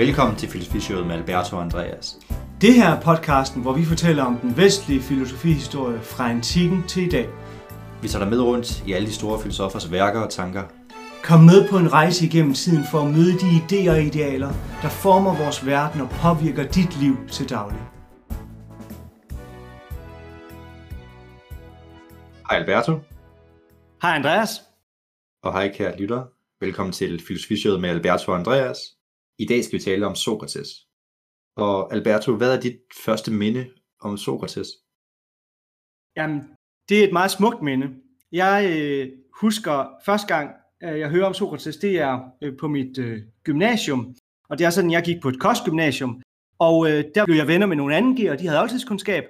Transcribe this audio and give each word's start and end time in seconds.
Velkommen 0.00 0.36
til 0.36 0.48
Filosofishowet 0.48 1.06
med 1.06 1.14
Alberto 1.14 1.56
og 1.56 1.62
Andreas. 1.62 2.18
Det 2.60 2.74
her 2.74 2.88
er 2.88 3.00
podcasten, 3.00 3.62
hvor 3.62 3.72
vi 3.72 3.84
fortæller 3.84 4.24
om 4.24 4.36
den 4.36 4.56
vestlige 4.56 5.00
filosofihistorie 5.00 6.00
fra 6.00 6.30
antikken 6.30 6.84
til 6.88 7.02
i 7.06 7.08
dag. 7.08 7.28
Vi 8.02 8.08
tager 8.08 8.24
dig 8.24 8.30
med 8.30 8.40
rundt 8.40 8.84
i 8.86 8.92
alle 8.92 9.08
de 9.08 9.12
store 9.12 9.40
filosofers 9.40 9.92
værker 9.92 10.20
og 10.20 10.30
tanker. 10.30 10.62
Kom 11.22 11.40
med 11.40 11.68
på 11.68 11.78
en 11.78 11.92
rejse 11.92 12.26
igennem 12.26 12.54
tiden 12.54 12.84
for 12.90 12.98
at 13.00 13.06
møde 13.06 13.32
de 13.32 13.46
idéer 13.60 13.90
og 13.90 14.02
idealer, 14.02 14.52
der 14.82 14.88
former 14.88 15.36
vores 15.36 15.66
verden 15.66 16.00
og 16.00 16.10
påvirker 16.10 16.62
dit 16.68 17.00
liv 17.00 17.16
til 17.28 17.50
daglig. 17.50 17.80
Hej 22.50 22.58
Alberto, 22.58 22.92
Hej 24.02 24.14
Andreas. 24.14 24.50
og 25.42 25.52
hej 25.52 25.72
kære 25.74 25.96
lytter. 25.98 26.22
Velkommen 26.60 26.92
til 26.92 27.22
Filosofishowet 27.28 27.80
med 27.80 27.90
Alberto 27.90 28.32
og 28.32 28.38
Andreas. 28.38 28.78
I 29.42 29.46
dag 29.46 29.64
skal 29.64 29.78
vi 29.78 29.84
tale 29.84 30.06
om 30.06 30.14
Sokrates. 30.14 30.68
Og 31.56 31.94
Alberto, 31.94 32.36
hvad 32.36 32.56
er 32.56 32.60
dit 32.60 32.78
første 33.04 33.30
minde 33.30 33.66
om 34.00 34.16
Sokrates? 34.16 34.68
Jamen, 36.16 36.40
det 36.88 37.00
er 37.00 37.04
et 37.04 37.12
meget 37.12 37.30
smukt 37.30 37.62
minde. 37.62 37.86
Jeg 38.32 38.58
øh, 38.76 39.08
husker 39.40 39.86
første 40.06 40.34
gang, 40.34 40.50
øh, 40.82 40.98
jeg 40.98 41.10
hører 41.10 41.26
om 41.26 41.34
Sokrates, 41.34 41.76
det 41.76 41.98
er 41.98 42.20
øh, 42.42 42.56
på 42.60 42.68
mit 42.68 42.98
øh, 42.98 43.22
gymnasium. 43.44 44.14
Og 44.48 44.58
det 44.58 44.64
er 44.66 44.70
sådan, 44.70 44.90
jeg 44.90 45.02
gik 45.02 45.22
på 45.22 45.28
et 45.28 45.40
kostgymnasium. 45.40 46.22
Og 46.58 46.90
øh, 46.90 47.04
der 47.14 47.24
blev 47.24 47.36
jeg 47.36 47.48
venner 47.48 47.66
med 47.66 47.76
nogle 47.76 47.96
anden 47.96 48.28
og 48.28 48.38
de 48.38 48.46
havde 48.46 48.60
oldtidskundskab. 48.60 49.24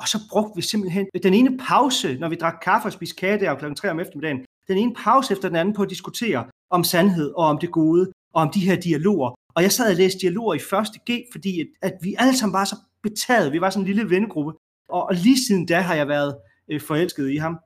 Og 0.00 0.08
så 0.08 0.18
brugte 0.30 0.56
vi 0.56 0.62
simpelthen 0.62 1.06
den 1.22 1.34
ene 1.34 1.58
pause, 1.58 2.18
når 2.18 2.28
vi 2.28 2.36
drak 2.36 2.58
kaffe 2.62 2.88
og 2.88 2.92
spiste 2.92 3.16
kage 3.16 3.40
der 3.40 3.54
klokken 3.54 3.76
3 3.76 3.90
om 3.90 4.00
eftermiddagen, 4.00 4.44
den 4.68 4.78
ene 4.78 4.94
pause 4.94 5.32
efter 5.32 5.48
den 5.48 5.56
anden 5.56 5.74
på 5.74 5.82
at 5.82 5.90
diskutere 5.90 6.44
om 6.70 6.84
sandhed 6.84 7.30
og 7.30 7.44
om 7.44 7.58
det 7.58 7.70
gode 7.70 8.12
og 8.34 8.42
om 8.42 8.50
de 8.50 8.60
her 8.60 8.76
dialoger. 8.76 9.41
Og 9.56 9.62
jeg 9.62 9.72
sad 9.72 9.90
og 9.90 9.96
læste 9.96 10.20
dialoger 10.20 10.54
i 10.54 10.58
første 10.58 10.98
G, 11.10 11.10
fordi 11.32 11.60
at, 11.60 11.66
at 11.82 11.92
vi 12.02 12.14
alle 12.18 12.36
sammen 12.36 12.52
var 12.52 12.64
så 12.64 12.76
betaget. 13.02 13.52
Vi 13.52 13.60
var 13.60 13.70
sådan 13.70 13.82
en 13.82 13.94
lille 13.94 14.10
vennegruppe. 14.10 14.52
Og, 14.88 15.02
og 15.02 15.14
lige 15.14 15.46
siden 15.46 15.66
da 15.66 15.80
har 15.80 15.94
jeg 15.94 16.08
været 16.08 16.36
øh, 16.70 16.80
forelsket 16.80 17.30
i 17.30 17.36
ham. 17.36 17.58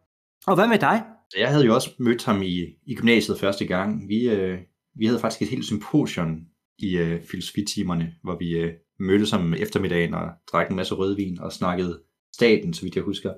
Og 0.46 0.54
hvad 0.54 0.68
med 0.68 0.78
dig? 0.78 1.02
Jeg 1.38 1.48
havde 1.48 1.64
jo 1.64 1.74
også 1.74 1.90
mødt 1.98 2.24
ham 2.24 2.42
i, 2.42 2.64
i 2.86 2.94
gymnasiet 2.94 3.40
første 3.40 3.66
gang. 3.66 4.08
Vi, 4.08 4.28
øh, 4.28 4.58
vi 4.98 5.06
havde 5.06 5.20
faktisk 5.20 5.42
et 5.42 5.48
helt 5.48 5.64
symposium 5.64 6.40
i 6.78 6.96
øh, 6.96 7.22
filosofitimerne, 7.30 8.12
hvor 8.22 8.38
vi 8.38 8.50
øh, 8.50 8.72
mødtes 8.98 9.32
om 9.32 9.54
eftermiddagen 9.54 10.14
og 10.14 10.30
drak 10.52 10.70
en 10.70 10.76
masse 10.76 10.94
rødvin 10.94 11.40
og 11.40 11.52
snakkede 11.52 12.02
staten, 12.34 12.74
så 12.74 12.82
vidt 12.82 12.96
jeg 12.96 13.04
husker. 13.04 13.32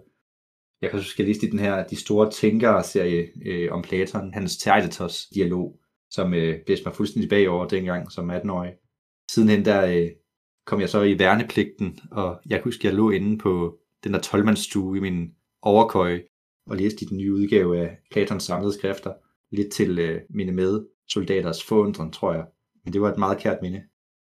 Jeg 0.82 0.90
kan 0.90 0.98
huske, 0.98 1.14
at 1.14 1.18
jeg 1.18 1.26
læste 1.26 1.46
i 1.46 1.50
den 1.50 1.58
her 1.58 1.86
De 1.86 1.96
Store 1.96 2.30
Tænkere-serie 2.30 3.26
øh, 3.46 3.72
om 3.72 3.82
Platon, 3.82 4.34
hans 4.34 4.56
Theaetetos-dialog, 4.56 5.80
som 6.10 6.34
øh, 6.34 6.58
blæste 6.66 6.84
mig 6.84 6.94
fuldstændig 6.94 7.30
bagover 7.30 7.68
dengang 7.68 8.12
som 8.12 8.30
18-årig. 8.30 8.72
Sidenhen 9.30 9.64
der 9.64 9.86
øh, 9.86 10.10
kom 10.66 10.80
jeg 10.80 10.88
så 10.88 11.02
i 11.02 11.18
værnepligten, 11.18 11.98
og 12.10 12.40
jeg 12.46 12.58
kan 12.58 12.64
huske, 12.64 12.80
at 12.80 12.84
jeg 12.84 12.94
lå 12.94 13.10
inde 13.10 13.38
på 13.38 13.78
den 14.04 14.12
der 14.12 14.20
12 14.20 14.48
i 14.96 15.00
min 15.00 15.34
overkøje, 15.62 16.22
og 16.70 16.76
læste 16.76 17.04
i 17.04 17.08
den 17.08 17.16
nye 17.16 17.34
udgave 17.34 17.78
af 17.78 17.98
Platons 18.10 18.44
samlede 18.44 18.72
skrifter, 18.72 19.12
lidt 19.52 19.72
til 19.72 19.98
øh, 19.98 20.20
mine 20.30 20.52
medsoldaters 20.52 21.64
forundren, 21.64 22.12
tror 22.12 22.32
jeg. 22.34 22.46
Men 22.84 22.92
det 22.92 23.00
var 23.00 23.12
et 23.12 23.18
meget 23.18 23.38
kært 23.38 23.58
minde. 23.62 23.82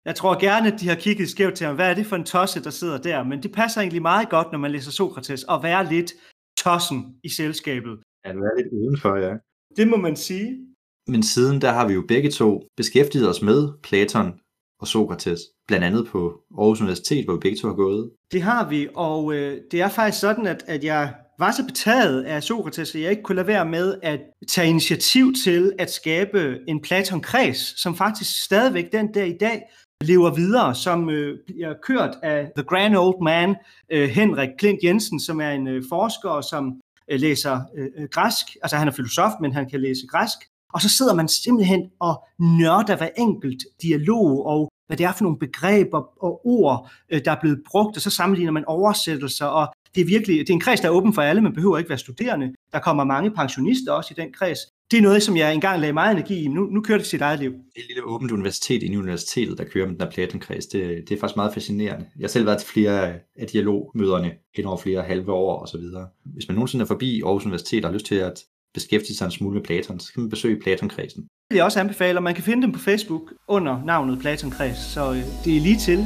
Jeg 0.05 0.15
tror 0.15 0.39
gerne, 0.39 0.73
at 0.73 0.79
de 0.79 0.87
har 0.87 0.95
kigget 0.95 1.29
skævt 1.29 1.55
til 1.55 1.67
ham. 1.67 1.75
Hvad 1.75 1.89
er 1.89 1.93
det 1.93 2.05
for 2.05 2.15
en 2.15 2.23
tosse, 2.23 2.63
der 2.63 2.69
sidder 2.69 2.97
der? 3.01 3.23
Men 3.23 3.43
det 3.43 3.51
passer 3.51 3.81
egentlig 3.81 4.01
meget 4.01 4.29
godt, 4.29 4.51
når 4.51 4.59
man 4.59 4.71
læser 4.71 4.91
Sokrates, 4.91 5.45
at 5.49 5.63
være 5.63 5.89
lidt 5.93 6.13
tossen 6.57 7.19
i 7.23 7.29
selskabet. 7.29 7.99
Ja, 8.25 8.33
du 8.33 8.39
er 8.39 8.55
lidt 8.57 8.73
udenfor, 8.73 9.15
ja. 9.15 9.33
Det 9.77 9.87
må 9.87 9.97
man 9.97 10.15
sige. 10.15 10.74
Men 11.07 11.23
siden 11.23 11.61
der 11.61 11.71
har 11.71 11.87
vi 11.87 11.93
jo 11.93 12.03
begge 12.07 12.31
to 12.31 12.61
beskæftiget 12.77 13.29
os 13.29 13.41
med 13.41 13.69
Platon 13.83 14.33
og 14.79 14.87
Sokrates, 14.87 15.41
blandt 15.67 15.85
andet 15.85 16.07
på 16.07 16.41
Aarhus 16.57 16.81
Universitet, 16.81 17.25
hvor 17.25 17.33
vi 17.33 17.39
begge 17.39 17.57
to 17.57 17.67
har 17.67 17.75
gået. 17.75 18.11
Det 18.31 18.41
har 18.41 18.69
vi, 18.69 18.87
og 18.95 19.33
øh, 19.33 19.57
det 19.71 19.81
er 19.81 19.89
faktisk 19.89 20.21
sådan, 20.21 20.47
at, 20.47 20.63
at 20.67 20.83
jeg 20.83 21.13
var 21.39 21.51
så 21.51 21.65
betaget 21.65 22.23
af 22.23 22.43
Sokrates, 22.43 22.95
at 22.95 23.01
jeg 23.01 23.09
ikke 23.09 23.23
kunne 23.23 23.35
lade 23.35 23.47
være 23.47 23.65
med 23.65 23.95
at 24.03 24.19
tage 24.47 24.69
initiativ 24.69 25.33
til 25.43 25.73
at 25.79 25.91
skabe 25.91 26.57
en 26.67 26.81
Platon-kreds, 26.81 27.81
som 27.81 27.95
faktisk 27.95 28.43
stadigvæk 28.43 28.91
den 28.91 29.11
dag 29.11 29.27
i 29.27 29.37
dag 29.39 29.61
lever 30.01 30.35
videre, 30.35 30.75
som 30.75 31.09
øh, 31.09 31.37
bliver 31.45 31.73
kørt 31.83 32.15
af 32.23 32.51
The 32.57 32.63
Grand 32.63 32.97
Old 32.97 33.23
Man, 33.23 33.55
øh, 33.91 34.09
Henrik 34.09 34.49
Klint 34.57 34.79
Jensen, 34.83 35.19
som 35.19 35.41
er 35.41 35.49
en 35.49 35.67
øh, 35.67 35.83
forsker, 35.89 36.41
som 36.41 36.81
øh, 37.11 37.19
læser 37.19 37.59
øh, 37.77 37.87
øh 37.97 38.07
græsk. 38.11 38.45
Altså 38.63 38.77
han 38.77 38.87
er 38.87 38.91
filosof, 38.91 39.31
men 39.41 39.53
han 39.53 39.69
kan 39.69 39.81
læse 39.81 40.07
græsk. 40.07 40.37
Og 40.75 40.81
så 40.81 40.89
sidder 40.89 41.13
man 41.13 41.27
simpelthen 41.27 41.81
og 41.99 42.23
nørder 42.39 42.95
hver 42.97 43.09
enkelt 43.17 43.63
dialog 43.81 44.45
og 44.45 44.71
hvad 44.87 44.97
det 44.97 45.05
er 45.05 45.13
for 45.13 45.23
nogle 45.23 45.39
begreber 45.39 46.23
og 46.23 46.41
ord, 46.45 46.91
øh, 47.09 47.21
der 47.25 47.31
er 47.31 47.39
blevet 47.41 47.61
brugt, 47.67 47.95
og 47.95 48.01
så 48.01 48.09
sammenligner 48.09 48.51
man 48.51 48.65
oversættelser, 48.67 49.45
og 49.45 49.73
det 49.95 50.01
er 50.01 50.05
virkelig, 50.05 50.39
det 50.39 50.49
er 50.49 50.53
en 50.53 50.59
kreds, 50.59 50.79
der 50.79 50.87
er 50.87 50.91
åben 50.91 51.13
for 51.13 51.21
alle, 51.21 51.41
man 51.41 51.53
behøver 51.53 51.77
ikke 51.77 51.89
være 51.89 51.97
studerende. 51.97 52.53
Der 52.71 52.79
kommer 52.79 53.03
mange 53.03 53.31
pensionister 53.31 53.91
også 53.91 54.13
i 54.17 54.21
den 54.21 54.33
kreds. 54.33 54.59
Det 54.91 54.97
er 54.97 55.01
noget, 55.01 55.23
som 55.23 55.37
jeg 55.37 55.53
engang 55.53 55.79
lagde 55.79 55.93
meget 55.93 56.11
energi 56.11 56.43
i, 56.43 56.47
men 56.47 56.55
nu, 56.55 56.65
nu 56.65 56.81
kører 56.81 56.97
det 56.97 57.07
sit 57.07 57.21
eget 57.21 57.39
liv. 57.39 57.51
Det 57.51 57.59
er 57.75 57.79
et 57.79 57.87
lille 57.87 58.03
åbent 58.03 58.31
universitet 58.31 58.83
i 58.83 58.97
universitetet, 58.97 59.57
der 59.57 59.63
kører 59.63 59.85
med 59.87 59.93
den 59.93 59.99
der 59.99 60.11
Platon-kreds. 60.11 60.65
Det, 60.65 61.09
det 61.09 61.15
er 61.15 61.19
faktisk 61.19 61.35
meget 61.35 61.53
fascinerende. 61.53 62.05
Jeg 62.19 62.23
har 62.23 62.27
selv 62.27 62.45
været 62.45 62.59
til 62.59 62.67
flere 62.67 63.13
af 63.35 63.47
dialogmøderne 63.51 64.31
hen 64.55 64.65
over 64.65 64.77
flere 64.77 65.01
halve 65.01 65.31
år 65.31 65.59
og 65.59 65.67
så 65.67 65.77
videre. 65.77 66.07
Hvis 66.25 66.47
man 66.47 66.55
nogensinde 66.55 66.83
er 66.83 66.87
forbi 66.87 67.21
Aarhus 67.21 67.45
Universitet 67.45 67.85
og 67.85 67.89
har 67.89 67.93
lyst 67.93 68.05
til 68.05 68.15
at 68.15 68.43
beskæftige 68.75 69.15
sig 69.17 69.25
en 69.25 69.31
smule 69.31 69.53
med 69.53 69.63
Platon, 69.63 69.99
så 69.99 70.13
kan 70.13 70.21
man 70.21 70.29
besøge 70.29 70.59
Platon-kredsen. 70.59 71.21
Det 71.21 71.49
vil 71.49 71.55
jeg 71.55 71.65
også 71.65 71.79
anbefale, 71.79 72.19
og 72.19 72.23
man 72.23 72.35
kan 72.35 72.43
finde 72.43 72.61
dem 72.61 72.71
på 72.71 72.79
Facebook 72.79 73.33
under 73.47 73.83
navnet 73.85 74.19
Platon 74.19 74.51
Kreds, 74.51 74.77
så 74.77 75.11
øh, 75.11 75.17
det 75.45 75.57
er 75.57 75.61
lige 75.61 75.79
til. 75.79 75.99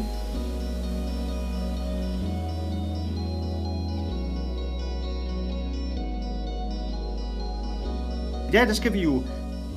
I 8.50 8.52
dag 8.52 8.68
der 8.68 8.74
skal 8.74 8.94
vi 8.94 9.01
jo 9.01 9.24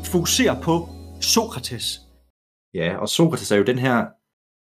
fokusere 0.04 0.60
på 0.62 0.88
Sokrates. 1.20 2.00
Ja, 2.74 2.96
og 2.96 3.08
Sokrates 3.08 3.50
er 3.50 3.56
jo 3.56 3.64
den 3.64 3.78
her 3.78 4.06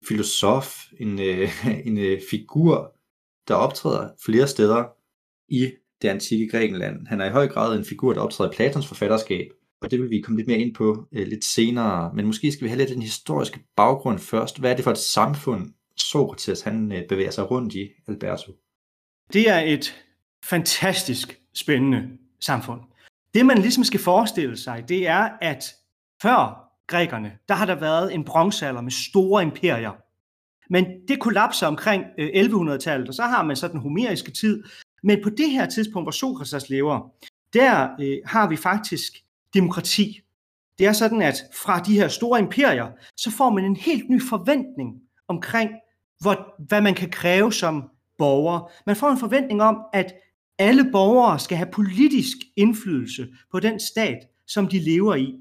filosof, 0.08 0.78
en, 1.00 1.20
øh, 1.20 1.66
en 1.88 1.98
øh, 1.98 2.22
figur, 2.30 2.96
der 3.48 3.56
optræder 3.56 4.10
flere 4.26 4.48
steder 4.48 4.84
i 5.50 5.72
det 6.02 6.08
antikke 6.08 6.48
Grækenland. 6.48 7.08
Han 7.08 7.22
er 7.22 7.26
i 7.26 7.32
høj 7.32 7.48
grad 7.48 7.78
en 7.78 7.86
figur, 7.86 8.14
der 8.14 8.22
optræder 8.22 8.52
i 8.52 8.56
Platons 8.56 8.88
forfatterskab, 8.88 9.48
og 9.82 9.92
det 9.92 10.02
vil 10.02 10.10
vi 10.10 10.22
komme 10.22 10.40
lidt 10.40 10.48
mere 10.48 10.60
ind 10.60 10.76
på 10.76 11.08
øh, 11.12 11.28
lidt 11.28 11.46
senere. 11.46 12.14
Men 12.14 12.26
måske 12.26 12.52
skal 12.52 12.64
vi 12.64 12.70
have 12.70 12.78
lidt 12.78 12.90
den 12.90 13.02
historiske 13.02 13.60
baggrund 13.76 14.20
først. 14.20 14.60
Hvad 14.60 14.72
er 14.72 14.76
det 14.76 14.84
for 14.84 14.92
et 14.92 14.98
samfund, 14.98 15.74
Sokrates 15.98 16.62
han 16.62 16.92
øh, 16.92 17.08
bevæger 17.10 17.32
sig 17.32 17.52
rundt 17.52 17.74
i, 17.74 17.90
Alberto? 18.08 18.52
Det 19.34 19.50
er 19.50 19.60
et 19.60 20.04
fantastisk 20.46 21.40
spændende 21.54 22.10
samfund. 22.40 22.82
Det 23.34 23.46
man 23.46 23.58
ligesom 23.58 23.84
skal 23.84 24.00
forestille 24.00 24.58
sig, 24.58 24.86
det 24.90 25.08
er, 25.08 25.30
at 25.42 25.64
før 26.22 26.72
grækerne, 26.88 27.38
der 27.48 27.56
har 27.56 27.66
der 27.66 27.76
været 27.76 28.14
en 28.14 28.24
bronzealder 28.24 28.82
med 28.82 28.92
store 28.92 29.44
imperier. 29.44 29.92
Men 30.70 30.86
det 31.08 31.20
kollapser 31.20 31.68
omkring 31.68 32.04
øh, 32.18 32.30
1100-tallet, 32.30 33.08
og 33.08 33.14
så 33.14 33.24
har 33.24 33.44
man 33.44 33.56
så 33.56 33.68
den 33.68 33.80
homeriske 33.80 34.32
tid. 34.32 34.64
Men 35.04 35.20
på 35.24 35.30
det 35.30 35.52
her 35.52 35.66
tidspunkt, 35.66 36.06
hvor 36.06 36.12
Sokrates 36.12 36.70
lever, 36.70 37.10
der 37.54 37.90
øh, 38.02 38.18
har 38.26 38.50
vi 38.50 38.56
faktisk 38.56 39.14
demokrati. 39.54 40.22
Det 40.80 40.86
er 40.86 40.94
sådan, 40.94 41.22
at 41.22 41.36
fra 41.64 41.80
de 41.80 41.94
her 41.94 42.08
store 42.08 42.40
imperier, 42.40 42.88
så 43.18 43.32
får 43.32 43.50
man 43.50 43.66
en 43.66 43.76
helt 43.76 44.10
ny 44.10 44.22
forventning 44.22 45.02
omkring, 45.28 45.72
hvor, 46.20 46.64
hvad 46.68 46.82
man 46.82 46.94
kan 46.96 47.10
kræve 47.10 47.54
som 47.54 47.84
borger. 48.18 48.72
Man 48.86 48.96
får 48.96 49.10
en 49.10 49.18
forventning 49.18 49.62
om, 49.62 49.78
at 49.94 50.14
alle 50.60 50.92
borgere 50.92 51.40
skal 51.40 51.58
have 51.58 51.70
politisk 51.72 52.38
indflydelse 52.56 53.28
på 53.52 53.60
den 53.60 53.80
stat, 53.80 54.18
som 54.48 54.68
de 54.68 54.80
lever 54.80 55.16
i. 55.16 55.36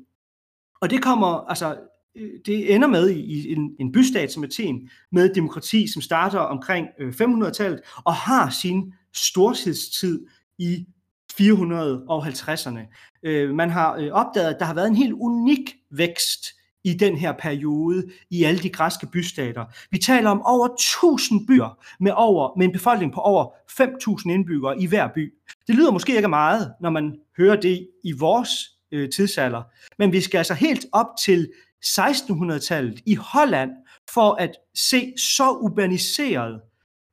Og 0.80 0.90
det 0.90 1.02
kommer, 1.02 1.48
altså, 1.48 1.76
øh, 2.16 2.30
det 2.46 2.74
ender 2.74 2.88
med 2.88 3.10
i 3.10 3.52
en, 3.52 3.76
en 3.80 3.92
bystat 3.92 4.32
som 4.32 4.44
Athen, 4.44 4.90
med 5.12 5.34
demokrati, 5.34 5.92
som 5.92 6.02
starter 6.02 6.38
omkring 6.38 6.86
øh, 6.98 7.08
500-tallet, 7.08 7.80
og 8.04 8.14
har 8.14 8.50
sin 8.50 8.92
storhedstid 9.14 10.26
i 10.58 10.86
450'erne. 11.32 12.80
Øh, 13.22 13.54
man 13.54 13.70
har 13.70 13.96
øh, 13.96 14.10
opdaget, 14.12 14.54
at 14.54 14.56
der 14.58 14.64
har 14.64 14.74
været 14.74 14.88
en 14.88 14.96
helt 14.96 15.12
unik 15.12 15.76
vækst 15.90 16.46
i 16.84 16.94
den 16.94 17.16
her 17.16 17.32
periode 17.32 18.10
i 18.30 18.44
alle 18.44 18.60
de 18.60 18.70
græske 18.70 19.06
bystater. 19.06 19.64
Vi 19.90 19.98
taler 19.98 20.30
om 20.30 20.42
over 20.42 20.68
1000 20.68 21.46
byer 21.46 21.78
med, 22.00 22.12
over, 22.14 22.58
med 22.58 22.66
en 22.66 22.72
befolkning 22.72 23.12
på 23.12 23.20
over 23.20 23.54
5000 23.76 24.32
indbyggere 24.32 24.80
i 24.80 24.86
hver 24.86 25.08
by. 25.14 25.34
Det 25.66 25.74
lyder 25.74 25.90
måske 25.90 26.16
ikke 26.16 26.28
meget, 26.28 26.74
når 26.80 26.90
man 26.90 27.16
hører 27.38 27.56
det 27.56 27.88
i 28.04 28.12
vores 28.12 28.50
øh, 28.92 29.10
tidsalder, 29.10 29.62
men 29.98 30.12
vi 30.12 30.20
skal 30.20 30.38
altså 30.38 30.54
helt 30.54 30.86
op 30.92 31.06
til 31.24 31.50
1600-tallet 31.84 33.00
i 33.06 33.14
Holland 33.14 33.70
for 34.14 34.34
at 34.34 34.50
se 34.74 35.12
så 35.16 35.50
urbaniseret 35.50 36.60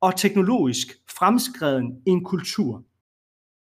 og 0.02 0.16
teknologisk 0.16 0.88
fremskreden 1.18 2.02
en 2.06 2.24
kultur. 2.24 2.84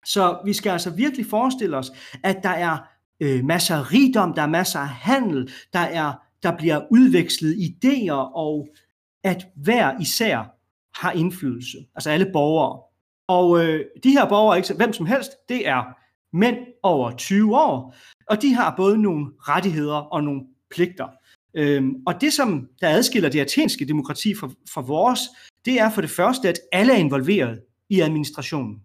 Så 0.05 0.39
vi 0.45 0.53
skal 0.53 0.69
altså 0.69 0.89
virkelig 0.89 1.25
forestille 1.25 1.77
os, 1.77 1.91
at 2.23 2.37
der 2.43 2.49
er 2.49 2.77
øh, 3.19 3.45
masser 3.45 3.75
af 3.75 3.91
rigdom, 3.93 4.33
der 4.33 4.41
er 4.41 4.47
masser 4.47 4.79
af 4.79 4.87
handel, 4.87 5.51
der 5.73 5.79
er 5.79 6.13
der 6.43 6.57
bliver 6.57 6.81
udvekslet 6.91 7.55
idéer, 7.55 8.35
og 8.35 8.67
at 9.23 9.47
hver 9.55 9.99
især 10.01 10.55
har 10.95 11.11
indflydelse, 11.11 11.77
altså 11.95 12.09
alle 12.09 12.29
borgere. 12.33 12.81
Og 13.27 13.65
øh, 13.65 13.85
de 14.03 14.11
her 14.11 14.29
borgere, 14.29 14.57
ikke 14.57 14.73
hvem 14.73 14.93
som 14.93 15.05
helst, 15.05 15.31
det 15.49 15.67
er 15.67 15.83
mænd 16.33 16.57
over 16.83 17.11
20 17.11 17.57
år, 17.57 17.95
og 18.27 18.41
de 18.41 18.53
har 18.53 18.73
både 18.77 18.97
nogle 19.01 19.25
rettigheder 19.39 19.95
og 19.95 20.23
nogle 20.23 20.41
pligter. 20.71 21.07
Øhm, 21.53 21.95
og 22.05 22.21
det, 22.21 22.33
som 22.33 22.67
der 22.81 22.89
adskiller 22.89 23.29
det 23.29 23.39
athenske 23.39 23.85
demokrati 23.87 24.35
fra, 24.35 24.49
fra 24.73 24.81
vores, 24.81 25.19
det 25.65 25.79
er 25.79 25.89
for 25.89 26.01
det 26.01 26.09
første, 26.09 26.49
at 26.49 26.59
alle 26.71 26.93
er 26.93 26.97
involveret 26.97 27.61
i 27.89 27.99
administrationen. 27.99 28.81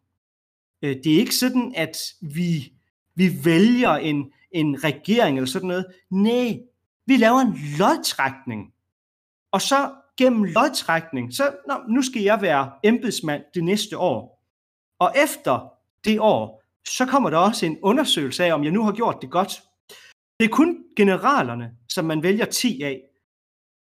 Øh, 0.82 0.96
det 1.04 1.14
er 1.14 1.18
ikke 1.18 1.34
sådan, 1.34 1.72
at 1.76 1.96
vi, 2.20 2.72
vi 3.14 3.44
vælger 3.44 3.90
en, 3.90 4.32
en 4.52 4.84
regering 4.84 5.36
eller 5.36 5.48
sådan 5.48 5.68
noget. 5.68 5.86
Nej, 6.10 6.58
vi 7.06 7.16
laver 7.16 7.40
en 7.40 7.58
lodtrækning. 7.78 8.72
Og 9.52 9.62
så 9.62 9.90
gennem 10.18 10.44
lodtrækning, 10.44 11.34
så 11.34 11.56
nå, 11.68 11.74
nu 11.88 12.02
skal 12.02 12.22
jeg 12.22 12.42
være 12.42 12.72
embedsmand 12.84 13.42
det 13.54 13.64
næste 13.64 13.98
år. 13.98 14.42
Og 14.98 15.12
efter 15.22 15.72
det 16.04 16.20
år, 16.20 16.62
så 16.88 17.06
kommer 17.06 17.30
der 17.30 17.38
også 17.38 17.66
en 17.66 17.78
undersøgelse 17.82 18.44
af, 18.44 18.54
om 18.54 18.64
jeg 18.64 18.72
nu 18.72 18.82
har 18.82 18.92
gjort 18.92 19.18
det 19.22 19.30
godt. 19.30 19.62
Det 20.40 20.44
er 20.44 20.48
kun 20.48 20.84
generalerne, 20.96 21.70
som 21.88 22.04
man 22.04 22.22
vælger 22.22 22.44
10 22.44 22.82
af. 22.82 23.00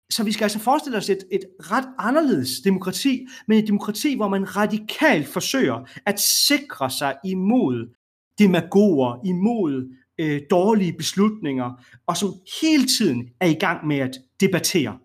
Så 0.09 0.23
vi 0.23 0.31
skal 0.31 0.45
altså 0.45 0.59
forestille 0.59 0.97
os 0.97 1.09
et, 1.09 1.23
et 1.31 1.45
ret 1.59 1.87
anderledes 1.97 2.49
demokrati, 2.63 3.27
men 3.47 3.57
et 3.57 3.67
demokrati, 3.67 4.15
hvor 4.15 4.27
man 4.27 4.55
radikalt 4.55 5.27
forsøger 5.27 5.89
at 6.05 6.19
sikre 6.19 6.89
sig 6.89 7.15
imod 7.25 7.95
demagoger, 8.39 9.21
imod 9.25 9.95
øh, 10.19 10.41
dårlige 10.49 10.93
beslutninger, 10.93 11.71
og 12.07 12.17
som 12.17 12.29
hele 12.61 12.85
tiden 12.85 13.29
er 13.39 13.47
i 13.47 13.53
gang 13.53 13.87
med 13.87 13.97
at 13.97 14.17
debattere. 14.39 14.97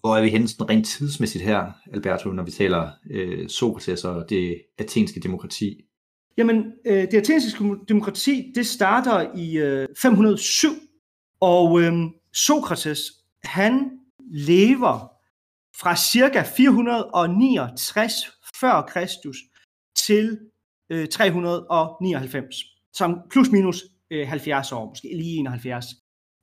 Hvor 0.00 0.16
er 0.16 0.22
vi 0.22 0.28
henne 0.28 0.48
sådan 0.48 0.70
rent 0.70 0.86
tidsmæssigt 0.86 1.44
her, 1.44 1.72
Alberto, 1.92 2.30
når 2.30 2.42
vi 2.42 2.50
taler 2.50 2.90
øh, 3.10 3.48
Sokrates 3.48 4.04
og 4.04 4.30
det 4.30 4.62
athenske 4.78 5.20
demokrati? 5.20 5.84
Jamen, 6.38 6.64
øh, 6.86 7.02
det 7.02 7.14
athenske 7.14 7.64
demokrati, 7.88 8.52
det 8.54 8.66
starter 8.66 9.36
i 9.36 9.56
øh, 9.58 9.88
507, 10.02 10.68
og 11.40 11.80
øh, 11.82 11.92
Sokrates, 12.32 13.00
han 13.44 13.90
lever 14.30 15.12
fra 15.80 15.96
cirka 15.96 16.42
469 16.56 18.12
før 18.60 18.82
Kristus 18.82 19.36
til 19.96 20.38
øh, 20.90 21.08
399, 21.08 22.56
som 22.92 23.20
plus 23.30 23.50
minus 23.50 23.84
øh, 24.10 24.28
70 24.28 24.72
år, 24.72 24.88
måske 24.88 25.08
lige 25.16 25.36
71. 25.38 25.86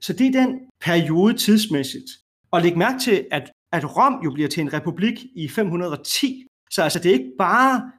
Så 0.02 0.14
det 0.14 0.28
er 0.28 0.32
den 0.32 0.60
periode 0.82 1.38
tidsmæssigt. 1.38 2.10
Og 2.52 2.62
læg 2.62 2.78
mærke 2.78 3.00
til, 3.00 3.28
at, 3.32 3.52
at 3.72 3.98
Rom 3.98 4.22
jo 4.24 4.32
bliver 4.32 4.50
til 4.50 4.62
en 4.62 4.74
republik 4.74 5.26
i 5.36 5.48
510. 5.48 6.48
Så 6.72 6.84
altså, 6.84 7.00
det 7.00 7.10
er 7.10 7.14
ikke 7.14 7.36
bare 7.38 7.92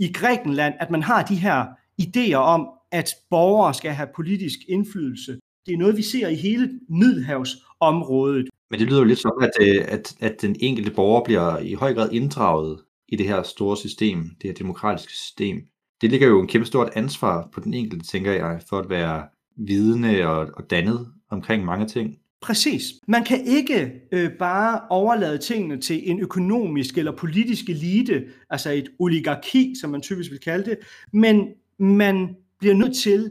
i 0.00 0.12
Grækenland, 0.12 0.74
at 0.80 0.90
man 0.90 1.02
har 1.02 1.22
de 1.22 1.36
her 1.36 1.66
idéer 2.02 2.34
om, 2.34 2.68
at 2.92 3.14
borgere 3.30 3.74
skal 3.74 3.92
have 3.92 4.08
politisk 4.16 4.58
indflydelse. 4.68 5.38
Det 5.66 5.74
er 5.74 5.78
noget, 5.78 5.96
vi 5.96 6.02
ser 6.02 6.28
i 6.28 6.34
hele 6.34 6.80
Middelhavsområdet. 6.88 8.48
Men 8.70 8.80
det 8.80 8.88
lyder 8.88 8.98
jo 8.98 9.04
lidt 9.04 9.18
som, 9.18 9.32
at, 9.42 9.50
øh, 9.60 9.84
at, 9.88 10.16
at 10.20 10.42
den 10.42 10.56
enkelte 10.60 10.90
borger 10.90 11.24
bliver 11.24 11.58
i 11.58 11.74
høj 11.74 11.94
grad 11.94 12.12
inddraget 12.12 12.78
i 13.08 13.16
det 13.16 13.26
her 13.26 13.42
store 13.42 13.76
system, 13.76 14.18
det 14.42 14.50
her 14.50 14.54
demokratiske 14.54 15.12
system. 15.12 15.62
Det 16.00 16.10
ligger 16.10 16.28
jo 16.28 16.40
en 16.40 16.48
kæmpe 16.48 16.66
stort 16.66 16.90
ansvar 16.94 17.48
på 17.52 17.60
den 17.60 17.74
enkelte, 17.74 18.06
tænker 18.06 18.32
jeg, 18.32 18.60
for 18.68 18.78
at 18.78 18.90
være 18.90 19.24
vidne 19.56 20.28
og, 20.28 20.48
og 20.56 20.70
dannet 20.70 21.08
omkring 21.30 21.64
mange 21.64 21.86
ting. 21.86 22.16
Præcis. 22.42 22.82
Man 23.08 23.24
kan 23.24 23.44
ikke 23.46 23.92
øh, 24.12 24.30
bare 24.38 24.80
overlade 24.90 25.38
tingene 25.38 25.80
til 25.80 26.10
en 26.10 26.20
økonomisk 26.20 26.98
eller 26.98 27.16
politisk 27.16 27.68
elite, 27.68 28.24
altså 28.50 28.70
et 28.70 28.88
oligarki, 28.98 29.74
som 29.80 29.90
man 29.90 30.02
typisk 30.02 30.30
vil 30.30 30.40
kalde 30.40 30.70
det, 30.70 30.78
men 31.12 31.48
man 31.78 32.36
bliver 32.58 32.74
nødt 32.74 32.96
til 32.96 33.30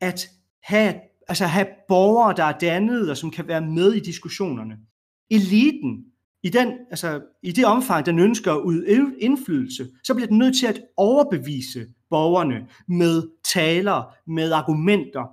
at 0.00 0.28
have, 0.62 0.94
altså 1.30 1.46
have 1.46 1.66
borgere, 1.88 2.36
der 2.36 2.44
er 2.44 2.58
dannet 2.58 3.10
og 3.10 3.16
som 3.16 3.30
kan 3.30 3.48
være 3.48 3.60
med 3.60 3.92
i 3.92 4.00
diskussionerne. 4.00 4.76
Eliten, 5.30 6.04
i, 6.42 6.48
den, 6.48 6.72
altså, 6.90 7.20
i 7.42 7.52
det 7.52 7.64
omfang, 7.64 8.06
den 8.06 8.18
ønsker 8.18 8.52
at 8.52 8.60
udøve 8.60 9.14
indflydelse, 9.20 9.88
så 10.04 10.14
bliver 10.14 10.26
den 10.26 10.38
nødt 10.38 10.56
til 10.56 10.66
at 10.66 10.80
overbevise 10.96 11.86
borgerne 12.10 12.66
med 12.88 13.22
taler, 13.54 14.14
med 14.26 14.52
argumenter. 14.52 15.26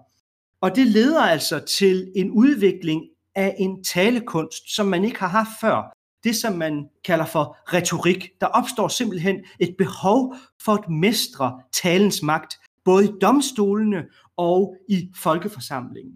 Og 0.61 0.75
det 0.75 0.87
leder 0.87 1.21
altså 1.21 1.59
til 1.59 2.11
en 2.15 2.31
udvikling 2.31 3.01
af 3.35 3.55
en 3.57 3.83
talekunst, 3.83 4.75
som 4.75 4.85
man 4.85 5.03
ikke 5.03 5.19
har 5.19 5.27
haft 5.27 5.49
før. 5.61 5.93
Det, 6.23 6.35
som 6.35 6.53
man 6.53 6.85
kalder 7.05 7.25
for 7.25 7.57
retorik. 7.73 8.29
Der 8.41 8.47
opstår 8.47 8.87
simpelthen 8.87 9.35
et 9.59 9.75
behov 9.77 10.35
for 10.65 10.71
at 10.71 10.89
mestre 10.89 11.61
talens 11.83 12.23
magt, 12.23 12.53
både 12.85 13.05
i 13.05 13.11
domstolene 13.21 14.03
og 14.37 14.75
i 14.89 15.11
folkeforsamlingen. 15.15 16.13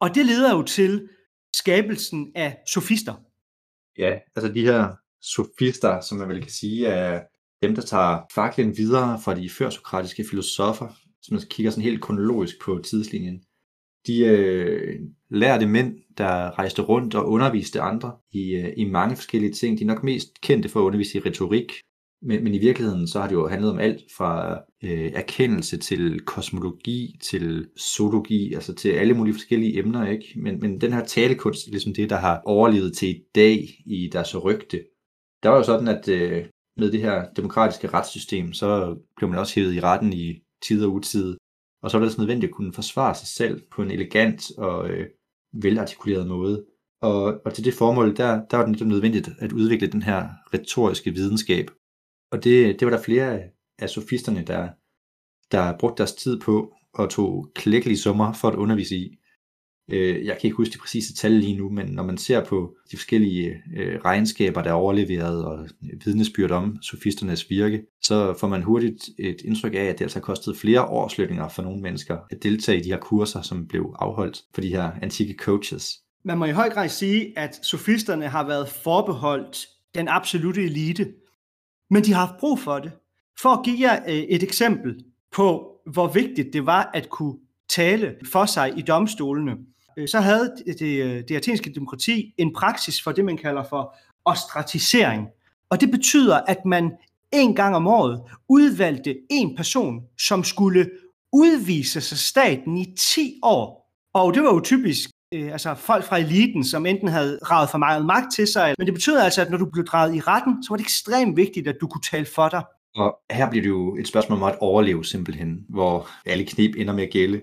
Og 0.00 0.14
det 0.14 0.26
leder 0.26 0.56
jo 0.56 0.62
til 0.62 1.08
skabelsen 1.54 2.32
af 2.34 2.58
sofister. 2.68 3.14
Ja, 3.98 4.18
altså 4.36 4.52
de 4.52 4.62
her 4.62 4.96
sofister, 5.20 6.00
som 6.00 6.18
man 6.18 6.28
vel 6.28 6.40
kan 6.40 6.50
sige, 6.50 6.86
er 6.86 7.22
dem, 7.62 7.74
der 7.74 7.82
tager 7.82 8.20
faklen 8.34 8.76
videre 8.76 9.20
fra 9.20 9.34
de 9.34 9.50
førsokratiske 9.50 10.24
filosofer, 10.30 10.88
som 11.22 11.34
man 11.34 11.42
kigger 11.50 11.70
sådan 11.70 11.82
helt 11.82 12.02
kronologisk 12.02 12.60
på 12.60 12.80
tidslinjen 12.84 13.44
de 14.06 14.24
øh, 14.24 15.00
lærte 15.30 15.66
mænd, 15.66 15.96
der 16.18 16.58
rejste 16.58 16.82
rundt 16.82 17.14
og 17.14 17.28
underviste 17.28 17.80
andre 17.80 18.12
i, 18.32 18.54
øh, 18.54 18.72
i 18.76 18.84
mange 18.84 19.16
forskellige 19.16 19.52
ting. 19.52 19.78
De 19.78 19.84
er 19.84 19.86
nok 19.86 20.02
mest 20.02 20.40
kendte 20.40 20.68
for 20.68 20.80
at 20.80 20.84
undervise 20.84 21.18
i 21.18 21.20
retorik, 21.20 21.72
men, 22.22 22.44
men 22.44 22.54
i 22.54 22.58
virkeligheden 22.58 23.08
så 23.08 23.20
har 23.20 23.28
det 23.28 23.34
jo 23.34 23.48
handlet 23.48 23.70
om 23.70 23.78
alt 23.78 24.02
fra 24.16 24.60
øh, 24.82 25.12
erkendelse 25.14 25.76
til 25.76 26.20
kosmologi, 26.20 27.18
til 27.22 27.68
zoologi, 27.80 28.54
altså 28.54 28.74
til 28.74 28.88
alle 28.88 29.14
mulige 29.14 29.34
forskellige 29.34 29.78
emner, 29.78 30.08
ikke? 30.08 30.32
Men, 30.36 30.60
men 30.60 30.80
den 30.80 30.92
her 30.92 31.04
talekunst 31.04 31.66
er 31.66 31.70
ligesom 31.70 31.94
det, 31.94 32.10
der 32.10 32.16
har 32.16 32.42
overlevet 32.44 32.96
til 32.96 33.08
i 33.08 33.22
dag 33.34 33.68
i 33.86 34.10
deres 34.12 34.44
rygte. 34.44 34.84
Der 35.42 35.48
var 35.48 35.56
jo 35.56 35.62
sådan, 35.62 35.88
at 35.88 36.08
øh, 36.08 36.46
med 36.76 36.92
det 36.92 37.00
her 37.00 37.32
demokratiske 37.36 37.88
retssystem, 37.88 38.52
så 38.52 38.96
blev 39.16 39.30
man 39.30 39.38
også 39.38 39.54
hævet 39.54 39.74
i 39.74 39.80
retten 39.80 40.12
i 40.12 40.42
tid 40.68 40.84
og 40.84 40.92
utid. 40.92 41.36
Og 41.82 41.90
så 41.90 41.98
var 41.98 42.04
det 42.04 42.08
også 42.08 42.20
nødvendigt 42.20 42.50
at 42.50 42.54
kunne 42.54 42.72
forsvare 42.72 43.14
sig 43.14 43.28
selv 43.28 43.62
på 43.70 43.82
en 43.82 43.90
elegant 43.90 44.50
og 44.58 44.90
øh, 44.90 45.06
velartikuleret 45.52 46.26
måde. 46.26 46.64
Og, 47.02 47.40
og 47.44 47.54
til 47.54 47.64
det 47.64 47.74
formål, 47.74 48.16
der, 48.16 48.46
der 48.50 48.56
var 48.56 48.66
det 48.66 48.86
nødvendigt 48.86 49.28
at 49.38 49.52
udvikle 49.52 49.86
den 49.86 50.02
her 50.02 50.28
retoriske 50.54 51.10
videnskab. 51.10 51.70
Og 52.32 52.44
det, 52.44 52.80
det 52.80 52.86
var 52.86 52.96
der 52.96 53.02
flere 53.02 53.40
af 53.82 53.90
sofisterne, 53.90 54.42
der, 54.42 54.68
der 55.52 55.78
brugte 55.78 55.98
deres 55.98 56.12
tid 56.12 56.40
på 56.40 56.74
og 56.94 57.10
tog 57.10 57.48
klækkelige 57.54 57.98
summer 57.98 58.32
for 58.32 58.48
at 58.48 58.54
undervise 58.54 58.96
i. 58.96 59.18
Øh, 59.90 60.26
jeg 60.26 60.38
kan 60.40 60.48
ikke 60.48 60.56
huske 60.56 60.72
de 60.72 60.78
præcise 60.78 61.14
tal 61.14 61.32
lige 61.32 61.56
nu, 61.56 61.68
men 61.68 61.86
når 61.86 62.02
man 62.02 62.18
ser 62.18 62.44
på 62.44 62.76
de 62.90 62.96
forskellige 62.96 63.54
øh, 63.76 64.00
regnskaber, 64.04 64.62
der 64.62 64.70
er 64.70 64.74
overleveret 64.74 65.44
og 65.44 65.68
vidnesbyrd 66.04 66.50
om 66.50 66.82
sofisternes 66.82 67.50
virke, 67.50 67.82
så 68.02 68.34
får 68.40 68.48
man 68.48 68.62
hurtigt 68.62 69.08
et 69.18 69.36
indtryk 69.44 69.74
af, 69.74 69.84
at 69.84 69.98
det 69.98 70.04
altså 70.04 70.18
har 70.18 70.22
kostet 70.22 70.56
flere 70.56 70.84
årslønninger 70.84 71.48
for 71.48 71.62
nogle 71.62 71.82
mennesker 71.82 72.18
at 72.30 72.42
deltage 72.42 72.78
i 72.78 72.82
de 72.82 72.88
her 72.90 72.98
kurser, 72.98 73.42
som 73.42 73.66
blev 73.66 73.94
afholdt 73.98 74.42
for 74.54 74.60
de 74.60 74.68
her 74.68 74.90
antikke 75.02 75.34
coaches. 75.38 75.98
Man 76.24 76.38
må 76.38 76.44
i 76.44 76.50
høj 76.50 76.70
grad 76.70 76.88
sige, 76.88 77.38
at 77.38 77.58
sofisterne 77.62 78.28
har 78.28 78.46
været 78.46 78.68
forbeholdt 78.68 79.66
den 79.94 80.08
absolute 80.08 80.62
elite, 80.62 81.12
men 81.90 82.04
de 82.04 82.12
har 82.12 82.26
haft 82.26 82.40
brug 82.40 82.58
for 82.58 82.78
det. 82.78 82.92
For 83.40 83.48
at 83.48 83.64
give 83.64 83.76
jer 83.80 84.02
øh, 84.08 84.14
et 84.14 84.42
eksempel 84.42 85.04
på, 85.32 85.68
hvor 85.92 86.06
vigtigt 86.06 86.52
det 86.52 86.66
var 86.66 86.90
at 86.94 87.08
kunne 87.08 87.38
tale 87.68 88.14
for 88.32 88.46
sig 88.46 88.78
i 88.78 88.82
domstolene, 88.82 89.56
øh, 89.98 90.08
så 90.08 90.20
havde 90.20 90.52
det, 90.66 91.02
øh, 91.02 91.22
det 91.28 91.36
athenske 91.36 91.74
demokrati 91.74 92.34
en 92.38 92.52
praksis 92.52 93.02
for 93.02 93.12
det, 93.12 93.24
man 93.24 93.36
kalder 93.36 93.62
for 93.62 93.96
ostratisering. 94.24 95.28
Og 95.70 95.80
det 95.80 95.90
betyder, 95.90 96.40
at 96.46 96.64
man 96.64 96.92
en 97.32 97.54
gang 97.54 97.76
om 97.76 97.86
året 97.86 98.20
udvalgte 98.48 99.16
en 99.30 99.56
person, 99.56 100.00
som 100.20 100.44
skulle 100.44 100.90
udvise 101.32 102.00
sig 102.00 102.18
staten 102.18 102.76
i 102.76 102.94
10 102.98 103.38
år. 103.42 103.90
Og 104.14 104.34
det 104.34 104.42
var 104.42 104.54
jo 104.54 104.60
typisk 104.60 105.10
øh, 105.34 105.52
altså 105.52 105.74
folk 105.74 106.04
fra 106.04 106.18
eliten, 106.18 106.64
som 106.64 106.86
enten 106.86 107.08
havde 107.08 107.38
ravet 107.42 107.70
for 107.70 107.78
meget 107.78 108.06
magt 108.06 108.34
til 108.34 108.46
sig, 108.46 108.74
men 108.78 108.86
det 108.86 108.94
betød 108.94 109.16
altså, 109.18 109.40
at 109.42 109.50
når 109.50 109.58
du 109.58 109.70
blev 109.72 109.84
draget 109.84 110.14
i 110.14 110.20
retten, 110.20 110.62
så 110.62 110.66
var 110.70 110.76
det 110.76 110.84
ekstremt 110.84 111.36
vigtigt, 111.36 111.68
at 111.68 111.76
du 111.80 111.86
kunne 111.86 112.02
tale 112.10 112.26
for 112.34 112.48
dig. 112.48 112.62
Og 112.94 113.18
her 113.30 113.50
bliver 113.50 113.62
det 113.62 113.68
jo 113.68 113.96
et 113.96 114.08
spørgsmål 114.08 114.38
om 114.38 114.42
at 114.42 114.58
overleve 114.60 115.04
simpelthen, 115.04 115.66
hvor 115.68 116.08
alle 116.26 116.46
knep 116.46 116.74
ender 116.76 116.94
med 116.94 117.02
at 117.02 117.10
gælde 117.10 117.40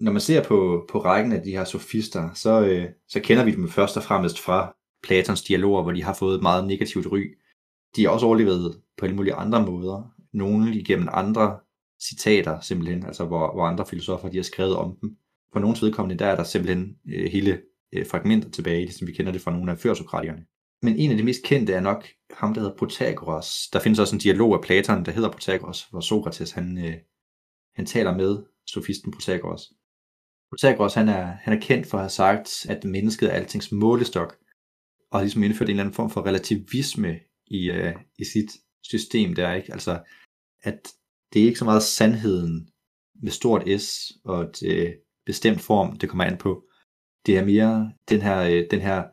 når 0.00 0.12
man 0.12 0.20
ser 0.20 0.42
på, 0.42 0.86
på 0.92 0.98
rækken 0.98 1.32
af 1.32 1.42
de 1.42 1.50
her 1.50 1.64
sofister, 1.64 2.34
så, 2.34 2.60
øh, 2.60 2.88
så 3.08 3.20
kender 3.20 3.44
vi 3.44 3.50
dem 3.50 3.68
først 3.68 3.96
og 3.96 4.02
fremmest 4.02 4.38
fra 4.40 4.76
Platons 5.02 5.42
dialoger, 5.42 5.82
hvor 5.82 5.92
de 5.92 6.02
har 6.02 6.14
fået 6.14 6.34
et 6.36 6.42
meget 6.42 6.66
negativt 6.66 7.06
ry. 7.12 7.38
De 7.96 8.04
er 8.04 8.08
også 8.08 8.26
overlevet 8.26 8.80
på 8.98 9.04
alle 9.04 9.16
mulige 9.16 9.34
andre 9.34 9.66
måder. 9.66 10.14
Nogle 10.32 10.74
igennem 10.74 11.08
andre 11.12 11.58
citater 12.02 12.60
simpelthen, 12.60 13.06
altså 13.06 13.24
hvor, 13.24 13.52
hvor 13.54 13.66
andre 13.66 13.86
filosofer 13.86 14.28
de 14.28 14.36
har 14.36 14.42
skrevet 14.42 14.76
om 14.76 14.96
dem. 15.00 15.16
For 15.52 15.60
nogens 15.60 15.82
vedkommende, 15.82 16.18
der 16.18 16.26
er 16.26 16.36
der 16.36 16.44
simpelthen 16.44 16.96
øh, 17.08 17.30
hele 17.32 17.60
øh, 17.92 18.06
fragmenter 18.06 18.50
tilbage, 18.50 18.84
ligesom 18.84 19.06
vi 19.06 19.12
kender 19.12 19.32
det 19.32 19.40
fra 19.40 19.50
nogle 19.50 19.72
af 19.72 19.78
førsokratikerne. 19.78 20.44
Men 20.82 20.96
en 20.96 21.10
af 21.10 21.16
de 21.16 21.22
mest 21.22 21.42
kendte 21.44 21.72
er 21.72 21.80
nok 21.80 22.08
ham, 22.30 22.54
der 22.54 22.60
hedder 22.60 22.76
Protagoras. 22.76 23.68
Der 23.72 23.80
findes 23.80 23.98
også 23.98 24.16
en 24.16 24.20
dialog 24.20 24.54
af 24.54 24.60
Platon, 24.60 25.04
der 25.04 25.12
hedder 25.12 25.30
Protagoras, 25.30 25.84
hvor 25.84 26.00
Sokrates 26.00 26.52
han, 26.52 26.78
øh, 26.78 26.96
han 27.74 27.86
taler 27.86 28.16
med 28.16 28.44
sofisten 28.66 29.12
Protagoras. 29.12 29.62
Protagoras 30.50 30.94
han 30.94 31.08
er, 31.08 31.24
han 31.24 31.56
er 31.56 31.60
kendt 31.60 31.86
for 31.86 31.98
at 31.98 32.04
have 32.04 32.10
sagt, 32.10 32.66
at 32.68 32.84
mennesket 32.84 33.28
er 33.28 33.32
altings 33.32 33.72
målestok, 33.72 34.36
og 35.10 35.18
har 35.18 35.24
ligesom 35.24 35.42
indført 35.42 35.68
en 35.68 35.70
eller 35.70 35.82
anden 35.82 35.94
form 35.94 36.10
for 36.10 36.26
relativisme 36.26 37.20
i, 37.46 37.70
øh, 37.70 37.94
i 38.18 38.24
sit 38.24 38.50
system 38.82 39.34
der, 39.34 39.54
ikke? 39.54 39.72
Altså, 39.72 40.02
at 40.62 40.88
det 41.32 41.42
er 41.42 41.46
ikke 41.46 41.58
så 41.58 41.64
meget 41.64 41.82
sandheden 41.82 42.70
med 43.22 43.32
stort 43.32 43.80
S 43.80 44.12
og 44.24 44.42
et 44.42 44.62
øh, 44.62 44.94
bestemt 45.26 45.60
form, 45.60 45.96
det 45.96 46.08
kommer 46.08 46.24
an 46.24 46.38
på. 46.38 46.64
Det 47.26 47.38
er 47.38 47.44
mere 47.44 47.92
den 48.08 48.22
her, 48.22 48.40
øh, 48.40 48.66
den 48.70 48.80
her 48.80 49.04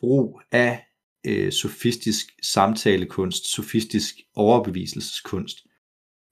brug 0.00 0.40
af 0.50 0.86
øh, 1.26 1.52
sofistisk 1.52 2.26
samtalekunst, 2.42 3.44
sofistisk 3.54 4.14
overbeviselseskunst. 4.34 5.66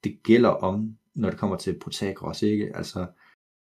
Det 0.04 0.22
gælder 0.22 0.48
om, 0.48 0.96
når 1.14 1.30
det 1.30 1.38
kommer 1.38 1.56
til 1.56 1.78
Protagoras, 1.78 2.42
ikke? 2.42 2.76
Altså, 2.76 3.06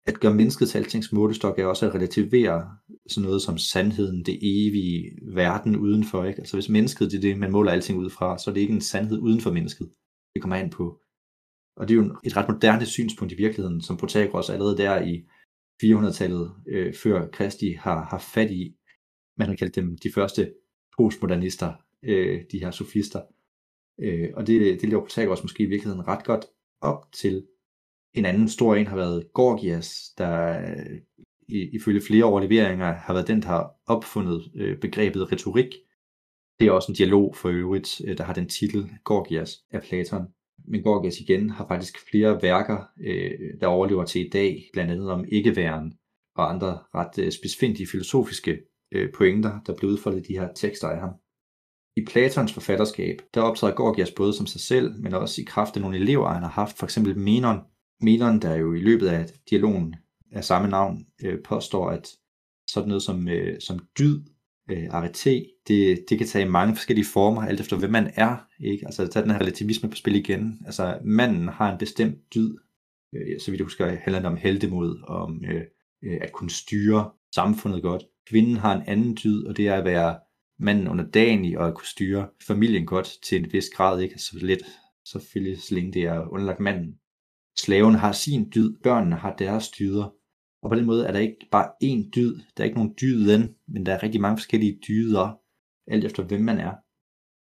at 0.07 0.21
gøre 0.21 0.35
mennesket 0.35 0.69
til 0.69 0.79
altings 0.79 1.13
målestok 1.13 1.59
er 1.59 1.67
også 1.67 1.87
at 1.87 1.95
relativere 1.95 2.77
sådan 3.09 3.27
noget 3.27 3.43
som 3.43 3.59
sandheden, 3.59 4.25
det 4.25 4.39
evige, 4.43 5.19
verden 5.35 5.77
udenfor. 5.77 6.25
Ikke? 6.25 6.39
Altså 6.39 6.57
hvis 6.57 6.69
mennesket 6.69 7.11
det 7.11 7.17
er 7.17 7.21
det, 7.21 7.39
man 7.39 7.53
måler 7.53 7.73
alting 7.73 7.99
ud 7.99 8.11
fra, 8.11 8.39
så 8.39 8.51
er 8.51 8.55
det 8.55 8.61
ikke 8.61 8.75
en 8.75 8.81
sandhed 8.81 9.19
uden 9.19 9.41
for 9.41 9.53
mennesket. 9.53 9.91
Det 10.35 10.43
kommer 10.43 10.57
an 10.57 10.71
på. 10.71 11.01
Og 11.77 11.89
det 11.89 11.95
er 11.95 11.99
jo 12.03 12.17
et 12.25 12.37
ret 12.37 12.49
moderne 12.49 12.87
synspunkt 12.87 13.33
i 13.33 13.37
virkeligheden, 13.37 13.83
som 13.83 13.97
Protagoras 13.97 14.51
allerede 14.51 14.77
der 14.77 15.03
i 15.03 15.15
400-tallet 15.83 16.55
øh, 16.69 16.95
før 16.95 17.29
Kristi 17.29 17.73
har, 17.73 18.05
har 18.05 18.19
fat 18.35 18.51
i. 18.51 18.75
Man 19.39 19.49
har 19.49 19.57
kaldt 19.57 19.75
dem 19.75 19.99
de 19.99 20.13
første 20.15 20.53
postmodernister, 20.97 21.73
øh, 22.03 22.43
de 22.53 22.59
her 22.59 22.71
sofister. 22.71 23.21
Øh, 24.01 24.29
og 24.35 24.47
det, 24.47 24.81
det 24.81 24.89
lever 24.89 25.03
Protagoras 25.03 25.43
måske 25.43 25.63
i 25.63 25.67
virkeligheden 25.67 26.09
ret 26.09 26.25
godt 26.25 26.45
op 26.81 27.13
til. 27.13 27.47
En 28.15 28.25
anden 28.25 28.49
stor 28.49 28.75
en 28.75 28.87
har 28.87 28.97
været 28.97 29.33
Gorgias, 29.35 30.11
der 30.19 30.61
øh, 30.61 31.01
ifølge 31.49 32.01
flere 32.01 32.25
overleveringer 32.25 32.93
har 32.93 33.13
været 33.13 33.29
den, 33.29 33.43
der 33.43 33.49
har 33.49 33.71
opfundet 33.87 34.51
øh, 34.55 34.79
begrebet 34.79 35.33
retorik. 35.33 35.75
Det 36.61 36.67
er 36.67 36.73
også 36.73 36.93
en 36.93 36.97
dialog 36.97 37.37
for 37.37 37.49
øvrigt, 37.49 38.01
øh, 38.07 38.19
der 38.19 38.25
har 38.25 38.35
den 38.35 38.49
titel 38.49 38.91
Gorgias 39.05 39.65
af 39.71 39.83
Platon. 39.83 40.27
Men 40.65 40.83
Gorgias 40.83 41.21
igen 41.21 41.51
har 41.51 41.67
faktisk 41.69 41.99
flere 42.11 42.43
værker, 42.43 42.85
øh, 43.01 43.61
der 43.61 43.67
overlever 43.67 44.05
til 44.05 44.27
i 44.27 44.29
dag, 44.29 44.71
blandt 44.73 44.91
andet 44.91 45.11
om 45.11 45.25
ikke-væren 45.29 45.93
og 46.37 46.53
andre 46.53 46.79
ret 46.95 47.19
øh, 47.19 47.33
specifindige 47.33 47.87
filosofiske 47.87 48.59
Øh, 48.93 49.13
pointer, 49.13 49.61
der 49.67 49.75
blev 49.77 49.91
udfoldet 49.91 50.19
i 50.19 50.33
de 50.33 50.39
her 50.39 50.49
tekster 50.55 50.89
af 50.89 51.01
ham. 51.01 51.11
I 51.97 52.05
Platons 52.05 52.53
forfatterskab, 52.53 53.23
der 53.35 53.41
optræder 53.41 53.75
Gorgias 53.75 54.11
både 54.11 54.33
som 54.33 54.47
sig 54.47 54.61
selv, 54.61 55.03
men 55.03 55.15
også 55.15 55.41
i 55.41 55.45
kraft 55.45 55.77
af 55.77 55.83
nogle 55.83 55.97
elever, 55.97 56.33
han 56.33 56.43
har 56.43 56.51
haft, 56.51 56.79
for 56.79 56.87
eksempel 56.87 57.19
Menon. 57.19 57.61
Menon, 58.01 58.43
der 58.43 58.55
jo 58.55 58.75
i 58.75 58.81
løbet 58.81 59.09
af 59.09 59.27
dialogen 59.51 59.95
af 60.33 60.45
samme 60.45 60.69
navn 60.69 61.07
øh, 61.25 61.43
påstår, 61.45 61.91
at 61.91 62.09
sådan 62.71 62.89
noget 62.89 63.03
som, 63.03 63.29
øh, 63.29 63.61
som 63.61 63.79
dyd, 63.99 64.21
øh, 64.71 64.87
arete, 64.91 65.47
det, 65.69 66.05
det 66.09 66.19
kan 66.19 66.27
tage 66.27 66.49
mange 66.49 66.77
forskellige 66.77 67.07
former, 67.13 67.43
alt 67.43 67.61
efter 67.61 67.77
hvem 67.77 67.91
man 67.91 68.13
er. 68.15 68.37
Ikke? 68.61 68.87
Altså 68.87 69.07
tage 69.07 69.23
den 69.23 69.31
her 69.31 69.41
relativisme 69.41 69.91
på 69.91 69.97
spil 69.97 70.15
igen. 70.15 70.63
Altså 70.67 70.99
manden 71.05 71.49
har 71.49 71.73
en 71.73 71.79
bestemt 71.79 72.35
dyd, 72.35 72.57
øh, 73.15 73.41
så 73.41 73.51
vidt 73.51 73.59
jeg 73.59 73.65
husker, 73.65 73.87
handler 73.87 74.19
det 74.19 74.27
om 74.27 74.37
heldemod, 74.37 75.03
om 75.09 75.45
øh, 75.45 75.63
øh, 76.05 76.19
at 76.21 76.33
kunne 76.33 76.51
styre 76.51 77.11
samfundet 77.35 77.83
godt. 77.83 78.03
Kvinden 78.31 78.57
har 78.57 78.77
en 78.77 78.83
anden 78.87 79.17
dyd, 79.25 79.45
og 79.45 79.57
det 79.57 79.69
er 79.69 79.75
at 79.75 79.85
være 79.85 80.19
manden 80.59 80.89
under 80.89 81.05
dagen 81.11 81.57
og 81.57 81.69
at 81.69 81.75
kunne 81.75 81.87
styre 81.87 82.29
familien 82.47 82.87
godt 82.87 83.19
til 83.23 83.39
en 83.39 83.53
vis 83.53 83.69
grad, 83.75 84.01
ikke? 84.01 84.19
Så 84.19 84.39
lidt, 84.43 84.63
selvfølgelig 85.05 85.63
så 85.63 85.75
længe 85.75 85.93
det 85.93 86.03
er 86.03 86.33
underlagt 86.33 86.61
manden. 86.61 86.99
Slaven 87.59 87.95
har 87.95 88.13
sin 88.13 88.51
dyd, 88.55 88.77
børnene 88.83 89.17
har 89.17 89.37
deres 89.37 89.71
dyder, 89.71 90.05
og 90.63 90.71
på 90.71 90.75
den 90.75 90.87
måde 90.87 91.07
er 91.07 91.13
der 91.13 91.19
ikke 91.19 91.47
bare 91.51 91.71
én 91.85 92.11
dyd, 92.11 92.35
der 92.57 92.63
er 92.63 92.65
ikke 92.65 92.79
nogen 92.79 92.95
dyden, 93.01 93.55
men 93.69 93.87
der 93.87 93.95
er 93.95 94.03
rigtig 94.03 94.21
mange 94.21 94.37
forskellige 94.37 94.79
dyder, 94.89 95.41
alt 95.87 96.05
efter 96.05 96.23
hvem 96.23 96.41
man 96.41 96.59
er. 96.59 96.73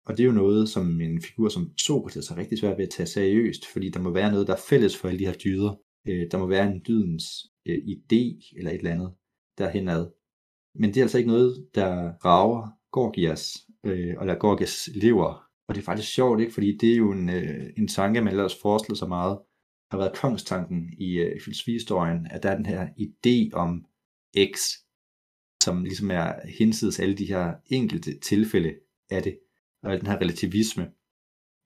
Og 0.05 0.17
det 0.17 0.23
er 0.23 0.27
jo 0.27 0.33
noget, 0.33 0.69
som 0.69 1.01
en 1.01 1.21
figur 1.21 1.49
som 1.49 1.71
Sokrates 1.77 2.27
har 2.27 2.37
rigtig 2.37 2.57
svært 2.57 2.77
ved 2.77 2.85
at 2.85 2.91
tage 2.91 3.07
seriøst, 3.07 3.65
fordi 3.73 3.89
der 3.89 3.99
må 3.99 4.11
være 4.11 4.31
noget, 4.31 4.47
der 4.47 4.53
er 4.53 4.65
fælles 4.69 4.97
for 4.97 5.07
alle 5.07 5.19
de 5.19 5.25
her 5.25 5.33
dyder. 5.33 5.75
Øh, 6.07 6.27
der 6.31 6.37
må 6.37 6.47
være 6.47 6.71
en 6.71 6.81
dydens 6.87 7.25
øh, 7.65 7.77
idé 7.77 8.53
eller 8.57 8.71
et 8.71 8.77
eller 8.77 8.91
andet 8.91 9.13
derhenad. 9.57 10.18
Men 10.75 10.89
det 10.89 10.97
er 10.97 11.01
altså 11.01 11.17
ikke 11.17 11.29
noget, 11.29 11.67
der 11.75 12.11
rager 12.25 12.67
Gorgias, 12.91 13.57
øh, 13.83 14.15
og 14.17 14.39
Gorgias 14.39 14.89
lever. 14.95 15.43
Og 15.67 15.75
det 15.75 15.81
er 15.81 15.85
faktisk 15.85 16.13
sjovt, 16.13 16.39
ikke? 16.39 16.53
fordi 16.53 16.77
det 16.77 16.91
er 16.91 16.97
jo 16.97 17.11
en, 17.11 17.29
øh, 17.29 17.69
en 17.77 17.87
tanke, 17.87 18.21
man 18.21 18.33
ellers 18.33 18.61
forestiller 18.61 18.97
sig 18.97 19.07
meget 19.07 19.37
har 19.91 19.97
været 19.97 20.17
kongstanken 20.17 20.93
i 20.97 21.17
øh, 21.17 21.41
filosofihistorien, 21.41 22.27
at 22.31 22.43
der 22.43 22.49
er 22.49 22.55
den 22.55 22.65
her 22.65 22.87
idé 22.87 23.53
om 23.53 23.85
X, 24.53 24.59
som 25.63 25.83
ligesom 25.83 26.11
er 26.11 26.47
hinsides 26.47 26.99
alle 26.99 27.15
de 27.15 27.25
her 27.25 27.53
enkelte 27.65 28.19
tilfælde 28.19 28.75
af 29.09 29.23
det, 29.23 29.39
og 29.83 29.97
den 29.97 30.07
her 30.07 30.17
relativisme. 30.17 30.91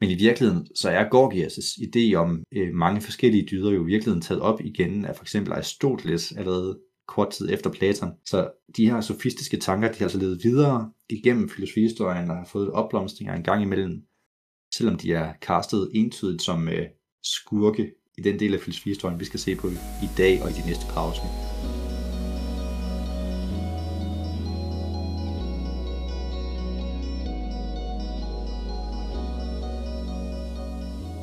Men 0.01 0.10
i 0.10 0.15
virkeligheden, 0.15 0.75
så 0.75 0.89
er 0.89 1.10
Gorgias' 1.10 1.81
idé 1.81 2.15
om 2.15 2.43
øh, 2.51 2.74
mange 2.74 3.01
forskellige 3.01 3.48
dyder 3.51 3.72
jo 3.72 3.83
i 3.83 3.86
virkeligheden 3.86 4.22
taget 4.22 4.41
op 4.41 4.62
igen 4.62 5.05
af 5.05 5.15
for 5.15 5.24
eksempel 5.24 5.53
Aristoteles 5.53 6.31
allerede 6.31 6.81
kort 7.07 7.29
tid 7.29 7.50
efter 7.53 7.72
Platon. 7.72 8.10
Så 8.25 8.51
de 8.77 8.89
her 8.89 9.01
sofistiske 9.01 9.57
tanker, 9.57 9.91
de 9.91 9.98
har 9.98 10.05
altså 10.05 10.17
levet 10.17 10.43
videre 10.43 10.91
igennem 11.10 11.50
filosofihistorien 11.50 12.29
og 12.29 12.38
har 12.38 12.45
fået 12.45 12.72
opblomstringer 12.72 13.36
en 13.36 13.43
gang 13.43 13.63
imellem, 13.63 14.01
selvom 14.75 14.98
de 14.98 15.13
er 15.13 15.33
kastet 15.41 15.89
entydigt 15.93 16.41
som 16.41 16.69
øh, 16.69 16.86
skurke 17.24 17.91
i 18.17 18.22
den 18.22 18.39
del 18.39 18.53
af 18.53 18.60
filosofihistorien, 18.60 19.19
vi 19.19 19.25
skal 19.25 19.39
se 19.39 19.55
på 19.55 19.67
i 20.03 20.10
dag 20.17 20.43
og 20.43 20.50
i 20.50 20.53
de 20.53 20.67
næste 20.67 20.86
par 20.93 21.01
afsnit. 21.01 21.72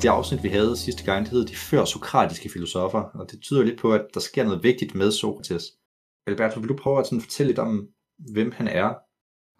Det 0.01 0.09
afsnit, 0.09 0.43
vi 0.43 0.49
havde 0.49 0.77
sidste 0.77 1.03
gang, 1.03 1.25
det 1.25 1.31
hed 1.31 1.45
De 1.45 1.55
før 1.55 1.85
sokratiske 1.85 2.49
filosofer, 2.49 2.99
og 2.99 3.31
det 3.31 3.41
tyder 3.41 3.63
lidt 3.63 3.79
på, 3.79 3.93
at 3.93 4.05
der 4.13 4.19
sker 4.19 4.43
noget 4.43 4.63
vigtigt 4.63 4.95
med 4.95 5.11
Sokrates. 5.11 5.63
Alberto, 6.27 6.59
vil 6.59 6.69
du 6.69 6.77
prøve 6.77 6.99
at 6.99 7.05
sådan 7.05 7.21
fortælle 7.21 7.49
lidt 7.49 7.59
om, 7.59 7.87
hvem 8.33 8.51
han 8.51 8.67
er, 8.67 8.93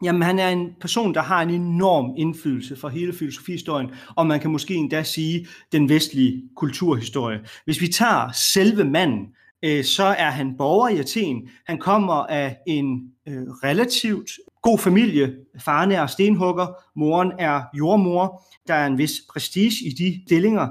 Jamen, 0.03 0.21
han 0.21 0.39
er 0.39 0.49
en 0.49 0.75
person, 0.79 1.13
der 1.13 1.21
har 1.21 1.41
en 1.41 1.49
enorm 1.49 2.13
indflydelse 2.17 2.75
for 2.75 2.89
hele 2.89 3.13
filosofihistorien, 3.13 3.91
og 4.15 4.27
man 4.27 4.39
kan 4.39 4.51
måske 4.51 4.73
endda 4.73 5.03
sige 5.03 5.47
den 5.71 5.89
vestlige 5.89 6.43
kulturhistorie. 6.55 7.39
Hvis 7.65 7.81
vi 7.81 7.87
tager 7.87 8.31
selve 8.53 8.83
manden, 8.83 9.27
øh, 9.65 9.83
så 9.83 10.03
er 10.03 10.29
han 10.29 10.57
borger 10.57 10.89
i 10.89 10.99
Athen. 10.99 11.49
Han 11.65 11.77
kommer 11.77 12.13
af 12.13 12.57
en 12.67 13.01
øh, 13.27 13.43
relativt 13.63 14.31
god 14.61 14.79
familie. 14.79 15.35
Faren 15.59 15.91
er 15.91 16.07
stenhugger, 16.07 16.67
moren 16.95 17.31
er 17.39 17.61
jordmor. 17.73 18.43
Der 18.67 18.73
er 18.73 18.87
en 18.87 18.97
vis 18.97 19.11
prestige 19.29 19.85
i 19.85 19.89
de 19.89 20.21
stillinger. 20.27 20.67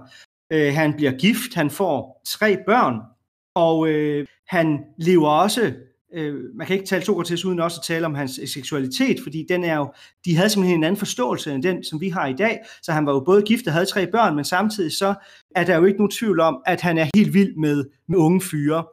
Øh, 0.53 0.75
han 0.75 0.95
bliver 0.95 1.13
gift, 1.13 1.55
han 1.55 1.71
får 1.71 2.23
tre 2.27 2.57
børn, 2.67 3.01
og 3.55 3.89
øh, 3.89 4.27
han 4.49 4.79
lever 4.99 5.29
også 5.29 5.73
øh, 6.13 6.35
man 6.55 6.67
kan 6.67 6.77
ikke 6.77 6.87
tale 6.87 7.05
Sokrates 7.05 7.45
uden 7.45 7.61
også 7.61 7.81
at 7.81 7.85
tale 7.87 8.07
om 8.07 8.15
hans 8.15 8.39
øh, 8.43 8.49
seksualitet, 8.49 9.21
fordi 9.23 9.47
den 9.49 9.65
er 9.65 9.77
jo, 9.77 9.93
de 10.25 10.37
havde 10.37 10.51
simpelthen 10.51 10.79
en 10.79 10.85
anden 10.85 10.99
forståelse 10.99 11.55
end 11.55 11.63
den, 11.63 11.85
som 11.85 12.01
vi 12.01 12.09
har 12.09 12.27
i 12.27 12.33
dag. 12.33 12.59
Så 12.83 12.93
han 12.93 13.07
var 13.07 13.13
jo 13.13 13.21
både 13.21 13.43
gift 13.43 13.67
og 13.67 13.73
havde 13.73 13.87
tre 13.87 14.07
børn, 14.07 14.37
men 14.37 14.45
samtidig 14.45 14.93
så 14.93 15.15
er 15.57 15.65
der 15.65 15.77
jo 15.77 15.85
ikke 15.85 15.99
nogen 15.99 16.11
tvivl 16.11 16.41
om, 16.41 16.63
at 16.67 16.81
han 16.81 16.99
er 16.99 17.07
helt 17.15 17.35
vild 17.35 17.57
med, 17.57 17.85
med 18.09 18.19
unge 18.19 18.41
fyre. 18.41 18.85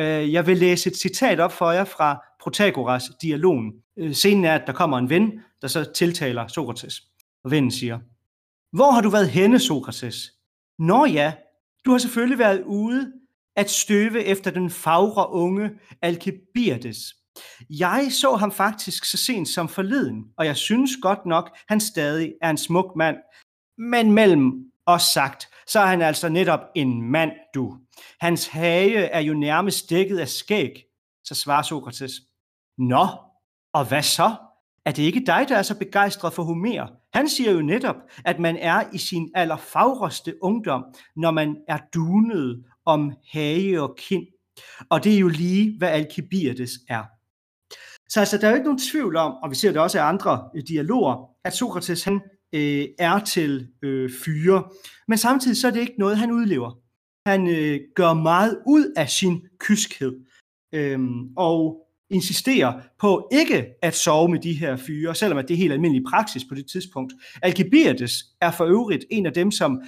Øh, 0.00 0.32
jeg 0.32 0.46
vil 0.46 0.56
læse 0.56 0.90
et 0.90 0.96
citat 0.96 1.40
op 1.40 1.52
for 1.52 1.70
jer 1.70 1.84
fra 1.84 2.24
Protagoras 2.40 3.10
dialogen. 3.22 3.72
Øh, 3.98 4.12
scenen 4.12 4.44
er, 4.44 4.54
at 4.54 4.66
der 4.66 4.72
kommer 4.72 4.98
en 4.98 5.10
ven, 5.10 5.40
der 5.62 5.68
så 5.68 5.92
tiltaler 5.92 6.46
Sokrates. 6.46 7.02
Og 7.44 7.50
vennen 7.50 7.70
siger, 7.70 7.98
Hvor 8.76 8.90
har 8.90 9.00
du 9.00 9.10
været 9.10 9.28
henne, 9.30 9.58
Sokrates? 9.58 10.32
Nå 10.78 11.04
ja, 11.04 11.32
du 11.84 11.90
har 11.90 11.98
selvfølgelig 11.98 12.38
været 12.38 12.62
ude 12.66 13.12
at 13.56 13.70
støve 13.70 14.24
efter 14.24 14.50
den 14.50 14.70
fagre 14.70 15.30
unge 15.30 15.70
Alkebiades. 16.02 17.14
Jeg 17.70 18.08
så 18.10 18.36
ham 18.36 18.52
faktisk 18.52 19.04
så 19.04 19.16
sent 19.16 19.48
som 19.48 19.68
forleden, 19.68 20.24
og 20.36 20.46
jeg 20.46 20.56
synes 20.56 20.90
godt 21.02 21.26
nok, 21.26 21.56
han 21.68 21.80
stadig 21.80 22.34
er 22.42 22.50
en 22.50 22.56
smuk 22.56 22.96
mand. 22.96 23.16
Men 23.78 24.12
mellem 24.12 24.52
os 24.86 25.02
sagt, 25.02 25.48
så 25.68 25.80
er 25.80 25.86
han 25.86 26.02
altså 26.02 26.28
netop 26.28 26.60
en 26.74 27.02
mand, 27.02 27.30
du. 27.54 27.76
Hans 28.20 28.46
hage 28.46 28.98
er 28.98 29.20
jo 29.20 29.34
nærmest 29.34 29.90
dækket 29.90 30.18
af 30.18 30.28
skæg, 30.28 30.84
så 31.24 31.34
svarer 31.34 31.62
Sokrates. 31.62 32.12
Nå, 32.78 33.06
og 33.72 33.88
hvad 33.88 34.02
så? 34.02 34.34
Er 34.84 34.92
det 34.92 35.02
ikke 35.02 35.22
dig, 35.26 35.46
der 35.48 35.56
er 35.56 35.62
så 35.62 35.78
begejstret 35.78 36.32
for 36.32 36.42
Homer? 36.42 36.86
Han 37.12 37.28
siger 37.28 37.52
jo 37.52 37.62
netop, 37.62 37.96
at 38.24 38.38
man 38.38 38.56
er 38.56 38.84
i 38.92 38.98
sin 38.98 39.30
allerfagreste 39.34 40.34
ungdom, 40.42 40.84
når 41.16 41.30
man 41.30 41.56
er 41.68 41.78
dunet 41.94 42.64
om 42.84 43.12
hage 43.32 43.82
og 43.82 43.96
kind. 43.98 44.26
Og 44.90 45.04
det 45.04 45.14
er 45.14 45.18
jo 45.18 45.28
lige, 45.28 45.78
hvad 45.78 45.88
Alkibiades 45.88 46.70
er. 46.88 47.04
Så 48.08 48.20
altså, 48.20 48.38
der 48.38 48.46
er 48.46 48.50
jo 48.50 48.54
ikke 48.54 48.64
nogen 48.64 48.78
tvivl 48.78 49.16
om, 49.16 49.32
og 49.32 49.50
vi 49.50 49.54
ser 49.54 49.72
det 49.72 49.80
også 49.80 50.00
af 50.00 50.04
andre 50.04 50.50
dialoger, 50.68 51.30
at 51.44 51.52
Sokrates 51.52 52.04
han 52.04 52.20
øh, 52.52 52.86
er 52.98 53.18
til 53.18 53.68
øh, 53.82 54.10
fyre. 54.24 54.64
Men 55.08 55.18
samtidig 55.18 55.56
så 55.56 55.66
er 55.66 55.70
det 55.70 55.80
ikke 55.80 55.98
noget, 55.98 56.18
han 56.18 56.32
udlever. 56.32 56.78
Han 57.26 57.48
øh, 57.48 57.80
gør 57.94 58.12
meget 58.12 58.58
ud 58.66 58.92
af 58.96 59.08
sin 59.10 59.46
kyskhed. 59.58 60.16
Øh, 60.74 60.98
og 61.36 61.88
insisterer 62.10 62.80
på 63.00 63.28
ikke 63.32 63.66
at 63.82 63.94
sove 63.94 64.28
med 64.28 64.38
de 64.38 64.52
her 64.52 64.76
fyre, 64.76 65.14
selvom 65.14 65.38
at 65.38 65.48
det 65.48 65.54
er 65.54 65.58
helt 65.58 65.72
almindelig 65.72 66.04
praksis 66.10 66.44
på 66.48 66.54
det 66.54 66.70
tidspunkt. 66.70 67.12
Alcibiades 67.42 68.24
er 68.40 68.50
for 68.50 68.64
øvrigt 68.64 69.04
en 69.10 69.26
af 69.26 69.32
dem, 69.32 69.50
som 69.50 69.82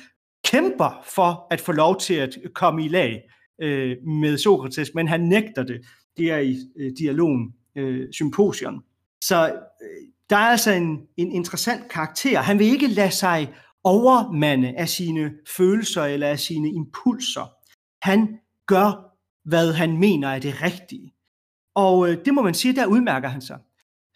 kæmper 0.44 1.04
for 1.14 1.46
at 1.50 1.60
få 1.60 1.72
lov 1.72 2.00
til 2.00 2.14
at 2.14 2.38
komme 2.54 2.84
i 2.84 2.88
lag 2.88 3.22
øh, 3.62 3.96
med 4.06 4.38
Sokrates, 4.38 4.90
men 4.94 5.08
han 5.08 5.20
nægter 5.20 5.62
det. 5.62 5.80
Det 6.16 6.30
er 6.30 6.38
i 6.38 6.56
øh, 6.76 6.92
dialogen 6.98 7.54
øh, 7.76 8.08
symposion. 8.12 8.82
Så 9.24 9.52
øh, 9.82 10.08
der 10.30 10.36
er 10.36 10.50
altså 10.50 10.70
en, 10.70 11.00
en 11.16 11.32
interessant 11.32 11.88
karakter. 11.88 12.40
Han 12.40 12.58
vil 12.58 12.66
ikke 12.66 12.86
lade 12.86 13.10
sig 13.10 13.54
overmande 13.84 14.74
af 14.76 14.88
sine 14.88 15.32
følelser 15.56 16.04
eller 16.04 16.28
af 16.28 16.38
sine 16.38 16.68
impulser. 16.68 17.50
Han 18.02 18.38
gør, 18.66 19.16
hvad 19.44 19.72
han 19.72 19.96
mener 19.96 20.28
er 20.28 20.38
det 20.38 20.62
rigtige. 20.62 21.14
Og 21.74 22.08
øh, 22.08 22.24
det 22.24 22.34
må 22.34 22.42
man 22.42 22.54
sige, 22.54 22.76
der 22.76 22.86
udmærker 22.86 23.28
han 23.28 23.40
sig. 23.40 23.58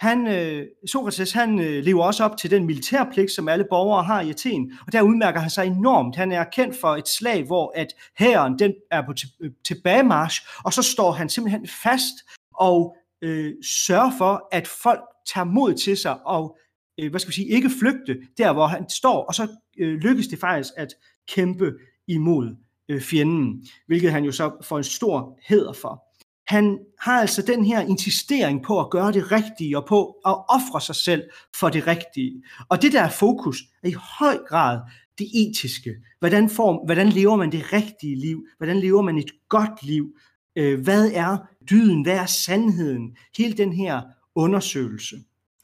Han, 0.01 0.27
øh, 0.27 0.67
Sokrates 0.87 1.33
han 1.33 1.59
øh, 1.59 1.85
lever 1.85 2.05
også 2.05 2.25
op 2.25 2.37
til 2.37 2.51
den 2.51 2.67
militærpligt, 2.67 3.31
som 3.31 3.49
alle 3.49 3.67
borgere 3.71 4.05
har 4.05 4.21
i 4.21 4.31
Athen, 4.31 4.73
og 4.87 4.93
der 4.93 5.03
udmærker 5.03 5.41
han 5.41 5.51
sig 5.51 5.67
enormt. 5.67 6.17
Han 6.17 6.33
er 6.33 6.45
kendt 6.45 6.77
for 6.81 6.97
et 6.97 7.09
slag, 7.09 7.45
hvor 7.45 7.73
at 7.77 7.95
hæren 8.19 8.59
den 8.59 8.75
er 8.91 9.03
på 9.07 9.13
øh, 9.41 9.51
tilbagemarsch, 9.67 10.47
og 10.65 10.73
så 10.73 10.83
står 10.83 11.13
han 11.13 11.29
simpelthen 11.29 11.69
fast 11.83 12.15
og 12.55 12.97
øh, 13.23 13.53
sørger 13.87 14.11
for, 14.19 14.49
at 14.53 14.69
folk 14.69 15.01
tager 15.33 15.45
mod 15.45 15.75
til 15.75 15.97
sig 15.97 16.27
og 16.27 16.59
øh, 17.01 17.11
hvad 17.11 17.21
skal 17.21 17.31
vi 17.31 17.35
sige, 17.35 17.49
ikke 17.49 17.71
flygte 17.81 18.17
der, 18.39 18.53
hvor 18.53 18.67
han 18.67 18.89
står, 18.91 19.25
og 19.25 19.35
så 19.35 19.49
øh, 19.79 19.95
lykkes 19.95 20.27
det 20.27 20.39
faktisk 20.39 20.73
at 20.77 20.95
kæmpe 21.29 21.73
imod 22.09 22.57
øh, 22.89 23.01
fjenden, 23.01 23.67
hvilket 23.87 24.13
han 24.13 24.25
jo 24.25 24.33
så 24.33 24.51
får 24.63 24.79
en 24.79 24.85
stor 24.85 25.39
heder 25.49 25.73
for 25.73 26.05
han 26.47 26.79
har 27.01 27.21
altså 27.21 27.43
den 27.43 27.65
her 27.65 27.81
insistering 27.81 28.63
på 28.63 28.81
at 28.81 28.91
gøre 28.91 29.13
det 29.13 29.33
rigtige 29.33 29.79
og 29.79 29.87
på 29.87 30.07
at 30.27 30.37
ofre 30.49 30.81
sig 30.81 30.95
selv 30.95 31.23
for 31.61 31.69
det 31.69 31.87
rigtige. 31.87 32.43
Og 32.69 32.83
det 32.83 32.93
der 32.93 33.09
fokus 33.09 33.63
er 33.83 33.89
i 33.89 33.95
høj 34.19 34.39
grad 34.49 34.81
det 35.19 35.27
etiske. 35.35 35.95
Hvordan, 36.19 36.51
får, 36.51 36.85
hvordan 36.85 37.09
lever 37.09 37.37
man 37.37 37.53
det 37.53 37.73
rigtige 37.73 38.17
liv? 38.17 38.47
Hvordan 38.57 38.81
lever 38.81 39.03
man 39.03 39.19
et 39.19 39.31
godt 39.49 39.83
liv? 39.83 40.17
Øh, 40.57 40.81
hvad 40.81 41.11
er 41.15 41.37
dyden? 41.71 42.03
Hvad 42.03 42.17
er 42.17 42.27
sandheden? 42.27 43.17
Hele 43.37 43.53
den 43.53 43.73
her 43.73 44.03
undersøgelse. 44.35 45.17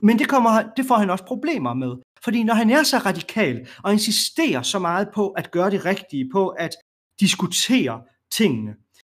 Men 0.03 0.19
det, 0.19 0.29
kommer, 0.29 0.63
det 0.77 0.87
får 0.87 0.95
han 0.95 1.11
også 1.11 1.25
problemer 1.25 1.75
med. 1.75 1.97
Fordi 2.25 2.43
når 2.43 2.55
han 2.55 2.71
er 2.71 2.83
så 2.83 2.99
radikal 2.99 3.69
og 3.85 3.93
insisterer 3.93 4.63
så 4.63 4.79
meget 4.79 5.09
på 5.15 5.29
at 5.29 5.51
gøre 5.51 5.71
det 5.71 5.85
rigtige, 5.85 6.31
på 6.33 6.49
at 6.49 6.71
diskutere 7.21 8.01
tingene, 8.31 8.75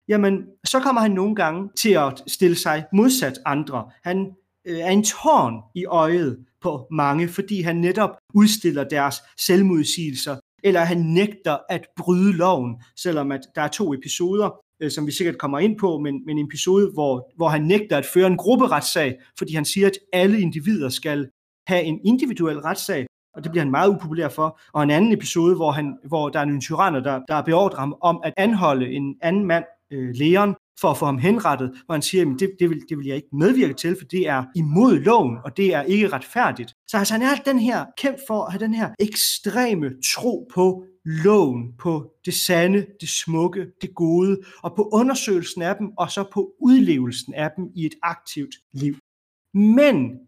jamen 0.07 0.43
så 0.63 0.79
kommer 0.79 1.01
han 1.01 1.11
nogle 1.11 1.35
gange 1.35 1.69
til 1.77 1.89
at 1.89 2.23
stille 2.27 2.55
sig 2.55 2.85
modsat 2.93 3.39
andre. 3.45 3.91
Han 4.03 4.31
øh, 4.67 4.79
er 4.79 4.89
en 4.89 5.03
tårn 5.03 5.53
i 5.75 5.85
øjet 5.85 6.45
på 6.61 6.87
mange, 6.91 7.27
fordi 7.27 7.61
han 7.61 7.75
netop 7.75 8.09
udstiller 8.33 8.83
deres 8.83 9.15
selvmodsigelser, 9.37 10.37
eller 10.63 10.79
han 10.79 10.97
nægter 10.97 11.57
at 11.69 11.87
bryde 11.97 12.33
loven, 12.33 12.75
selvom 12.95 13.31
at 13.31 13.41
der 13.55 13.61
er 13.61 13.67
to 13.67 13.93
episoder, 13.93 14.49
øh, 14.81 14.91
som 14.91 15.07
vi 15.07 15.11
sikkert 15.11 15.37
kommer 15.37 15.59
ind 15.59 15.77
på, 15.77 15.97
men, 15.97 16.25
men 16.25 16.37
en 16.37 16.45
episode, 16.45 16.91
hvor, 16.93 17.31
hvor 17.35 17.49
han 17.49 17.61
nægter 17.61 17.97
at 17.97 18.05
føre 18.05 18.27
en 18.27 18.37
grupperetssag, 18.37 19.19
fordi 19.37 19.55
han 19.55 19.65
siger, 19.65 19.87
at 19.87 19.97
alle 20.13 20.41
individer 20.41 20.89
skal 20.89 21.29
have 21.67 21.83
en 21.83 21.99
individuel 22.05 22.59
retssag, 22.59 23.05
og 23.35 23.43
det 23.43 23.51
bliver 23.51 23.63
han 23.63 23.71
meget 23.71 23.89
upopulær 23.89 24.29
for. 24.29 24.59
Og 24.73 24.83
en 24.83 24.89
anden 24.89 25.11
episode, 25.11 25.55
hvor, 25.55 25.71
han, 25.71 25.97
hvor 26.07 26.29
der 26.29 26.39
er 26.39 26.43
en 26.43 26.61
tyranner, 26.61 26.99
der, 26.99 27.21
der 27.27 27.41
beordrer 27.41 27.79
ham 27.79 27.95
om 28.01 28.21
at 28.23 28.33
anholde 28.37 28.91
en 28.91 29.15
anden 29.21 29.45
mand, 29.45 29.63
øh, 29.91 30.09
lægeren 30.15 30.55
for 30.81 30.87
at 30.87 30.97
få 30.97 31.05
ham 31.05 31.17
henrettet, 31.17 31.71
hvor 31.85 31.95
han 31.95 32.01
siger, 32.01 32.33
at 32.33 32.39
det, 32.39 32.49
det, 32.59 32.69
vil, 32.69 32.81
det 32.89 32.97
vil 32.97 33.07
jeg 33.07 33.15
ikke 33.15 33.27
medvirke 33.33 33.73
til, 33.73 33.95
for 33.99 34.05
det 34.05 34.27
er 34.27 34.43
imod 34.55 34.99
loven, 34.99 35.37
og 35.45 35.57
det 35.57 35.73
er 35.73 35.81
ikke 35.81 36.07
retfærdigt. 36.07 36.73
Så 36.87 36.97
altså, 36.97 37.13
han 37.13 37.23
er 37.23 37.35
den 37.45 37.59
her 37.59 37.85
kæmp 37.97 38.17
for 38.27 38.43
at 38.43 38.51
have 38.51 38.59
den 38.59 38.73
her 38.73 38.89
ekstreme 38.99 39.91
tro 40.15 40.47
på 40.53 40.85
loven, 41.05 41.73
på 41.79 42.13
det 42.25 42.33
sande, 42.33 42.87
det 43.01 43.09
smukke, 43.09 43.67
det 43.81 43.95
gode, 43.95 44.41
og 44.63 44.75
på 44.75 44.89
undersøgelsen 44.93 45.61
af 45.61 45.75
dem, 45.75 45.87
og 45.97 46.11
så 46.11 46.23
på 46.33 46.53
udlevelsen 46.59 47.33
af 47.33 47.49
dem 47.57 47.71
i 47.75 47.85
et 47.85 47.95
aktivt 48.03 48.55
liv. 48.73 48.95
Men 49.53 50.19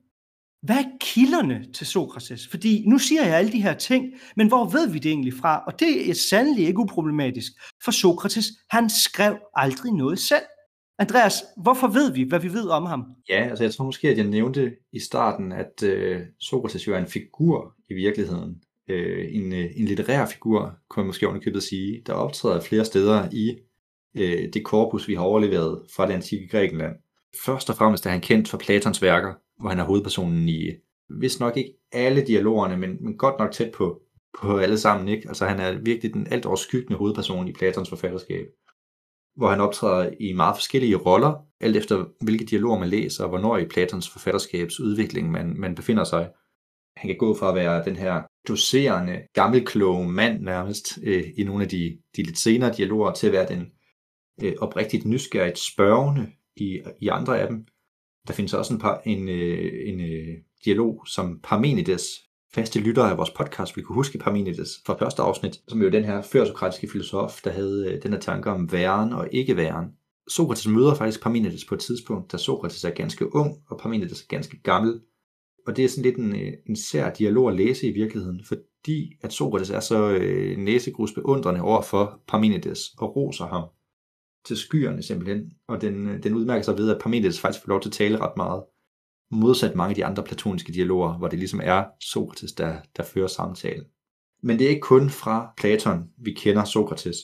hvad 0.61 0.75
er 0.75 0.97
kilderne 0.99 1.65
til 1.73 1.87
Sokrates? 1.87 2.47
Fordi 2.47 2.83
nu 2.87 2.97
siger 2.97 3.25
jeg 3.25 3.37
alle 3.37 3.51
de 3.51 3.61
her 3.61 3.73
ting, 3.73 4.13
men 4.35 4.47
hvor 4.47 4.65
ved 4.65 4.89
vi 4.89 4.99
det 4.99 5.11
egentlig 5.11 5.33
fra? 5.33 5.63
Og 5.67 5.79
det 5.79 6.09
er 6.09 6.13
sandelig 6.13 6.67
ikke 6.67 6.79
uproblematisk, 6.79 7.51
for 7.83 7.91
Sokrates, 7.91 8.45
han 8.69 8.89
skrev 8.89 9.37
aldrig 9.55 9.93
noget 9.93 10.19
selv. 10.19 10.43
Andreas, 10.99 11.43
hvorfor 11.57 11.87
ved 11.87 12.13
vi, 12.13 12.23
hvad 12.23 12.39
vi 12.39 12.53
ved 12.53 12.69
om 12.69 12.85
ham? 12.85 13.05
Ja, 13.29 13.47
altså 13.49 13.63
jeg 13.63 13.73
tror 13.73 13.85
måske, 13.85 14.09
at 14.09 14.17
jeg 14.17 14.25
nævnte 14.25 14.75
i 14.91 14.99
starten, 14.99 15.51
at 15.51 15.83
øh, 15.83 16.21
Sokrates 16.39 16.87
jo 16.87 16.93
er 16.93 16.99
en 16.99 17.07
figur 17.07 17.75
i 17.89 17.93
virkeligheden. 17.93 18.61
Øh, 18.89 19.25
en, 19.31 19.53
øh, 19.53 19.65
en 19.75 19.85
litterær 19.85 20.25
figur, 20.25 20.73
kunne 20.89 21.01
man 21.01 21.07
måske 21.07 21.27
ovenikøbet 21.27 21.63
sige, 21.63 22.01
der 22.05 22.13
optræder 22.13 22.61
flere 22.61 22.85
steder 22.85 23.29
i 23.31 23.57
øh, 24.17 24.53
det 24.53 24.65
korpus, 24.65 25.07
vi 25.07 25.15
har 25.15 25.21
overleveret 25.21 25.81
fra 25.95 26.07
det 26.07 26.13
antikke 26.13 26.47
Grækenland. 26.47 26.95
Først 27.45 27.69
og 27.69 27.75
fremmest 27.75 28.05
er 28.05 28.09
han 28.09 28.21
kendt 28.21 28.47
for 28.47 28.57
Platons 28.57 29.01
værker, 29.01 29.33
hvor 29.59 29.69
han 29.69 29.79
er 29.79 29.83
hovedpersonen 29.83 30.49
i, 30.49 30.69
hvis 31.09 31.39
nok 31.39 31.57
ikke 31.57 31.73
alle 31.91 32.25
dialogerne, 32.27 32.77
men, 32.77 32.97
men 33.01 33.17
godt 33.17 33.39
nok 33.39 33.51
tæt 33.51 33.71
på, 33.71 34.01
på 34.41 34.57
alle 34.57 34.77
sammen. 34.77 35.07
Ikke? 35.07 35.27
Altså 35.27 35.45
han 35.45 35.59
er 35.59 35.79
virkelig 35.81 36.13
den 36.13 36.27
alt 36.31 36.45
overskyggende 36.45 36.97
hovedperson 36.97 37.47
i 37.47 37.53
Platons 37.53 37.89
forfatterskab, 37.89 38.47
hvor 39.35 39.49
han 39.49 39.61
optræder 39.61 40.11
i 40.19 40.33
meget 40.33 40.55
forskellige 40.55 40.95
roller, 40.95 41.33
alt 41.61 41.77
efter 41.77 42.05
hvilke 42.21 42.45
dialoger 42.45 42.79
man 42.79 42.89
læser, 42.89 43.23
og 43.23 43.29
hvornår 43.29 43.57
i 43.57 43.65
Platons 43.65 44.09
forfatterskabs 44.09 44.79
udvikling 44.79 45.31
man, 45.31 45.53
man 45.57 45.75
befinder 45.75 46.03
sig. 46.03 46.29
Han 46.97 47.07
kan 47.07 47.17
gå 47.17 47.37
fra 47.37 47.49
at 47.49 47.55
være 47.55 47.85
den 47.85 47.95
her 47.95 48.21
doserende, 48.47 49.21
gammelkloge 49.33 50.09
mand 50.09 50.41
nærmest 50.41 50.99
øh, 51.03 51.23
i 51.37 51.43
nogle 51.43 51.63
af 51.63 51.69
de, 51.69 51.97
de 52.15 52.23
lidt 52.23 52.37
senere 52.37 52.73
dialoger, 52.73 53.13
til 53.13 53.27
at 53.27 53.33
være 53.33 53.47
den 53.47 53.71
øh, 54.43 54.53
oprigtigt 54.59 55.05
nysgerrigt 55.05 55.59
spørgende 55.59 56.27
i, 56.55 56.81
i 57.01 57.07
andre 57.07 57.39
af 57.39 57.47
dem, 57.47 57.65
der 58.27 58.33
findes 58.33 58.53
også 58.53 58.73
en, 58.73 58.79
par, 58.79 59.01
en, 59.05 59.29
øh, 59.29 59.71
en 59.85 60.01
øh, 60.01 60.37
dialog, 60.65 61.03
som 61.07 61.39
Parmenides, 61.43 62.05
faste 62.53 62.79
lyttere 62.79 63.09
af 63.09 63.17
vores 63.17 63.29
podcast, 63.29 63.77
vi 63.77 63.81
kunne 63.81 63.95
huske 63.95 64.17
Parmenides 64.17 64.69
fra 64.85 64.97
første 64.99 65.21
afsnit, 65.21 65.59
som 65.67 65.81
jo 65.81 65.89
den 65.89 66.03
her 66.03 66.21
førsokratiske 66.21 66.89
filosof, 66.91 67.41
der 67.43 67.51
havde 67.51 67.91
øh, 67.91 68.03
den 68.03 68.13
her 68.13 68.19
tanke 68.19 68.49
om 68.49 68.71
væren 68.71 69.13
og 69.13 69.27
ikke 69.31 69.57
væren. 69.57 69.85
Sokrates 70.27 70.67
møder 70.67 70.95
faktisk 70.95 71.21
Parmenides 71.23 71.65
på 71.65 71.75
et 71.75 71.81
tidspunkt, 71.81 72.31
da 72.31 72.37
Sokrates 72.37 72.83
er 72.83 72.89
ganske 72.89 73.35
ung, 73.35 73.57
og 73.69 73.79
Parmenides 73.79 74.21
er 74.21 74.25
ganske 74.29 74.61
gammel. 74.61 75.01
Og 75.67 75.77
det 75.77 75.85
er 75.85 75.89
sådan 75.89 76.03
lidt 76.03 76.17
en, 76.17 76.35
øh, 76.35 76.53
en 76.69 76.75
sær 76.75 77.13
dialog 77.13 77.49
at 77.49 77.55
læse 77.55 77.87
i 77.87 77.91
virkeligheden, 77.91 78.43
fordi 78.47 79.11
at 79.21 79.33
Sokrates 79.33 79.69
er 79.69 79.79
så 79.79 80.11
øh, 80.11 80.57
næsegrus 80.57 81.13
beundrende 81.13 81.61
over 81.61 81.81
for 81.81 82.21
Parmenides 82.27 82.79
og 82.97 83.15
roser 83.15 83.45
ham 83.45 83.63
til 84.45 84.57
skyerne 84.57 85.03
simpelthen, 85.03 85.51
og 85.67 85.81
den, 85.81 86.07
øh, 86.07 86.23
den 86.23 86.33
udmærker 86.33 86.63
sig 86.63 86.77
ved, 86.77 86.95
at 86.95 87.01
Parmenides 87.01 87.39
faktisk 87.39 87.63
får 87.63 87.69
lov 87.69 87.81
til 87.81 87.89
at 87.89 87.93
tale 87.93 88.19
ret 88.19 88.37
meget, 88.37 88.63
modsat 89.31 89.75
mange 89.75 89.89
af 89.89 89.95
de 89.95 90.05
andre 90.05 90.23
platoniske 90.23 90.73
dialoger, 90.73 91.17
hvor 91.17 91.27
det 91.27 91.39
ligesom 91.39 91.59
er 91.63 91.85
Sokrates, 92.01 92.51
der, 92.51 92.77
der 92.97 93.03
fører 93.03 93.27
samtalen. 93.27 93.85
Men 94.43 94.59
det 94.59 94.65
er 94.65 94.69
ikke 94.69 94.81
kun 94.81 95.09
fra 95.09 95.53
Platon, 95.57 96.03
vi 96.17 96.33
kender 96.33 96.63
Sokrates. 96.63 97.17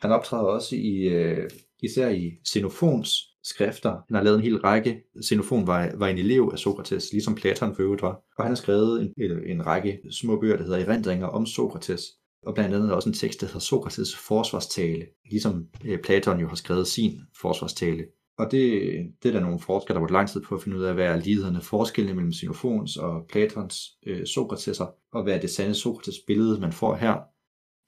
Han 0.00 0.12
optræder 0.12 0.44
også 0.44 0.76
i, 0.76 0.96
øh, 0.96 1.50
især 1.82 2.08
i 2.08 2.30
Xenofons 2.48 3.35
skrifter. 3.48 3.90
Han 3.90 4.16
har 4.16 4.22
lavet 4.22 4.36
en 4.36 4.42
hel 4.42 4.58
række. 4.58 5.02
Xenofon 5.24 5.66
var, 5.66 5.90
var 5.94 6.08
en 6.08 6.18
elev 6.18 6.50
af 6.52 6.58
Sokrates, 6.58 7.12
ligesom 7.12 7.34
Platon 7.34 7.74
for 7.74 7.82
øvrigt 7.82 8.02
var. 8.02 8.20
Og 8.38 8.44
han 8.44 8.50
har 8.50 8.54
skrevet 8.54 9.02
en, 9.02 9.32
en 9.46 9.66
række 9.66 9.98
små 10.10 10.40
bøger, 10.40 10.56
der 10.56 10.64
hedder 10.64 10.78
Erindringer 10.78 11.26
om 11.26 11.46
Sokrates 11.46 12.02
og 12.46 12.54
blandt 12.54 12.74
andet 12.74 12.92
også 12.92 13.08
en 13.08 13.14
tekst, 13.14 13.40
der 13.40 13.46
hedder 13.46 13.60
Sokrates 13.60 14.16
forsvarstale, 14.16 15.06
ligesom 15.30 15.66
øh, 15.84 15.98
Platon 15.98 16.40
jo 16.40 16.48
har 16.48 16.56
skrevet 16.56 16.86
sin 16.86 17.20
forsvarstale. 17.40 18.04
Og 18.38 18.50
det, 18.50 18.82
det 19.22 19.28
er 19.28 19.32
der 19.32 19.40
nogle 19.40 19.60
forskere, 19.60 19.94
der 19.94 20.00
har 20.00 20.06
brugt 20.06 20.12
lang 20.12 20.28
tid 20.28 20.40
på 20.40 20.54
at 20.54 20.62
finde 20.62 20.78
ud 20.78 20.82
af, 20.82 20.94
hvad 20.94 21.06
er 21.06 21.16
lighederne, 21.16 21.62
forskellene 21.62 22.14
mellem 22.14 22.32
Xenofons 22.32 22.96
og 22.96 23.26
Platons 23.28 23.80
øh, 24.06 24.26
Sokrateser, 24.26 24.86
og 25.12 25.22
hvad 25.22 25.34
er 25.34 25.40
det 25.40 25.50
sande 25.50 25.74
Sokrates 25.74 26.14
billede, 26.26 26.60
man 26.60 26.72
får 26.72 26.96
her. 26.96 27.16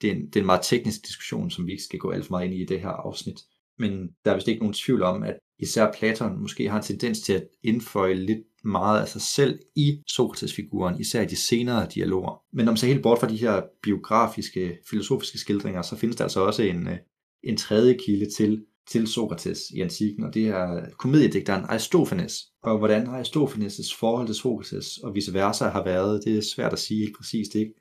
Det 0.03 0.11
er, 0.11 0.15
en, 0.15 0.27
det 0.27 0.37
er 0.37 0.41
en 0.41 0.47
meget 0.47 0.61
teknisk 0.65 1.07
diskussion, 1.07 1.51
som 1.51 1.67
vi 1.67 1.73
ikke 1.73 1.85
skal 1.85 1.99
gå 1.99 2.11
alt 2.11 2.25
for 2.25 2.33
meget 2.33 2.45
ind 2.45 2.55
i 2.55 2.63
i 2.63 2.67
det 2.67 2.81
her 2.81 2.89
afsnit. 2.89 3.41
Men 3.79 4.09
der 4.25 4.31
er 4.31 4.35
vist 4.35 4.49
ikke 4.49 4.61
nogen 4.61 4.75
tvivl 4.75 5.03
om, 5.03 5.23
at 5.23 5.39
især 5.59 5.93
Platon 5.93 6.41
måske 6.41 6.69
har 6.71 6.77
en 6.77 6.85
tendens 6.85 7.21
til 7.21 7.33
at 7.33 7.45
indføje 7.63 8.15
lidt 8.15 8.65
meget 8.65 9.01
af 9.01 9.09
sig 9.09 9.23
selv 9.23 9.59
i 9.77 10.03
Sokrates-figuren, 10.07 11.01
især 11.01 11.23
i 11.23 11.27
de 11.27 11.37
senere 11.37 11.87
dialoger. 11.95 12.43
Men 12.53 12.65
når 12.65 12.73
man 12.73 12.77
så 12.77 12.87
helt 12.87 13.03
bort 13.03 13.19
fra 13.19 13.29
de 13.29 13.37
her 13.37 13.63
biografiske, 13.83 14.79
filosofiske 14.91 15.39
skildringer, 15.39 15.83
så 15.83 15.97
findes 15.97 16.17
der 16.17 16.25
altså 16.25 16.41
også 16.41 16.63
en, 16.63 16.89
øh, 16.89 16.97
en 17.43 17.57
tredje 17.57 17.97
kilde 18.07 18.31
til 18.37 18.65
til 18.91 19.07
Sokrates 19.07 19.71
i 19.75 19.81
antikken, 19.81 20.25
og 20.25 20.35
det 20.35 20.49
er 20.49 20.81
komediedigteren 20.99 21.65
Aristofanes. 21.65 22.35
Og 22.63 22.79
hvordan 22.79 23.07
Aristofanes' 23.07 23.99
forhold 23.99 24.27
til 24.27 24.35
Sokrates 24.35 24.99
og 24.99 25.15
vice 25.15 25.35
versa 25.35 25.69
har 25.69 25.85
været, 25.85 26.21
det 26.25 26.39
er 26.39 26.43
svært 26.55 26.73
at 26.73 26.79
sige 26.79 27.01
helt 27.01 27.17
præcist, 27.17 27.55
ikke? 27.55 27.73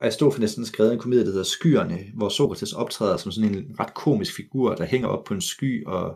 Aristofanes 0.00 0.54
har 0.54 0.64
skrevet 0.64 0.92
en 0.92 0.98
komedie, 0.98 1.24
der 1.24 1.30
hedder 1.30 1.44
Skyerne, 1.44 1.98
hvor 2.16 2.28
Sokrates 2.28 2.72
optræder 2.72 3.16
som 3.16 3.32
sådan 3.32 3.54
en 3.54 3.80
ret 3.80 3.94
komisk 3.94 4.36
figur, 4.36 4.74
der 4.74 4.84
hænger 4.84 5.08
op 5.08 5.24
på 5.24 5.34
en 5.34 5.40
sky 5.40 5.86
og 5.86 6.14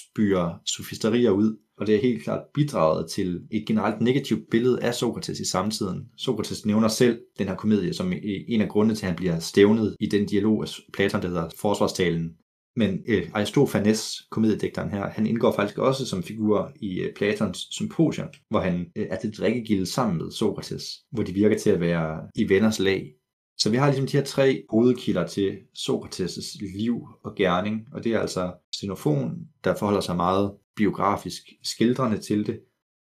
spyrer 0.00 0.54
sofisterier 0.66 1.30
ud. 1.30 1.56
Og 1.78 1.86
det 1.86 1.94
er 1.94 2.00
helt 2.00 2.22
klart 2.22 2.42
bidraget 2.54 3.10
til 3.10 3.40
et 3.50 3.66
generelt 3.66 4.00
negativt 4.00 4.50
billede 4.50 4.82
af 4.82 4.94
Sokrates 4.94 5.40
i 5.40 5.44
samtiden. 5.44 6.04
Sokrates 6.16 6.66
nævner 6.66 6.88
selv 6.88 7.20
den 7.38 7.48
her 7.48 7.54
komedie 7.54 7.94
som 7.94 8.12
e, 8.12 8.44
en 8.48 8.60
af 8.60 8.68
grundene 8.68 8.94
til, 8.94 9.06
at 9.06 9.10
han 9.10 9.16
bliver 9.16 9.38
stævnet 9.38 9.96
i 10.00 10.06
den 10.06 10.26
dialog 10.26 10.62
af 10.62 10.68
Platon, 10.92 11.22
der 11.22 11.28
hedder 11.28 11.48
Forsvarstalen. 11.60 12.30
Men 12.76 13.02
øh, 13.08 13.30
Aristofanes, 13.34 14.26
komediedigteren 14.30 14.90
her, 14.90 15.10
han 15.10 15.26
indgår 15.26 15.52
faktisk 15.52 15.78
også 15.78 16.06
som 16.06 16.22
figur 16.22 16.72
i 16.80 17.00
øh, 17.00 17.14
Platons 17.14 17.58
symposium, 17.70 18.28
hvor 18.50 18.60
han 18.60 18.86
øh, 18.96 19.06
er 19.10 19.16
til 19.16 19.36
drikkegilde 19.36 19.86
sammen 19.86 20.18
med 20.18 20.30
Sokrates, 20.30 20.84
hvor 21.12 21.22
de 21.22 21.32
virker 21.32 21.58
til 21.58 21.70
at 21.70 21.80
være 21.80 22.20
i 22.34 22.48
venners 22.48 22.78
lag. 22.78 23.12
Så 23.58 23.70
vi 23.70 23.76
har 23.76 23.86
ligesom 23.86 24.06
de 24.06 24.16
her 24.16 24.24
tre 24.24 24.64
hovedkilder 24.70 25.26
til 25.26 25.58
Sokrates' 25.78 26.58
liv 26.76 27.08
og 27.24 27.34
gerning, 27.34 27.86
og 27.92 28.04
det 28.04 28.12
er 28.12 28.20
altså 28.20 28.54
Xenofon, 28.76 29.38
der 29.64 29.76
forholder 29.76 30.00
sig 30.00 30.16
meget 30.16 30.54
biografisk 30.76 31.42
skildrende 31.62 32.18
til 32.18 32.46
det, 32.46 32.60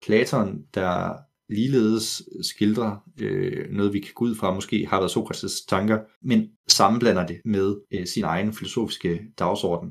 Platon, 0.07 0.63
der 0.75 1.17
ligeledes 1.49 2.23
skildrer 2.43 2.97
øh, 3.21 3.71
noget, 3.71 3.93
vi 3.93 4.01
kan 4.01 4.13
gå 4.15 4.25
ud 4.25 4.35
fra, 4.35 4.55
måske 4.55 4.87
har 4.87 5.01
været 5.01 5.17
Sokrates' 5.17 5.67
tanker, 5.69 6.01
men 6.23 6.49
sammenblander 6.69 7.27
det 7.27 7.41
med 7.45 7.77
øh, 7.93 8.07
sin 8.07 8.25
egen 8.25 8.53
filosofiske 8.53 9.21
dagsorden. 9.39 9.91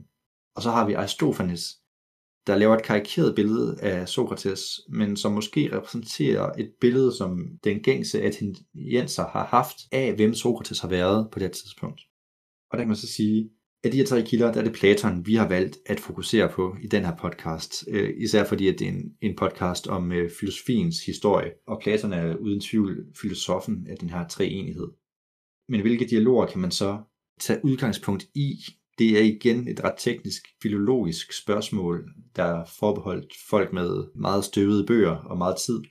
Og 0.56 0.62
så 0.62 0.72
har 0.72 0.88
vi 0.88 0.94
Aristofanes, 0.94 1.83
der 2.48 2.56
laver 2.56 2.76
et 2.76 2.84
karikeret 2.84 3.36
billede 3.36 3.82
af 3.82 4.10
Sokrates, 4.10 4.82
men 4.90 5.18
som 5.18 5.32
måske 5.32 5.78
repræsenterer 5.78 6.52
et 6.58 6.72
billede, 6.82 7.18
som 7.18 7.60
den 7.64 7.80
gængse 7.80 8.22
atenienser 8.22 9.28
har 9.28 9.46
haft 9.46 9.78
af, 9.92 10.16
hvem 10.16 10.34
Sokrates 10.34 10.80
har 10.80 10.88
været 10.88 11.30
på 11.32 11.40
det 11.40 11.52
tidspunkt. 11.52 12.02
Og 12.72 12.78
der 12.78 12.84
kan 12.84 12.88
man 12.88 12.98
så 12.98 13.08
sige, 13.08 13.50
af 13.84 13.92
de 13.92 13.98
her 13.98 14.06
tre 14.06 14.22
kilder, 14.22 14.52
der 14.52 14.60
er 14.60 14.64
det 14.64 14.74
Platon, 14.74 15.26
vi 15.26 15.36
har 15.36 15.48
valgt 15.48 15.78
at 15.86 16.00
fokusere 16.00 16.50
på 16.50 16.76
i 16.84 16.88
den 16.88 17.06
her 17.06 17.16
podcast. 17.16 17.86
Øh, 17.88 18.14
især 18.18 18.46
fordi, 18.46 18.68
at 18.68 18.80
det 18.80 18.88
er 18.88 18.92
en, 18.92 19.18
en 19.22 19.36
podcast 19.36 19.88
om 19.88 20.12
øh, 20.12 20.32
filosofiens 20.40 21.06
historie, 21.06 21.52
og 21.68 21.80
Platon 21.82 22.14
er 22.14 22.36
uden 22.36 22.62
tvivl 22.62 23.06
filosofen 23.22 23.88
af 23.90 23.98
den 23.98 24.10
her 24.10 24.28
treenighed. 24.28 24.88
Men 25.70 25.82
hvilke 25.82 26.06
dialoger 26.06 26.46
kan 26.46 26.62
man 26.62 26.72
så 26.72 27.02
tage 27.40 27.60
udgangspunkt 27.64 28.26
i? 28.36 28.56
Det 28.98 29.18
er 29.18 29.24
igen 29.24 29.68
et 29.68 29.84
ret 29.84 29.96
teknisk, 29.98 30.44
filologisk 30.62 31.34
spørgsmål, 31.34 32.10
der 32.36 32.44
er 32.44 32.66
forbeholdt 32.80 33.34
folk 33.50 33.74
med 33.74 34.04
meget 34.16 34.46
støvede 34.46 34.86
bøger 34.86 35.16
og 35.16 35.38
meget 35.38 35.56
tid. 35.66 35.82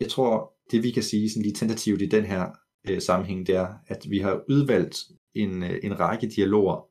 Jeg 0.00 0.08
tror, 0.08 0.52
det 0.70 0.82
vi 0.82 0.90
kan 0.90 1.02
sige 1.02 1.30
sådan 1.30 1.42
lige 1.42 1.54
tentativt 1.54 2.02
i 2.02 2.06
den 2.06 2.24
her 2.24 2.46
øh, 2.88 3.02
sammenhæng, 3.02 3.46
det 3.46 3.54
er, 3.54 3.68
at 3.86 4.06
vi 4.10 4.18
har 4.18 4.40
udvalgt 4.48 4.98
en, 5.34 5.62
øh, 5.62 5.78
en 5.82 6.00
række 6.00 6.26
dialoger, 6.26 6.86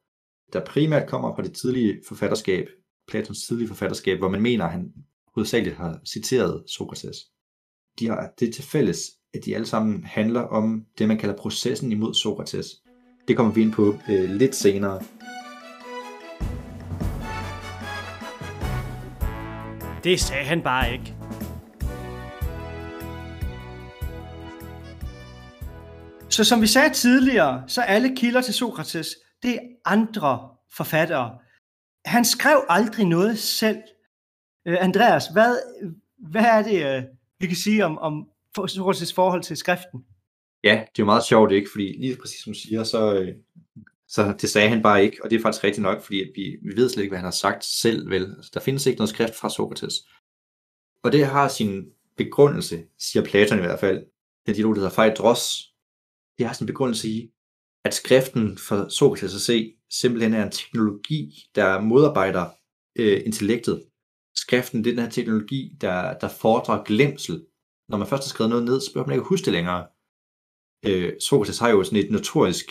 der 0.54 0.65
primært 0.65 1.10
kommer 1.10 1.36
fra 1.36 1.43
det 1.43 1.54
tidlige 1.54 2.02
forfatterskab, 2.08 2.67
Platons 3.08 3.47
tidlige 3.47 3.67
forfatterskab, 3.67 4.17
hvor 4.17 4.30
man 4.30 4.41
mener, 4.41 4.65
at 4.65 4.71
han 4.71 4.93
hovedsageligt 5.36 5.76
har 5.76 5.99
citeret 6.08 6.63
Sokrates. 6.67 7.17
De 7.99 8.08
har 8.08 8.34
det 8.39 8.54
til 8.54 8.63
fælles, 8.63 9.12
at 9.34 9.45
de 9.45 9.56
alle 9.56 9.67
sammen 9.67 10.04
handler 10.04 10.41
om 10.41 10.86
det, 10.97 11.08
man 11.08 11.17
kalder 11.17 11.36
processen 11.36 11.91
imod 11.91 12.13
Sokrates. 12.13 12.67
Det 13.28 13.38
kommer 13.38 13.54
vi 13.54 13.62
ind 13.62 13.71
på 13.71 13.95
øh, 14.10 14.30
lidt 14.30 14.56
senere. 14.56 15.02
Det 20.03 20.19
sagde 20.19 20.45
han 20.45 20.61
bare 20.61 20.93
ikke. 20.93 21.15
Så 26.29 26.43
som 26.43 26.61
vi 26.61 26.67
sagde 26.67 26.93
tidligere, 26.93 27.63
så 27.67 27.81
alle 27.81 28.15
kilder 28.15 28.41
til 28.41 28.53
Sokrates 28.53 29.15
det 29.43 29.55
er 29.55 29.59
andre 29.85 30.49
forfattere. 30.77 31.39
Han 32.05 32.25
skrev 32.25 32.65
aldrig 32.69 33.05
noget 33.05 33.39
selv. 33.39 33.77
Uh, 34.69 34.75
Andreas, 34.79 35.27
hvad, 35.27 35.57
hvad 36.17 36.43
er 36.43 36.61
det, 36.61 36.97
uh, 36.97 37.09
vi 37.39 37.47
kan 37.47 37.55
sige 37.55 37.85
om, 37.85 37.97
om 37.97 38.27
Sokrates 38.67 39.13
forhold 39.13 39.43
til 39.43 39.57
skriften? 39.57 40.05
Ja, 40.63 40.71
det 40.71 40.81
er 40.81 40.87
jo 40.99 41.05
meget 41.05 41.23
sjovt, 41.23 41.51
ikke? 41.51 41.69
Fordi 41.71 41.97
lige 41.99 42.17
præcis 42.21 42.43
som 42.43 42.53
du 42.53 42.59
siger, 42.59 42.83
så, 42.83 43.13
øh, 43.13 43.35
så 44.13 44.36
det 44.41 44.49
sagde 44.49 44.69
han 44.69 44.82
bare 44.82 45.04
ikke, 45.04 45.23
og 45.23 45.30
det 45.30 45.38
er 45.38 45.41
faktisk 45.41 45.63
rigtigt 45.63 45.82
nok, 45.82 46.02
fordi 46.02 46.21
at 46.21 46.32
vi, 46.36 46.58
vi 46.62 46.76
ved 46.76 46.89
slet 46.89 47.04
ikke, 47.04 47.12
hvad 47.12 47.19
han 47.19 47.32
har 47.32 47.32
sagt 47.32 47.65
selv, 47.65 48.10
vel? 48.10 48.36
Altså, 48.38 48.52
der 48.54 48.60
findes 48.60 48.86
ikke 48.86 48.97
noget 48.97 49.10
skrift 49.10 49.36
fra 49.36 49.49
Sokrates. 49.49 49.95
Og 51.04 51.12
det 51.12 51.26
har 51.26 51.47
sin 51.47 51.86
begrundelse, 52.17 52.86
siger 52.99 53.26
Platon 53.26 53.58
i 53.58 53.62
hvert 53.62 53.80
fald, 53.80 54.06
den 54.45 54.56
dialog, 54.56 54.76
der 54.76 54.82
hedder 54.82 54.95
Phaedros, 54.95 55.73
det 56.38 56.45
har 56.45 56.54
sin 56.54 56.67
begrundelse 56.67 57.10
i, 57.10 57.32
at 57.86 57.93
skriften 57.93 58.58
for 58.58 58.89
Sokrates 58.89 59.36
at 59.36 59.41
se 59.41 59.73
simpelthen 59.89 60.34
er 60.34 60.45
en 60.45 60.52
teknologi, 60.52 61.49
der 61.56 61.82
modarbejder 61.82 62.45
øh, 62.95 63.21
intellektet. 63.26 63.86
Skriften 64.36 64.84
det 64.84 64.89
er 64.89 64.95
den 64.95 65.04
her 65.04 65.12
teknologi, 65.12 65.78
der, 65.82 66.17
der 66.17 66.28
fordrer 66.28 66.84
glemsel. 66.84 67.45
Når 67.89 67.97
man 67.97 68.08
først 68.08 68.23
har 68.23 68.30
skrevet 68.30 68.49
noget 68.49 68.65
ned, 68.65 68.82
så 68.82 68.93
behøver 68.93 69.08
man 69.08 69.15
ikke 69.15 69.30
huske 69.30 69.45
det 69.45 69.54
længere. 69.54 69.88
Øh, 70.86 71.13
Sokrates 71.19 71.60
har 71.60 71.69
jo 71.69 71.84
sådan 71.84 72.06
et 72.06 72.12
notorisk, 72.12 72.65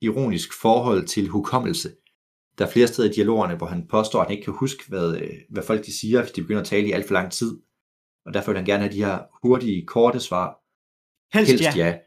ironisk 0.00 0.60
forhold 0.60 1.06
til 1.06 1.28
hukommelse. 1.28 1.90
Der 2.58 2.66
er 2.66 2.70
flere 2.70 2.86
steder 2.86 3.10
i 3.10 3.12
dialogerne, 3.12 3.56
hvor 3.56 3.66
han 3.66 3.86
påstår, 3.88 4.20
at 4.20 4.26
han 4.26 4.36
ikke 4.36 4.44
kan 4.44 4.54
huske, 4.54 4.84
hvad, 4.88 5.16
øh, 5.16 5.30
hvad 5.50 5.62
folk 5.62 5.86
de 5.86 5.98
siger, 5.98 6.22
hvis 6.22 6.32
de 6.32 6.42
begynder 6.42 6.60
at 6.60 6.66
tale 6.66 6.88
i 6.88 6.92
alt 6.92 7.06
for 7.06 7.14
lang 7.14 7.32
tid. 7.32 7.60
Og 8.26 8.34
derfor 8.34 8.52
vil 8.52 8.58
han 8.58 8.66
gerne 8.66 8.82
have 8.82 8.92
de 8.92 9.04
her 9.04 9.18
hurtige, 9.42 9.86
korte 9.86 10.20
svar. 10.20 10.60
Helst, 11.36 11.50
Helst 11.50 11.76
ja. 11.76 11.86
ja. 11.86 11.98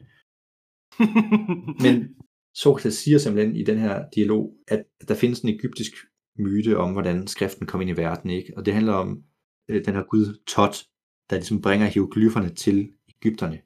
Men 1.83 2.15
Sokrates 2.53 2.93
siger 2.93 3.17
simpelthen 3.17 3.55
i 3.55 3.63
den 3.63 3.77
her 3.77 4.09
dialog, 4.15 4.53
at 4.67 4.83
der 5.07 5.15
findes 5.15 5.39
en 5.39 5.49
egyptisk 5.49 5.91
myte 6.37 6.77
om, 6.77 6.91
hvordan 6.91 7.27
skriften 7.27 7.67
kom 7.67 7.81
ind 7.81 7.89
i 7.89 7.97
verden, 7.97 8.29
ikke? 8.29 8.53
Og 8.57 8.65
det 8.65 8.73
handler 8.73 8.93
om 8.93 9.23
øh, 9.69 9.85
den 9.85 9.93
her 9.93 10.03
gud 10.03 10.43
Tot, 10.47 10.85
der 11.29 11.35
ligesom 11.35 11.61
bringer 11.61 11.87
hieroglyferne 11.87 12.49
til 12.49 12.91
Ægypterne. 13.09 13.61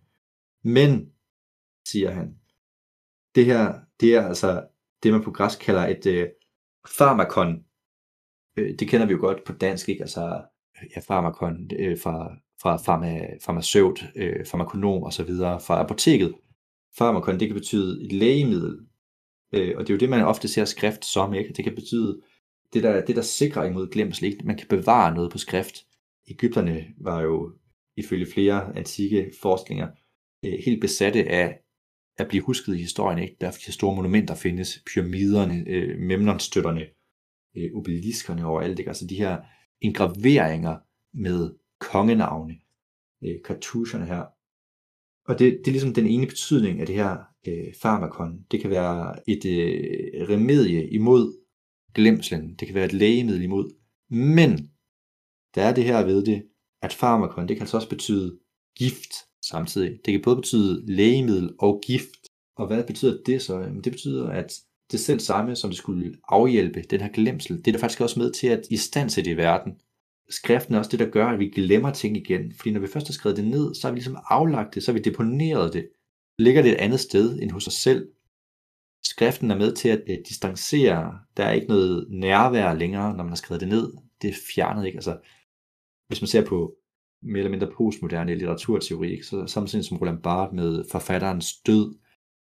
Men, 0.64 1.10
siger 1.88 2.12
han, 2.12 2.36
det 3.36 3.46
her, 3.46 3.85
det 4.00 4.16
er 4.16 4.28
altså 4.28 4.68
det, 5.04 5.12
man 5.12 5.24
på 5.24 5.32
græsk 5.32 5.60
kalder 5.60 5.88
et 5.88 6.06
øh, 6.06 6.28
farmakon. 6.98 7.64
Øh, 8.58 8.80
det 8.80 8.90
kender 8.90 9.06
vi 9.06 9.14
jo 9.14 9.20
godt 9.20 9.44
på 9.44 9.54
dansk, 9.54 9.90
ikke? 9.90 10.02
Altså, 10.02 10.42
ja, 10.96 11.02
farmakon 11.08 11.70
øh, 11.80 12.00
fra, 12.00 12.36
fra 12.62 12.78
farma, 12.78 13.28
farmaceut, 13.42 14.04
øh, 14.16 14.46
farmakonom 14.46 15.04
og 15.04 15.14
så 15.14 15.24
videre, 15.24 15.60
fra 15.60 15.84
apoteket 15.84 16.34
farmakon, 16.98 17.40
det 17.40 17.48
kan 17.48 17.56
betyde 17.56 18.06
et 18.06 18.12
lægemiddel. 18.12 18.80
Øh, 19.54 19.74
og 19.78 19.82
det 19.82 19.90
er 19.90 19.94
jo 19.94 20.00
det, 20.00 20.10
man 20.10 20.26
ofte 20.26 20.48
ser 20.48 20.66
skrift 20.66 21.06
som, 21.06 21.34
ikke? 21.34 21.54
Det 21.54 21.64
kan 21.64 21.76
betyde 21.76 22.22
det, 22.74 22.84
der, 22.84 23.06
det, 23.06 23.16
der 23.16 23.22
sikrer 23.22 23.64
imod 23.64 23.90
glemsel. 23.90 24.26
Ikke? 24.26 24.48
Man 24.48 24.58
kan 24.58 24.68
bevare 24.68 25.16
noget 25.16 25.32
på 25.32 25.38
skrift. 25.38 25.76
Ægypterne 26.28 26.86
var 26.98 27.22
jo 27.22 27.52
ifølge 27.98 28.28
flere 28.34 28.78
antikke 28.78 29.32
forskninger 29.42 29.88
øh, 30.46 30.54
helt 30.66 30.82
besatte 30.82 31.30
af 31.30 31.60
at 32.18 32.28
blive 32.28 32.44
husket 32.44 32.76
i 32.76 32.82
historien. 32.82 33.20
Ikke? 33.20 33.38
Der 33.42 33.48
er 33.48 33.72
store 33.72 33.96
monumenter 33.96 34.36
findes, 34.36 34.84
pyramiderne, 34.94 35.64
øh, 35.68 36.00
memnonstøtterne, 36.00 36.86
øh, 37.58 37.72
obeliskerne 37.74 38.46
overalt. 38.46 38.80
Ikke? 38.80 38.90
Altså 38.90 39.08
de 39.08 39.16
her 39.16 39.38
engraveringer 39.82 40.78
med 41.14 41.54
kongenavne, 41.80 42.56
øh, 43.24 43.36
kartuscherne 43.46 44.06
her, 44.06 44.26
og 45.28 45.40
det, 45.40 45.60
det 45.60 45.68
er 45.68 45.72
ligesom 45.72 45.94
den 45.94 46.08
ene 46.08 46.28
betydning 46.28 46.80
af 46.80 46.86
det 46.86 46.96
her 46.96 47.18
øh, 47.48 47.74
farmakon. 47.82 48.46
Det 48.52 48.62
kan 48.62 48.70
være 48.70 49.30
et 49.30 49.46
øh, 49.46 50.30
remedie 50.30 50.90
imod 50.90 51.46
glemslen. 51.94 52.56
Det 52.56 52.68
kan 52.68 52.76
være 52.76 52.86
et 52.86 52.94
lægemiddel 52.94 53.44
imod. 53.44 53.76
Men 54.10 54.52
der 55.56 55.64
er 55.64 55.74
det 55.74 55.84
her 55.84 56.06
ved 56.06 56.26
det, 56.26 56.44
at 56.82 56.94
farmakon, 56.94 57.48
det 57.48 57.56
kan 57.56 57.62
altså 57.62 57.78
også 57.78 57.90
betyde 57.90 58.40
gift 58.78 59.14
samtidig. 59.50 60.00
Det 60.06 60.12
kan 60.12 60.22
både 60.22 60.36
betyde 60.36 60.84
lægemiddel 60.88 61.50
og 61.60 61.82
gift. 61.86 62.10
Og 62.58 62.68
hvad 62.68 62.84
betyder 62.84 63.18
det 63.26 63.42
så? 63.42 63.60
Jamen, 63.60 63.84
det 63.84 63.92
betyder, 63.92 64.30
at 64.30 64.54
det 64.92 65.00
selv 65.00 65.20
samme, 65.20 65.56
som 65.56 65.70
det 65.70 65.78
skulle 65.78 66.16
afhjælpe 66.28 66.84
den 66.90 67.02
her 67.02 67.10
glemsel, 67.10 67.58
det 67.58 67.68
er 67.68 67.72
der 67.72 67.80
faktisk 67.80 68.02
også 68.02 68.20
med 68.20 68.32
til 68.32 68.48
at 68.48 68.62
i 68.70 68.78
stand 68.78 69.10
til 69.10 69.26
det 69.26 69.32
i 69.32 69.38
verden 69.38 69.74
skriften 70.30 70.76
er 70.76 70.80
også 70.80 70.92
det, 70.92 71.00
der 71.00 71.10
gør, 71.10 71.28
at 71.28 71.40
vi 71.40 71.50
glemmer 71.50 71.92
ting 71.92 72.18
igen. 72.18 72.54
Fordi 72.54 72.72
når 72.72 72.80
vi 72.80 72.88
først 72.88 73.08
har 73.08 73.14
skrevet 73.14 73.38
det 73.38 73.48
ned, 73.48 73.76
så 73.76 73.88
har 73.88 73.92
vi 73.92 73.98
ligesom 73.98 74.18
aflagt 74.30 74.76
det, 74.76 74.84
så 74.84 74.92
har 74.92 75.00
vi 75.00 75.04
deponeret 75.04 75.74
det. 75.74 75.90
Ligger 76.40 76.62
det 76.62 76.72
et 76.72 76.78
andet 76.78 77.00
sted 77.00 77.40
end 77.42 77.52
hos 77.52 77.68
os 77.68 77.74
selv. 77.74 78.08
Skriften 79.04 79.52
er 79.52 79.58
med 79.58 79.74
til 79.74 79.90
at 79.90 80.04
øh, 80.10 80.18
distancere. 80.28 81.20
Der 81.38 81.44
er 81.44 81.52
ikke 81.52 81.68
noget 81.68 82.08
nærvær 82.10 82.74
længere, 82.74 83.18
når 83.18 83.24
man 83.24 83.30
har 83.30 83.36
skrevet 83.36 83.62
det 83.62 83.70
ned. 83.70 83.94
Det 84.22 84.30
er 84.30 84.34
fjernet 84.56 84.86
ikke. 84.86 84.98
Altså, 84.98 85.18
hvis 86.08 86.22
man 86.22 86.28
ser 86.28 86.46
på 86.46 86.76
mere 87.26 87.40
eller 87.40 87.52
mindre 87.52 87.72
postmoderne 87.78 88.36
litteraturteori, 88.36 89.12
ikke? 89.12 89.24
så 89.24 89.48
samtidig 89.48 89.86
som 89.86 89.98
Roland 89.98 90.22
Barthes 90.22 90.56
med 90.56 90.84
forfatterens 90.92 91.54
død, 91.62 91.96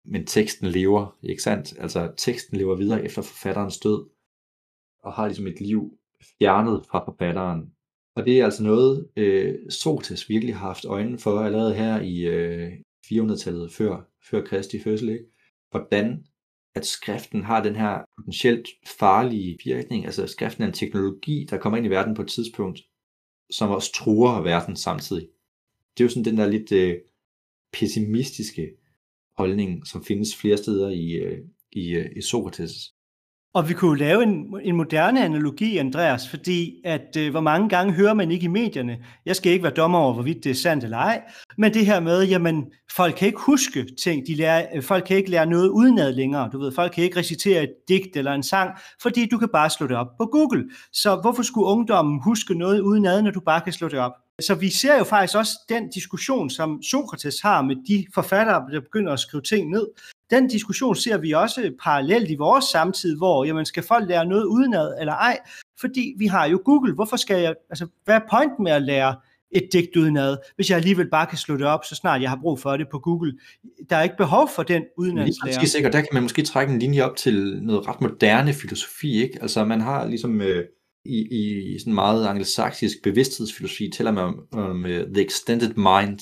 men 0.05 0.25
teksten 0.25 0.67
lever, 0.67 1.17
ikke 1.23 1.43
sandt? 1.43 1.73
Altså 1.79 2.13
teksten 2.17 2.57
lever 2.57 2.75
videre 2.75 3.05
efter 3.05 3.21
forfatterens 3.21 3.79
død. 3.79 4.09
og 5.03 5.13
har 5.13 5.27
ligesom 5.27 5.47
et 5.47 5.61
liv 5.61 5.97
fjernet 6.39 6.85
fra 6.85 7.05
forfatteren. 7.05 7.71
Og 8.15 8.25
det 8.25 8.39
er 8.39 8.45
altså 8.45 8.63
noget, 8.63 9.09
øh, 9.15 9.55
Sokrates 9.69 10.29
virkelig 10.29 10.55
har 10.55 10.67
haft 10.67 10.85
øjnene 10.85 11.19
for 11.19 11.39
allerede 11.39 11.75
her 11.75 12.01
i 12.01 12.19
øh, 12.21 12.71
400-tallet 13.05 13.71
før, 13.71 14.01
før 14.29 14.45
Kristi 14.45 14.79
fødsel. 14.79 15.09
Ikke? 15.09 15.25
Hvordan 15.71 16.25
at 16.75 16.85
skriften 16.85 17.43
har 17.43 17.63
den 17.63 17.75
her 17.75 18.03
potentielt 18.17 18.67
farlige 18.99 19.57
virkning. 19.65 20.05
Altså 20.05 20.27
skriften 20.27 20.63
er 20.63 20.67
en 20.67 20.73
teknologi, 20.73 21.47
der 21.49 21.57
kommer 21.57 21.77
ind 21.77 21.85
i 21.85 21.89
verden 21.89 22.15
på 22.15 22.21
et 22.21 22.27
tidspunkt, 22.27 22.79
som 23.49 23.69
også 23.69 23.91
truer 23.91 24.41
verden 24.41 24.75
samtidig. 24.75 25.27
Det 25.97 26.03
er 26.03 26.05
jo 26.05 26.09
sådan 26.09 26.25
den 26.25 26.37
der 26.37 26.47
lidt 26.47 26.71
øh, 26.71 26.97
pessimistiske 27.73 28.71
holdning, 29.37 29.87
som 29.87 30.05
findes 30.05 30.35
flere 30.35 30.57
steder 30.57 30.89
i, 30.89 31.11
øh, 31.11 31.45
i, 31.71 31.89
øh, 31.89 32.09
i 32.15 32.21
Sokrates 32.21 32.94
og 33.55 33.69
vi 33.69 33.73
kunne 33.73 33.99
lave 33.99 34.23
en, 34.23 34.55
en 34.63 34.75
moderne 34.75 35.25
analogi, 35.25 35.77
Andreas, 35.77 36.29
fordi 36.29 36.81
at 36.83 37.17
øh, 37.17 37.31
hvor 37.31 37.41
mange 37.41 37.69
gange 37.69 37.93
hører 37.93 38.13
man 38.13 38.31
ikke 38.31 38.43
i 38.43 38.47
medierne, 38.47 38.97
jeg 39.25 39.35
skal 39.35 39.51
ikke 39.51 39.63
være 39.63 39.73
dommer 39.73 39.99
over, 39.99 40.13
hvorvidt 40.13 40.43
det 40.43 40.49
er 40.49 40.55
sandt 40.55 40.83
eller 40.83 40.97
ej, 40.97 41.21
men 41.57 41.73
det 41.73 41.85
her 41.85 41.99
med, 41.99 42.23
jamen, 42.23 42.65
folk 42.91 43.15
kan 43.15 43.27
ikke 43.27 43.39
huske 43.39 43.85
ting, 44.03 44.27
de 44.27 44.35
lærer, 44.35 44.65
øh, 44.75 44.83
folk 44.83 45.03
kan 45.07 45.17
ikke 45.17 45.29
lære 45.29 45.45
noget 45.45 45.69
udenad 45.69 46.13
længere, 46.13 46.49
du 46.53 46.59
ved, 46.59 46.71
folk 46.71 46.91
kan 46.91 47.03
ikke 47.03 47.19
recitere 47.19 47.63
et 47.63 47.73
digt 47.87 48.17
eller 48.17 48.33
en 48.33 48.43
sang, 48.43 48.71
fordi 49.01 49.25
du 49.25 49.37
kan 49.37 49.49
bare 49.53 49.69
slå 49.69 49.87
det 49.87 49.97
op 49.97 50.17
på 50.19 50.25
Google. 50.25 50.69
Så 50.93 51.15
hvorfor 51.15 51.43
skulle 51.43 51.67
ungdommen 51.67 52.21
huske 52.23 52.53
noget 52.53 52.79
udenad, 52.79 53.21
når 53.21 53.31
du 53.31 53.39
bare 53.39 53.61
kan 53.61 53.73
slå 53.73 53.87
det 53.87 53.99
op? 53.99 54.11
Så 54.41 54.55
vi 54.55 54.69
ser 54.69 54.97
jo 54.97 55.03
faktisk 55.03 55.37
også 55.37 55.51
den 55.69 55.89
diskussion, 55.89 56.49
som 56.49 56.81
Sokrates 56.83 57.41
har 57.41 57.61
med 57.61 57.75
de 57.87 58.05
forfattere, 58.13 58.71
der 58.71 58.79
begynder 58.79 59.13
at 59.13 59.19
skrive 59.19 59.41
ting 59.41 59.69
ned. 59.69 59.87
Den 60.29 60.47
diskussion 60.47 60.95
ser 60.95 61.17
vi 61.17 61.31
også 61.31 61.71
parallelt 61.83 62.31
i 62.31 62.35
vores 62.35 62.65
samtid, 62.65 63.17
hvor 63.17 63.45
jamen, 63.45 63.65
skal 63.65 63.83
folk 63.83 64.09
lære 64.09 64.25
noget 64.25 64.45
udenad 64.45 64.95
eller 64.99 65.13
ej? 65.13 65.37
Fordi 65.79 66.13
vi 66.17 66.27
har 66.27 66.45
jo 66.45 66.61
Google. 66.65 66.93
Hvorfor 66.93 67.17
skal 67.17 67.41
jeg, 67.41 67.55
altså, 67.69 67.87
hvad 68.05 68.15
er 68.15 68.19
pointen 68.29 68.63
med 68.63 68.71
at 68.71 68.81
lære 68.81 69.15
et 69.51 69.69
digt 69.73 69.95
udenad, 69.95 70.37
hvis 70.55 70.69
jeg 70.69 70.77
alligevel 70.77 71.09
bare 71.09 71.25
kan 71.25 71.37
slå 71.37 71.57
det 71.57 71.65
op, 71.65 71.85
så 71.85 71.95
snart 71.95 72.21
jeg 72.21 72.29
har 72.29 72.39
brug 72.41 72.59
for 72.59 72.77
det 72.77 72.87
på 72.91 72.99
Google. 72.99 73.33
Der 73.89 73.95
er 73.95 74.03
ikke 74.03 74.17
behov 74.17 74.49
for 74.55 74.63
den 74.63 74.83
udenadslærer. 74.97 75.59
Lige 75.59 75.69
sikkert, 75.69 75.93
der 75.93 75.99
kan 75.99 76.09
man 76.13 76.23
måske 76.23 76.41
trække 76.43 76.73
en 76.73 76.79
linje 76.79 77.01
op 77.01 77.15
til 77.15 77.59
noget 77.61 77.87
ret 77.87 78.01
moderne 78.01 78.53
filosofi, 78.53 79.23
ikke? 79.23 79.41
Altså 79.41 79.65
man 79.65 79.81
har 79.81 80.05
ligesom 80.05 80.41
øh, 80.41 80.65
i, 81.05 81.27
i 81.31 81.79
sådan 81.79 81.93
meget 81.93 82.27
angelsaksisk 82.27 82.97
bevidsthedsfilosofi, 83.03 83.89
taler 83.89 84.11
man 84.11 84.23
om, 84.23 84.47
om 84.51 84.83
uh, 84.83 84.89
the 84.89 85.25
extended 85.25 85.73
mind. 85.75 86.19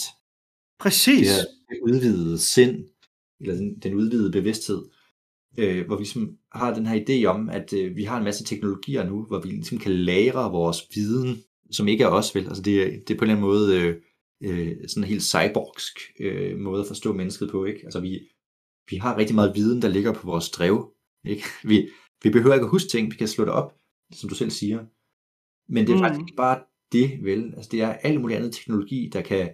Præcis. 0.79 1.27
Det, 1.27 1.37
her, 1.37 1.45
udvidede 1.83 2.39
sind, 2.39 2.83
eller 3.43 3.55
den, 3.55 3.79
den 3.79 3.93
udvidede 3.93 4.31
bevidsthed, 4.31 4.83
øh, 5.57 5.85
hvor 5.85 5.95
vi 5.95 6.01
ligesom 6.01 6.37
har 6.51 6.73
den 6.73 6.85
her 6.85 7.03
idé 7.05 7.25
om, 7.25 7.49
at 7.49 7.73
øh, 7.73 7.95
vi 7.95 8.03
har 8.03 8.17
en 8.17 8.23
masse 8.23 8.43
teknologier 8.43 9.03
nu, 9.03 9.23
hvor 9.23 9.39
vi 9.39 9.49
ligesom 9.49 9.77
kan 9.77 9.91
lære 9.91 10.51
vores 10.51 10.77
viden, 10.95 11.37
som 11.71 11.87
ikke 11.87 12.03
er 12.03 12.07
os 12.07 12.35
vel. 12.35 12.47
Altså 12.47 12.63
det, 12.63 13.07
det 13.07 13.13
er 13.13 13.17
på 13.17 13.25
en 13.25 13.31
eller 13.31 13.35
anden 13.35 13.49
måde 13.49 13.79
øh, 13.79 13.95
øh, 14.43 14.77
sådan 14.87 15.03
en 15.03 15.09
helt 15.09 15.23
cyborgsk 15.23 15.99
øh, 16.19 16.59
måde 16.59 16.81
at 16.81 16.87
forstå 16.87 17.13
mennesket 17.13 17.49
på. 17.51 17.65
Ikke? 17.65 17.81
Altså 17.83 17.99
vi, 17.99 18.19
vi 18.89 18.95
har 18.95 19.17
rigtig 19.17 19.35
meget 19.35 19.55
viden, 19.55 19.81
der 19.81 19.87
ligger 19.87 20.13
på 20.13 20.27
vores 20.27 20.49
drev. 20.49 20.93
Ikke? 21.25 21.43
Vi, 21.69 21.89
vi 22.23 22.29
behøver 22.29 22.53
ikke 22.53 22.63
at 22.63 22.69
huske 22.69 22.89
ting, 22.89 23.11
vi 23.11 23.15
kan 23.15 23.27
slå 23.27 23.45
det 23.45 23.53
op, 23.53 23.75
som 24.13 24.29
du 24.29 24.35
selv 24.35 24.49
siger. 24.49 24.85
Men 25.69 25.87
det 25.87 25.93
er 25.93 25.97
mm. 25.97 26.03
faktisk 26.03 26.21
ikke 26.21 26.35
bare 26.35 26.63
det, 26.91 27.23
vel? 27.23 27.53
Altså 27.55 27.69
det 27.71 27.81
er 27.81 27.93
alt 27.93 28.21
muligt 28.21 28.37
andet 28.37 28.53
teknologi, 28.53 29.09
der 29.13 29.21
kan 29.21 29.49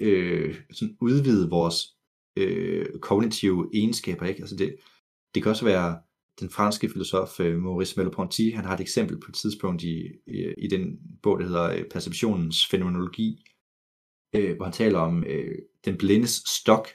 øh, 0.00 0.60
sådan 0.70 0.96
udvide 1.00 1.50
vores 1.50 1.93
øh, 2.36 2.86
kognitive 3.00 3.70
egenskaber. 3.74 4.26
Ikke? 4.26 4.40
Altså 4.40 4.56
det, 4.56 4.76
det 5.34 5.42
kan 5.42 5.50
også 5.50 5.64
være 5.64 5.98
den 6.40 6.50
franske 6.50 6.88
filosof 6.88 7.40
øh, 7.40 7.58
Maurice 7.58 8.00
Merleau-Ponty, 8.00 8.54
han 8.56 8.64
har 8.64 8.74
et 8.74 8.80
eksempel 8.80 9.20
på 9.20 9.26
et 9.28 9.34
tidspunkt 9.34 9.82
i, 9.82 10.02
i, 10.26 10.54
i 10.58 10.66
den 10.66 10.98
bog, 11.22 11.40
der 11.40 11.46
hedder 11.46 11.70
øh, 11.70 11.84
Perceptionens 11.90 12.66
fænomenologi, 12.66 13.44
øh, 14.34 14.56
hvor 14.56 14.64
han 14.64 14.72
taler 14.72 14.98
om 14.98 15.24
øh, 15.24 15.58
den 15.84 15.96
blindes 15.96 16.42
stok 16.46 16.88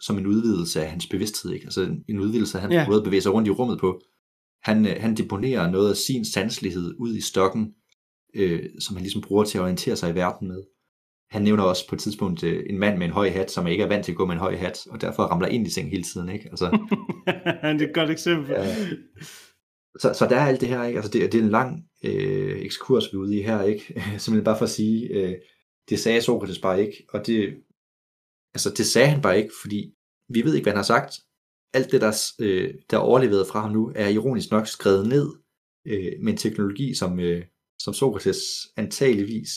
som 0.00 0.18
en 0.18 0.26
udvidelse 0.26 0.82
af 0.82 0.90
hans 0.90 1.06
bevidsthed, 1.06 1.52
ikke? 1.52 1.64
altså 1.64 1.82
en, 1.82 2.04
en 2.08 2.20
udvidelse 2.20 2.58
af 2.58 2.62
hans 2.62 2.74
ja. 2.74 2.86
måde 2.88 2.98
at 2.98 3.04
bevæge 3.04 3.22
sig 3.22 3.32
rundt 3.32 3.48
i 3.48 3.50
rummet 3.50 3.80
på. 3.80 4.00
Han, 4.62 4.86
øh, 4.86 4.96
han 5.00 5.16
deponerer 5.16 5.70
noget 5.70 5.90
af 5.90 5.96
sin 5.96 6.24
sanselighed 6.24 6.94
ud 6.98 7.16
i 7.16 7.20
stokken, 7.20 7.74
øh, 8.34 8.64
som 8.80 8.96
han 8.96 9.02
ligesom 9.02 9.22
bruger 9.22 9.44
til 9.44 9.58
at 9.58 9.62
orientere 9.62 9.96
sig 9.96 10.10
i 10.10 10.14
verden 10.14 10.48
med 10.48 10.62
han 11.30 11.42
nævner 11.42 11.62
også 11.62 11.88
på 11.88 11.94
et 11.94 12.00
tidspunkt 12.00 12.44
øh, 12.44 12.64
en 12.70 12.78
mand 12.78 12.98
med 12.98 13.06
en 13.06 13.12
høj 13.12 13.30
hat, 13.30 13.50
som 13.50 13.66
ikke 13.66 13.84
er 13.84 13.88
vant 13.88 14.04
til 14.04 14.12
at 14.12 14.16
gå 14.16 14.26
med 14.26 14.34
en 14.34 14.40
høj 14.40 14.56
hat, 14.56 14.86
og 14.90 15.00
derfor 15.00 15.22
ramler 15.22 15.48
ind 15.48 15.66
i 15.66 15.70
seng 15.70 15.90
hele 15.90 16.02
tiden. 16.02 16.28
Ikke? 16.28 16.48
Altså, 16.50 16.64
det 17.26 17.82
er 17.82 17.88
et 17.88 17.94
godt 17.94 18.10
eksempel. 18.10 18.50
Ja. 18.50 18.76
Så, 19.98 20.12
så 20.14 20.26
der 20.30 20.36
er 20.36 20.46
alt 20.46 20.60
det 20.60 20.68
her, 20.68 20.84
ikke? 20.84 20.98
Altså, 20.98 21.10
det, 21.10 21.32
det 21.32 21.38
er 21.38 21.44
en 21.44 21.50
lang 21.50 21.84
øh, 22.04 22.58
ekskurs, 22.58 23.12
vi 23.12 23.16
er 23.16 23.20
ude 23.20 23.36
i 23.36 23.42
her, 23.42 23.62
ikke? 23.62 23.84
simpelthen 24.18 24.44
bare 24.44 24.58
for 24.58 24.64
at 24.64 24.70
sige, 24.70 25.08
øh, 25.08 25.34
det 25.88 25.98
sagde 25.98 26.22
Sokrates 26.22 26.58
bare 26.58 26.82
ikke, 26.82 27.06
og 27.12 27.26
det, 27.26 27.54
altså, 28.54 28.74
det 28.76 28.86
sagde 28.86 29.08
han 29.08 29.22
bare 29.22 29.38
ikke, 29.38 29.52
fordi 29.62 29.92
vi 30.28 30.44
ved 30.44 30.54
ikke, 30.54 30.64
hvad 30.64 30.72
han 30.72 30.78
har 30.78 30.82
sagt. 30.82 31.14
Alt 31.74 31.92
det, 31.92 32.00
der, 32.00 32.12
øh, 32.40 32.74
der 32.90 32.96
er 32.96 33.00
overlevet 33.00 33.46
fra 33.46 33.60
ham 33.60 33.72
nu, 33.72 33.92
er 33.94 34.08
ironisk 34.08 34.50
nok 34.50 34.66
skrevet 34.66 35.08
ned 35.08 35.32
øh, 35.86 36.12
med 36.22 36.32
en 36.32 36.36
teknologi, 36.36 36.94
som, 36.94 37.20
øh, 37.20 37.44
som 37.78 37.94
Sokrates 37.94 38.38
antageligvis 38.76 39.50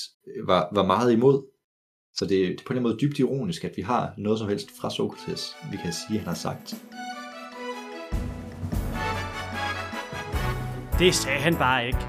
var, 0.45 0.69
var 0.73 0.85
meget 0.85 1.13
imod, 1.13 1.43
så 2.19 2.25
det, 2.25 2.31
det 2.31 2.59
er 2.59 2.65
på 2.65 2.73
en 2.73 2.83
måde 2.83 2.97
dybt 3.01 3.19
ironisk, 3.19 3.63
at 3.63 3.77
vi 3.77 3.81
har 3.81 4.13
noget 4.17 4.39
som 4.39 4.49
helst 4.49 4.71
fra 4.79 4.89
Sokrates, 4.89 5.55
vi 5.71 5.77
kan 5.77 5.93
sige, 5.93 6.19
han 6.19 6.27
har 6.27 6.33
sagt. 6.33 6.75
Det 10.99 11.15
sagde 11.15 11.39
han 11.39 11.55
bare 11.55 11.87
ikke. 11.87 11.99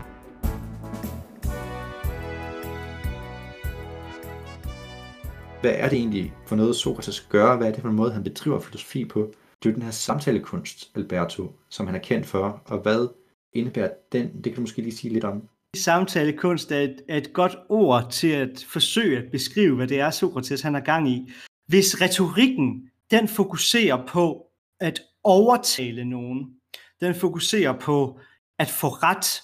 Hvad 5.61 5.75
er 5.75 5.89
det 5.89 5.99
egentlig 5.99 6.35
for 6.47 6.57
noget, 6.57 6.77
Sokrates 6.77 7.21
gør? 7.21 7.57
Hvad 7.57 7.67
er 7.67 7.73
det 7.73 7.81
for 7.81 7.89
en 7.89 7.97
måde, 7.97 8.13
han 8.13 8.25
bedriver 8.25 8.61
filosofi 8.61 9.05
på? 9.05 9.35
Det 9.63 9.69
er 9.69 9.71
jo 9.71 9.75
den 9.75 9.83
her 9.83 9.91
samtalekunst, 9.91 10.91
Alberto, 10.95 11.53
som 11.69 11.87
han 11.87 11.97
er 11.97 12.01
kendt 12.01 12.27
for, 12.27 12.63
og 12.65 12.79
hvad 12.79 13.09
indebærer 13.53 13.91
den? 14.13 14.35
Det 14.35 14.45
kan 14.45 14.55
du 14.55 14.61
måske 14.61 14.83
lige 14.83 14.97
sige 14.97 15.13
lidt 15.13 15.25
om. 15.25 15.49
Samtalekunst 15.77 16.73
er 16.73 16.81
et, 16.81 17.03
er 17.09 17.17
et 17.17 17.33
godt 17.33 17.57
ord 17.69 18.11
til 18.11 18.29
at 18.29 18.67
forsøge 18.69 19.19
at 19.19 19.31
beskrive, 19.33 19.77
hvad 19.77 19.87
det 19.87 20.01
er, 20.01 20.11
Sokrates 20.11 20.61
han 20.61 20.75
har 20.75 20.81
gang 20.81 21.11
i. 21.11 21.33
Hvis 21.67 22.01
retorikken, 22.01 22.91
den 23.11 23.29
fokuserer 23.29 24.07
på 24.07 24.47
at 24.81 25.01
overtale 25.25 26.05
nogen, 26.05 26.47
den 27.01 27.15
fokuserer 27.15 27.79
på 27.79 28.21
at 28.59 28.69
få 28.69 28.89
ret, 28.89 29.43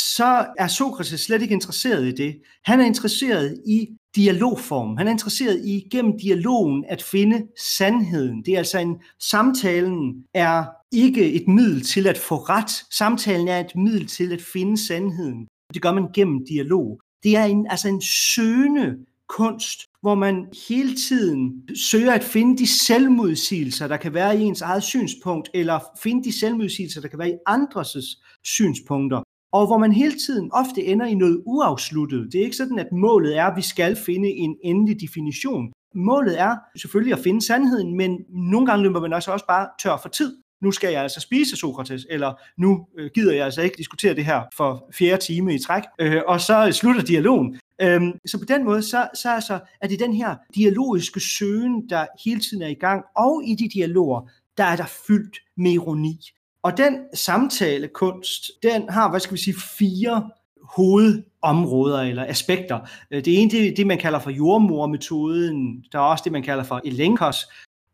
så 0.00 0.46
er 0.58 0.68
Sokrates 0.68 1.20
slet 1.20 1.42
ikke 1.42 1.54
interesseret 1.54 2.06
i 2.06 2.12
det. 2.12 2.42
Han 2.64 2.80
er 2.80 2.84
interesseret 2.84 3.62
i 3.66 3.88
dialogform. 4.18 4.96
Han 4.96 5.06
er 5.06 5.10
interesseret 5.10 5.60
i 5.64 5.88
gennem 5.90 6.18
dialogen 6.18 6.84
at 6.88 7.02
finde 7.02 7.46
sandheden. 7.76 8.42
Det 8.42 8.54
er 8.54 8.58
altså 8.58 8.78
en 8.78 8.96
samtalen 9.20 10.24
er 10.34 10.64
ikke 10.92 11.32
et 11.32 11.48
middel 11.48 11.82
til 11.82 12.06
at 12.06 12.18
få 12.18 12.36
ret. 12.36 12.70
Samtalen 12.90 13.48
er 13.48 13.60
et 13.60 13.76
middel 13.76 14.06
til 14.06 14.32
at 14.32 14.42
finde 14.42 14.86
sandheden. 14.86 15.48
Det 15.74 15.82
gør 15.82 15.92
man 15.92 16.08
gennem 16.14 16.46
dialog. 16.46 17.00
Det 17.22 17.36
er 17.36 17.44
en, 17.44 17.66
altså 17.70 17.88
en 17.88 18.02
søgende 18.02 18.96
kunst, 19.28 19.80
hvor 20.02 20.14
man 20.14 20.46
hele 20.68 20.96
tiden 20.96 21.68
søger 21.76 22.12
at 22.12 22.24
finde 22.24 22.58
de 22.58 22.66
selvmodsigelser, 22.66 23.88
der 23.88 23.96
kan 23.96 24.14
være 24.14 24.38
i 24.38 24.42
ens 24.42 24.62
eget 24.62 24.82
synspunkt, 24.82 25.50
eller 25.54 25.78
finde 26.02 26.24
de 26.24 26.38
selvmodsigelser, 26.40 27.00
der 27.00 27.08
kan 27.08 27.18
være 27.18 27.30
i 27.30 27.38
andres 27.46 27.96
synspunkter. 28.44 29.22
Og 29.52 29.66
hvor 29.66 29.78
man 29.78 29.92
hele 29.92 30.14
tiden 30.26 30.50
ofte 30.52 30.84
ender 30.84 31.06
i 31.06 31.14
noget 31.14 31.42
uafsluttet. 31.46 32.32
Det 32.32 32.38
er 32.40 32.44
ikke 32.44 32.56
sådan, 32.56 32.78
at 32.78 32.92
målet 32.92 33.36
er, 33.36 33.44
at 33.44 33.56
vi 33.56 33.62
skal 33.62 33.96
finde 33.96 34.28
en 34.28 34.56
endelig 34.64 35.00
definition. 35.00 35.72
Målet 35.94 36.40
er 36.40 36.56
selvfølgelig 36.76 37.12
at 37.12 37.24
finde 37.24 37.46
sandheden, 37.46 37.96
men 37.96 38.18
nogle 38.28 38.66
gange 38.66 38.82
løber 38.82 39.00
man 39.00 39.12
altså 39.12 39.32
også 39.32 39.46
bare 39.46 39.68
tør 39.82 39.96
for 39.96 40.08
tid 40.08 40.36
nu 40.60 40.72
skal 40.72 40.92
jeg 40.92 41.02
altså 41.02 41.20
spise 41.20 41.56
Sokrates, 41.56 42.06
eller 42.10 42.34
nu 42.56 42.86
øh, 42.98 43.10
gider 43.14 43.34
jeg 43.34 43.44
altså 43.44 43.62
ikke 43.62 43.76
diskutere 43.76 44.14
det 44.14 44.24
her 44.24 44.42
for 44.56 44.90
fjerde 44.94 45.24
time 45.24 45.54
i 45.54 45.58
træk, 45.58 45.82
øh, 46.00 46.22
og 46.26 46.40
så 46.40 46.72
slutter 46.72 47.02
dialogen. 47.02 47.60
Øhm, 47.82 48.12
så 48.26 48.38
på 48.38 48.44
den 48.44 48.64
måde, 48.64 48.82
så, 48.82 49.08
så 49.14 49.34
altså, 49.34 49.60
er 49.80 49.88
det 49.88 50.00
den 50.00 50.14
her 50.14 50.36
dialogiske 50.54 51.20
søgen, 51.20 51.88
der 51.88 52.06
hele 52.24 52.40
tiden 52.40 52.62
er 52.62 52.68
i 52.68 52.74
gang, 52.74 53.04
og 53.16 53.42
i 53.44 53.54
de 53.54 53.68
dialoger, 53.68 54.30
der 54.56 54.64
er 54.64 54.76
der 54.76 54.86
fyldt 55.06 55.38
med 55.56 55.70
ironi. 55.70 56.20
Og 56.62 56.76
den 56.76 56.98
samtalekunst, 57.14 58.50
den 58.62 58.88
har, 58.88 59.10
hvad 59.10 59.20
skal 59.20 59.34
vi 59.34 59.40
sige, 59.40 59.56
fire 59.78 60.30
hovedområder 60.76 62.00
eller 62.00 62.26
aspekter. 62.28 62.78
Øh, 63.10 63.24
det 63.24 63.42
ene, 63.42 63.50
det 63.50 63.68
er 63.68 63.74
det, 63.74 63.86
man 63.86 63.98
kalder 63.98 64.18
for 64.18 64.30
jordmormetoden. 64.30 65.84
Der 65.92 65.98
er 65.98 66.02
også 66.02 66.24
det, 66.24 66.32
man 66.32 66.42
kalder 66.42 66.64
for 66.64 66.80
elenkos, 66.84 67.36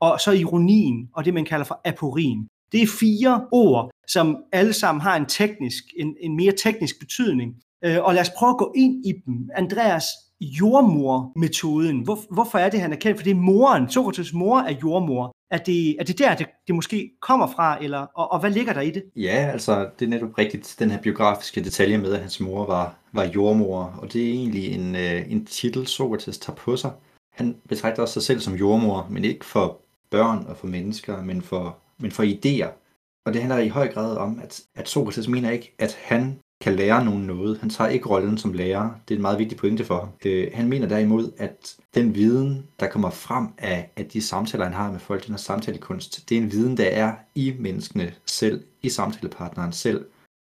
og 0.01 0.21
så 0.21 0.31
ironien, 0.31 1.09
og 1.15 1.25
det, 1.25 1.35
man 1.35 1.45
kalder 1.45 1.65
for 1.65 1.81
aporin. 1.85 2.49
Det 2.73 2.83
er 2.83 2.87
fire 3.01 3.47
ord, 3.53 3.91
som 4.09 4.37
alle 4.53 4.73
sammen 4.73 5.03
har 5.03 5.17
en 5.17 5.27
teknisk, 5.27 5.85
en, 5.99 6.17
en 6.21 6.37
mere 6.37 6.53
teknisk 6.53 7.01
betydning. 7.01 7.55
Øh, 7.85 8.05
og 8.05 8.15
lad 8.15 8.23
os 8.23 8.31
prøve 8.39 8.51
at 8.51 8.59
gå 8.59 8.73
ind 8.77 9.07
i 9.07 9.13
dem. 9.27 9.51
Andreas, 9.57 10.05
jordmor-metoden. 10.41 12.01
Hvor, 12.05 12.19
hvorfor 12.35 12.59
er 12.59 12.71
det, 12.71 12.81
han 12.81 12.93
er 12.93 12.97
kendt? 12.97 13.19
For 13.19 13.25
det 13.25 13.31
er 13.31 13.35
moren. 13.35 13.91
Sokrates 13.91 14.33
mor 14.33 14.59
er 14.59 14.75
jordmor. 14.83 15.33
Er 15.51 15.59
det, 15.59 16.01
er 16.01 16.05
det 16.05 16.19
der, 16.19 16.35
det, 16.35 16.47
det 16.67 16.75
måske 16.75 17.11
kommer 17.21 17.47
fra, 17.47 17.85
eller, 17.85 17.99
og, 17.99 18.33
og 18.33 18.41
hvad 18.41 18.51
ligger 18.51 18.73
der 18.73 18.81
i 18.81 18.91
det? 18.91 19.05
Ja, 19.17 19.51
altså 19.53 19.91
det 19.99 20.05
er 20.05 20.09
netop 20.09 20.39
rigtigt, 20.39 20.77
den 20.79 20.91
her 20.91 21.01
biografiske 21.03 21.65
detalje 21.65 21.99
med, 21.99 22.13
at 22.13 22.21
hans 22.21 22.41
mor 22.41 22.67
var, 22.67 22.99
var 23.13 23.25
jordmor, 23.25 23.99
og 24.03 24.13
det 24.13 24.29
er 24.29 24.33
egentlig 24.33 24.73
en, 24.73 24.97
øh, 24.97 25.33
en 25.33 25.47
titel, 25.47 25.87
Sokrates 25.87 26.39
tager 26.39 26.57
på 26.57 26.77
sig. 26.77 26.93
Han 27.33 27.57
betragter 27.69 28.03
også 28.03 28.13
sig 28.13 28.23
selv 28.23 28.41
som 28.41 28.55
jordmor, 28.55 29.07
men 29.11 29.25
ikke 29.25 29.45
for 29.45 29.81
børn 30.11 30.47
og 30.49 30.57
for 30.57 30.67
mennesker, 30.67 31.23
men 31.23 31.43
for, 31.43 31.79
men 31.99 32.11
for 32.11 32.23
idéer. 32.23 32.71
Og 33.27 33.33
det 33.33 33.43
handler 33.43 33.59
i 33.59 33.69
høj 33.69 33.93
grad 33.93 34.17
om, 34.17 34.41
at, 34.43 34.61
at 34.75 34.89
Sokrates 34.89 35.29
mener 35.29 35.51
ikke, 35.51 35.75
at 35.79 35.99
han 36.03 36.41
kan 36.61 36.77
lære 36.77 37.05
nogen 37.05 37.27
noget. 37.27 37.59
Han 37.59 37.71
tager 37.71 37.91
ikke 37.91 38.09
rollen 38.09 38.39
som 38.39 38.53
lærer. 38.53 38.91
Det 39.09 39.15
er 39.15 39.19
en 39.19 39.23
meget 39.23 39.39
vigtig 39.39 39.59
pointe 39.59 39.85
for 39.85 40.01
ham. 40.01 40.09
Øh, 40.25 40.51
han 40.55 40.69
mener 40.69 40.89
derimod, 40.89 41.33
at 41.37 41.77
den 41.95 42.15
viden, 42.15 42.69
der 42.81 42.91
kommer 42.91 43.11
frem 43.11 43.49
af, 43.59 43.91
af 43.97 44.07
de 44.07 44.23
samtaler, 44.23 44.65
han 44.65 44.75
har 44.75 44.93
med 44.93 45.01
folk, 45.01 45.27
den 45.27 45.33
her 45.33 45.39
samtalekunst, 45.39 46.29
det 46.29 46.39
er 46.39 46.43
en 46.43 46.53
viden, 46.53 46.77
der 46.77 46.89
er 46.89 47.15
i 47.35 47.55
menneskene 47.59 48.15
selv, 48.27 48.65
i 48.83 48.89
samtalepartneren 48.89 49.73
selv. 49.73 50.07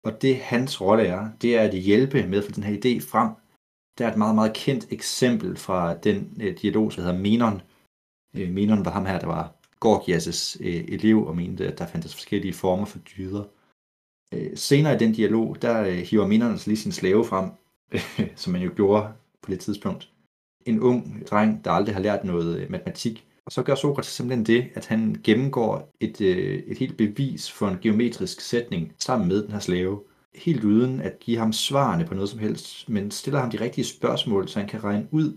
Og 0.04 0.22
det 0.22 0.36
hans 0.36 0.80
rolle 0.80 1.06
er, 1.06 1.28
det 1.42 1.56
er 1.56 1.60
at 1.60 1.74
hjælpe 1.74 2.26
med 2.26 2.38
at 2.38 2.44
få 2.44 2.50
den 2.50 2.62
her 2.62 2.76
idé 2.76 3.10
frem. 3.10 3.28
Der 3.98 4.06
er 4.06 4.12
et 4.12 4.18
meget, 4.18 4.34
meget 4.34 4.52
kendt 4.52 4.86
eksempel 4.90 5.56
fra 5.56 5.94
den 5.94 6.38
øh, 6.40 6.56
dialog, 6.62 6.92
der 6.96 7.02
hedder 7.02 7.18
Menon. 7.18 7.62
Øh, 8.36 8.50
Menon 8.50 8.84
var 8.84 8.90
ham 8.90 9.06
her, 9.06 9.18
der 9.18 9.26
var 9.26 9.52
Gorgias' 9.84 10.56
øh, 10.60 10.84
elev 10.88 11.26
og 11.26 11.36
mente, 11.36 11.68
at 11.68 11.78
der 11.78 11.86
fandtes 11.86 12.14
forskellige 12.14 12.54
former 12.54 12.84
for 12.84 12.98
dyder. 12.98 13.44
Øh, 14.34 14.50
senere 14.54 14.94
i 14.94 14.98
den 14.98 15.12
dialog, 15.12 15.62
der 15.62 15.82
øh, 15.82 15.96
hiver 15.96 16.26
Minernes 16.26 16.66
lige 16.66 16.76
sin 16.76 16.92
slave 16.92 17.24
frem, 17.24 17.50
som 18.36 18.52
man 18.52 18.62
jo 18.62 18.70
gjorde 18.76 19.12
på 19.42 19.50
det 19.50 19.60
tidspunkt. 19.60 20.12
En 20.66 20.80
ung 20.80 21.26
dreng, 21.30 21.64
der 21.64 21.70
aldrig 21.70 21.94
har 21.94 22.02
lært 22.02 22.24
noget 22.24 22.60
øh, 22.60 22.70
matematik. 22.70 23.26
Og 23.46 23.52
så 23.52 23.62
gør 23.62 23.74
Sokrates 23.74 24.10
simpelthen 24.10 24.46
det, 24.46 24.70
at 24.74 24.86
han 24.86 25.20
gennemgår 25.24 25.90
et, 26.00 26.20
øh, 26.20 26.62
et 26.66 26.78
helt 26.78 26.96
bevis 26.96 27.50
for 27.50 27.68
en 27.68 27.78
geometrisk 27.82 28.40
sætning 28.40 28.92
sammen 28.98 29.28
med 29.28 29.42
den 29.42 29.52
her 29.52 29.58
slave. 29.58 30.02
Helt 30.34 30.64
uden 30.64 31.00
at 31.00 31.18
give 31.18 31.38
ham 31.38 31.52
svarene 31.52 32.04
på 32.06 32.14
noget 32.14 32.30
som 32.30 32.38
helst, 32.38 32.88
men 32.88 33.10
stiller 33.10 33.40
ham 33.40 33.50
de 33.50 33.60
rigtige 33.60 33.84
spørgsmål, 33.84 34.48
så 34.48 34.58
han 34.58 34.68
kan 34.68 34.84
regne 34.84 35.08
ud, 35.10 35.36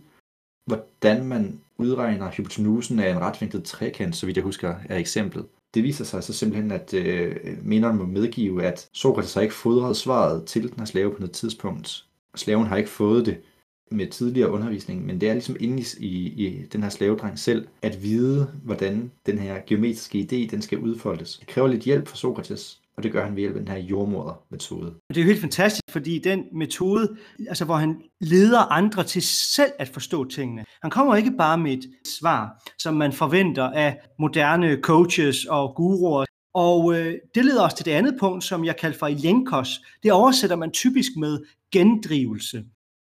hvordan 0.66 1.26
man 1.26 1.62
udregner 1.78 2.32
hypotenusen 2.32 3.00
af 3.00 3.12
en 3.12 3.20
retvinklet 3.20 3.64
trekant, 3.64 4.16
så 4.16 4.26
vidt 4.26 4.38
jeg 4.38 4.44
husker 4.44 4.76
er 4.90 4.98
eksemplet. 4.98 5.46
Det 5.74 5.84
viser 5.84 6.06
sig 6.06 6.24
så 6.24 6.34
simpelthen, 6.34 6.72
at 6.72 6.94
øh, 6.94 7.36
minderne 7.64 7.98
må 7.98 8.06
medgive, 8.06 8.64
at 8.64 8.90
Sokrates 8.94 9.34
har 9.34 9.42
ikke 9.42 9.54
fodret 9.54 9.98
svaret 9.98 10.46
til 10.46 10.62
den 10.62 10.80
her 10.80 10.86
slave 10.86 11.12
på 11.12 11.20
noget 11.20 11.32
tidspunkt. 11.32 12.06
Slaven 12.36 12.68
har 12.68 12.78
ikke 12.78 12.90
fået 12.90 13.26
det 13.26 13.38
med 13.92 14.08
tidligere 14.08 14.52
undervisning, 14.52 15.06
men 15.06 15.22
det 15.22 15.30
er 15.30 15.34
ligesom 15.34 15.56
inde 15.60 15.84
i, 16.00 16.08
i, 16.08 16.48
i 16.48 16.66
den 16.66 16.84
her 16.84 16.90
slavedreng 16.90 17.40
selv, 17.40 17.68
at 17.82 18.04
vide, 18.04 18.52
hvordan 18.64 19.12
den 19.26 19.38
her 19.38 19.62
geometriske 19.68 20.20
idé, 20.20 20.52
den 20.52 20.62
skal 20.62 20.78
udfoldes. 20.80 21.38
Det 21.38 21.48
kræver 21.48 21.68
lidt 21.68 21.84
hjælp 21.84 22.08
fra 22.08 22.16
Sokrates, 22.16 22.82
og 22.98 23.04
det 23.04 23.12
gør 23.12 23.26
han 23.26 23.36
ved 23.36 23.42
hjælp 23.42 23.56
af 23.56 23.60
den 23.60 23.68
her 23.68 23.78
jordmodermetode. 23.78 24.94
Det 25.10 25.18
er 25.18 25.22
jo 25.22 25.28
helt 25.28 25.42
fantastisk, 25.42 25.84
fordi 25.90 26.20
den 26.20 26.44
metode, 26.54 27.18
altså 27.48 27.66
hvor 27.66 27.76
han 27.76 28.02
leder 28.22 28.60
andre 28.60 29.04
til 29.04 29.22
selv 29.22 29.72
at 29.80 29.88
forstå 29.88 30.24
tingene. 30.26 30.66
Han 30.82 30.92
kommer 30.92 31.16
ikke 31.16 31.32
bare 31.38 31.58
med 31.58 31.74
et 31.74 31.86
svar, 32.20 32.64
som 32.80 32.94
man 32.94 33.14
forventer 33.14 33.64
af 33.64 34.00
moderne 34.20 34.82
coaches 34.82 35.46
og 35.46 35.76
guruer. 35.76 36.26
Og 36.54 36.94
øh, 36.96 37.14
det 37.36 37.46
leder 37.46 37.64
os 37.64 37.74
til 37.74 37.86
det 37.86 37.92
andet 37.92 38.16
punkt, 38.20 38.44
som 38.44 38.66
jeg 38.66 38.78
kalder 38.78 38.98
for 38.98 39.08
elenkos. 39.08 39.82
Det 40.04 40.12
oversætter 40.12 40.56
man 40.56 40.72
typisk 40.72 41.12
med 41.18 41.40
gendrivelse. 41.72 42.64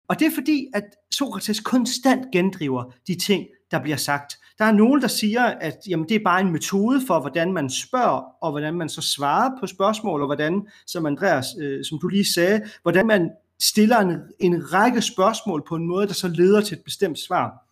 Og 0.09 0.19
det 0.19 0.27
er 0.27 0.31
fordi, 0.35 0.67
at 0.73 0.83
Sokrates 1.11 1.59
konstant 1.59 2.31
gendriver 2.31 2.93
de 3.07 3.15
ting, 3.15 3.45
der 3.71 3.81
bliver 3.81 3.97
sagt. 3.97 4.33
Der 4.59 4.65
er 4.65 4.71
nogen, 4.71 5.01
der 5.01 5.07
siger, 5.07 5.43
at 5.43 5.77
jamen, 5.87 6.09
det 6.09 6.15
er 6.15 6.23
bare 6.23 6.41
en 6.41 6.51
metode 6.51 7.01
for, 7.07 7.19
hvordan 7.19 7.53
man 7.53 7.69
spørger, 7.69 8.21
og 8.41 8.51
hvordan 8.51 8.73
man 8.73 8.89
så 8.89 9.01
svarer 9.01 9.51
på 9.59 9.67
spørgsmål, 9.67 10.21
og 10.21 10.27
hvordan, 10.27 10.67
som 10.87 11.05
Andreas, 11.05 11.45
øh, 11.59 11.85
som 11.85 11.99
du 11.99 12.07
lige 12.07 12.33
sagde, 12.33 12.61
hvordan 12.81 13.07
man 13.07 13.29
stiller 13.59 13.97
en, 13.97 14.17
en 14.39 14.73
række 14.73 15.01
spørgsmål 15.01 15.63
på 15.67 15.75
en 15.75 15.87
måde, 15.87 16.07
der 16.07 16.13
så 16.13 16.27
leder 16.27 16.61
til 16.61 16.77
et 16.77 16.83
bestemt 16.83 17.19
svar. 17.19 17.67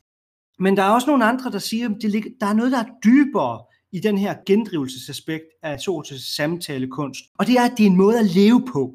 Men 0.60 0.78
der 0.78 0.84
er 0.84 0.90
også 0.90 1.08
nogle 1.08 1.26
andre, 1.26 1.52
der 1.52 1.60
siger, 1.60 1.90
at 1.90 1.96
det, 2.02 2.24
der 2.40 2.48
er 2.48 2.54
noget, 2.54 2.72
der 2.72 2.80
er 2.80 2.90
dybere 3.04 3.64
i 3.92 4.00
den 4.00 4.18
her 4.18 4.36
gendrivelsesaspekt 4.46 5.46
af 5.64 5.80
Sokrates 5.80 6.36
samtalekunst. 6.36 7.26
Og 7.38 7.48
det 7.48 7.58
er, 7.58 7.62
at 7.62 7.72
det 7.78 7.84
er 7.84 7.90
en 7.90 7.98
måde 7.98 8.20
at 8.20 8.26
leve 8.26 8.66
på. 8.74 8.94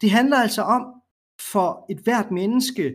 Det 0.00 0.10
handler 0.10 0.36
altså 0.36 0.62
om 0.62 0.82
for 1.40 1.86
et 1.90 1.98
hvert 1.98 2.30
menneske 2.30 2.94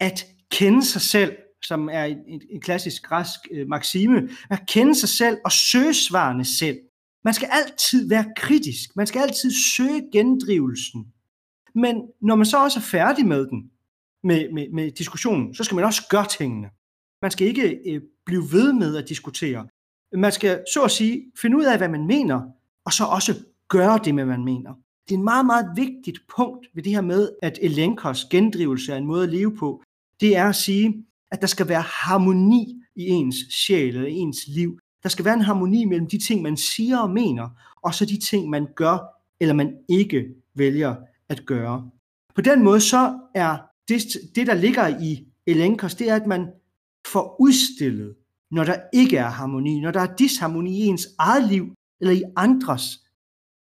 at 0.00 0.26
kende 0.50 0.84
sig 0.84 1.00
selv 1.00 1.36
som 1.62 1.88
er 1.92 2.04
en, 2.04 2.42
en 2.50 2.60
klassisk 2.60 3.02
græsk 3.02 3.40
øh, 3.52 3.68
maxime, 3.68 4.28
at 4.50 4.62
kende 4.68 4.94
sig 4.94 5.08
selv 5.08 5.36
og 5.44 5.52
søge 5.52 5.94
svarene 5.94 6.44
selv. 6.44 6.78
Man 7.24 7.34
skal 7.34 7.48
altid 7.52 8.08
være 8.08 8.24
kritisk. 8.36 8.96
Man 8.96 9.06
skal 9.06 9.20
altid 9.20 9.50
søge 9.50 10.08
gendrivelsen. 10.12 11.06
Men 11.74 12.02
når 12.22 12.34
man 12.34 12.46
så 12.46 12.62
også 12.64 12.78
er 12.78 12.82
færdig 12.82 13.26
med 13.26 13.46
den, 13.46 13.70
med, 14.22 14.52
med, 14.52 14.68
med 14.72 14.90
diskussionen, 14.90 15.54
så 15.54 15.64
skal 15.64 15.74
man 15.74 15.84
også 15.84 16.08
gøre 16.10 16.26
tingene. 16.26 16.68
Man 17.22 17.30
skal 17.30 17.46
ikke 17.46 17.78
øh, 17.86 18.00
blive 18.26 18.42
ved 18.52 18.72
med 18.72 18.96
at 18.96 19.08
diskutere. 19.08 19.68
Man 20.12 20.32
skal 20.32 20.64
så 20.74 20.82
at 20.82 20.90
sige 20.90 21.24
finde 21.40 21.56
ud 21.56 21.64
af, 21.64 21.78
hvad 21.78 21.88
man 21.88 22.06
mener, 22.06 22.40
og 22.84 22.92
så 22.92 23.04
også 23.04 23.34
gøre 23.68 24.00
det, 24.04 24.14
med, 24.14 24.24
hvad 24.24 24.36
man 24.36 24.44
mener. 24.44 24.74
Det 25.08 25.14
er 25.14 25.18
en 25.18 25.24
meget, 25.24 25.46
meget 25.46 25.66
vigtigt 25.76 26.18
punkt 26.36 26.66
ved 26.74 26.82
det 26.82 26.92
her 26.92 27.00
med, 27.00 27.30
at 27.42 27.58
Elenkos 27.62 28.24
gendrivelse 28.24 28.92
er 28.92 28.96
en 28.96 29.06
måde 29.06 29.22
at 29.22 29.28
leve 29.28 29.56
på. 29.56 29.82
Det 30.20 30.36
er 30.36 30.48
at 30.48 30.56
sige, 30.56 31.04
at 31.32 31.40
der 31.40 31.46
skal 31.46 31.68
være 31.68 31.82
harmoni 31.82 32.82
i 32.96 33.08
ens 33.08 33.36
sjæl 33.50 33.96
eller 33.96 34.08
ens 34.08 34.46
liv. 34.46 34.78
Der 35.02 35.08
skal 35.08 35.24
være 35.24 35.34
en 35.34 35.40
harmoni 35.40 35.84
mellem 35.84 36.08
de 36.08 36.18
ting, 36.18 36.42
man 36.42 36.56
siger 36.56 36.98
og 36.98 37.10
mener, 37.10 37.48
og 37.82 37.94
så 37.94 38.04
de 38.04 38.20
ting, 38.20 38.50
man 38.50 38.66
gør 38.74 38.98
eller 39.40 39.54
man 39.54 39.76
ikke 39.88 40.26
vælger 40.54 40.96
at 41.28 41.46
gøre. 41.46 41.90
På 42.34 42.40
den 42.40 42.62
måde 42.62 42.80
så 42.80 43.18
er 43.34 43.58
det, 43.88 44.02
det 44.34 44.46
der 44.46 44.54
ligger 44.54 45.00
i 45.00 45.26
Elenkos, 45.46 45.94
det 45.94 46.10
er, 46.10 46.16
at 46.16 46.26
man 46.26 46.46
får 47.12 47.36
udstillet, 47.40 48.14
når 48.50 48.64
der 48.64 48.76
ikke 48.92 49.16
er 49.16 49.28
harmoni, 49.28 49.80
når 49.80 49.90
der 49.90 50.00
er 50.00 50.16
disharmoni 50.16 50.70
i 50.70 50.86
ens 50.86 51.08
eget 51.18 51.48
liv 51.48 51.74
eller 52.00 52.14
i 52.14 52.22
andres, 52.36 52.98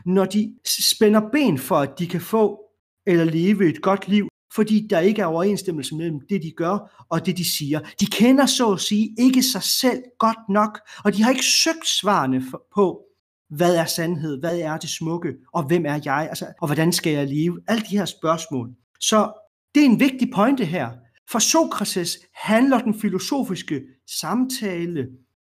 når 0.05 0.25
de 0.25 0.55
spænder 0.65 1.29
ben 1.29 1.57
for, 1.57 1.75
at 1.75 1.99
de 1.99 2.07
kan 2.07 2.21
få 2.21 2.61
eller 3.07 3.23
leve 3.25 3.69
et 3.69 3.81
godt 3.81 4.07
liv, 4.07 4.27
fordi 4.55 4.87
der 4.89 4.99
ikke 4.99 5.21
er 5.21 5.25
overensstemmelse 5.25 5.95
mellem 5.95 6.19
det, 6.29 6.43
de 6.43 6.51
gør 6.51 7.05
og 7.09 7.25
det, 7.25 7.37
de 7.37 7.57
siger. 7.57 7.79
De 7.99 8.05
kender 8.05 8.45
så 8.45 8.71
at 8.73 8.81
sige 8.81 9.15
ikke 9.19 9.43
sig 9.43 9.63
selv 9.63 10.03
godt 10.19 10.49
nok, 10.49 10.79
og 11.03 11.13
de 11.13 11.23
har 11.23 11.29
ikke 11.31 11.45
søgt 11.45 11.87
svarene 11.87 12.43
på, 12.75 13.01
hvad 13.49 13.75
er 13.75 13.85
sandhed, 13.85 14.39
hvad 14.39 14.59
er 14.59 14.77
det 14.77 14.89
smukke, 14.89 15.33
og 15.53 15.63
hvem 15.63 15.85
er 15.85 15.99
jeg, 16.05 16.27
altså, 16.29 16.53
og 16.61 16.67
hvordan 16.67 16.93
skal 16.93 17.13
jeg 17.13 17.27
leve? 17.27 17.61
Alle 17.67 17.83
de 17.89 17.97
her 17.97 18.05
spørgsmål. 18.05 18.69
Så 18.99 19.31
det 19.75 19.81
er 19.81 19.85
en 19.85 19.99
vigtig 19.99 20.31
pointe 20.35 20.65
her. 20.65 20.91
For 21.31 21.39
Sokrates 21.39 22.17
handler 22.33 22.79
den 22.79 22.99
filosofiske 22.99 23.81
samtale 24.19 25.07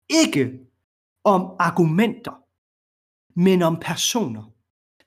ikke 0.10 0.52
om 1.24 1.42
argumenter, 1.60 2.42
men 3.40 3.62
om 3.62 3.78
personer. 3.82 4.52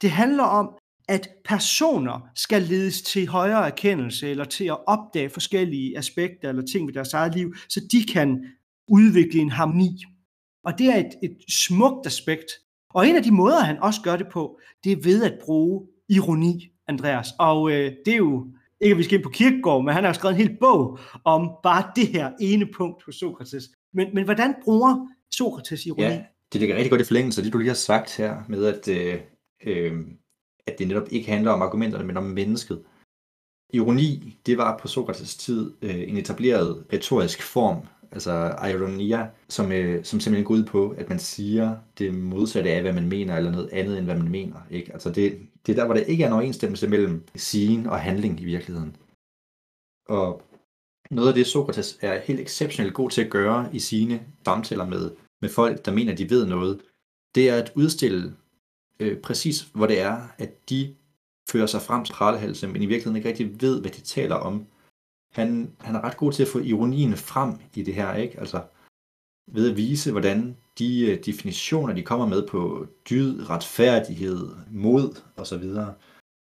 Det 0.03 0.11
handler 0.11 0.45
om, 0.45 0.79
at 1.09 1.29
personer 1.45 2.29
skal 2.35 2.63
ledes 2.63 3.03
til 3.03 3.29
højere 3.29 3.67
erkendelse 3.67 4.29
eller 4.29 4.45
til 4.45 4.65
at 4.65 4.87
opdage 4.87 5.31
forskellige 5.31 5.99
aspekter 5.99 6.49
eller 6.49 6.63
ting 6.63 6.87
ved 6.87 6.95
deres 6.95 7.13
eget 7.13 7.35
liv, 7.35 7.55
så 7.69 7.81
de 7.93 8.13
kan 8.13 8.45
udvikle 8.89 9.41
en 9.41 9.51
harmoni. 9.51 10.05
Og 10.65 10.79
det 10.79 10.87
er 10.87 10.97
et, 10.97 11.15
et 11.23 11.37
smukt 11.49 12.07
aspekt. 12.07 12.47
Og 12.95 13.09
en 13.09 13.17
af 13.17 13.23
de 13.23 13.31
måder, 13.31 13.61
han 13.61 13.79
også 13.79 14.01
gør 14.01 14.17
det 14.17 14.27
på, 14.33 14.61
det 14.85 14.93
er 14.93 14.97
ved 15.03 15.25
at 15.25 15.39
bruge 15.45 15.87
ironi, 16.09 16.73
Andreas. 16.89 17.29
Og 17.39 17.71
øh, 17.71 17.93
det 18.07 18.13
er 18.13 18.17
jo, 18.17 18.47
ikke 18.81 18.93
at 18.93 18.99
vi 18.99 19.03
skal 19.03 19.17
ind 19.17 19.25
på 19.25 19.31
kirkegård, 19.31 19.85
men 19.85 19.95
han 19.95 20.05
har 20.05 20.13
skrevet 20.13 20.35
en 20.35 20.49
hel 20.49 20.57
bog 20.61 20.99
om 21.25 21.51
bare 21.63 21.91
det 21.97 22.09
her 22.09 22.33
ene 22.41 22.67
punkt 22.77 23.05
hos 23.05 23.15
Sokrates. 23.15 23.65
Men, 23.95 24.09
men 24.15 24.25
hvordan 24.25 24.55
bruger 24.65 25.09
Sokrates 25.31 25.87
ironi? 25.87 26.03
Ja, 26.03 26.25
det 26.53 26.61
ligger 26.61 26.77
rigtig 26.77 26.91
godt 26.91 27.01
i 27.01 27.05
forlængelse 27.05 27.41
af 27.41 27.45
det, 27.45 27.53
du 27.53 27.59
lige 27.59 27.69
har 27.69 27.75
sagt 27.75 28.17
her, 28.17 28.37
med 28.49 28.65
at 28.65 28.89
øh, 28.89 29.21
øh, 29.67 29.93
at 30.73 30.79
det 30.79 30.89
netop 30.89 31.09
ikke 31.11 31.31
handler 31.31 31.51
om 31.51 31.63
argumenterne, 31.63 32.05
men 32.05 32.17
om 32.17 32.25
mennesket. 32.25 32.83
Ironi, 33.73 34.39
det 34.47 34.59
var 34.59 34.79
på 34.79 34.89
Sokrates 34.89 35.37
tid 35.37 35.73
øh, 35.83 36.09
en 36.09 36.17
etableret 36.17 36.85
retorisk 36.93 37.43
form, 37.43 37.87
altså 38.13 38.57
ironia, 38.75 39.31
som, 39.49 39.73
øh, 39.73 40.05
som 40.05 40.21
simpelthen 40.21 40.45
går 40.45 40.55
ud 40.55 40.65
på, 40.65 40.95
at 40.99 41.09
man 41.09 41.19
siger 41.19 41.77
det 41.99 42.15
modsatte 42.15 42.71
af, 42.71 42.83
hvad 42.83 42.93
man 42.93 43.09
mener, 43.09 43.37
eller 43.37 43.51
noget 43.51 43.69
andet, 43.73 43.99
end 43.99 44.05
hvad 44.05 44.17
man 44.17 44.31
mener. 44.31 44.57
Ikke? 44.71 44.93
Altså 44.93 45.11
det, 45.11 45.39
det 45.67 45.73
er 45.73 45.77
der, 45.77 45.85
hvor 45.85 45.95
der 45.95 46.01
ikke 46.01 46.23
er 46.23 46.27
en 46.27 46.33
overensstemmelse 46.33 46.89
mellem 46.89 47.29
sigen 47.37 47.87
og 47.87 48.01
handling 48.01 48.41
i 48.41 48.45
virkeligheden. 48.45 48.97
Og 50.09 50.43
noget 51.11 51.29
af 51.29 51.35
det, 51.35 51.47
Sokrates 51.47 51.99
er 52.01 52.21
helt 52.21 52.41
exceptionelt 52.41 52.95
god 52.95 53.11
til 53.11 53.23
at 53.23 53.31
gøre 53.31 53.69
i 53.73 53.79
sine 53.79 54.27
samtaler 54.45 54.87
med, 54.87 55.11
med 55.43 55.49
folk, 55.49 55.85
der 55.85 55.93
mener, 55.93 56.13
at 56.13 56.19
de 56.19 56.31
ved 56.31 56.47
noget, 56.47 56.81
det 57.35 57.51
er 57.51 57.57
at 57.57 57.73
udstille 57.75 58.35
øh, 59.01 59.21
præcis, 59.21 59.61
hvor 59.61 59.87
det 59.87 60.01
er, 60.01 60.29
at 60.39 60.71
de 60.71 60.95
fører 61.51 61.67
sig 61.67 61.83
frem 61.83 62.05
til 62.05 62.13
pralehalse, 62.13 62.69
men 62.69 62.83
i 62.83 62.87
virkeligheden 62.87 63.17
ikke 63.17 63.29
rigtig 63.29 63.61
ved, 63.61 63.81
hvad 63.81 63.91
de 63.91 64.01
taler 64.01 64.35
om. 64.35 64.67
Han, 65.33 65.77
han 65.81 65.95
er 65.95 66.01
ret 66.01 66.17
god 66.17 66.33
til 66.33 66.43
at 66.43 66.49
få 66.49 66.59
ironien 66.59 67.17
frem 67.17 67.55
i 67.75 67.83
det 67.83 67.95
her, 67.95 68.15
ikke? 68.15 68.41
Altså 68.41 68.63
ved 69.53 69.71
at 69.71 69.77
vise, 69.77 70.11
hvordan 70.11 70.57
de 70.79 71.11
øh, 71.11 71.25
definitioner, 71.25 71.95
de 71.95 72.03
kommer 72.03 72.27
med 72.27 72.49
på 72.49 72.87
dyd, 73.11 73.51
retfærdighed, 73.51 74.49
mod 74.71 75.23
osv., 75.37 75.65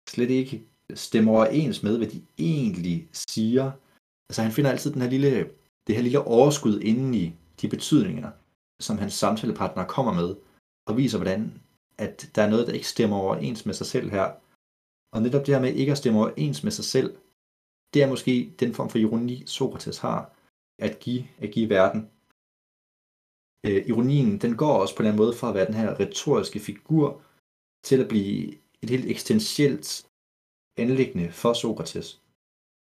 slet 0.09 0.29
ikke 0.29 0.63
stemmer 0.93 1.31
overens 1.31 1.83
med, 1.83 1.97
hvad 1.97 2.07
de 2.07 2.21
egentlig 2.37 3.07
siger. 3.11 3.71
Altså 4.29 4.41
han 4.41 4.51
finder 4.51 4.71
altid 4.71 4.93
den 4.93 5.01
her 5.01 5.09
lille, 5.09 5.49
det 5.87 5.95
her 5.95 6.01
lille 6.01 6.21
overskud 6.21 6.79
inden 6.79 7.13
i 7.13 7.33
de 7.61 7.67
betydninger, 7.67 8.31
som 8.81 8.97
hans 8.97 9.13
samtalepartner 9.13 9.83
kommer 9.85 10.13
med, 10.13 10.35
og 10.87 10.97
viser, 10.97 11.17
hvordan 11.17 11.61
at 11.97 12.31
der 12.35 12.41
er 12.41 12.49
noget, 12.49 12.67
der 12.67 12.73
ikke 12.73 12.87
stemmer 12.87 13.17
overens 13.17 13.65
med 13.65 13.73
sig 13.73 13.87
selv 13.87 14.09
her. 14.09 14.27
Og 15.15 15.21
netop 15.21 15.45
det 15.45 15.53
her 15.55 15.61
med 15.61 15.73
ikke 15.73 15.91
at 15.91 15.97
stemme 15.97 16.19
overens 16.19 16.63
med 16.63 16.71
sig 16.71 16.85
selv, 16.85 17.17
det 17.93 18.03
er 18.03 18.09
måske 18.09 18.55
den 18.59 18.73
form 18.73 18.89
for 18.89 18.97
ironi, 18.97 19.45
Sokrates 19.45 19.97
har 19.97 20.35
at 20.79 20.99
give, 20.99 21.23
at 21.37 21.51
give 21.51 21.69
verden. 21.69 22.01
Øh, 23.65 23.87
ironien, 23.87 24.41
den 24.41 24.57
går 24.57 24.81
også 24.81 24.95
på 24.97 25.03
den 25.03 25.15
måde 25.15 25.33
fra 25.33 25.49
at 25.49 25.55
være 25.55 25.65
den 25.65 25.73
her 25.73 25.99
retoriske 25.99 26.59
figur, 26.59 27.21
til 27.83 28.01
at 28.01 28.07
blive 28.07 28.53
et 28.81 28.89
helt 28.89 29.05
eksistentielt 29.11 30.07
anlæggende 30.77 31.31
for 31.31 31.53
Sokrates. 31.53 32.21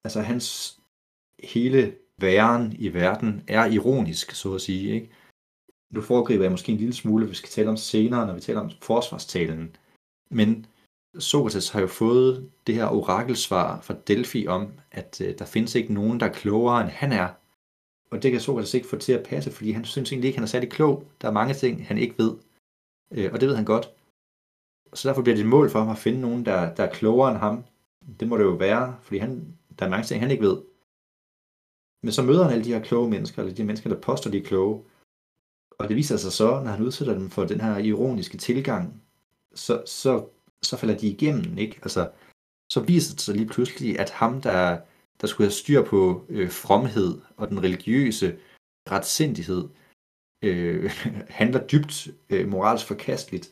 Altså 0.06 0.22
hans 0.22 0.80
hele 1.44 1.98
væren 2.18 2.74
i 2.80 2.94
verden 2.94 3.44
er 3.48 3.66
ironisk, 3.66 4.32
så 4.32 4.54
at 4.56 4.62
sige. 4.62 4.94
Ikke? 4.94 5.10
Nu 5.96 6.02
foregriber 6.02 6.44
jeg 6.44 6.52
måske 6.52 6.72
en 6.72 6.78
lille 6.78 6.94
smule, 6.94 7.28
vi 7.28 7.36
skal 7.36 7.50
tale 7.50 7.70
om 7.70 7.78
senere, 7.78 8.28
når 8.28 8.34
vi 8.34 8.42
taler 8.42 8.62
om 8.62 8.72
forsvarstalen. 8.82 9.76
Men 10.30 10.66
Sokrates 11.20 11.70
har 11.70 11.82
jo 11.82 11.88
fået 11.88 12.52
det 12.68 12.76
her 12.76 12.88
orakelsvar 12.88 13.82
fra 13.82 13.96
Delphi 14.08 14.48
om, 14.48 14.72
at 14.92 15.22
øh, 15.22 15.40
der 15.40 15.46
findes 15.46 15.76
ikke 15.76 15.94
nogen, 15.94 16.20
der 16.20 16.26
er 16.26 16.34
klogere 16.34 16.82
end 16.82 16.90
han 16.90 17.12
er. 17.12 17.28
Og 18.12 18.24
det 18.24 18.32
kan 18.32 18.42
Sokrates 18.42 18.74
ikke 18.74 18.88
få 18.88 18.98
til 18.98 19.14
at 19.14 19.24
passe, 19.24 19.52
fordi 19.52 19.72
han 19.72 19.86
synes 19.86 20.12
egentlig 20.12 20.28
ikke, 20.28 20.38
han 20.38 20.44
er 20.44 20.48
særlig 20.48 20.72
klog. 20.72 21.04
Der 21.22 21.28
er 21.28 21.32
mange 21.32 21.54
ting, 21.54 21.88
han 21.88 21.98
ikke 21.98 22.18
ved. 22.18 22.36
Øh, 23.12 23.30
og 23.34 23.42
det 23.42 23.50
ved 23.50 23.56
han 23.56 23.66
godt. 23.66 23.90
Så 24.94 25.08
derfor 25.08 25.22
bliver 25.22 25.36
det 25.36 25.44
et 25.44 25.50
mål 25.50 25.70
for 25.70 25.80
ham 25.80 25.90
at 25.90 25.98
finde 25.98 26.22
nogen, 26.22 26.46
der, 26.46 26.76
der 26.76 26.84
er 26.84 26.94
klogere 26.94 27.32
end 27.32 27.40
ham. 27.40 27.64
Det 28.20 28.28
må 28.28 28.38
det 28.38 28.44
jo 28.44 28.50
være, 28.50 28.98
fordi 29.02 29.18
han, 29.18 29.58
der 29.80 29.86
er 29.86 29.90
mange 29.90 30.06
ting, 30.06 30.22
han 30.22 30.32
ikke 30.32 30.44
ved. 30.44 30.58
Men 32.04 32.12
så 32.12 32.22
møder 32.22 32.44
han 32.44 32.54
alle 32.54 32.66
de 32.66 32.74
her 32.74 32.84
kloge 32.84 33.10
mennesker, 33.10 33.42
eller 33.42 33.56
de 33.56 33.64
mennesker, 33.64 33.90
der 33.90 34.02
påstår, 34.02 34.32
de 34.32 34.38
er 34.38 34.44
kloge. 34.44 34.84
Og 35.80 35.88
det 35.88 35.96
viser 35.96 36.18
sig 36.18 36.32
så, 36.32 36.62
når 36.64 36.72
han 36.72 36.86
udsætter 36.86 37.14
dem 37.14 37.30
for 37.30 37.46
den 37.46 37.62
her 37.62 37.78
ironiske 37.78 38.38
tilgang, 38.38 39.02
så, 39.54 39.84
så, 39.86 40.28
så 40.62 40.78
falder 40.78 40.98
de 40.98 41.08
igennem, 41.08 41.58
ikke? 41.58 41.80
Altså, 41.82 42.10
så 42.70 42.80
viser 42.80 43.14
det 43.14 43.22
sig 43.22 43.36
lige 43.36 43.48
pludselig, 43.48 44.00
at 44.00 44.10
ham, 44.10 44.42
der, 44.42 44.80
der 45.22 45.28
skulle 45.28 45.46
have 45.46 45.52
styr 45.52 45.84
på 45.84 46.26
øh, 46.30 46.50
fromhed 46.50 47.22
og 47.38 47.50
den 47.50 47.64
religiøse 47.64 48.36
retsindighed, 48.92 49.70
øh, 50.42 50.92
handler 51.30 51.68
dybt 51.68 52.08
øh, 52.30 52.48
moralsk 52.48 52.88
forkasteligt. 52.88 53.52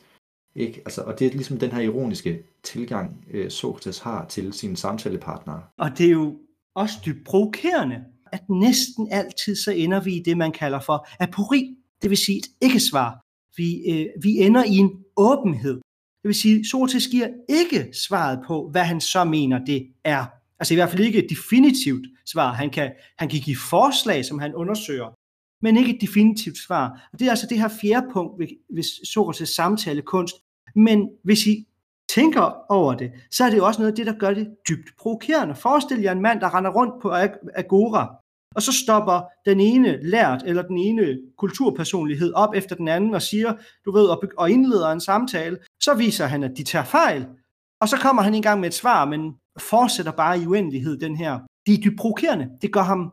Ikke? 0.56 0.82
Altså, 0.84 1.02
og 1.02 1.18
det 1.18 1.26
er 1.26 1.30
ligesom 1.30 1.58
den 1.58 1.72
her 1.72 1.80
ironiske 1.80 2.42
tilgang, 2.62 3.24
øh, 3.30 3.50
Sokrates 3.50 3.98
har 3.98 4.26
til 4.26 4.52
sine 4.52 4.76
samtalepartnere. 4.76 5.62
Og 5.78 5.98
det 5.98 6.06
er 6.06 6.10
jo 6.10 6.38
også 6.74 6.94
dybt 7.06 7.24
provokerende, 7.24 8.04
at 8.32 8.48
næsten 8.48 9.08
altid 9.10 9.56
så 9.56 9.70
ender 9.70 10.00
vi 10.00 10.14
i 10.16 10.22
det, 10.22 10.36
man 10.36 10.52
kalder 10.52 10.80
for 10.80 11.06
apori, 11.20 11.76
det 12.04 12.10
vil 12.10 12.18
sige 12.18 12.38
et 12.38 12.46
ikke-svar. 12.60 13.20
Vi, 13.56 13.68
øh, 13.92 14.06
vi 14.22 14.30
ender 14.38 14.64
i 14.64 14.76
en 14.76 14.90
åbenhed. 15.16 15.74
Det 16.22 16.28
vil 16.28 16.34
sige, 16.34 16.64
Sokrates 16.64 17.06
giver 17.06 17.28
ikke 17.48 17.88
svaret 17.92 18.38
på, 18.46 18.68
hvad 18.70 18.84
han 18.84 19.00
så 19.00 19.24
mener, 19.24 19.64
det 19.64 19.86
er. 20.04 20.24
Altså 20.58 20.74
i 20.74 20.76
hvert 20.76 20.90
fald 20.90 21.00
ikke 21.00 21.24
et 21.24 21.30
definitivt 21.30 22.06
svar. 22.26 22.52
Han 22.52 22.70
kan, 22.70 22.92
han 23.18 23.28
kan 23.28 23.40
give 23.40 23.56
forslag, 23.56 24.24
som 24.24 24.38
han 24.38 24.54
undersøger, 24.54 25.14
men 25.62 25.76
ikke 25.76 25.94
et 25.94 26.00
definitivt 26.00 26.58
svar. 26.58 27.08
Og 27.12 27.18
det 27.18 27.26
er 27.26 27.30
altså 27.30 27.46
det 27.50 27.60
her 27.60 27.68
fjerde 27.68 28.06
punkt 28.12 28.38
ved, 28.38 28.48
ved 28.74 29.06
Sokrates 29.06 29.48
samtale 29.48 30.02
kunst. 30.02 30.34
Men 30.74 31.08
hvis 31.24 31.46
I 31.46 31.66
tænker 32.08 32.54
over 32.68 32.94
det, 32.94 33.12
så 33.30 33.44
er 33.44 33.50
det 33.50 33.56
jo 33.56 33.66
også 33.66 33.80
noget 33.80 33.92
af 33.92 33.96
det, 33.96 34.06
der 34.06 34.18
gør 34.18 34.34
det 34.34 34.56
dybt 34.68 34.88
provokerende. 34.98 35.54
Forestil 35.54 36.00
jer 36.00 36.12
en 36.12 36.22
mand, 36.22 36.40
der 36.40 36.54
render 36.54 36.70
rundt 36.70 37.02
på 37.02 37.10
Agora, 37.54 38.23
og 38.54 38.62
så 38.62 38.72
stopper 38.72 39.22
den 39.46 39.60
ene 39.60 39.98
lært 40.02 40.42
eller 40.46 40.62
den 40.62 40.78
ene 40.78 41.18
kulturpersonlighed 41.38 42.32
op 42.32 42.54
efter 42.54 42.76
den 42.76 42.88
anden 42.88 43.14
og 43.14 43.22
siger, 43.22 43.54
du 43.84 43.92
ved, 43.92 44.32
og 44.38 44.50
indleder 44.50 44.92
en 44.92 45.00
samtale, 45.00 45.58
så 45.82 45.94
viser 45.94 46.26
han, 46.26 46.42
at 46.42 46.52
de 46.56 46.64
tager 46.64 46.84
fejl, 46.84 47.26
og 47.80 47.88
så 47.88 47.96
kommer 47.96 48.22
han 48.22 48.34
i 48.34 48.40
gang 48.40 48.60
med 48.60 48.68
et 48.68 48.74
svar, 48.74 49.04
men 49.04 49.34
fortsætter 49.60 50.12
bare 50.12 50.38
i 50.38 50.46
uendelighed 50.46 50.96
den 50.96 51.16
her. 51.16 51.38
Det 51.66 51.74
er 51.74 51.78
dybt 51.78 51.98
provokerende. 51.98 52.48
Det 52.62 52.72
gør 52.72 52.82
ham 52.82 53.12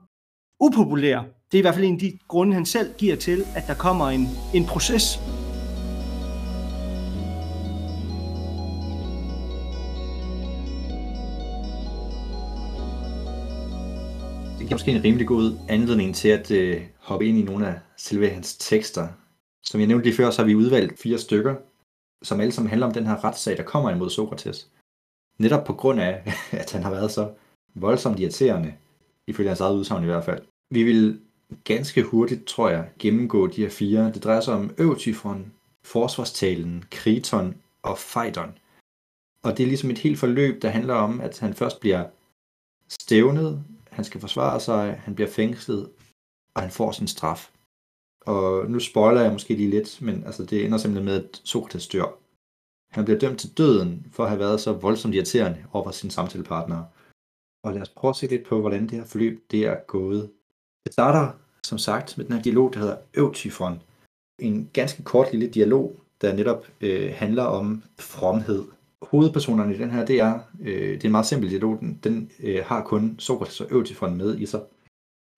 upopulær. 0.59 1.19
Det 1.51 1.57
er 1.57 1.59
i 1.59 1.61
hvert 1.61 1.75
fald 1.75 1.85
en 1.85 1.93
af 1.93 1.99
de 1.99 2.17
grunde, 2.27 2.53
han 2.53 2.65
selv 2.65 2.93
giver 2.97 3.15
til, 3.15 3.43
at 3.55 3.63
der 3.67 3.73
kommer 3.73 4.09
en, 4.09 4.27
en 4.53 4.65
proces. 4.65 5.19
Er 14.71 14.75
måske 14.75 14.91
en 14.91 15.03
rimelig 15.03 15.27
god 15.27 15.57
anledning 15.69 16.15
til 16.15 16.29
at 16.29 16.51
øh, 16.51 16.81
hoppe 16.99 17.25
ind 17.25 17.37
i 17.37 17.41
nogle 17.41 17.67
af 17.67 17.79
selve 17.97 18.29
hans 18.29 18.57
tekster. 18.57 19.07
Som 19.63 19.79
jeg 19.79 19.87
nævnte 19.87 20.05
lige 20.05 20.15
før, 20.15 20.29
så 20.29 20.41
har 20.41 20.47
vi 20.47 20.55
udvalgt 20.55 20.99
fire 20.99 21.17
stykker, 21.17 21.55
som 22.23 22.39
alle 22.39 22.51
sammen 22.51 22.69
handler 22.69 22.87
om 22.87 22.93
den 22.93 23.05
her 23.05 23.23
retssag, 23.23 23.57
der 23.57 23.63
kommer 23.63 23.91
imod 23.91 24.09
Sokrates. 24.09 24.69
Netop 25.37 25.65
på 25.65 25.73
grund 25.73 26.01
af, 26.01 26.23
at 26.61 26.71
han 26.71 26.83
har 26.83 26.91
været 26.91 27.11
så 27.11 27.31
voldsomt 27.75 28.19
irriterende, 28.19 28.73
ifølge 29.27 29.49
hans 29.49 29.59
eget 29.59 29.75
udsagn 29.75 30.03
i 30.03 30.05
hvert 30.05 30.25
fald. 30.25 30.41
Vi 30.69 30.83
vil 30.83 31.19
ganske 31.63 32.03
hurtigt, 32.03 32.45
tror 32.45 32.69
jeg, 32.69 32.89
gennemgå 32.99 33.47
de 33.47 33.61
her 33.61 33.69
fire. 33.69 34.11
Det 34.13 34.23
drejer 34.23 34.41
sig 34.41 34.53
om 34.53 34.71
Øvtyfron, 34.77 35.53
Forsvarstalen, 35.83 36.83
Kriton 36.91 37.55
og 37.81 37.97
Phaidon. 37.97 38.57
Og 39.43 39.57
det 39.57 39.63
er 39.63 39.67
ligesom 39.67 39.89
et 39.89 39.97
helt 39.97 40.19
forløb, 40.19 40.61
der 40.61 40.69
handler 40.69 40.93
om, 40.93 41.21
at 41.21 41.39
han 41.39 41.53
først 41.53 41.79
bliver 41.79 42.05
stævnet, 42.89 43.63
han 44.01 44.05
skal 44.05 44.21
forsvare 44.21 44.59
sig, 44.59 45.01
han 45.05 45.15
bliver 45.15 45.29
fængslet, 45.29 45.89
og 46.55 46.61
han 46.61 46.71
får 46.71 46.91
sin 46.91 47.07
straf. 47.07 47.51
Og 48.25 48.71
nu 48.71 48.79
spoiler 48.79 49.21
jeg 49.21 49.31
måske 49.31 49.53
lige 49.53 49.69
lidt, 49.69 50.01
men 50.01 50.23
altså, 50.25 50.43
det 50.45 50.65
ender 50.65 50.77
simpelthen 50.77 51.05
med, 51.05 51.23
at 51.23 51.41
Sokrates 51.43 51.87
dør. 51.87 52.17
Han 52.91 53.05
bliver 53.05 53.19
dømt 53.19 53.39
til 53.39 53.57
døden 53.57 54.07
for 54.11 54.23
at 54.23 54.29
have 54.29 54.39
været 54.39 54.61
så 54.61 54.73
voldsomt 54.73 55.15
irriterende 55.15 55.65
over 55.73 55.83
for 55.83 55.91
sin 55.91 56.09
samtalepartnere. 56.09 56.87
Og 57.63 57.73
lad 57.73 57.81
os 57.81 57.89
prøve 57.89 58.09
at 58.09 58.15
se 58.15 58.27
lidt 58.27 58.45
på, 58.47 58.59
hvordan 58.59 58.81
det 58.81 58.91
her 58.91 59.05
forløb 59.05 59.51
det 59.51 59.65
er 59.65 59.77
gået. 59.87 60.31
Det 60.85 60.93
starter, 60.93 61.31
som 61.65 61.77
sagt, 61.77 62.17
med 62.17 62.25
den 62.25 62.35
her 62.35 62.41
dialog, 62.41 62.73
der 62.73 62.79
hedder 62.79 62.97
Øvtifon. 63.13 63.81
En 64.39 64.69
ganske 64.73 65.03
kort 65.03 65.31
lille 65.31 65.47
dialog, 65.49 65.95
der 66.21 66.33
netop 66.33 66.67
øh, 66.81 67.13
handler 67.15 67.43
om 67.43 67.83
fromhed. 67.99 68.63
Hovedpersonerne 69.01 69.75
i 69.75 69.77
den 69.77 69.91
her, 69.91 70.05
det 70.05 70.19
er, 70.19 70.39
øh, 70.61 70.93
det 70.93 71.03
er 71.03 71.05
en 71.05 71.11
meget 71.11 71.25
simpel 71.25 71.49
dialog. 71.49 71.79
Den, 71.79 71.99
den 72.03 72.31
øh, 72.39 72.63
har 72.65 72.83
kun 72.83 73.15
Sokrates 73.19 73.61
og 73.61 73.67
Øvtifon 73.71 74.17
med 74.17 74.37
i 74.39 74.45
sig. 74.45 74.61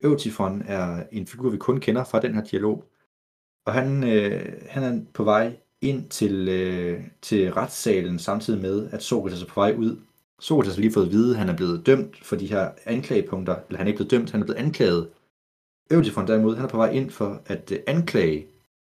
Øvtifon 0.03 0.64
er 0.66 1.03
en 1.11 1.28
figur, 1.28 1.49
vi 1.49 1.57
kun 1.57 1.80
kender 1.80 2.03
fra 2.03 2.22
den 2.22 2.36
her 2.36 2.43
dialog. 2.43 2.86
Og 3.66 3.74
han, 3.74 4.03
øh, 4.03 4.53
han 4.70 4.84
er 4.84 5.01
på 5.14 5.24
vej 5.24 5.57
ind 5.82 6.09
til, 6.09 6.49
øh, 6.49 7.01
til 7.22 7.53
retssalen 7.53 8.20
samtidig 8.20 8.61
med, 8.61 8.89
at 8.91 9.03
Sokrates 9.03 9.41
er 9.41 9.47
på 9.47 9.59
vej 9.59 9.76
ud. 9.78 9.97
Sokrates 10.39 10.76
har 10.76 10.82
lige 10.82 10.93
fået 10.93 11.05
at 11.05 11.11
vide, 11.11 11.32
at 11.32 11.39
han 11.39 11.49
er 11.49 11.55
blevet 11.55 11.86
dømt 11.86 12.26
for 12.26 12.36
de 12.36 12.47
her 12.47 12.72
anklagepunkter, 12.86 13.55
eller 13.55 13.78
han 13.78 13.88
er 13.88 13.91
ikke 13.91 13.97
blevet 13.97 14.11
dømt, 14.11 14.32
han 14.32 14.41
er 14.41 14.45
blevet 14.45 14.59
anklaget. 14.59 15.09
Øvtifon 15.91 16.28
derimod, 16.28 16.55
han 16.55 16.66
er 16.66 16.70
på 16.70 16.78
vej 16.78 16.91
ind 16.91 17.09
for 17.09 17.41
at 17.45 17.72
øh, 17.72 17.80
anklage 17.88 18.47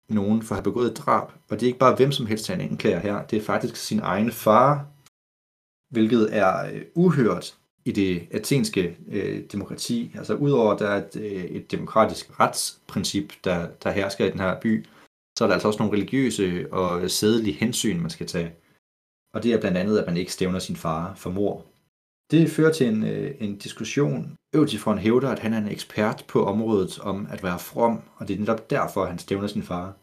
nogen 0.09 0.43
for 0.43 0.55
at 0.55 0.57
have 0.57 0.65
begået 0.65 0.91
et 0.91 0.99
drab, 0.99 1.29
og 1.51 1.61
det 1.61 1.63
er 1.63 1.67
ikke 1.67 1.79
bare 1.79 1.95
hvem 1.95 2.13
som 2.13 2.27
helst, 2.27 2.49
han 2.49 2.61
anklager 2.61 2.99
her, 2.99 3.23
det 3.27 3.37
er 3.37 3.43
faktisk 3.43 3.77
sin 3.77 4.01
egen 4.03 4.31
far, 4.31 4.87
hvilket 5.91 6.37
er 6.37 6.67
øh, 6.73 6.83
uhørt 6.95 7.57
i 7.85 7.93
det 7.93 8.29
athenske 8.31 8.97
øh, 9.09 9.43
demokrati. 9.53 10.13
Altså 10.15 10.35
udover 10.35 10.73
at 10.73 10.79
der 10.79 10.89
er 10.89 10.97
et, 10.97 11.17
øh, 11.17 11.45
et 11.45 11.71
demokratisk 11.71 12.41
retsprincip, 12.41 13.33
der, 13.45 13.69
der 13.83 13.91
hersker 13.91 14.27
i 14.27 14.31
den 14.31 14.41
her 14.41 14.61
by, 14.61 14.87
så 15.39 15.45
er 15.45 15.47
der 15.49 15.55
altså 15.55 15.69
også 15.69 15.79
nogle 15.79 15.93
religiøse 15.93 16.73
og 16.73 17.11
sædelige 17.11 17.59
hensyn, 17.59 18.01
man 18.01 18.11
skal 18.11 18.27
tage. 18.27 18.53
Og 19.35 19.43
det 19.43 19.53
er 19.53 19.61
blandt 19.61 19.79
andet, 19.79 19.99
at 19.99 20.07
man 20.07 20.17
ikke 20.17 20.33
stævner 20.33 20.59
sin 20.59 20.77
far 20.77 21.15
for 21.15 21.31
mor. 21.31 21.65
Det 22.31 22.51
fører 22.51 22.72
til 22.72 22.87
en, 22.89 23.03
øh, 23.05 23.35
en 23.41 23.59
diskussion. 23.59 24.37
Øvtifron 24.55 24.99
hævder, 24.99 25.31
at 25.31 25.39
han 25.39 25.53
er 25.53 25.59
en 25.59 25.68
ekspert 25.68 26.24
på 26.29 26.45
området 26.45 26.99
om 26.99 27.27
at 27.31 27.43
være 27.43 27.59
from, 27.59 28.03
og 28.16 28.29
det 28.29 28.35
er 28.35 28.41
netop 28.41 28.70
derfor, 28.70 29.03
at 29.03 29.09
han 29.09 29.18
stævner 29.18 29.47
sin 29.47 29.62
far. 29.62 29.97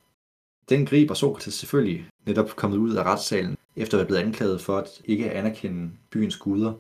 Den 0.69 0.85
griber 0.85 1.13
Sokrates 1.13 1.53
selvfølgelig 1.53 2.09
netop 2.25 2.49
kommet 2.55 2.77
ud 2.77 2.95
af 2.95 3.03
retssalen, 3.03 3.57
efter 3.75 3.97
at 3.97 3.99
være 3.99 4.07
blevet 4.07 4.21
anklaget 4.21 4.61
for 4.61 4.77
at 4.77 5.01
ikke 5.05 5.31
anerkende 5.31 5.91
byens 6.11 6.37
guder. 6.37 6.73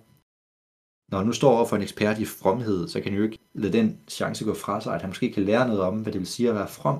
Når 1.11 1.17
han 1.17 1.27
nu 1.27 1.33
står 1.33 1.55
over 1.55 1.65
for 1.65 1.75
en 1.75 1.81
ekspert 1.81 2.19
i 2.19 2.25
fromhed, 2.25 2.87
så 2.87 3.01
kan 3.01 3.11
han 3.11 3.17
jo 3.17 3.23
ikke 3.23 3.39
lade 3.53 3.73
den 3.73 3.99
chance 4.07 4.45
gå 4.45 4.53
fra 4.53 4.81
sig, 4.81 4.95
at 4.95 5.01
han 5.01 5.09
måske 5.09 5.33
kan 5.33 5.43
lære 5.43 5.67
noget 5.67 5.81
om, 5.81 6.01
hvad 6.01 6.13
det 6.13 6.19
vil 6.19 6.27
sige 6.27 6.49
at 6.49 6.55
være 6.55 6.67
from. 6.67 6.99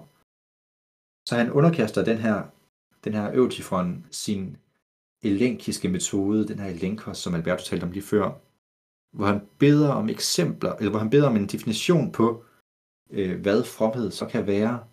Så 1.30 1.36
han 1.36 1.52
underkaster 1.52 2.04
den 2.04 2.18
her, 2.18 2.44
den 3.04 3.14
her 3.14 3.32
Øvtifron 3.34 4.06
sin 4.12 4.58
elenkiske 5.24 5.90
metode, 5.90 6.48
den 6.48 6.60
her 6.60 6.70
elenkos, 6.70 7.18
som 7.18 7.36
Alberto 7.36 7.64
talte 7.64 7.84
om 7.84 7.92
lige 7.92 8.04
før, 8.04 8.32
hvor 9.14 9.26
han 9.26 9.42
beder 9.58 9.90
om 9.90 10.10
eksempler, 10.10 10.76
eller 10.76 10.90
hvor 10.90 11.00
han 11.00 11.10
beder 11.10 11.28
om 11.28 11.36
en 11.36 11.48
definition 11.48 12.12
på, 12.12 12.44
øh, 13.10 13.42
hvad 13.42 13.64
fromhed 13.64 14.12
så 14.12 14.26
kan 14.26 14.48
være. 14.48 14.84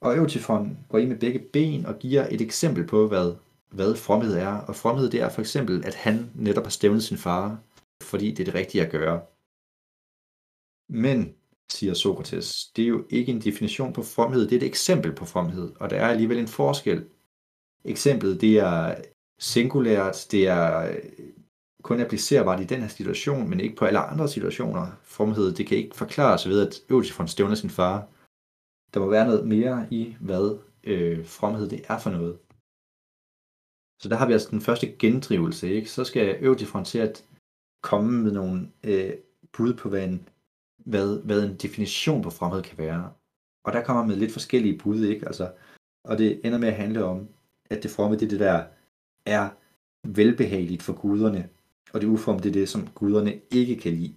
Og 0.00 0.16
Eutifon 0.16 0.78
går 0.88 0.98
i 0.98 1.06
med 1.06 1.18
begge 1.18 1.38
ben 1.52 1.86
og 1.86 1.98
giver 1.98 2.26
et 2.30 2.40
eksempel 2.40 2.86
på, 2.86 3.08
hvad, 3.08 3.34
hvad 3.70 3.96
fromhed 3.96 4.34
er. 4.34 4.56
Og 4.56 4.76
fromhed 4.76 5.10
det 5.10 5.20
er 5.20 5.28
for 5.28 5.40
eksempel, 5.40 5.84
at 5.84 5.94
han 5.94 6.30
netop 6.34 6.64
har 6.64 6.70
stævnet 6.70 7.04
sin 7.04 7.18
far, 7.18 7.62
fordi 8.02 8.30
det 8.30 8.40
er 8.40 8.44
det 8.44 8.54
rigtige 8.54 8.84
at 8.84 8.92
gøre. 8.92 9.22
Men, 10.88 11.34
siger 11.72 11.94
Sokrates, 11.94 12.66
det 12.76 12.84
er 12.84 12.88
jo 12.88 13.04
ikke 13.10 13.32
en 13.32 13.40
definition 13.40 13.92
på 13.92 14.02
fromhed, 14.02 14.42
det 14.42 14.52
er 14.52 14.56
et 14.56 14.66
eksempel 14.66 15.14
på 15.14 15.24
fromhed, 15.24 15.72
og 15.80 15.90
der 15.90 15.96
er 15.96 16.08
alligevel 16.08 16.38
en 16.38 16.48
forskel. 16.48 17.06
Eksemplet, 17.84 18.40
det 18.40 18.58
er 18.58 18.94
singulært, 19.38 20.26
det 20.30 20.48
er 20.48 20.90
øh, 20.90 20.98
kun 21.82 22.00
applicerbart 22.00 22.60
i 22.60 22.64
den 22.64 22.80
her 22.80 22.88
situation, 22.88 23.50
men 23.50 23.60
ikke 23.60 23.76
på 23.76 23.84
alle 23.84 23.98
andre 23.98 24.28
situationer. 24.28 24.86
Fromhed, 25.02 25.54
det 25.54 25.66
kan 25.66 25.78
ikke 25.78 25.96
forklares 25.96 26.48
ved, 26.48 26.66
at 26.66 26.74
Øvelsefond 26.88 27.28
stævner 27.28 27.54
sin 27.54 27.70
far. 27.70 28.08
Der 28.94 29.00
må 29.00 29.10
være 29.10 29.26
noget 29.26 29.48
mere 29.48 29.86
i, 29.90 30.16
hvad 30.20 30.58
øh, 30.84 31.26
fromhed 31.26 31.68
det 31.68 31.84
er 31.88 31.98
for 31.98 32.10
noget. 32.10 32.38
Så 34.02 34.08
der 34.08 34.16
har 34.16 34.26
vi 34.26 34.32
altså 34.32 34.50
den 34.50 34.60
første 34.60 34.96
gendrivelse, 34.98 35.72
ikke? 35.72 35.90
Så 35.90 36.04
skal 36.04 36.36
Øvelsefond 36.40 36.84
til 36.84 36.98
at 36.98 37.24
komme 37.82 38.22
med 38.22 38.32
nogle 38.32 38.70
øh, 38.84 39.12
bud 39.52 39.74
på, 39.74 39.88
hvad 39.88 40.04
en, 40.04 40.28
hvad, 40.84 41.22
hvad 41.22 41.42
en 41.42 41.56
definition 41.56 42.22
på 42.22 42.30
fromhed 42.30 42.62
kan 42.62 42.78
være. 42.78 43.12
Og 43.64 43.72
der 43.72 43.84
kommer 43.84 44.04
med 44.04 44.16
lidt 44.16 44.32
forskellige 44.32 44.78
bud, 44.78 45.04
ikke? 45.04 45.26
Altså, 45.26 45.52
og 46.04 46.18
det 46.18 46.40
ender 46.44 46.58
med 46.58 46.68
at 46.68 46.76
handle 46.76 47.04
om, 47.04 47.28
at 47.70 47.82
det 47.82 47.90
fromme, 47.90 48.16
det 48.16 48.24
er 48.24 48.28
det 48.28 48.40
der 48.40 48.64
er 49.26 49.48
velbehageligt 50.08 50.82
for 50.82 50.92
guderne, 50.92 51.48
og 51.92 52.00
det 52.00 52.06
uform, 52.06 52.38
det 52.38 52.48
er 52.48 52.52
det, 52.52 52.68
som 52.68 52.88
guderne 52.94 53.40
ikke 53.50 53.76
kan 53.76 53.92
lide. 53.92 54.14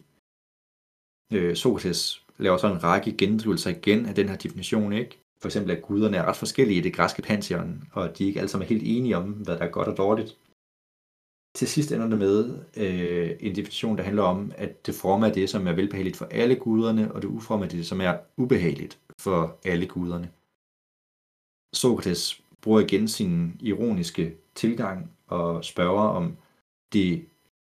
Øh, 1.34 1.56
Sokrates 1.56 2.26
laver 2.38 2.58
så 2.58 2.68
en 2.68 2.84
række 2.84 3.18
gendrivelser 3.18 3.70
igen 3.70 4.06
af 4.06 4.16
den 4.16 4.30
her 4.30 4.36
definition, 4.36 4.94
ikke? 4.94 5.20
For 5.42 5.48
eksempel, 5.48 5.72
at 5.72 5.82
guderne 5.82 6.18
er 6.18 6.26
ret 6.26 6.36
forskellige 6.36 6.78
i 6.78 6.82
det 6.82 6.94
græske 6.94 7.22
pantheon, 7.22 7.84
og 7.94 8.10
de 8.10 8.14
de 8.14 8.26
ikke 8.26 8.40
alle 8.40 8.50
sammen 8.50 8.66
er 8.66 8.70
helt 8.70 8.84
enige 8.86 9.18
om, 9.18 9.32
hvad 9.32 9.58
der 9.58 9.66
er 9.66 9.72
godt 9.72 9.88
og 9.88 9.98
dårligt. 9.98 10.38
Til 11.56 11.68
sidst 11.68 11.92
ender 11.92 12.08
det 12.10 12.20
med 12.20 12.60
øh, 12.78 13.38
en 13.40 13.56
definition, 13.56 13.98
der 13.98 14.04
handler 14.04 14.24
om, 14.24 14.52
at 14.56 14.86
det 14.86 14.96
fromme 14.96 15.28
er 15.28 15.34
det, 15.34 15.50
som 15.50 15.68
er 15.68 15.74
velbehageligt 15.74 16.18
for 16.18 16.26
alle 16.26 16.56
guderne, 16.56 17.14
og 17.14 17.22
det 17.22 17.28
ufromme 17.28 17.66
er 17.66 17.70
det, 17.70 17.86
som 17.86 18.02
er 18.02 18.18
ubehageligt 18.38 19.00
for 19.20 19.60
alle 19.66 19.88
guderne. 19.88 20.32
Sokrates 21.74 22.44
bruger 22.62 22.80
igen 22.80 23.08
sin 23.08 23.58
ironiske 23.60 24.36
tilgang 24.56 25.12
og 25.28 25.66
spørger, 25.66 26.08
om 26.08 26.38
det 26.94 27.26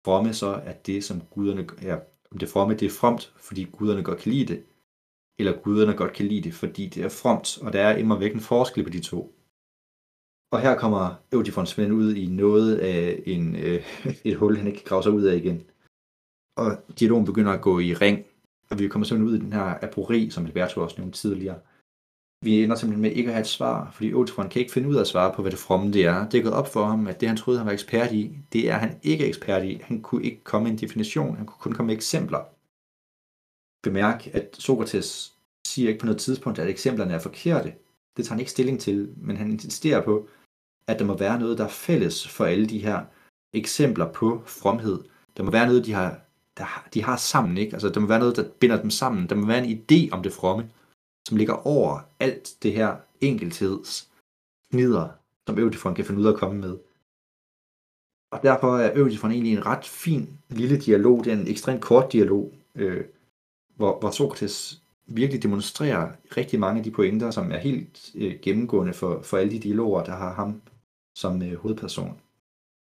fromme 0.06 0.34
så 0.34 0.48
er 0.48 0.74
det, 0.74 1.04
som 1.04 1.22
guderne 1.22 1.68
er, 1.82 2.00
om 2.32 2.38
det 2.38 2.50
fromme 2.50 2.76
det 2.76 2.86
er 2.86 2.90
fromt, 3.00 3.34
fordi 3.38 3.64
guderne 3.64 4.04
godt 4.04 4.20
kan 4.20 4.32
lide 4.32 4.54
det, 4.54 4.64
eller 5.40 5.62
guderne 5.62 5.94
godt 5.94 6.14
kan 6.14 6.26
lide 6.26 6.42
det, 6.42 6.54
fordi 6.54 6.88
det 6.88 7.04
er 7.04 7.10
fromt, 7.10 7.58
og 7.62 7.74
der 7.74 7.82
er 7.82 7.98
immer 7.98 8.18
væk 8.20 8.34
en 8.34 8.40
forskel 8.40 8.84
på 8.84 8.90
de 8.90 9.00
to. 9.00 9.36
Og 10.52 10.62
her 10.62 10.78
kommer 10.78 11.16
Eudifon 11.34 11.66
Svend 11.66 11.94
ud 11.94 12.16
i 12.16 12.28
noget 12.28 12.78
af 12.78 13.24
en, 13.26 13.56
øh, 13.56 13.84
et 14.26 14.36
hul, 14.36 14.58
han 14.58 14.68
ikke 14.68 14.80
kan 14.80 14.88
grave 14.88 15.04
sig 15.04 15.12
ud 15.12 15.24
af 15.24 15.36
igen. 15.36 15.64
Og 16.58 16.78
dialogen 17.00 17.26
begynder 17.26 17.52
at 17.52 17.62
gå 17.62 17.80
i 17.80 17.94
ring, 17.94 18.26
og 18.70 18.80
vi 18.80 18.88
kommer 18.88 19.06
simpelthen 19.06 19.34
ud 19.34 19.42
i 19.42 19.46
den 19.46 19.54
her 19.54 19.78
apori, 19.82 20.30
som 20.30 20.46
Alberto 20.46 20.82
også 20.82 20.96
nævnte 20.98 21.18
tidligere, 21.18 21.60
vi 22.46 22.64
ender 22.64 22.76
simpelthen 22.76 23.02
med 23.02 23.12
ikke 23.12 23.28
at 23.28 23.34
have 23.34 23.42
et 23.42 23.48
svar, 23.48 23.92
fordi 23.92 24.14
Otifron 24.14 24.50
kan 24.50 24.60
ikke 24.60 24.72
finde 24.72 24.90
ud 24.90 24.96
af 24.96 25.02
at 25.02 25.08
svare 25.08 25.34
på, 25.36 25.42
hvad 25.42 25.52
det 25.52 25.60
fromme 25.60 25.94
det 25.94 26.06
er. 26.06 26.30
Det 26.30 26.38
er 26.38 26.44
gået 26.44 26.54
op 26.54 26.74
for 26.74 26.86
ham, 26.86 27.08
at 27.08 27.20
det 27.20 27.28
han 27.28 27.38
troede, 27.38 27.60
han 27.60 27.66
var 27.66 27.74
ekspert 27.74 28.12
i, 28.12 28.38
det 28.54 28.70
er 28.70 28.78
han 28.78 29.00
ikke 29.04 29.26
ekspert 29.26 29.66
i. 29.66 29.82
Han 29.84 30.02
kunne 30.02 30.24
ikke 30.24 30.44
komme 30.44 30.64
med 30.64 30.72
en 30.72 30.78
definition, 30.78 31.38
han 31.38 31.46
kunne 31.46 31.60
kun 31.60 31.74
komme 31.74 31.88
med 31.88 31.96
eksempler. 31.96 32.40
Bemærk, 33.84 34.28
at 34.28 34.56
Sokrates 34.60 35.34
siger 35.68 35.90
ikke 35.90 36.00
på 36.00 36.06
noget 36.06 36.22
tidspunkt, 36.22 36.60
at 36.60 36.70
eksemplerne 36.70 37.14
er 37.14 37.20
forkerte. 37.20 37.74
Det 38.18 38.26
tager 38.26 38.34
han 38.34 38.40
ikke 38.40 38.52
stilling 38.52 38.80
til, 38.80 39.14
men 39.18 39.38
han 39.38 39.52
insisterer 39.52 40.02
på, 40.02 40.28
at 40.88 41.00
der 41.00 41.06
må 41.06 41.18
være 41.18 41.40
noget, 41.40 41.58
der 41.58 41.64
er 41.64 41.70
fælles 41.88 42.28
for 42.28 42.46
alle 42.46 42.68
de 42.68 42.80
her 42.80 43.06
eksempler 43.54 44.12
på 44.12 44.44
fromhed. 44.46 45.04
Der 45.38 45.44
må 45.44 45.52
være 45.52 45.66
noget, 45.66 45.86
de 45.86 45.94
har, 45.94 46.20
der, 46.58 46.88
de 46.94 47.04
har 47.04 47.18
sammen. 47.18 47.58
Ikke? 47.58 47.74
Altså, 47.74 47.90
der 47.90 48.00
må 48.00 48.08
være 48.08 48.20
noget, 48.20 48.36
der 48.36 48.50
binder 48.60 48.82
dem 48.82 48.90
sammen. 48.90 49.30
Der 49.30 49.36
må 49.36 49.48
være 49.48 49.66
en 49.66 49.80
idé 49.80 50.10
om 50.12 50.24
det 50.24 50.34
fromme 50.34 50.70
som 51.28 51.38
ligger 51.38 51.68
over 51.68 52.00
alt 52.20 52.56
det 52.64 52.74
her 52.74 52.96
enkeltheds 53.22 54.10
snider, 54.72 55.10
som 55.48 55.60
Øvdifon 55.60 55.96
kan 55.96 56.06
finde 56.06 56.22
ud 56.22 56.26
af 56.26 56.32
at 56.32 56.40
komme 56.40 56.62
med. 56.62 56.78
Og 58.32 58.40
derfor 58.44 58.78
er 58.78 58.92
Øvdifon 58.96 59.32
egentlig 59.32 59.54
en 59.54 59.66
ret 59.66 59.86
fin 59.86 60.40
lille 60.50 60.78
dialog. 60.78 61.24
Det 61.24 61.34
er 61.34 61.38
en 61.38 61.48
ekstremt 61.48 61.82
kort 61.82 62.14
dialog, 62.14 62.54
øh, 62.76 63.06
hvor, 63.76 64.00
hvor 64.00 64.12
Sokrates 64.12 64.82
virkelig 65.08 65.44
demonstrerer 65.44 66.12
rigtig 66.38 66.60
mange 66.60 66.78
af 66.78 66.84
de 66.84 66.92
pointer, 66.92 67.32
som 67.32 67.52
er 67.52 67.58
helt 67.58 68.12
øh, 68.16 68.40
gennemgående 68.42 68.94
for, 68.94 69.22
for 69.22 69.38
alle 69.38 69.52
de 69.52 69.60
dialoger, 69.60 70.04
der 70.04 70.16
har 70.16 70.34
ham 70.34 70.62
som 71.16 71.42
øh, 71.42 71.56
hovedperson. 71.56 72.20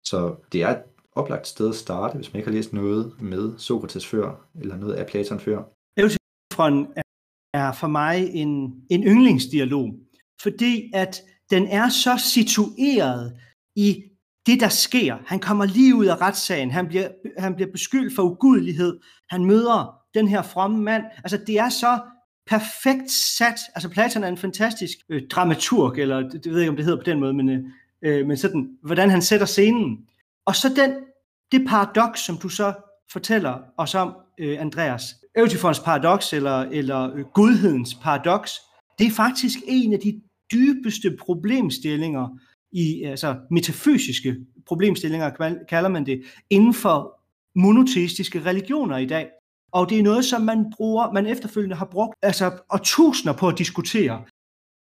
Så 0.04 0.36
det 0.52 0.62
er 0.62 0.68
et 0.68 0.82
oplagt 1.12 1.46
sted 1.46 1.68
at 1.68 1.74
starte, 1.74 2.16
hvis 2.16 2.32
man 2.32 2.38
ikke 2.38 2.50
har 2.50 2.56
læst 2.56 2.72
noget 2.72 3.22
med 3.22 3.58
Sokrates 3.58 4.06
før, 4.06 4.46
eller 4.60 4.76
noget 4.76 4.94
af 4.94 5.06
Platon 5.06 5.40
før. 5.40 5.62
Eutifron 5.96 6.92
er 6.96 7.02
er 7.56 7.72
for 7.72 7.86
mig 7.86 8.30
en, 8.32 8.74
en 8.90 9.04
yndlingsdialog, 9.04 9.94
fordi 10.42 10.90
at 10.94 11.22
den 11.50 11.66
er 11.66 11.88
så 11.88 12.18
situeret 12.18 13.36
i 13.76 14.02
det, 14.46 14.60
der 14.60 14.68
sker. 14.68 15.16
Han 15.26 15.40
kommer 15.40 15.64
lige 15.64 15.94
ud 15.94 16.06
af 16.06 16.20
retssagen, 16.20 16.70
han 16.70 16.88
bliver, 16.88 17.08
han 17.38 17.54
bliver 17.54 17.72
beskyldt 17.72 18.14
for 18.14 18.22
ugudelighed, 18.22 18.98
han 19.30 19.44
møder 19.44 19.96
den 20.14 20.28
her 20.28 20.42
fromme 20.42 20.82
mand. 20.82 21.04
Altså 21.16 21.36
det 21.46 21.58
er 21.58 21.68
så 21.68 22.00
perfekt 22.46 23.10
sat. 23.10 23.60
Altså 23.74 23.88
Platon 23.88 24.24
er 24.24 24.28
en 24.28 24.36
fantastisk 24.36 24.98
øh, 25.08 25.22
dramaturg, 25.28 25.98
eller 25.98 26.20
det, 26.20 26.44
det 26.44 26.52
ved 26.52 26.58
jeg 26.58 26.60
ikke, 26.60 26.70
om 26.70 26.76
det 26.76 26.84
hedder 26.84 26.98
på 26.98 27.10
den 27.10 27.20
måde, 27.20 27.34
men, 27.34 27.72
øh, 28.02 28.26
men 28.26 28.36
sådan, 28.36 28.68
hvordan 28.82 29.10
han 29.10 29.22
sætter 29.22 29.46
scenen. 29.46 29.98
Og 30.46 30.56
så 30.56 30.68
den, 30.68 30.94
det 31.52 31.68
paradoks, 31.68 32.20
som 32.20 32.36
du 32.38 32.48
så 32.48 32.74
fortæller 33.12 33.58
os 33.76 33.94
om, 33.94 34.16
øh, 34.38 34.60
Andreas, 34.60 35.14
Eutifons 35.36 35.80
paradoks, 35.80 36.32
eller, 36.32 36.60
eller 36.60 37.02
øh, 37.02 37.10
godhedens 37.10 37.32
gudhedens 37.34 37.94
paradoks, 37.94 38.60
det 38.98 39.06
er 39.06 39.10
faktisk 39.10 39.58
en 39.66 39.92
af 39.92 40.00
de 40.00 40.22
dybeste 40.52 41.16
problemstillinger 41.20 42.38
i 42.72 43.02
altså 43.02 43.36
metafysiske 43.50 44.36
problemstillinger, 44.66 45.30
kalder 45.68 45.88
man 45.88 46.06
det, 46.06 46.22
inden 46.50 46.74
for 46.74 47.20
monoteistiske 47.54 48.44
religioner 48.44 48.96
i 48.96 49.06
dag. 49.06 49.30
Og 49.72 49.90
det 49.90 49.98
er 49.98 50.02
noget, 50.02 50.24
som 50.24 50.42
man 50.42 50.72
bruger, 50.76 51.12
man 51.12 51.26
efterfølgende 51.26 51.76
har 51.76 51.86
brugt 51.86 52.14
altså 52.22 52.58
og 52.68 52.82
tusinder 52.82 53.36
på 53.36 53.48
at 53.48 53.58
diskutere. 53.58 54.24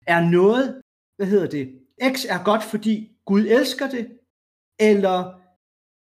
Er 0.08 0.30
noget, 0.30 0.82
hvad 1.18 1.28
hedder 1.28 1.48
det, 1.48 1.74
X 2.14 2.26
er 2.30 2.44
godt, 2.44 2.64
fordi 2.64 3.12
Gud 3.26 3.42
elsker 3.42 3.90
det, 3.90 4.08
eller, 4.80 5.18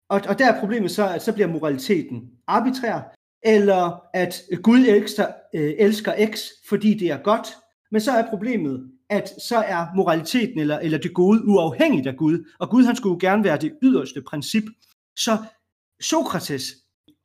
og, 0.09 0.21
og 0.29 0.39
der 0.39 0.53
er 0.53 0.59
problemet 0.59 0.91
så, 0.91 1.07
at 1.07 1.21
så 1.21 1.33
bliver 1.33 1.47
moraliteten 1.47 2.31
arbitrær, 2.47 3.15
eller 3.43 4.01
at 4.13 4.41
Gud 4.63 4.79
elsker, 4.79 5.27
øh, 5.55 5.73
elsker 5.77 6.13
X, 6.33 6.39
fordi 6.69 6.93
det 6.93 7.11
er 7.11 7.17
godt, 7.17 7.47
men 7.91 8.01
så 8.01 8.11
er 8.11 8.29
problemet, 8.29 8.91
at 9.09 9.29
så 9.41 9.57
er 9.57 9.85
moraliteten 9.95 10.59
eller, 10.59 10.79
eller 10.79 10.97
det 10.97 11.13
gode 11.13 11.47
uafhængigt 11.47 12.07
af 12.07 12.17
Gud, 12.17 12.45
og 12.59 12.69
Gud 12.69 12.83
han 12.83 12.95
skulle 12.95 13.13
jo 13.13 13.29
gerne 13.29 13.43
være 13.43 13.57
det 13.57 13.73
yderste 13.83 14.21
princip. 14.21 14.63
Så 15.15 15.37
Sokrates 16.01 16.63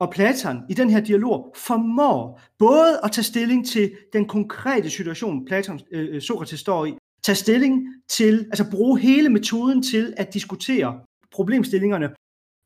og 0.01 0.11
Platon 0.11 0.63
i 0.71 0.75
den 0.75 0.91
her 0.91 1.01
dialog 1.01 1.55
formår 1.57 2.41
både 2.59 3.01
at 3.05 3.13
tage 3.13 3.25
stilling 3.25 3.67
til 3.67 3.93
den 4.13 4.29
konkrete 4.29 4.91
situation, 4.91 5.45
Platon, 5.45 5.81
øh, 5.93 6.15
øh, 6.15 6.23
Sokrates 6.23 6.61
står 6.61 6.87
i, 6.87 6.95
tage 7.25 7.37
stilling 7.37 7.89
til, 8.09 8.39
altså 8.39 8.71
bruge 8.71 9.01
hele 9.01 9.29
metoden 9.29 9.83
til 9.83 10.15
at 10.17 10.35
diskutere 10.35 11.01
problemstillingerne 11.33 12.09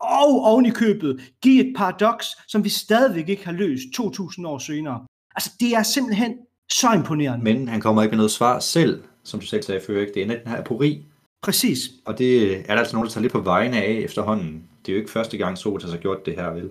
og 0.09 0.45
oven 0.45 0.67
i 0.67 0.71
købet 0.71 1.21
give 1.43 1.69
et 1.69 1.77
paradoks, 1.77 2.27
som 2.49 2.65
vi 2.65 2.69
stadigvæk 2.69 3.29
ikke 3.29 3.45
har 3.45 3.53
løst 3.53 3.83
2000 3.95 4.47
år 4.47 4.59
senere. 4.59 5.07
Altså, 5.35 5.51
det 5.61 5.75
er 5.75 5.83
simpelthen 5.83 6.39
så 6.71 6.93
imponerende. 6.93 7.45
Men 7.45 7.69
han 7.69 7.81
kommer 7.81 8.03
ikke 8.03 8.13
med 8.13 8.17
noget 8.17 8.31
svar 8.31 8.59
selv, 8.59 9.03
som 9.23 9.41
du 9.41 9.47
selv 9.47 9.63
sagde 9.63 9.81
før, 9.87 10.01
ikke? 10.01 10.15
Det 10.15 10.23
er 10.23 10.27
den 10.27 10.47
her 10.47 10.59
apori. 10.59 11.05
Præcis. 11.43 11.79
Og 12.05 12.19
det 12.19 12.57
er 12.57 12.63
der 12.67 12.75
altså 12.75 12.97
nogen, 12.97 13.07
der 13.07 13.13
tager 13.13 13.23
lidt 13.23 13.33
på 13.33 13.41
vegne 13.41 13.83
af 13.83 13.93
efterhånden. 13.93 14.69
Det 14.87 14.93
er 14.93 14.97
jo 14.97 15.01
ikke 15.01 15.11
første 15.11 15.39
gang, 15.39 15.59
Sokrates 15.59 15.91
har 15.91 15.99
gjort 15.99 16.27
det 16.27 16.35
her, 16.35 16.51
vel? 16.51 16.71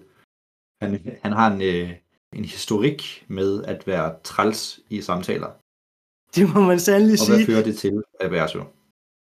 Han, 0.82 1.18
han 1.24 1.32
har 1.32 1.52
en, 1.52 1.62
øh, 1.62 1.90
en 2.34 2.46
historik 2.46 3.26
med 3.28 3.64
at 3.64 3.88
være 3.88 4.16
træls 4.24 4.80
i 4.90 5.02
samtaler. 5.02 5.48
Det 6.36 6.54
må 6.54 6.62
man 6.62 6.80
sandelig 6.80 7.20
sige. 7.20 7.34
Og 7.34 7.38
hvad 7.38 7.46
fører 7.46 7.64
det 7.64 7.78
til, 7.78 8.04
Averso? 8.22 8.64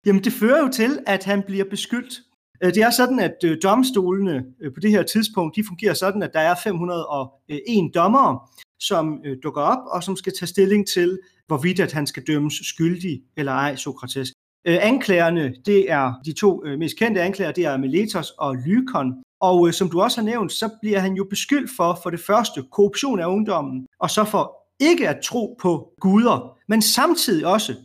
Jamen, 0.06 0.24
det 0.24 0.34
fører 0.34 0.62
jo 0.64 0.70
til, 0.72 1.00
at 1.08 1.24
han 1.24 1.44
bliver 1.44 1.66
beskyldt 1.66 2.22
Øh, 2.64 2.74
det 2.74 2.84
er 2.84 2.90
sådan, 2.90 3.20
at 3.20 3.36
øh, 3.46 3.58
domstolene 3.64 4.46
øh, 4.62 4.74
på 4.74 4.80
det 4.80 4.92
her 4.92 5.04
tidspunkt, 5.04 5.56
de 5.56 5.64
fungerer 5.68 5.94
sådan, 5.94 6.24
at 6.24 6.34
der 6.34 6.40
er 6.40 6.56
501 6.64 7.92
dommere, 7.96 8.40
som 8.80 9.24
dukker 9.44 9.62
op, 9.62 9.84
og 9.92 10.04
som 10.04 10.16
skal 10.16 10.34
tage 10.40 10.48
stilling 10.48 10.88
til, 10.88 11.20
hvorvidt 11.48 11.80
at 11.80 11.94
han 11.94 12.08
skal 12.08 12.24
dømmes 12.28 12.54
skyldig 12.64 13.22
eller 13.38 13.52
ej, 13.52 13.76
Sokrates. 13.76 14.34
Anklagerne, 14.66 15.54
det 15.66 15.92
er 15.92 16.14
de 16.26 16.34
to 16.34 16.64
mest 16.78 16.98
kendte 16.98 17.22
anklager, 17.22 17.52
det 17.52 17.66
er 17.66 17.78
Meletos 17.78 18.32
og 18.38 18.56
Lykon. 18.56 19.14
Og 19.42 19.74
som 19.74 19.90
du 19.90 20.02
også 20.02 20.22
har 20.22 20.26
nævnt, 20.26 20.52
så 20.52 20.70
bliver 20.82 21.00
han 21.00 21.14
jo 21.14 21.24
beskyldt 21.30 21.72
for, 21.78 22.00
for 22.04 22.10
det 22.10 22.20
første, 22.20 22.64
korruption 22.72 23.20
af 23.20 23.26
ungdommen, 23.26 23.88
og 24.00 24.10
så 24.10 24.24
for 24.24 24.56
ikke 24.80 25.10
at 25.10 25.22
tro 25.24 25.58
på 25.62 25.94
guder, 26.02 26.58
men 26.68 26.82
samtidig 26.82 27.46
også 27.46 27.76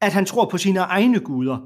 at 0.00 0.12
han 0.12 0.26
tror 0.26 0.48
på 0.48 0.58
sine 0.58 0.80
egne 0.80 1.20
guder, 1.20 1.58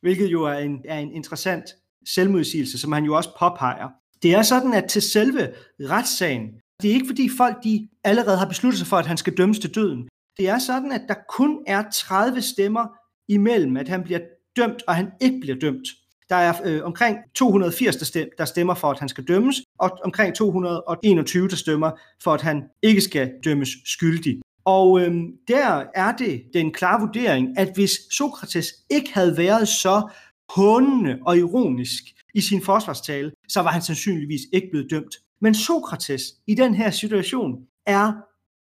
hvilket 0.00 0.26
jo 0.26 0.44
er 0.44 0.58
en, 0.58 0.80
er 0.84 0.98
en 0.98 1.12
interessant 1.12 1.64
selvmodsigelse, 2.06 2.78
som 2.78 2.92
han 2.92 3.04
jo 3.04 3.14
også 3.14 3.30
påpeger. 3.38 3.88
Det 4.22 4.34
er 4.34 4.42
sådan, 4.42 4.74
at 4.74 4.84
til 4.84 5.02
selve 5.02 5.48
retssagen, 5.80 6.48
det 6.82 6.90
er 6.90 6.94
ikke 6.94 7.06
fordi 7.06 7.28
folk 7.36 7.64
de 7.64 7.88
allerede 8.04 8.38
har 8.38 8.46
besluttet 8.46 8.78
sig 8.78 8.88
for, 8.88 8.96
at 8.96 9.06
han 9.06 9.16
skal 9.16 9.36
dømmes 9.36 9.58
til 9.58 9.74
døden. 9.74 10.08
Det 10.36 10.48
er 10.48 10.58
sådan, 10.58 10.92
at 10.92 11.02
der 11.08 11.14
kun 11.28 11.58
er 11.66 11.84
30 11.94 12.42
stemmer 12.42 12.86
imellem, 13.28 13.76
at 13.76 13.88
han 13.88 14.02
bliver 14.02 14.20
dømt, 14.56 14.82
og 14.86 14.94
han 14.94 15.10
ikke 15.20 15.40
bliver 15.40 15.56
dømt. 15.58 15.88
Der 16.28 16.36
er 16.36 16.54
øh, 16.64 16.84
omkring 16.84 17.18
280, 17.34 17.96
der, 17.96 18.04
stem, 18.04 18.28
der 18.38 18.44
stemmer 18.44 18.74
for, 18.74 18.90
at 18.90 18.98
han 18.98 19.08
skal 19.08 19.24
dømmes, 19.24 19.56
og 19.78 19.98
omkring 20.04 20.34
221, 20.34 21.48
der 21.48 21.56
stemmer 21.56 21.90
for, 22.22 22.34
at 22.34 22.42
han 22.42 22.62
ikke 22.82 23.00
skal 23.00 23.32
dømmes 23.44 23.68
skyldig. 23.84 24.40
Og 24.64 25.00
øh, 25.00 25.14
der 25.48 25.84
er 25.94 26.16
det 26.16 26.42
den 26.54 26.72
klare 26.72 27.00
vurdering, 27.00 27.58
at 27.58 27.70
hvis 27.74 27.98
Sokrates 28.10 28.74
ikke 28.90 29.14
havde 29.14 29.36
været 29.36 29.68
så 29.68 30.08
hånende 30.50 31.18
og 31.26 31.38
ironisk 31.38 32.04
i 32.34 32.40
sin 32.40 32.62
forsvarstale, 32.62 33.32
så 33.48 33.60
var 33.60 33.70
han 33.70 33.82
sandsynligvis 33.82 34.40
ikke 34.52 34.68
blevet 34.70 34.90
dømt. 34.90 35.14
Men 35.40 35.54
Sokrates 35.54 36.22
i 36.46 36.54
den 36.54 36.74
her 36.74 36.90
situation 36.90 37.58
er 37.86 38.12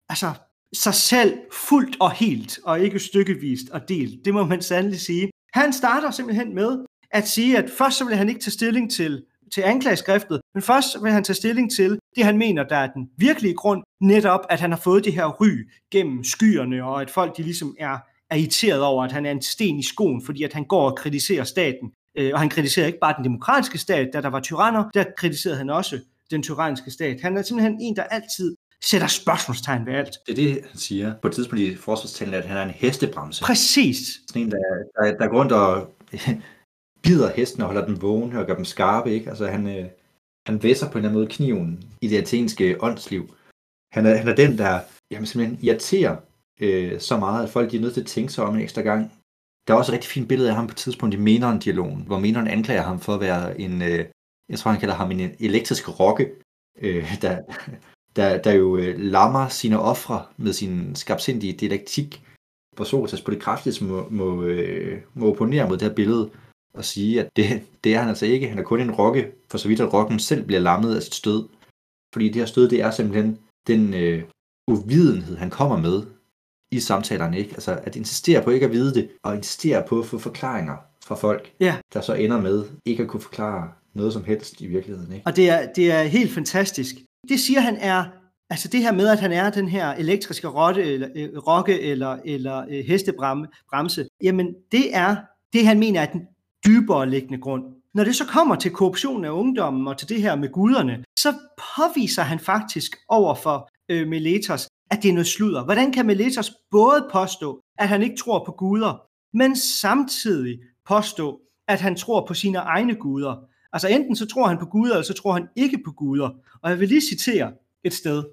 altså 0.08 0.32
sig 0.74 0.94
selv 0.94 1.38
fuldt 1.52 1.96
og 2.00 2.12
helt, 2.12 2.58
og 2.64 2.80
ikke 2.80 2.98
stykkevist 2.98 3.70
og 3.70 3.88
delt. 3.88 4.24
Det 4.24 4.34
må 4.34 4.44
man 4.44 4.62
sandelig 4.62 5.00
sige. 5.00 5.30
Han 5.52 5.72
starter 5.72 6.10
simpelthen 6.10 6.54
med 6.54 6.84
at 7.10 7.28
sige, 7.28 7.58
at 7.58 7.70
først 7.78 7.98
så 7.98 8.04
vil 8.04 8.16
han 8.16 8.28
ikke 8.28 8.40
tage 8.40 8.52
stilling 8.52 8.90
til, 8.90 9.24
til 9.54 9.60
anklageskriftet, 9.60 10.40
men 10.54 10.62
først 10.62 11.02
vil 11.02 11.12
han 11.12 11.24
tage 11.24 11.36
stilling 11.36 11.72
til 11.72 11.98
det, 12.16 12.24
han 12.24 12.38
mener, 12.38 12.62
der 12.62 12.76
er 12.76 12.92
den 12.92 13.08
virkelige 13.18 13.54
grund, 13.54 13.82
netop 14.00 14.40
at 14.50 14.60
han 14.60 14.70
har 14.70 14.78
fået 14.78 15.04
det 15.04 15.12
her 15.12 15.26
ry 15.26 15.70
gennem 15.90 16.24
skyerne, 16.24 16.84
og 16.84 17.02
at 17.02 17.10
folk 17.10 17.36
de 17.36 17.42
ligesom 17.42 17.76
er, 17.78 17.98
er 18.34 18.38
irriteret 18.38 18.82
over, 18.82 19.04
at 19.04 19.12
han 19.12 19.26
er 19.26 19.30
en 19.30 19.42
sten 19.42 19.78
i 19.78 19.82
skoen, 19.82 20.24
fordi 20.24 20.42
at 20.42 20.52
han 20.52 20.64
går 20.64 20.90
og 20.90 20.96
kritiserer 20.96 21.44
staten. 21.44 21.92
Øh, 22.18 22.30
og 22.34 22.40
han 22.40 22.48
kritiserer 22.48 22.86
ikke 22.86 22.98
bare 23.00 23.14
den 23.16 23.24
demokratiske 23.24 23.78
stat, 23.78 24.10
da 24.12 24.20
der 24.20 24.28
var 24.28 24.40
tyranner, 24.40 24.90
der 24.94 25.04
kritiserede 25.16 25.58
han 25.58 25.70
også 25.70 26.00
den 26.30 26.42
tyranniske 26.42 26.90
stat. 26.90 27.20
Han 27.20 27.36
er 27.36 27.42
simpelthen 27.42 27.80
en, 27.80 27.96
der 27.96 28.02
altid 28.02 28.56
sætter 28.84 29.06
spørgsmålstegn 29.06 29.86
ved 29.86 29.94
alt. 29.94 30.14
Det 30.26 30.32
er 30.32 30.36
det, 30.36 30.52
han 30.70 30.78
siger 30.78 31.14
på 31.22 31.28
et 31.28 31.34
tidspunkt 31.34 31.62
i 31.62 31.76
forsvarstalen, 31.76 32.34
at 32.34 32.44
han 32.44 32.56
er 32.56 32.62
en 32.62 32.70
hestebremse. 32.70 33.44
Præcis. 33.44 33.96
Sådan 34.28 34.42
en, 34.42 34.50
der, 34.50 34.58
der, 34.96 35.16
der 35.18 35.26
går 35.28 35.38
rundt 35.38 35.52
og 35.52 35.94
bider 37.04 37.32
hesten 37.32 37.62
og 37.62 37.66
holder 37.66 37.86
dem 37.86 38.02
vågen 38.02 38.36
og 38.36 38.46
gør 38.46 38.54
dem 38.54 38.64
skarpe. 38.64 39.12
Ikke? 39.14 39.28
Altså, 39.30 39.46
han, 39.46 39.78
øh, 39.78 39.86
han 40.46 40.62
væsser 40.62 40.86
på 40.86 40.92
en 40.92 40.98
eller 40.98 41.08
anden 41.08 41.20
måde 41.20 41.32
kniven 41.32 41.84
i 42.00 42.08
det 42.08 42.18
athenske 42.18 42.76
åndsliv. 42.80 43.34
Han 43.92 44.06
er, 44.06 44.16
han 44.16 44.28
er 44.28 44.34
den, 44.34 44.58
der 44.58 44.80
jamen, 45.10 45.26
simpelthen 45.26 45.58
irriterer 45.62 46.16
øh, 46.64 47.00
så 47.00 47.16
meget, 47.18 47.44
at 47.44 47.50
folk 47.50 47.70
de 47.70 47.76
er 47.76 47.80
nødt 47.80 47.94
til 47.94 48.00
at 48.00 48.06
tænke 48.06 48.32
sig 48.32 48.44
om 48.44 48.54
en 48.54 48.60
ekstra 48.60 48.82
gang. 48.82 49.12
Der 49.66 49.74
er 49.74 49.78
også 49.78 49.92
et 49.92 49.94
rigtig 49.94 50.10
fint 50.10 50.28
billede 50.28 50.48
af 50.50 50.56
ham 50.56 50.66
på 50.66 50.72
et 50.72 50.76
tidspunkt 50.76 51.14
i 51.14 51.18
Meneren-dialogen, 51.18 52.02
hvor 52.06 52.18
Meneren 52.18 52.48
anklager 52.48 52.82
ham 52.82 53.00
for 53.00 53.14
at 53.14 53.20
være 53.20 53.60
en, 53.60 53.82
øh, 53.82 54.04
jeg 54.48 54.58
tror 54.58 54.70
han 54.70 54.80
kalder 54.80 54.94
ham 54.94 55.10
en 55.10 55.34
elektrisk 55.40 56.00
rokke, 56.00 56.30
øh, 56.80 57.16
der, 57.22 57.38
der, 58.16 58.42
der 58.42 58.52
jo 58.52 58.76
øh, 58.76 58.98
lammer 58.98 59.48
sine 59.48 59.80
ofre 59.80 60.24
med 60.36 60.52
sin 60.52 60.94
skabsindige 60.94 61.52
dialektik, 61.52 62.22
hvor 62.76 62.84
Sokrates 62.84 63.22
på 63.22 63.30
det 63.30 63.42
kraftigste 63.42 63.84
må, 63.84 64.08
må, 64.10 64.42
øh, 64.42 65.00
må 65.14 65.30
opponere 65.30 65.68
mod 65.68 65.76
det 65.76 65.88
her 65.88 65.94
billede 65.94 66.30
og 66.74 66.84
sige, 66.84 67.20
at 67.20 67.28
det, 67.36 67.62
det 67.84 67.94
er 67.94 67.98
han 67.98 68.08
altså 68.08 68.26
ikke. 68.26 68.48
Han 68.48 68.58
er 68.58 68.62
kun 68.62 68.80
en 68.80 68.94
rokke, 68.94 69.32
for 69.50 69.58
så 69.58 69.68
vidt 69.68 69.80
at 69.80 69.92
rokken 69.92 70.18
selv 70.18 70.44
bliver 70.46 70.60
lammet 70.60 70.96
af 70.96 71.02
sit 71.02 71.14
stød. 71.14 71.48
Fordi 72.12 72.26
det 72.26 72.34
her 72.34 72.46
stød, 72.46 72.68
det 72.68 72.80
er 72.80 72.90
simpelthen 72.90 73.38
den 73.66 73.94
øh, 73.94 74.22
uvidenhed, 74.68 75.36
han 75.36 75.50
kommer 75.50 75.76
med 75.76 76.02
i 76.76 76.80
samtalerne. 76.80 77.38
Ikke? 77.38 77.50
Altså 77.54 77.78
at 77.82 77.96
insistere 77.96 78.42
på 78.42 78.50
ikke 78.50 78.66
at 78.66 78.72
vide 78.72 78.94
det, 78.94 79.08
og 79.22 79.36
insistere 79.36 79.82
på 79.88 79.98
at 79.98 80.06
få 80.06 80.18
forklaringer 80.18 80.76
fra 81.04 81.14
folk, 81.14 81.52
ja. 81.60 81.76
der 81.92 82.00
så 82.00 82.14
ender 82.14 82.40
med 82.40 82.64
ikke 82.84 83.02
at 83.02 83.08
kunne 83.08 83.20
forklare 83.20 83.68
noget 83.94 84.12
som 84.12 84.24
helst 84.24 84.60
i 84.60 84.66
virkeligheden. 84.66 85.12
Ikke? 85.12 85.26
Og 85.26 85.36
det 85.36 85.50
er, 85.50 85.72
det 85.72 85.92
er 85.92 86.02
helt 86.02 86.32
fantastisk. 86.32 86.94
Det 87.28 87.40
siger 87.40 87.60
han 87.60 87.76
er, 87.76 88.04
altså 88.50 88.68
det 88.68 88.80
her 88.80 88.92
med, 88.92 89.08
at 89.08 89.20
han 89.20 89.32
er 89.32 89.50
den 89.50 89.68
her 89.68 89.94
elektriske 89.94 90.48
rotte, 90.48 90.82
eller, 90.82 91.08
øh, 91.16 91.38
rokke 91.38 91.80
eller, 91.80 92.18
eller 92.24 92.64
øh, 92.70 92.84
hestebremse, 92.84 94.08
jamen 94.22 94.54
det 94.72 94.96
er 94.96 95.16
det, 95.52 95.66
han 95.66 95.78
mener 95.78 96.00
er 96.00 96.06
den 96.06 96.22
dybere 96.66 97.10
liggende 97.10 97.40
grund. 97.40 97.64
Når 97.94 98.04
det 98.04 98.16
så 98.16 98.24
kommer 98.26 98.56
til 98.56 98.70
korruption 98.70 99.24
af 99.24 99.30
ungdommen 99.30 99.88
og 99.88 99.98
til 99.98 100.08
det 100.08 100.22
her 100.22 100.36
med 100.36 100.48
guderne, 100.52 101.04
så 101.18 101.34
påviser 101.76 102.22
han 102.22 102.38
faktisk 102.38 102.96
over 103.08 103.34
for 103.34 103.68
øh, 103.88 104.08
Meletos, 104.08 104.68
at 104.96 105.02
det 105.02 105.08
er 105.08 105.12
noget 105.12 105.26
sludder. 105.26 105.64
Hvordan 105.64 105.92
kan 105.92 106.06
Meletos 106.06 106.52
både 106.70 107.08
påstå, 107.12 107.60
at 107.78 107.88
han 107.88 108.02
ikke 108.02 108.16
tror 108.16 108.44
på 108.44 108.52
guder, 108.52 109.06
men 109.36 109.56
samtidig 109.56 110.60
påstå, 110.86 111.40
at 111.68 111.80
han 111.80 111.96
tror 111.96 112.26
på 112.26 112.34
sine 112.34 112.58
egne 112.58 112.94
guder? 112.94 113.36
Altså 113.72 113.88
enten 113.88 114.16
så 114.16 114.26
tror 114.26 114.46
han 114.46 114.58
på 114.58 114.66
guder, 114.66 114.94
eller 114.94 115.04
så 115.04 115.14
tror 115.14 115.32
han 115.32 115.48
ikke 115.56 115.78
på 115.84 115.92
guder. 115.92 116.30
Og 116.62 116.70
jeg 116.70 116.80
vil 116.80 116.88
lige 116.88 117.00
citere 117.00 117.52
et 117.84 117.92
sted, 117.92 118.24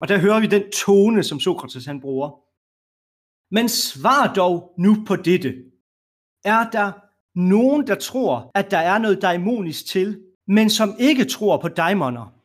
og 0.00 0.08
der 0.08 0.18
hører 0.18 0.40
vi 0.40 0.46
den 0.46 0.62
tone, 0.70 1.22
som 1.22 1.40
Sokrates 1.40 1.86
han 1.86 2.00
bruger. 2.00 2.30
Men 3.54 3.68
svar 3.68 4.32
dog 4.34 4.74
nu 4.78 4.96
på 5.06 5.16
dette. 5.16 5.54
Er 6.44 6.70
der 6.70 6.92
nogen, 7.34 7.86
der 7.86 7.94
tror, 7.94 8.50
at 8.54 8.70
der 8.70 8.78
er 8.78 8.98
noget 8.98 9.22
daimonisk 9.22 9.86
til, 9.86 10.20
men 10.46 10.70
som 10.70 10.96
ikke 10.98 11.24
tror 11.24 11.56
på 11.56 11.68
daimoner? 11.68 12.37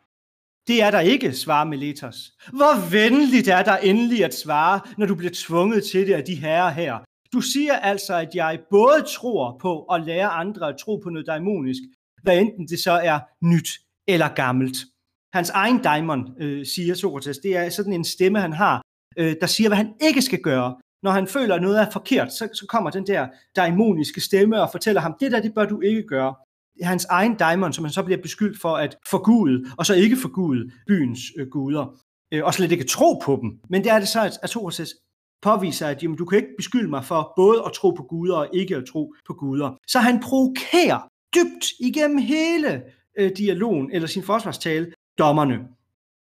Det 0.68 0.82
er 0.82 0.92
der 0.92 1.00
ikke, 1.00 1.34
svarer 1.34 1.66
Meletos. 1.66 2.32
Hvor 2.50 2.92
venligt 2.92 3.48
er 3.48 3.64
der 3.64 3.78
endelig 3.78 4.26
at 4.26 4.36
svare, 4.36 4.80
når 4.98 5.06
du 5.06 5.16
bliver 5.16 5.34
tvunget 5.36 5.84
til 5.84 6.08
det 6.08 6.14
af 6.14 6.24
de 6.24 6.36
herrer 6.36 6.70
her. 6.70 6.98
Du 7.34 7.42
siger 7.42 7.76
altså, 7.76 8.16
at 8.16 8.30
jeg 8.36 8.60
både 8.70 9.06
tror 9.16 9.58
på 9.62 9.84
at 9.84 10.02
lære 10.06 10.30
andre 10.30 10.70
at 10.70 10.76
tro 10.78 10.96
på 10.96 11.10
noget 11.10 11.28
daimonisk, 11.28 11.82
hvad 12.24 12.38
enten 12.40 12.68
det 12.68 12.80
så 12.80 12.92
er 12.92 13.20
nyt 13.42 13.70
eller 14.08 14.28
gammelt. 14.28 14.78
Hans 15.34 15.50
egen 15.50 15.82
daimon, 15.82 16.36
øh, 16.40 16.66
siger 16.66 16.96
Sokrates, 16.96 17.38
det 17.38 17.58
er 17.58 17.70
sådan 17.70 17.94
en 17.94 18.04
stemme, 18.06 18.40
han 18.40 18.54
har, 18.54 18.82
øh, 19.18 19.36
der 19.42 19.48
siger, 19.48 19.70
hvad 19.70 19.78
han 19.78 19.94
ikke 20.02 20.22
skal 20.22 20.40
gøre. 20.40 20.76
Når 21.04 21.12
han 21.12 21.28
føler, 21.28 21.56
at 21.56 21.62
noget 21.62 21.82
er 21.82 21.92
forkert, 21.92 22.34
så, 22.34 22.50
så 22.54 22.66
kommer 22.70 22.90
den 22.90 23.08
der 23.08 23.28
daimoniske 23.56 24.22
stemme 24.22 24.62
og 24.62 24.70
fortæller 24.72 25.02
ham, 25.02 25.16
det 25.20 25.32
der, 25.32 25.42
det 25.42 25.54
bør 25.56 25.66
du 25.66 25.82
ikke 25.82 26.04
gøre. 26.04 26.36
Hans 26.82 27.06
egen 27.06 27.36
daimon, 27.36 27.74
som 27.74 27.84
han 27.84 27.94
så 27.94 28.04
bliver 28.04 28.22
beskyldt 28.22 28.62
for 28.62 28.76
at 28.76 28.96
forgude, 29.10 29.66
og 29.78 29.86
så 29.86 29.94
ikke 29.94 30.18
forgude 30.18 30.72
byens 30.88 31.20
øh, 31.38 31.48
guder, 31.48 32.02
øh, 32.32 32.44
og 32.44 32.54
slet 32.54 32.72
ikke 32.72 32.84
tro 32.84 33.22
på 33.26 33.40
dem. 33.42 33.60
Men 33.70 33.84
det 33.84 33.92
er 33.92 34.00
det 34.00 34.08
så, 34.08 34.22
at, 34.22 34.40
at 34.44 34.50
påviser, 35.42 35.88
at 35.88 36.04
jamen, 36.04 36.18
du 36.18 36.26
kan 36.26 36.38
ikke 36.38 36.56
beskylde 36.58 36.90
mig 36.90 37.06
for 37.06 37.34
både 37.36 37.64
at 37.66 37.74
tro 37.74 37.90
på 37.90 38.04
guder 38.04 38.36
og 38.36 38.48
ikke 38.54 38.76
at 38.76 38.84
tro 38.86 39.14
på 39.28 39.34
guder. 39.34 39.78
Så 39.88 40.00
han 40.00 40.20
provokerer 40.20 41.00
dybt 41.36 41.66
igennem 41.80 42.18
hele 42.18 42.82
øh, 43.18 43.32
dialogen 43.38 43.92
eller 43.92 44.08
sin 44.08 44.24
forsvarstale 44.24 44.94
dommerne. 45.18 45.60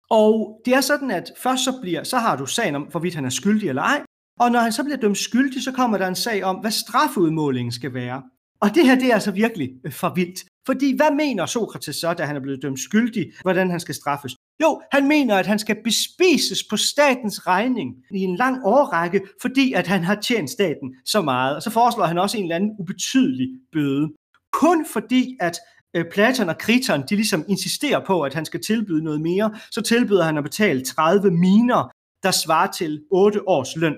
Og 0.10 0.62
det 0.66 0.74
er 0.74 0.82
sådan, 0.82 1.12
at 1.12 1.32
først 1.38 1.64
så, 1.64 1.74
bliver, 1.82 2.04
så 2.04 2.18
har 2.18 2.36
du 2.36 2.46
sagen 2.46 2.76
om, 2.76 2.82
hvorvidt 2.82 3.16
han 3.16 3.26
er 3.26 3.30
skyldig 3.30 3.70
eller 3.70 3.82
ej, 3.82 4.02
og 4.39 4.52
når 4.52 4.60
han 4.60 4.72
så 4.72 4.84
bliver 4.84 4.98
dømt 4.98 5.18
skyldig, 5.18 5.64
så 5.64 5.72
kommer 5.72 5.98
der 5.98 6.08
en 6.08 6.16
sag 6.16 6.44
om, 6.44 6.56
hvad 6.56 6.72
strafudmålingen 6.72 7.72
skal 7.72 7.94
være. 7.94 8.24
Og 8.64 8.76
det 8.76 8.86
her, 8.86 8.95
det 8.95 9.09
er 9.09 9.14
altså 9.14 9.32
virkelig 9.32 9.70
øh, 9.86 9.91
for 9.91 10.14
vildt. 10.16 10.45
Fordi 10.66 10.95
hvad 10.95 11.16
mener 11.16 11.45
Sokrates 11.45 11.95
så, 11.95 12.14
da 12.14 12.24
han 12.24 12.36
er 12.36 12.39
blevet 12.39 12.61
dømt 12.61 12.80
skyldig, 12.80 13.32
hvordan 13.41 13.72
han 13.72 13.80
skal 13.80 13.95
straffes? 13.95 14.36
Jo, 14.61 14.82
han 14.91 15.07
mener, 15.07 15.36
at 15.36 15.47
han 15.47 15.59
skal 15.59 15.78
bespises 15.84 16.64
på 16.70 16.78
statens 16.78 17.47
regning 17.47 17.95
i 18.11 18.20
en 18.20 18.36
lang 18.36 18.66
årrække, 18.66 19.22
fordi 19.41 19.74
at 19.74 19.88
han 19.88 20.03
har 20.03 20.16
tjent 20.16 20.49
staten 20.49 20.95
så 21.05 21.22
meget. 21.22 21.55
Og 21.55 21.61
så 21.61 21.70
foreslår 21.70 22.05
han 22.05 22.18
også 22.18 22.38
en 22.38 22.43
eller 22.43 22.55
anden 22.55 22.76
ubetydelig 22.80 23.47
bøde. 23.72 24.09
Kun 24.53 24.86
fordi, 24.93 25.38
at 25.39 25.59
øh, 25.95 26.05
Platon 26.11 26.49
og 26.49 26.57
Kriton, 26.57 27.03
de 27.09 27.16
ligesom 27.16 27.45
insisterer 27.49 28.05
på, 28.05 28.22
at 28.22 28.34
han 28.34 28.45
skal 28.45 28.61
tilbyde 28.61 29.03
noget 29.03 29.22
mere, 29.22 29.55
så 29.72 29.82
tilbyder 29.82 30.24
han 30.24 30.38
at 30.38 30.43
betale 30.43 30.86
30 30.86 31.32
miner, 31.32 31.91
der 32.24 32.32
svarer 32.32 32.72
til 32.72 33.01
8 33.11 33.49
års 33.49 33.76
løn. 33.76 33.95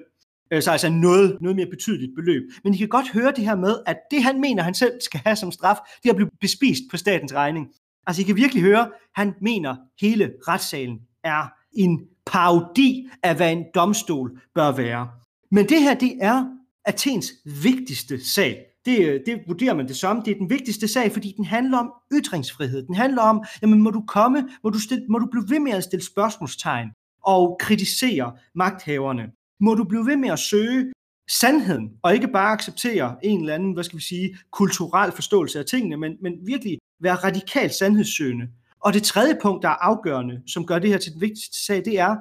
Øh, 0.56 0.62
så 0.62 0.72
altså 0.72 0.89
noget, 0.89 1.38
noget 1.41 1.56
mere 1.56 1.66
betydeligt 1.66 2.12
beløb. 2.16 2.43
Men 2.64 2.74
I 2.74 2.78
kan 2.78 2.88
godt 2.88 3.12
høre 3.12 3.32
det 3.36 3.45
her 3.45 3.56
med, 3.56 3.76
at 3.86 3.97
det 4.12 4.24
han 4.24 4.41
mener, 4.41 4.64
han 4.64 4.74
selv 4.74 5.01
skal 5.01 5.20
have 5.26 5.36
som 5.36 5.51
straf, 5.51 5.78
det 6.03 6.10
er 6.10 6.14
at 6.14 6.16
blive 6.16 6.30
bespist 6.41 6.84
på 6.91 6.97
statens 6.97 7.34
regning. 7.34 7.68
Altså 8.08 8.22
I 8.22 8.26
kan 8.26 8.36
virkelig 8.36 8.64
høre, 8.64 8.89
han 9.16 9.34
mener, 9.41 9.76
hele 10.01 10.34
retssalen 10.47 10.99
er 11.24 11.47
en 11.74 12.01
parodi 12.26 13.10
af, 13.24 13.36
hvad 13.36 13.51
en 13.51 13.64
domstol 13.76 14.39
bør 14.56 14.72
være. 14.72 15.10
Men 15.51 15.70
det 15.70 15.82
her, 15.82 15.93
det 15.93 16.18
er 16.22 16.45
Athens 16.86 17.34
vigtigste 17.64 18.26
sag. 18.26 18.66
Det, 18.86 18.99
øh, 18.99 19.20
det 19.26 19.41
vurderer 19.47 19.74
man 19.74 19.88
det 19.88 19.95
som. 19.95 20.22
Det 20.22 20.32
er 20.32 20.38
den 20.38 20.49
vigtigste 20.49 20.88
sag, 20.88 21.12
fordi 21.12 21.34
den 21.38 21.45
handler 21.45 21.78
om 21.78 21.93
ytringsfrihed. 22.14 22.84
Den 22.88 22.95
handler 22.95 23.22
om, 23.22 23.43
jamen 23.62 23.82
må 23.82 23.89
du 23.89 24.03
komme, 24.08 24.49
må 24.64 24.70
du, 24.70 24.80
stille, 24.80 25.06
må 25.10 25.20
du 25.20 25.28
blive 25.32 25.45
ved 25.49 25.60
med 25.60 25.72
at 25.72 25.84
stille 25.84 26.06
spørgsmålstegn 26.06 26.89
og 27.24 27.58
kritisere 27.60 28.34
magthaverne. 28.56 29.24
Må 29.60 29.76
du 29.76 29.84
blive 29.84 30.06
ved 30.06 30.18
med 30.18 30.30
at 30.30 30.39
søge 30.39 30.91
sandheden, 31.30 31.91
og 32.03 32.14
ikke 32.14 32.28
bare 32.28 32.51
acceptere 32.51 33.16
en 33.24 33.39
eller 33.39 33.53
anden, 33.53 33.74
hvad 33.74 33.84
skal 33.84 33.97
vi 33.97 34.03
sige, 34.03 34.38
kulturel 34.51 35.12
forståelse 35.12 35.60
af 35.60 35.66
tingene, 35.66 35.97
men, 35.97 36.18
men 36.22 36.47
virkelig 36.47 36.78
være 37.01 37.16
radikalt 37.16 37.74
sandhedssøgende. 37.74 38.47
Og 38.80 38.93
det 38.93 39.03
tredje 39.03 39.38
punkt, 39.41 39.64
der 39.64 39.70
er 39.70 39.84
afgørende, 39.89 40.41
som 40.47 40.66
gør 40.66 40.80
det 40.80 40.89
her 40.89 40.97
til 40.97 41.14
den 41.14 41.22
vigtigste 41.22 41.66
sag, 41.66 41.86
det 41.86 41.99
er 41.99 42.16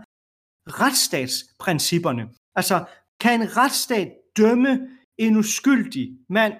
retsstatsprincipperne. 0.67 2.29
Altså, 2.55 2.85
kan 3.21 3.43
en 3.43 3.57
retsstat 3.57 4.13
dømme 4.37 4.89
en 5.19 5.37
uskyldig 5.37 6.19
mand 6.29 6.53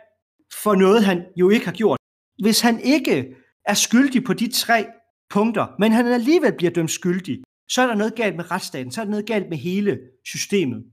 for 0.63 0.75
noget, 0.75 1.05
han 1.05 1.25
jo 1.37 1.51
ikke 1.51 1.65
har 1.65 1.73
gjort. 1.73 1.99
Hvis 2.43 2.61
han 2.61 2.81
ikke 2.81 3.37
er 3.65 3.75
skyldig 3.75 4.25
på 4.25 4.33
de 4.33 4.53
tre 4.53 4.87
punkter, 5.31 5.67
men 5.79 5.93
han 5.93 6.07
alligevel 6.07 6.53
bliver 6.57 6.73
dømt 6.73 6.91
skyldig, 6.91 7.43
så 7.69 7.83
er 7.83 7.87
der 7.87 7.95
noget 7.95 8.15
galt 8.15 8.37
med 8.37 8.51
retsstaten, 8.51 8.93
så 8.93 9.01
er 9.01 9.05
der 9.05 9.11
noget 9.11 9.27
galt 9.27 9.49
med 9.49 9.59
hele 9.59 10.01
systemet. 10.25 10.85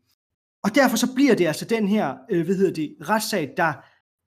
Og 0.64 0.76
derfor 0.76 0.98
så 0.98 1.14
bliver 1.16 1.36
det 1.36 1.48
altså 1.48 1.66
den 1.66 1.88
her, 1.88 2.16
øh, 2.30 2.46
hvad 2.46 2.56
hedder 2.56 2.74
det, 2.74 2.96
retssag, 3.02 3.54
der 3.58 3.74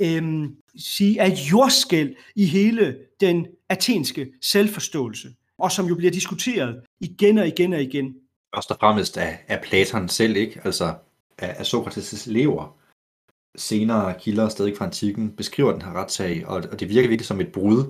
øh, 0.03 0.49
sige, 0.77 1.19
er 1.19 1.31
jordskæld 1.53 2.15
i 2.37 2.47
hele 2.47 2.99
den 3.21 3.47
athenske 3.69 4.33
selvforståelse, 4.43 5.29
og 5.59 5.73
som 5.73 5.87
jo 5.87 5.95
bliver 5.95 6.13
diskuteret 6.13 6.83
igen 7.01 7.39
og 7.39 7.47
igen 7.49 7.73
og 7.73 7.83
igen. 7.83 8.15
Først 8.55 8.71
og 8.71 8.77
fremmest 8.81 9.17
af, 9.17 9.45
af 9.49 9.61
Platon 9.63 10.09
selv, 10.09 10.37
ikke? 10.37 10.61
Altså 10.65 10.95
af, 11.39 11.55
af 11.59 11.65
Sokrates' 11.65 12.31
elever. 12.31 12.77
Senere 13.57 14.15
kilder 14.21 14.49
stadig 14.49 14.77
fra 14.77 14.85
antikken 14.85 15.31
beskriver 15.37 15.73
den 15.73 15.83
her 15.83 15.93
retssag, 15.93 16.47
og, 16.47 16.63
og 16.73 16.81
det 16.81 16.89
virker 16.89 17.09
virkelig 17.09 17.27
som 17.27 17.41
et 17.41 17.53
brud 17.53 17.85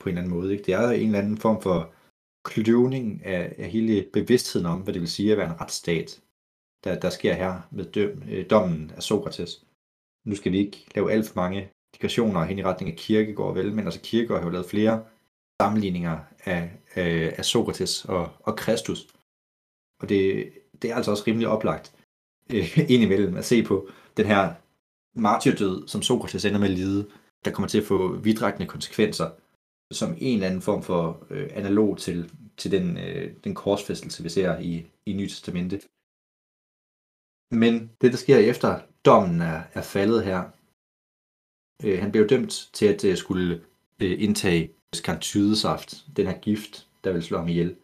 på 0.00 0.08
en 0.08 0.08
eller 0.08 0.22
anden 0.22 0.38
måde. 0.38 0.52
Ikke? 0.52 0.64
Det 0.64 0.74
er 0.74 0.90
en 0.90 1.06
eller 1.06 1.18
anden 1.18 1.38
form 1.38 1.62
for 1.62 1.92
kløvning 2.44 3.24
af, 3.24 3.54
af 3.58 3.70
hele 3.70 4.06
bevidstheden 4.12 4.66
om, 4.66 4.80
hvad 4.80 4.94
det 4.94 5.00
vil 5.00 5.10
sige 5.10 5.32
at 5.32 5.38
være 5.38 5.50
en 5.50 5.60
retsstat, 5.60 6.20
der, 6.84 7.00
der 7.00 7.10
sker 7.10 7.34
her 7.34 7.60
med 7.70 7.84
døm, 7.84 8.22
øh, 8.30 8.50
dommen 8.50 8.90
af 8.96 9.02
Sokrates. 9.02 9.64
Nu 10.26 10.36
skal 10.36 10.52
vi 10.52 10.58
ikke 10.58 10.86
lave 10.94 11.12
alt 11.12 11.28
for 11.28 11.36
mange 11.36 11.70
digressioner 11.94 12.44
hen 12.44 12.58
i 12.58 12.62
retning 12.62 12.90
af 12.90 12.96
Kirkegård, 12.98 13.54
vel, 13.54 13.74
men 13.74 13.84
altså 13.84 14.00
Kirkegård 14.00 14.38
har 14.38 14.46
jo 14.46 14.52
lavet 14.52 14.70
flere 14.70 15.04
sammenligninger 15.62 16.18
af, 16.44 16.70
af, 16.94 17.34
af 17.38 17.44
Sokrates 17.44 18.04
og, 18.04 18.30
og 18.40 18.56
Kristus. 18.56 19.06
Og 20.02 20.08
det, 20.08 20.52
det 20.82 20.90
er 20.90 20.94
altså 20.94 21.10
også 21.10 21.24
rimelig 21.26 21.48
oplagt 21.48 21.94
øh, 22.52 22.78
indimellem 22.94 23.36
at 23.36 23.44
se 23.44 23.62
på 23.62 23.88
den 24.16 24.26
her 24.26 24.54
martyrdød, 25.14 25.88
som 25.88 26.02
Sokrates 26.02 26.44
ender 26.44 26.58
med 26.58 26.68
at 26.68 26.74
lide, 26.74 27.10
der 27.44 27.50
kommer 27.50 27.68
til 27.68 27.80
at 27.80 27.86
få 27.86 28.16
vidtrækkende 28.16 28.66
konsekvenser, 28.66 29.30
som 29.92 30.10
en 30.18 30.34
eller 30.34 30.46
anden 30.46 30.62
form 30.62 30.82
for 30.82 31.26
øh, 31.30 31.50
analog 31.52 31.98
til, 31.98 32.30
til 32.56 32.70
den, 32.70 32.98
øh, 32.98 33.34
den 33.44 33.54
korsfæstelse, 33.54 34.22
vi 34.22 34.28
ser 34.28 34.58
i, 34.58 34.86
i 35.06 35.12
Nye 35.12 35.28
Testamente. 35.28 35.80
Men 37.50 37.90
det, 38.00 38.12
der 38.12 38.18
sker 38.18 38.38
efter 38.38 38.80
dommen 39.04 39.40
er, 39.40 39.62
er 39.72 39.82
faldet 39.82 40.24
her, 40.24 40.40
øh, 41.84 41.98
han 42.02 42.12
blev 42.12 42.28
dømt 42.28 42.70
til 42.72 42.86
at 42.86 43.04
øh, 43.04 43.16
skulle 43.16 43.64
øh, 44.02 44.22
indtage 44.22 44.70
skantydesaft, 44.92 46.06
den 46.16 46.26
her 46.26 46.38
gift, 46.38 46.88
der 47.04 47.12
vil 47.12 47.22
slå 47.22 47.38
ham 47.38 47.48
ihjel. 47.48 47.76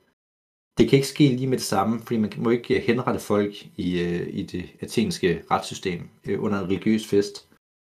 Det 0.78 0.88
kan 0.88 0.96
ikke 0.96 1.08
ske 1.08 1.28
lige 1.28 1.46
med 1.46 1.58
det 1.58 1.66
samme, 1.66 2.00
fordi 2.00 2.16
man 2.16 2.32
må 2.36 2.50
ikke 2.50 2.76
øh, 2.76 2.82
henrette 2.82 3.20
folk 3.20 3.52
i, 3.76 4.00
øh, 4.00 4.28
i 4.34 4.42
det 4.42 4.64
athenske 4.80 5.44
retssystem 5.50 6.08
øh, 6.26 6.42
under 6.42 6.58
en 6.58 6.66
religiøs 6.66 7.06
fest. 7.06 7.48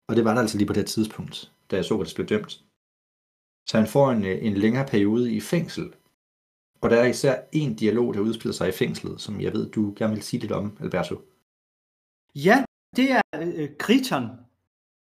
Og 0.09 0.15
det 0.15 0.25
var 0.25 0.33
der 0.33 0.41
altså 0.41 0.57
lige 0.57 0.67
på 0.67 0.73
det 0.73 0.85
tidspunkt, 0.85 1.51
da 1.71 1.81
Sokrates 1.81 2.13
blev 2.13 2.27
dømt. 2.27 2.64
Så 3.65 3.77
han 3.77 3.87
får 3.87 4.11
en, 4.11 4.25
øh, 4.25 4.37
en 4.41 4.53
længere 4.53 4.85
periode 4.85 5.33
i 5.33 5.39
fængsel. 5.39 5.93
Og 6.81 6.89
der 6.89 6.97
er 6.97 7.05
især 7.05 7.35
en 7.51 7.75
dialog, 7.75 8.13
der 8.13 8.19
udspiller 8.19 8.53
sig 8.53 8.69
i 8.69 8.71
fængslet, 8.71 9.21
som 9.21 9.41
jeg 9.41 9.53
ved, 9.53 9.71
du 9.71 9.93
gerne 9.97 10.13
vil 10.13 10.23
sige 10.23 10.39
lidt 10.39 10.51
om, 10.51 10.77
Alberto. 10.81 11.15
Ja, 12.35 12.63
det 12.95 13.11
er 13.11 13.21
øh, 13.41 13.69
Kriton, 13.79 14.29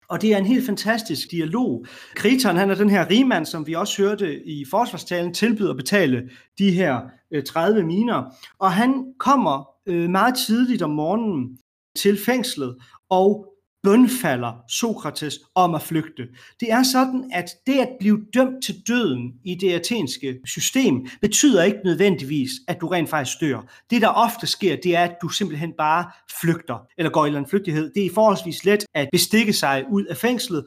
og 0.08 0.22
det 0.22 0.32
er 0.32 0.38
en 0.38 0.46
helt 0.46 0.66
fantastisk 0.66 1.30
dialog. 1.30 1.86
Kriton, 2.14 2.56
han 2.56 2.70
er 2.70 2.74
den 2.74 2.90
her 2.90 3.10
rigmand, 3.10 3.46
som 3.46 3.66
vi 3.66 3.74
også 3.74 4.02
hørte 4.02 4.44
i 4.44 4.64
forsvarstalen, 4.70 5.34
tilbyder 5.34 5.70
at 5.70 5.76
betale 5.76 6.30
de 6.58 6.70
her 6.70 7.00
øh, 7.30 7.44
30 7.44 7.82
miner. 7.82 8.34
Og 8.58 8.72
han 8.72 9.14
kommer 9.18 9.68
øh, 9.86 10.10
meget 10.10 10.34
tidligt 10.46 10.82
om 10.82 10.90
morgenen 10.90 11.58
til 11.96 12.18
fængslet 12.18 12.76
og 13.10 13.57
bønfalder 13.82 14.52
Sokrates 14.68 15.38
om 15.54 15.74
at 15.74 15.82
flygte. 15.82 16.28
Det 16.60 16.72
er 16.72 16.82
sådan, 16.82 17.30
at 17.34 17.50
det 17.66 17.78
at 17.78 17.88
blive 18.00 18.24
dømt 18.34 18.64
til 18.64 18.74
døden 18.88 19.32
i 19.44 19.54
det 19.54 19.72
athenske 19.72 20.38
system, 20.44 21.06
betyder 21.20 21.62
ikke 21.62 21.78
nødvendigvis, 21.84 22.50
at 22.68 22.80
du 22.80 22.86
rent 22.86 23.08
faktisk 23.08 23.40
dør. 23.40 23.60
Det, 23.90 24.02
der 24.02 24.08
ofte 24.08 24.46
sker, 24.46 24.76
det 24.76 24.96
er, 24.96 25.04
at 25.04 25.16
du 25.22 25.28
simpelthen 25.28 25.72
bare 25.78 26.10
flygter, 26.40 26.86
eller 26.98 27.10
går 27.10 27.26
i 27.26 27.36
en 27.36 27.46
flygtighed. 27.46 27.92
Det 27.94 28.06
er 28.06 28.10
forholdsvis 28.14 28.64
let 28.64 28.84
at 28.94 29.08
bestikke 29.12 29.52
sig 29.52 29.84
ud 29.90 30.04
af 30.04 30.16
fængslet. 30.16 30.64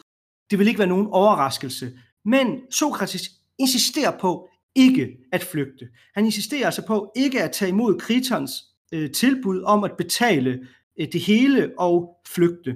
Det 0.51 0.59
vil 0.59 0.67
ikke 0.67 0.79
være 0.79 0.87
nogen 0.87 1.07
overraskelse. 1.11 1.91
Men 2.25 2.59
Sokrates 2.71 3.29
insisterer 3.59 4.19
på 4.19 4.49
ikke 4.75 5.17
at 5.31 5.43
flygte. 5.43 5.87
Han 6.15 6.25
insisterer 6.25 6.65
altså 6.65 6.85
på 6.87 7.11
ikke 7.15 7.43
at 7.43 7.51
tage 7.51 7.69
imod 7.69 7.99
Kritons 7.99 8.51
øh, 8.93 9.11
tilbud 9.11 9.61
om 9.61 9.83
at 9.83 9.91
betale 9.97 10.59
øh, 10.99 11.07
det 11.13 11.21
hele 11.21 11.71
og 11.77 12.15
flygte. 12.27 12.75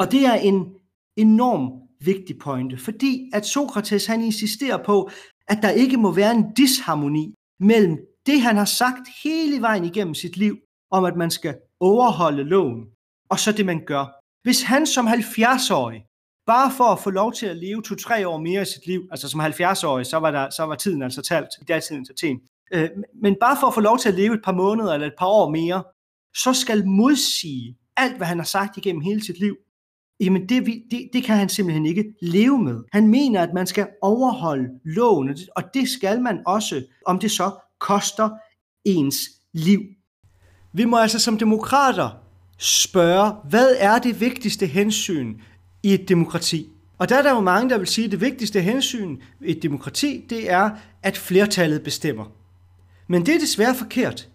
Og 0.00 0.12
det 0.12 0.26
er 0.26 0.34
en 0.34 0.74
enorm 1.16 1.72
vigtig 2.00 2.38
pointe, 2.38 2.76
fordi 2.76 3.30
at 3.32 3.46
Sokrates 3.46 4.06
han 4.06 4.20
insisterer 4.20 4.84
på, 4.84 5.10
at 5.48 5.58
der 5.62 5.70
ikke 5.70 5.96
må 5.96 6.12
være 6.12 6.30
en 6.30 6.52
disharmoni 6.54 7.34
mellem 7.58 7.98
det, 8.26 8.40
han 8.40 8.56
har 8.56 8.64
sagt 8.64 9.08
hele 9.24 9.60
vejen 9.60 9.84
igennem 9.84 10.14
sit 10.14 10.36
liv, 10.36 10.58
om 10.90 11.04
at 11.04 11.16
man 11.16 11.30
skal 11.30 11.56
overholde 11.80 12.44
loven, 12.44 12.86
og 13.28 13.38
så 13.38 13.52
det, 13.52 13.66
man 13.66 13.84
gør. 13.86 14.06
Hvis 14.42 14.62
han 14.62 14.86
som 14.86 15.08
70-årig, 15.08 16.04
bare 16.46 16.72
for 16.76 16.84
at 16.84 16.98
få 16.98 17.10
lov 17.10 17.32
til 17.32 17.46
at 17.46 17.56
leve 17.56 17.82
to-tre 17.82 18.28
år 18.28 18.38
mere 18.38 18.62
i 18.62 18.64
sit 18.64 18.86
liv, 18.86 19.08
altså 19.10 19.28
som 19.28 19.40
70-årig, 19.40 20.06
så 20.06 20.16
var, 20.16 20.30
der, 20.30 20.50
så 20.50 20.62
var 20.62 20.74
tiden 20.74 21.02
altså 21.02 21.22
talt 21.22 21.48
i 21.60 21.64
datidens 21.64 22.10
Athen, 22.10 22.40
altså 22.70 22.94
øh, 22.96 23.02
men 23.22 23.36
bare 23.40 23.56
for 23.60 23.66
at 23.66 23.74
få 23.74 23.80
lov 23.80 23.98
til 23.98 24.08
at 24.08 24.14
leve 24.14 24.34
et 24.34 24.44
par 24.44 24.52
måneder 24.52 24.94
eller 24.94 25.06
et 25.06 25.18
par 25.18 25.26
år 25.26 25.50
mere, 25.50 25.84
så 26.36 26.52
skal 26.52 26.86
modsige 26.86 27.76
alt, 27.96 28.16
hvad 28.16 28.26
han 28.26 28.38
har 28.38 28.44
sagt 28.44 28.76
igennem 28.76 29.02
hele 29.02 29.24
sit 29.24 29.38
liv, 29.38 29.56
jamen 30.20 30.48
det, 30.48 30.66
det, 30.90 31.08
det 31.12 31.24
kan 31.24 31.36
han 31.36 31.48
simpelthen 31.48 31.86
ikke 31.86 32.04
leve 32.22 32.58
med. 32.58 32.80
Han 32.92 33.08
mener, 33.08 33.42
at 33.42 33.54
man 33.54 33.66
skal 33.66 33.86
overholde 34.02 34.68
loven, 34.84 35.38
og 35.56 35.62
det 35.74 35.88
skal 35.88 36.20
man 36.22 36.40
også, 36.46 36.82
om 37.06 37.18
det 37.18 37.30
så 37.30 37.50
koster 37.78 38.30
ens 38.84 39.16
liv. 39.52 39.80
Vi 40.72 40.84
må 40.84 40.98
altså 40.98 41.18
som 41.18 41.38
demokrater 41.38 42.10
spørge, 42.58 43.32
hvad 43.48 43.76
er 43.78 43.98
det 43.98 44.20
vigtigste 44.20 44.66
hensyn 44.66 45.34
i 45.82 45.94
et 45.94 46.08
demokrati? 46.08 46.68
Og 46.98 47.08
der 47.08 47.16
er 47.16 47.22
der 47.22 47.30
jo 47.30 47.40
mange, 47.40 47.70
der 47.70 47.78
vil 47.78 47.86
sige, 47.86 48.04
at 48.04 48.10
det 48.10 48.20
vigtigste 48.20 48.60
hensyn 48.60 49.18
i 49.40 49.50
et 49.50 49.62
demokrati, 49.62 50.26
det 50.30 50.50
er, 50.50 50.70
at 51.02 51.16
flertallet 51.16 51.82
bestemmer. 51.82 52.24
Men 53.08 53.26
det 53.26 53.34
er 53.34 53.38
desværre 53.38 53.74
forkert. 53.74 54.28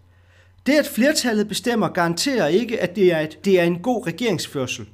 Det, 0.66 0.74
at 0.74 0.88
flertallet 0.88 1.48
bestemmer, 1.48 1.88
garanterer 1.88 2.48
ikke, 2.48 2.82
at 2.82 2.96
det 2.96 3.14
er, 3.14 3.20
et, 3.20 3.46
det 3.46 3.60
er 3.60 3.64
en 3.64 3.80
god 3.80 4.08
regeringsførsel. 4.08 4.90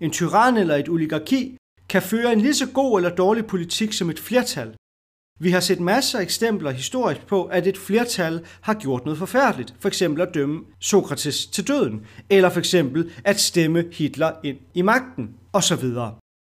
En 0.00 0.10
tyran 0.10 0.56
eller 0.56 0.74
et 0.76 0.88
oligarki 0.88 1.56
kan 1.88 2.02
føre 2.02 2.32
en 2.32 2.40
lige 2.40 2.54
så 2.54 2.66
god 2.74 2.98
eller 2.98 3.14
dårlig 3.14 3.46
politik 3.46 3.92
som 3.92 4.10
et 4.10 4.18
flertal. 4.18 4.74
Vi 5.40 5.50
har 5.50 5.60
set 5.60 5.80
masser 5.80 6.18
af 6.18 6.22
eksempler 6.22 6.70
historisk 6.70 7.26
på, 7.26 7.44
at 7.44 7.66
et 7.66 7.78
flertal 7.78 8.46
har 8.60 8.74
gjort 8.74 9.04
noget 9.04 9.18
forfærdeligt, 9.18 9.74
for 9.80 9.88
eksempel 9.88 10.22
at 10.22 10.34
dømme 10.34 10.64
Sokrates 10.80 11.46
til 11.46 11.68
døden, 11.68 12.06
eller 12.30 12.50
for 12.50 12.58
eksempel 12.58 13.12
at 13.24 13.40
stemme 13.40 13.84
Hitler 13.92 14.32
ind 14.44 14.58
i 14.74 14.82
magten, 14.82 15.30
osv. 15.52 15.84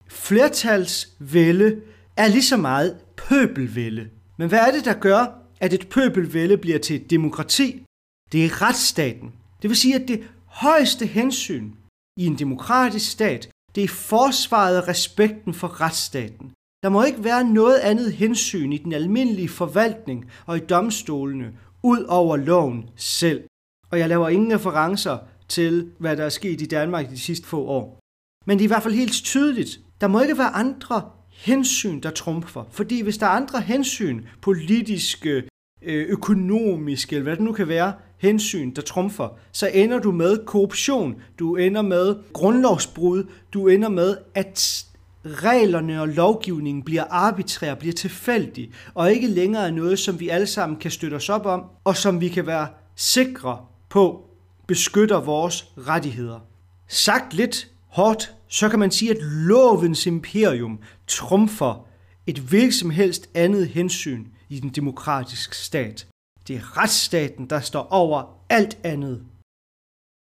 Flertalsvælde 0.08 1.80
er 2.16 2.28
lige 2.28 2.42
så 2.42 2.56
meget 2.56 2.96
pøbelvælde. 3.16 4.08
Men 4.38 4.48
hvad 4.48 4.58
er 4.58 4.72
det, 4.72 4.84
der 4.84 4.94
gør, 4.94 5.26
at 5.60 5.72
et 5.72 5.88
pøbelvælde 5.88 6.56
bliver 6.56 6.78
til 6.78 6.96
et 6.96 7.10
demokrati? 7.10 7.84
Det 8.32 8.44
er 8.44 8.62
retsstaten. 8.62 9.32
Det 9.62 9.70
vil 9.70 9.76
sige, 9.76 9.94
at 9.94 10.08
det 10.08 10.22
højeste 10.46 11.06
hensyn 11.06 11.70
i 12.16 12.26
en 12.26 12.38
demokratisk 12.38 13.10
stat, 13.10 13.48
det 13.74 13.84
er 13.84 13.88
forsvaret 13.88 14.76
af 14.76 14.88
respekten 14.88 15.54
for 15.54 15.80
retsstaten. 15.80 16.52
Der 16.82 16.88
må 16.88 17.04
ikke 17.04 17.24
være 17.24 17.44
noget 17.44 17.78
andet 17.78 18.12
hensyn 18.12 18.72
i 18.72 18.78
den 18.78 18.92
almindelige 18.92 19.48
forvaltning 19.48 20.30
og 20.46 20.56
i 20.56 20.60
domstolene, 20.60 21.52
ud 21.82 22.04
over 22.08 22.36
loven 22.36 22.90
selv. 22.96 23.44
Og 23.90 23.98
jeg 23.98 24.08
laver 24.08 24.28
ingen 24.28 24.54
referencer 24.54 25.18
til, 25.48 25.92
hvad 25.98 26.16
der 26.16 26.24
er 26.24 26.28
sket 26.28 26.60
i 26.60 26.66
Danmark 26.66 27.10
de 27.10 27.18
sidste 27.18 27.46
få 27.46 27.64
år. 27.64 28.00
Men 28.46 28.58
det 28.58 28.64
er 28.64 28.66
i 28.66 28.74
hvert 28.74 28.82
fald 28.82 28.94
helt 28.94 29.12
tydeligt, 29.12 29.80
der 30.00 30.08
må 30.08 30.20
ikke 30.20 30.38
være 30.38 30.48
andre 30.48 31.10
hensyn, 31.30 32.00
der 32.00 32.10
trumfer. 32.10 32.64
Fordi 32.70 33.02
hvis 33.02 33.18
der 33.18 33.26
er 33.26 33.30
andre 33.30 33.60
hensyn, 33.60 34.24
politiske, 34.42 35.48
øh, 35.82 36.06
økonomiske, 36.08 37.16
eller 37.16 37.22
hvad 37.22 37.36
det 37.36 37.44
nu 37.44 37.52
kan 37.52 37.68
være, 37.68 37.92
hensyn, 38.24 38.74
der 38.74 38.82
trumfer, 38.82 39.28
så 39.52 39.66
ender 39.66 39.98
du 39.98 40.12
med 40.12 40.46
korruption, 40.46 41.14
du 41.38 41.56
ender 41.56 41.82
med 41.82 42.16
grundlovsbrud, 42.32 43.24
du 43.52 43.68
ender 43.68 43.88
med, 43.88 44.16
at 44.34 44.86
reglerne 45.24 46.00
og 46.00 46.08
lovgivningen 46.08 46.82
bliver 46.82 47.04
arbitrær, 47.10 47.74
bliver 47.74 47.92
tilfældig, 47.92 48.70
og 48.94 49.12
ikke 49.12 49.26
længere 49.26 49.66
er 49.66 49.70
noget, 49.70 49.98
som 49.98 50.20
vi 50.20 50.28
alle 50.28 50.46
sammen 50.46 50.78
kan 50.78 50.90
støtte 50.90 51.14
os 51.14 51.28
op 51.28 51.46
om, 51.46 51.64
og 51.84 51.96
som 51.96 52.20
vi 52.20 52.28
kan 52.28 52.46
være 52.46 52.68
sikre 52.96 53.58
på 53.88 54.24
beskytter 54.66 55.20
vores 55.20 55.68
rettigheder. 55.78 56.40
Sagt 56.88 57.34
lidt 57.34 57.68
hårdt, 57.88 58.34
så 58.48 58.68
kan 58.68 58.78
man 58.78 58.90
sige, 58.90 59.10
at 59.10 59.22
lovens 59.22 60.06
imperium 60.06 60.78
trumfer 61.06 61.86
et 62.26 62.38
hvilket 62.38 62.74
som 62.74 62.90
helst 62.90 63.28
andet 63.34 63.68
hensyn 63.68 64.24
i 64.48 64.60
den 64.60 64.70
demokratiske 64.70 65.56
stat. 65.56 66.06
Det 66.48 66.56
er 66.56 66.78
retsstaten, 66.78 67.50
der 67.50 67.60
står 67.60 67.82
over 67.90 68.44
alt 68.48 68.78
andet. 68.84 69.26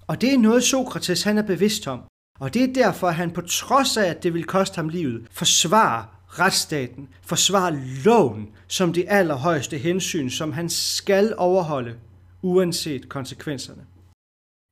Og 0.08 0.22
det 0.22 0.34
er 0.34 0.38
noget, 0.38 0.64
Sokrates 0.64 1.24
han 1.24 1.38
er 1.38 1.42
bevidst 1.42 1.88
om. 1.88 2.04
Og 2.40 2.54
det 2.54 2.64
er 2.64 2.74
derfor, 2.74 3.08
at 3.08 3.16
han 3.16 3.32
på 3.32 3.42
trods 3.42 3.98
af, 3.98 4.06
at 4.06 4.24
det 4.24 4.34
vil 4.34 4.44
koste 4.44 4.76
ham 4.76 4.90
livet, 4.90 5.28
forsvarer 5.32 6.14
retsstaten, 6.40 7.10
forsvarer 7.22 8.04
loven 8.06 8.50
som 8.68 8.94
det 8.94 9.06
allerhøjeste 9.08 9.78
hensyn, 9.78 10.30
som 10.30 10.52
han 10.52 10.70
skal 10.70 11.36
overholde, 11.38 12.00
uanset 12.42 13.10
konsekvenserne. 13.10 13.86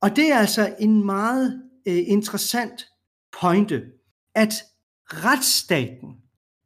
Og 0.01 0.15
det 0.15 0.31
er 0.31 0.37
altså 0.37 0.75
en 0.79 1.05
meget 1.05 1.63
øh, 1.87 2.03
interessant 2.07 2.87
pointe, 3.41 3.85
at 4.35 4.53
retsstaten, 5.05 6.09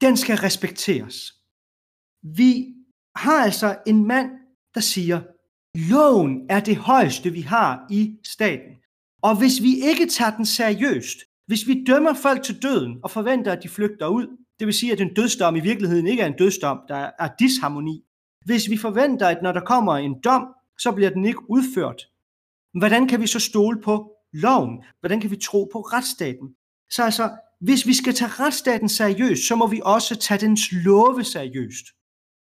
den 0.01 0.17
skal 0.17 0.38
respekteres. 0.38 1.33
Vi 2.23 2.75
har 3.15 3.43
altså 3.43 3.77
en 3.88 4.07
mand, 4.07 4.31
der 4.76 4.82
siger, 4.82 5.21
loven 5.93 6.45
er 6.49 6.59
det 6.59 6.76
højeste, 6.76 7.30
vi 7.30 7.41
har 7.41 7.88
i 7.89 8.17
staten. 8.23 8.76
Og 9.21 9.38
hvis 9.38 9.61
vi 9.61 9.76
ikke 9.84 10.07
tager 10.07 10.36
den 10.36 10.45
seriøst, 10.45 11.17
hvis 11.47 11.67
vi 11.67 11.84
dømmer 11.88 12.13
folk 12.13 12.43
til 12.43 12.63
døden 12.63 12.99
og 13.03 13.11
forventer, 13.11 13.51
at 13.51 13.63
de 13.63 13.69
flygter 13.69 14.07
ud, 14.07 14.28
det 14.59 14.67
vil 14.67 14.73
sige, 14.73 14.91
at 14.91 15.01
en 15.01 15.13
dødsdom 15.13 15.55
i 15.55 15.59
virkeligheden 15.59 16.07
ikke 16.07 16.23
er 16.23 16.28
en 16.28 16.38
dødsdom, 16.38 16.80
der 16.88 17.11
er 17.19 17.30
disharmoni. 17.39 18.03
Hvis 18.45 18.69
vi 18.69 18.78
forventer, 18.78 19.28
at 19.28 19.41
når 19.43 19.51
der 19.51 19.59
kommer 19.59 19.93
en 19.93 20.15
dom, 20.23 20.47
så 20.80 20.91
bliver 20.91 21.09
den 21.09 21.26
ikke 21.26 21.49
udført, 21.49 22.01
hvordan 22.80 23.07
kan 23.07 23.21
vi 23.21 23.28
så 23.28 23.39
stole 23.39 23.82
på 23.82 24.11
loven? 24.34 24.84
Hvordan 24.99 25.21
kan 25.21 25.32
vi 25.32 25.38
tro 25.38 25.69
på 25.73 25.82
retsstaten? 25.82 26.55
Så 26.89 27.03
altså, 27.03 27.30
hvis 27.61 27.88
vi 27.88 27.93
skal 27.93 28.13
tage 28.13 28.32
retsstaten 28.32 28.89
seriøst, 28.89 29.47
så 29.47 29.55
må 29.55 29.67
vi 29.67 29.82
også 29.84 30.15
tage 30.15 30.45
dens 30.45 30.61
love 30.71 31.23
seriøst. 31.23 31.86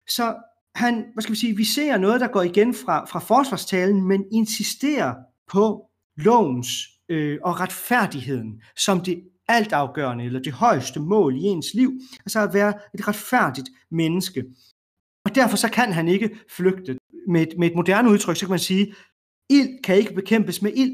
Så 0.09 0.35
han, 0.75 1.05
hvad 1.13 1.21
skal 1.21 1.33
vi 1.33 1.39
sige, 1.39 1.55
vi 1.55 1.63
ser 1.63 1.97
noget, 1.97 2.21
der 2.21 2.27
går 2.27 2.41
igen 2.41 2.73
fra, 2.73 3.05
fra 3.05 3.19
forsvarstalen, 3.19 4.07
men 4.07 4.25
insisterer 4.31 5.13
på 5.51 5.89
lovens 6.17 6.67
øh, 7.09 7.39
og 7.43 7.59
retfærdigheden 7.59 8.61
som 8.77 8.99
det 8.99 9.23
altafgørende 9.47 10.25
eller 10.25 10.39
det 10.39 10.53
højeste 10.53 10.99
mål 10.99 11.35
i 11.35 11.43
ens 11.43 11.73
liv, 11.73 11.91
altså 12.19 12.39
at 12.39 12.53
være 12.53 12.73
et 12.93 13.07
retfærdigt 13.07 13.69
menneske. 13.91 14.43
Og 15.25 15.35
derfor 15.35 15.57
så 15.57 15.69
kan 15.71 15.93
han 15.93 16.07
ikke 16.07 16.39
flygte. 16.49 16.97
Med 17.27 17.41
et, 17.41 17.53
med 17.59 17.67
et 17.67 17.75
moderne 17.75 18.09
udtryk, 18.09 18.35
så 18.35 18.45
kan 18.45 18.49
man 18.49 18.59
sige, 18.59 18.95
ild 19.49 19.83
kan 19.83 19.97
ikke 19.97 20.13
bekæmpes 20.13 20.61
med 20.61 20.71
ild. 20.75 20.93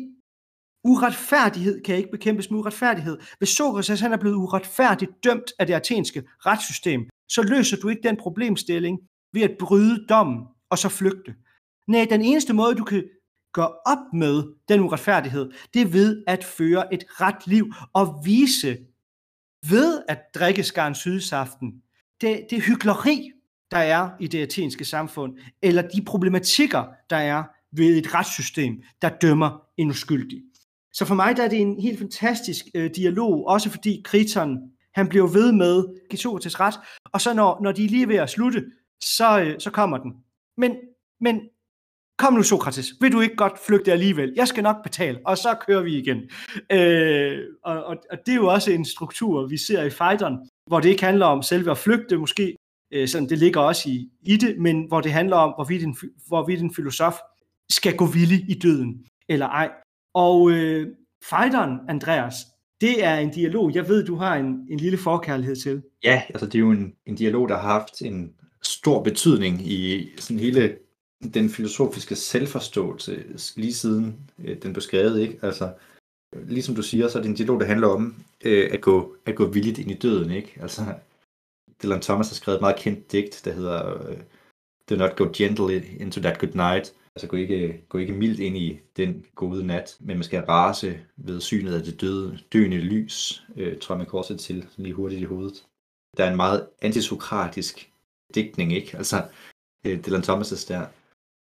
Uretfærdighed 0.84 1.84
kan 1.84 1.96
ikke 1.96 2.12
bekæmpes 2.12 2.52
med 2.52 2.60
uretfærdighed. 2.60 3.18
Hvis 3.38 3.50
Sokrates 3.50 4.00
han 4.00 4.14
er 4.14 4.18
blevet 4.18 4.36
uretfærdigt 4.36 5.12
dømt 5.24 5.52
af 5.60 5.68
det 5.68 5.74
athenske 5.74 6.24
retssystem, 6.46 7.02
så 7.30 7.42
løser 7.42 7.78
du 7.78 7.90
ikke 7.90 8.08
den 8.08 8.18
problemstilling 8.18 9.00
ved 9.38 9.44
at 9.44 9.58
bryde 9.60 10.06
dommen 10.10 10.46
og 10.70 10.78
så 10.78 10.90
flygte. 10.90 11.36
Nej, 11.88 12.08
den 12.10 12.22
eneste 12.22 12.54
måde, 12.54 12.76
du 12.76 12.84
kan 12.84 13.04
gøre 13.54 13.72
op 13.86 14.14
med 14.14 14.44
den 14.70 14.80
uretfærdighed, 14.80 15.52
det 15.74 15.82
er 15.82 15.86
ved 15.86 16.24
at 16.28 16.44
føre 16.44 16.94
et 16.94 17.04
ret 17.22 17.48
liv 17.48 17.74
og 17.94 18.22
vise 18.26 18.78
ved 19.70 20.02
at 20.08 20.20
drikke 20.36 20.64
skaren 20.64 20.96
sydsaften, 20.96 21.82
det, 22.22 22.46
det 22.50 22.64
hyggeleri, 22.64 23.32
der 23.72 23.78
er 23.78 24.10
i 24.20 24.28
det 24.28 24.42
athenske 24.42 24.86
samfund, 24.86 25.38
eller 25.62 25.82
de 25.82 26.06
problematikker, 26.06 26.86
der 27.10 27.18
er 27.18 27.44
ved 27.72 27.98
et 27.98 28.14
retssystem, 28.14 28.84
der 29.02 29.10
dømmer 29.10 29.62
en 29.78 29.90
uskyldig. 29.90 30.42
Så 30.94 31.06
for 31.06 31.16
mig 31.16 31.38
der 31.38 31.44
er 31.44 31.50
det 31.50 31.62
en 31.62 31.82
helt 31.82 32.00
fantastisk 32.00 32.66
øh, 32.76 32.90
dialog, 32.96 33.48
også 33.48 33.70
fordi 33.70 34.02
Kriton, 34.06 34.58
han 34.94 35.08
bliver 35.08 35.28
ved 35.28 35.52
med 35.52 35.84
Sokrates 36.18 36.60
ret, 36.60 36.76
og 37.06 37.22
så 37.22 37.34
når, 37.34 37.60
når 37.62 37.72
de 37.72 37.86
er 37.86 37.90
lige 37.90 38.08
ved 38.08 38.16
at 38.16 38.30
slutte, 38.30 38.66
så, 39.04 39.40
øh, 39.40 39.60
så 39.60 39.72
kommer 39.72 39.98
den. 39.98 40.14
Men, 40.58 40.76
men 41.22 41.42
kom 42.18 42.34
nu 42.34 42.44
Sokrates, 42.44 42.94
vil 43.02 43.12
du 43.12 43.22
ikke 43.22 43.36
godt 43.36 43.60
flygte 43.68 43.92
alligevel? 43.92 44.34
Jeg 44.36 44.48
skal 44.48 44.64
nok 44.64 44.84
betale, 44.84 45.20
og 45.26 45.38
så 45.38 45.58
kører 45.68 45.82
vi 45.82 45.98
igen. 45.98 46.18
Øh, 46.72 47.40
og, 47.64 47.84
og, 47.84 47.98
og 48.12 48.18
det 48.26 48.32
er 48.32 48.36
jo 48.36 48.48
også 48.48 48.72
en 48.72 48.86
struktur, 48.86 49.48
vi 49.48 49.58
ser 49.58 49.84
i 49.84 49.90
fighteren, 49.90 50.50
hvor 50.68 50.80
det 50.80 50.90
ikke 50.90 51.04
handler 51.04 51.26
om 51.26 51.42
selve 51.42 51.72
at 51.72 51.78
flygte, 51.78 52.18
måske 52.18 52.58
øh, 52.94 53.08
sådan, 53.08 53.30
det 53.30 53.38
ligger 53.38 53.62
også 53.62 53.90
i, 53.90 54.10
i 54.22 54.38
det, 54.38 54.60
men 54.60 54.88
hvor 54.88 55.02
det 55.02 55.12
handler 55.12 55.36
om, 55.36 55.54
hvorvidt 55.56 55.84
en, 55.84 55.98
hvorvidt 56.28 56.62
en 56.62 56.76
filosof 56.76 57.16
skal 57.70 57.96
gå 57.96 58.06
villig 58.06 58.50
i 58.50 58.54
døden, 58.54 59.06
eller 59.30 59.48
ej. 59.48 59.72
Og 60.14 60.52
øh, 60.52 60.88
fighteren, 61.24 61.80
Andreas, 61.90 62.36
det 62.82 63.04
er 63.04 63.16
en 63.16 63.30
dialog, 63.30 63.76
jeg 63.76 63.88
ved, 63.88 64.06
du 64.06 64.16
har 64.16 64.36
en, 64.36 64.68
en 64.70 64.78
lille 64.78 64.98
forkærlighed 64.98 65.56
til. 65.56 65.82
Ja, 66.04 66.22
altså 66.30 66.46
det 66.46 66.56
er 66.56 66.60
jo 66.60 66.72
en, 66.72 66.94
en 67.06 67.16
dialog, 67.16 67.50
der 67.50 67.56
har 67.56 67.72
haft 67.80 68.02
en 68.02 68.34
stor 68.68 69.04
betydning 69.04 69.68
i 69.68 70.10
sådan 70.18 70.40
hele 70.40 70.78
den 71.34 71.50
filosofiske 71.50 72.16
selvforståelse 72.16 73.24
lige 73.56 73.74
siden 73.74 74.30
øh, 74.40 74.62
den 74.62 74.74
blev 74.74 74.82
skrevet, 74.82 75.22
ikke? 75.22 75.40
Altså, 75.42 75.74
ligesom 76.36 76.76
du 76.76 76.82
siger, 76.82 77.08
så 77.08 77.18
er 77.18 77.22
det 77.22 77.30
en 77.30 77.36
dialog, 77.36 77.60
der 77.60 77.66
handler 77.66 77.88
om 77.88 78.16
øh, 78.46 78.70
at, 78.74 78.82
gå, 78.82 79.16
at 79.26 79.36
gå 79.36 79.46
villigt 79.46 79.78
ind 79.78 79.92
i 79.92 79.98
døden, 79.98 80.32
ikke? 80.32 80.58
Altså, 80.62 80.82
Dylan 81.84 82.02
Thomas 82.02 82.30
har 82.30 82.36
skrevet 82.36 82.58
et 82.58 82.62
meget 82.62 82.76
kendt 82.80 83.12
digt, 83.12 83.42
der 83.46 83.54
hedder 83.54 84.10
øh, 84.10 84.18
Do 84.90 84.96
not 84.96 85.16
go 85.16 85.30
gentle 85.34 85.86
into 86.00 86.22
that 86.22 86.40
good 86.40 86.56
night. 86.56 86.94
Altså 87.16 87.28
gå 87.28 87.38
ikke, 87.38 87.82
gå 87.90 87.98
ikke 87.98 88.14
mildt 88.14 88.40
ind 88.40 88.58
i 88.58 88.80
den 88.98 89.26
gode 89.36 89.68
nat, 89.68 89.98
men 90.00 90.18
man 90.18 90.24
skal 90.24 90.44
rase 90.44 91.00
ved 91.18 91.42
synet 91.42 91.74
af 91.74 91.84
det 91.84 92.02
døde, 92.02 92.40
døende 92.54 92.78
lys, 92.78 93.44
øh, 93.56 93.80
tror 93.80 93.96
jeg, 93.96 93.98
man 93.98 94.08
korset 94.08 94.40
til 94.40 94.68
lige 94.78 94.94
hurtigt 94.94 95.22
i 95.22 95.26
hovedet. 95.26 95.66
Der 96.18 96.26
er 96.26 96.30
en 96.30 96.36
meget 96.36 96.68
antisokratisk 96.82 97.92
digtning, 98.36 98.74
ikke? 98.74 98.98
Altså, 98.98 99.30
øh, 99.86 100.06
Dylan 100.06 100.22
Thomas' 100.22 100.68
der. 100.68 100.88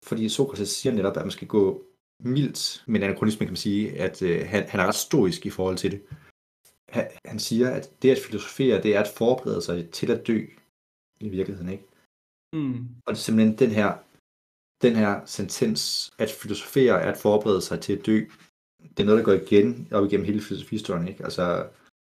Fordi 0.05 0.29
Sokrates 0.29 0.69
siger 0.69 0.93
netop, 0.93 1.17
at 1.17 1.23
man 1.23 1.31
skal 1.31 1.49
gå 1.49 1.85
mildt, 2.21 2.85
men 2.87 3.03
anachronismen 3.03 3.47
kan 3.47 3.53
man 3.53 3.57
sige, 3.57 4.01
at 4.01 4.23
øh, 4.23 4.49
han, 4.49 4.69
han 4.69 4.81
er 4.81 4.87
ret 4.87 4.95
stoisk 4.95 5.47
i 5.47 5.51
forhold 5.51 5.77
til 5.77 5.91
det. 5.91 6.03
Han, 6.89 7.09
han 7.25 7.39
siger, 7.39 7.71
at 7.71 8.03
det 8.03 8.11
at 8.11 8.19
filosofere, 8.19 8.83
det 8.83 8.97
er 8.97 9.01
at 9.01 9.13
forberede 9.17 9.63
sig 9.63 9.91
til 9.91 10.11
at 10.11 10.27
dø 10.27 10.47
i 11.21 11.29
virkeligheden, 11.29 11.73
ikke? 11.73 11.85
Mm. 12.53 12.89
Og 13.07 13.15
det 13.15 13.19
er 13.19 13.23
simpelthen 13.23 13.59
den 13.59 13.71
her, 13.71 13.99
den 14.83 14.97
her 14.97 15.25
sentens, 15.27 16.13
at 16.19 16.31
filosofere 16.31 17.03
er 17.03 17.13
at 17.13 17.19
forberede 17.19 17.63
sig 17.63 17.81
til 17.81 17.93
at 17.97 18.07
dø. 18.07 18.25
Det 18.83 19.01
er 19.01 19.05
noget, 19.05 19.19
der 19.19 19.25
går 19.25 19.33
igen 19.33 19.89
op 19.93 20.05
igennem 20.05 20.27
hele 20.27 20.41
filosofihistorien, 20.41 21.09
ikke? 21.09 21.25
Altså, 21.25 21.69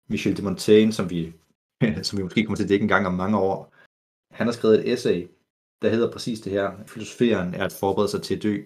Michel 0.09 0.37
de 0.37 0.43
Montaigne, 0.43 0.93
som 0.93 1.11
vi, 1.11 1.33
som 2.07 2.19
vi 2.19 2.23
måske 2.23 2.45
kommer 2.45 2.57
til 2.57 2.63
at 2.63 2.69
dække 2.69 2.83
en 2.83 2.89
gang 2.89 3.07
om 3.07 3.15
mange 3.15 3.39
år, 3.39 3.75
han 4.39 4.47
har 4.47 4.53
skrevet 4.53 4.79
et 4.79 4.93
essay, 4.93 5.29
der 5.83 5.89
hedder 5.89 6.13
præcis 6.13 6.41
det 6.41 6.53
her. 6.53 6.85
Filosoferen 6.87 7.55
er 7.55 7.65
at 7.65 7.73
forberede 7.73 8.11
sig 8.11 8.23
til 8.23 8.37
at 8.37 8.43
dø, 8.43 8.63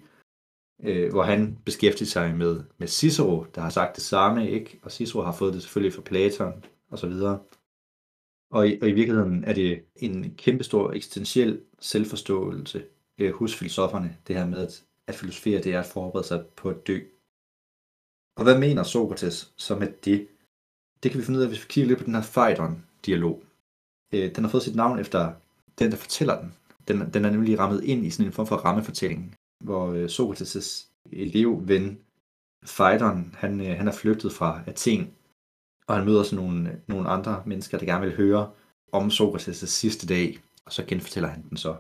øh, 0.82 1.10
hvor 1.10 1.22
han 1.22 1.58
beskæftiger 1.64 2.06
sig 2.06 2.34
med, 2.34 2.64
med 2.78 2.88
Cicero, 2.88 3.46
der 3.54 3.60
har 3.60 3.70
sagt 3.70 3.96
det 3.96 4.04
samme, 4.04 4.50
ikke? 4.50 4.80
Og 4.82 4.92
Cicero 4.92 5.22
har 5.22 5.32
fået 5.32 5.54
det 5.54 5.62
selvfølgelig 5.62 5.94
fra 5.94 6.02
Platon 6.02 6.64
og 6.90 6.98
så 6.98 7.06
videre. 7.08 7.38
Og 8.50 8.68
i, 8.68 8.80
og 8.82 8.88
i 8.88 8.92
virkeligheden 8.92 9.44
er 9.44 9.52
det 9.52 9.84
en 9.96 10.34
kæmpestor 10.34 10.92
eksistentiel 10.92 11.60
selvforståelse 11.80 12.84
øh, 13.18 13.34
hos 13.34 13.54
filosoferne, 13.54 14.16
det 14.26 14.36
her 14.36 14.46
med, 14.46 14.58
at, 14.58 14.84
at 15.08 15.14
filosofere, 15.14 15.62
det 15.62 15.74
er 15.74 15.80
at 15.80 15.86
forberede 15.86 16.26
sig 16.26 16.46
på 16.56 16.70
at 16.70 16.86
dø. 16.86 16.98
Og 18.36 18.42
hvad 18.44 18.58
mener 18.58 18.82
Sokrates 18.82 19.52
så 19.56 19.78
med 19.78 19.92
det? 20.04 20.28
Det 21.02 21.10
kan 21.10 21.20
vi 21.20 21.24
finde 21.24 21.38
ud 21.38 21.44
af, 21.44 21.50
hvis 21.50 21.62
vi 21.64 21.68
kigger 21.68 21.88
lidt 21.88 21.98
på 21.98 22.04
den 22.04 22.14
her 22.14 22.22
Phaedon-dialog. 22.34 23.44
Øh, 24.14 24.34
den 24.34 24.44
har 24.44 24.50
fået 24.50 24.62
sit 24.62 24.76
navn 24.76 24.98
efter 24.98 25.34
den, 25.78 25.90
der 25.90 25.96
fortæller 25.96 26.40
den. 26.40 26.54
Den, 26.88 27.12
den 27.12 27.24
er 27.24 27.30
nemlig 27.30 27.58
rammet 27.58 27.84
ind 27.84 28.06
i 28.06 28.10
sådan 28.10 28.26
en 28.26 28.32
form 28.32 28.46
for 28.46 28.56
rammefortælling, 28.56 29.34
hvor 29.64 29.92
øh, 29.92 30.04
Sokrates' 30.04 30.88
elevven 31.12 31.98
fighteren, 32.64 33.34
han, 33.38 33.60
øh, 33.60 33.76
han 33.76 33.88
er 33.88 33.92
flygtet 33.92 34.32
fra 34.32 34.62
Athen, 34.66 35.14
og 35.86 35.96
han 35.96 36.04
møder 36.04 36.22
sådan 36.22 36.44
nogle, 36.44 36.82
nogle 36.86 37.08
andre 37.08 37.42
mennesker, 37.46 37.78
der 37.78 37.86
gerne 37.86 38.06
vil 38.06 38.16
høre 38.16 38.50
om 38.92 39.08
Sokrates' 39.08 39.66
sidste 39.66 40.06
dag, 40.06 40.38
og 40.64 40.72
så 40.72 40.84
genfortæller 40.84 41.28
han 41.28 41.48
den 41.48 41.56
så. 41.56 41.76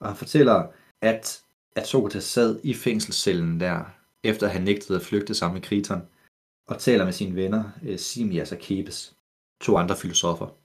Og 0.00 0.08
han 0.08 0.16
fortæller, 0.16 0.66
at, 1.02 1.42
at 1.76 1.86
Sokrates 1.86 2.24
sad 2.24 2.60
i 2.62 2.74
fængselscellen 2.74 3.60
der, 3.60 3.84
efter 4.22 4.48
han 4.48 4.62
nægtede 4.62 4.98
at 4.98 5.04
flygte 5.04 5.34
sammen 5.34 5.54
med 5.54 5.62
Kriton, 5.62 6.02
og 6.68 6.78
taler 6.78 7.04
med 7.04 7.12
sine 7.12 7.36
venner, 7.36 7.64
øh, 7.82 7.98
Simias 7.98 8.52
og 8.52 8.58
Kebes, 8.58 9.16
to 9.60 9.76
andre 9.76 9.96
filosofer. 9.96 10.63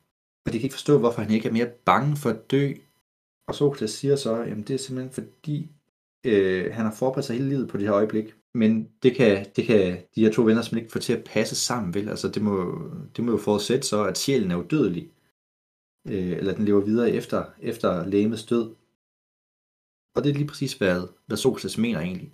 Og 0.50 0.54
de 0.54 0.60
kan 0.60 0.66
ikke 0.66 0.74
forstå, 0.74 0.98
hvorfor 0.98 1.22
han 1.22 1.32
ikke 1.32 1.48
er 1.48 1.54
mere 1.54 1.72
bange 1.86 2.18
for 2.18 2.30
at 2.30 2.52
dø. 2.52 2.74
Og 3.48 3.56
Sokrates 3.56 3.92
siger 3.92 4.16
så, 4.16 4.36
at 4.42 4.58
det 4.58 4.70
er 4.70 4.78
simpelthen 4.78 5.14
fordi, 5.14 5.70
øh, 6.26 6.74
han 6.74 6.86
har 6.86 6.94
forberedt 6.94 7.26
sig 7.26 7.36
hele 7.36 7.50
livet 7.50 7.70
på 7.70 7.78
det 7.78 7.86
her 7.86 7.94
øjeblik. 7.94 8.36
Men 8.54 8.90
det 9.04 9.16
kan, 9.16 9.46
det 9.56 9.66
kan 9.66 9.98
de 10.16 10.22
her 10.22 10.32
to 10.32 10.42
venner 10.42 10.62
simpelthen 10.62 10.78
ikke 10.78 10.92
få 10.92 11.00
til 11.00 11.14
at 11.14 11.24
passe 11.24 11.56
sammen, 11.56 11.94
vel? 11.94 12.10
Altså 12.10 12.28
det 12.28 12.42
må, 12.42 12.82
det 13.16 13.24
må 13.24 13.32
jo 13.32 13.38
forudsætte 13.38 13.88
så, 13.88 14.04
at 14.04 14.18
sjælen 14.18 14.52
er 14.52 14.56
udødelig. 14.56 15.12
Øh, 16.08 16.32
eller 16.32 16.56
den 16.56 16.66
lever 16.66 16.82
videre 16.82 17.12
efter, 17.12 17.46
efter 17.62 18.06
lægemets 18.06 18.46
død. 18.46 18.76
Og 20.16 20.24
det 20.24 20.30
er 20.30 20.34
lige 20.34 20.48
præcis, 20.48 20.74
hvad, 20.74 21.08
hvad 21.26 21.38
Sokrates 21.38 21.78
mener 21.78 22.00
egentlig. 22.00 22.32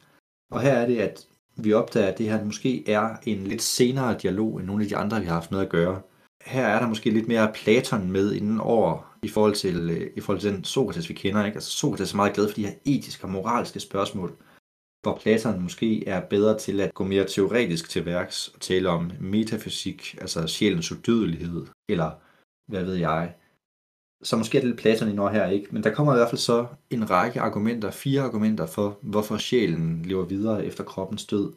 Og 0.52 0.62
her 0.62 0.74
er 0.74 0.88
det, 0.88 0.98
at 0.98 1.28
vi 1.58 1.74
opdager, 1.74 2.08
at 2.08 2.18
det 2.18 2.30
her 2.30 2.46
måske 2.46 2.90
er 2.90 3.18
en 3.26 3.44
lidt 3.48 3.62
senere 3.62 4.18
dialog, 4.18 4.58
end 4.58 4.68
nogle 4.68 4.84
af 4.84 4.90
de 4.90 4.98
andre, 4.98 5.20
vi 5.20 5.26
har 5.26 5.34
haft 5.34 5.52
noget 5.52 5.66
at 5.66 5.72
gøre 5.72 6.02
her 6.46 6.68
er 6.68 6.80
der 6.80 6.88
måske 6.88 7.10
lidt 7.10 7.28
mere 7.28 7.54
Platon 7.54 8.12
med 8.12 8.34
inden 8.34 8.60
over 8.60 9.18
i 9.24 9.28
forhold 9.28 9.56
til, 9.56 9.90
øh, 9.90 10.12
i 10.16 10.22
forhold 10.22 10.42
til 10.42 10.54
den 10.54 10.64
Sokrates, 10.64 11.10
vi 11.10 11.14
kender. 11.14 11.46
Ikke? 11.46 11.56
Altså, 11.56 11.72
Sokrates 11.72 12.12
er 12.12 12.16
meget 12.16 12.34
glad 12.34 12.48
for 12.50 12.56
de 12.56 12.66
her 12.66 12.74
etiske 12.86 13.24
og 13.24 13.32
moralske 13.32 13.80
spørgsmål. 13.80 14.36
hvor 15.02 15.18
Platon 15.22 15.62
måske 15.62 16.08
er 16.08 16.22
bedre 16.30 16.58
til 16.60 16.82
at 16.82 16.94
gå 16.94 17.04
mere 17.04 17.26
teoretisk 17.26 17.90
til 17.90 18.06
værks 18.06 18.48
og 18.48 18.60
tale 18.62 18.90
om 18.90 19.12
metafysik, 19.20 20.18
altså 20.22 20.48
sjælens 20.48 20.92
udødelighed, 20.92 21.66
eller 21.90 22.12
hvad 22.72 22.84
ved 22.84 22.96
jeg. 22.96 23.36
Så 24.24 24.38
måske 24.38 24.58
er 24.58 24.62
det 24.62 24.70
lidt 24.70 24.80
Platon 24.80 25.10
i 25.10 25.14
når 25.14 25.30
her, 25.30 25.48
ikke? 25.50 25.68
Men 25.72 25.84
der 25.84 25.94
kommer 25.94 26.14
i 26.14 26.18
hvert 26.18 26.30
fald 26.30 26.40
så 26.40 26.68
en 26.90 27.10
række 27.10 27.42
argumenter, 27.42 27.92
fire 27.92 28.22
argumenter 28.22 28.66
for, 28.66 29.00
hvorfor 29.02 29.38
sjælen 29.38 30.02
lever 30.02 30.26
videre 30.26 30.66
efter 30.66 30.84
kroppens 30.84 31.26
død. 31.26 31.54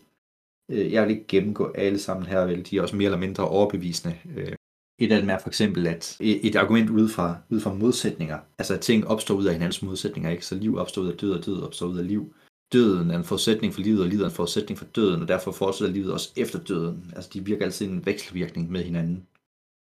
Øh, 0.70 0.92
jeg 0.92 1.02
vil 1.02 1.10
ikke 1.10 1.26
gennemgå 1.28 1.72
alle 1.72 1.98
sammen 1.98 2.26
her, 2.26 2.46
vel? 2.46 2.66
De 2.70 2.78
er 2.78 2.82
også 2.82 2.96
mere 2.96 3.06
eller 3.06 3.18
mindre 3.18 3.48
overbevisende. 3.48 4.18
Øh, 4.36 4.52
et 4.98 5.12
af 5.12 5.20
dem 5.20 5.30
er 5.30 5.38
for 5.38 5.48
eksempel, 5.48 5.86
at 5.86 6.16
et 6.20 6.56
argument 6.56 6.90
ud 6.90 7.08
fra, 7.08 7.36
ud 7.50 7.60
fra 7.60 7.74
modsætninger, 7.74 8.38
altså 8.58 8.74
at 8.74 8.80
ting 8.80 9.06
opstår 9.06 9.34
ud 9.34 9.44
af 9.44 9.52
hinandens 9.52 9.82
modsætninger, 9.82 10.30
ikke? 10.30 10.46
Så 10.46 10.54
liv 10.54 10.76
opstår 10.76 11.02
ud 11.02 11.08
af 11.08 11.16
død, 11.16 11.32
og 11.32 11.46
død 11.46 11.62
opstår 11.62 11.86
ud 11.86 11.98
af 11.98 12.06
liv 12.06 12.34
døden 12.72 13.10
er 13.10 13.18
en 13.18 13.24
forudsætning 13.24 13.74
for 13.74 13.80
livet, 13.80 14.02
og 14.02 14.08
livet 14.08 14.22
er 14.22 14.28
en 14.28 14.34
forudsætning 14.34 14.78
for 14.78 14.84
døden, 14.84 15.22
og 15.22 15.28
derfor 15.28 15.52
fortsætter 15.52 15.94
livet 15.94 16.12
også 16.12 16.32
efter 16.36 16.58
døden. 16.58 17.12
Altså, 17.16 17.30
de 17.32 17.44
virker 17.44 17.64
altid 17.64 17.86
i 17.86 17.90
en 17.90 18.06
vekselvirkning 18.06 18.70
med 18.70 18.84
hinanden. 18.84 19.26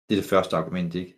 Det 0.08 0.16
er 0.16 0.20
det 0.20 0.30
første 0.30 0.56
argument, 0.56 0.94
ikke? 0.94 1.14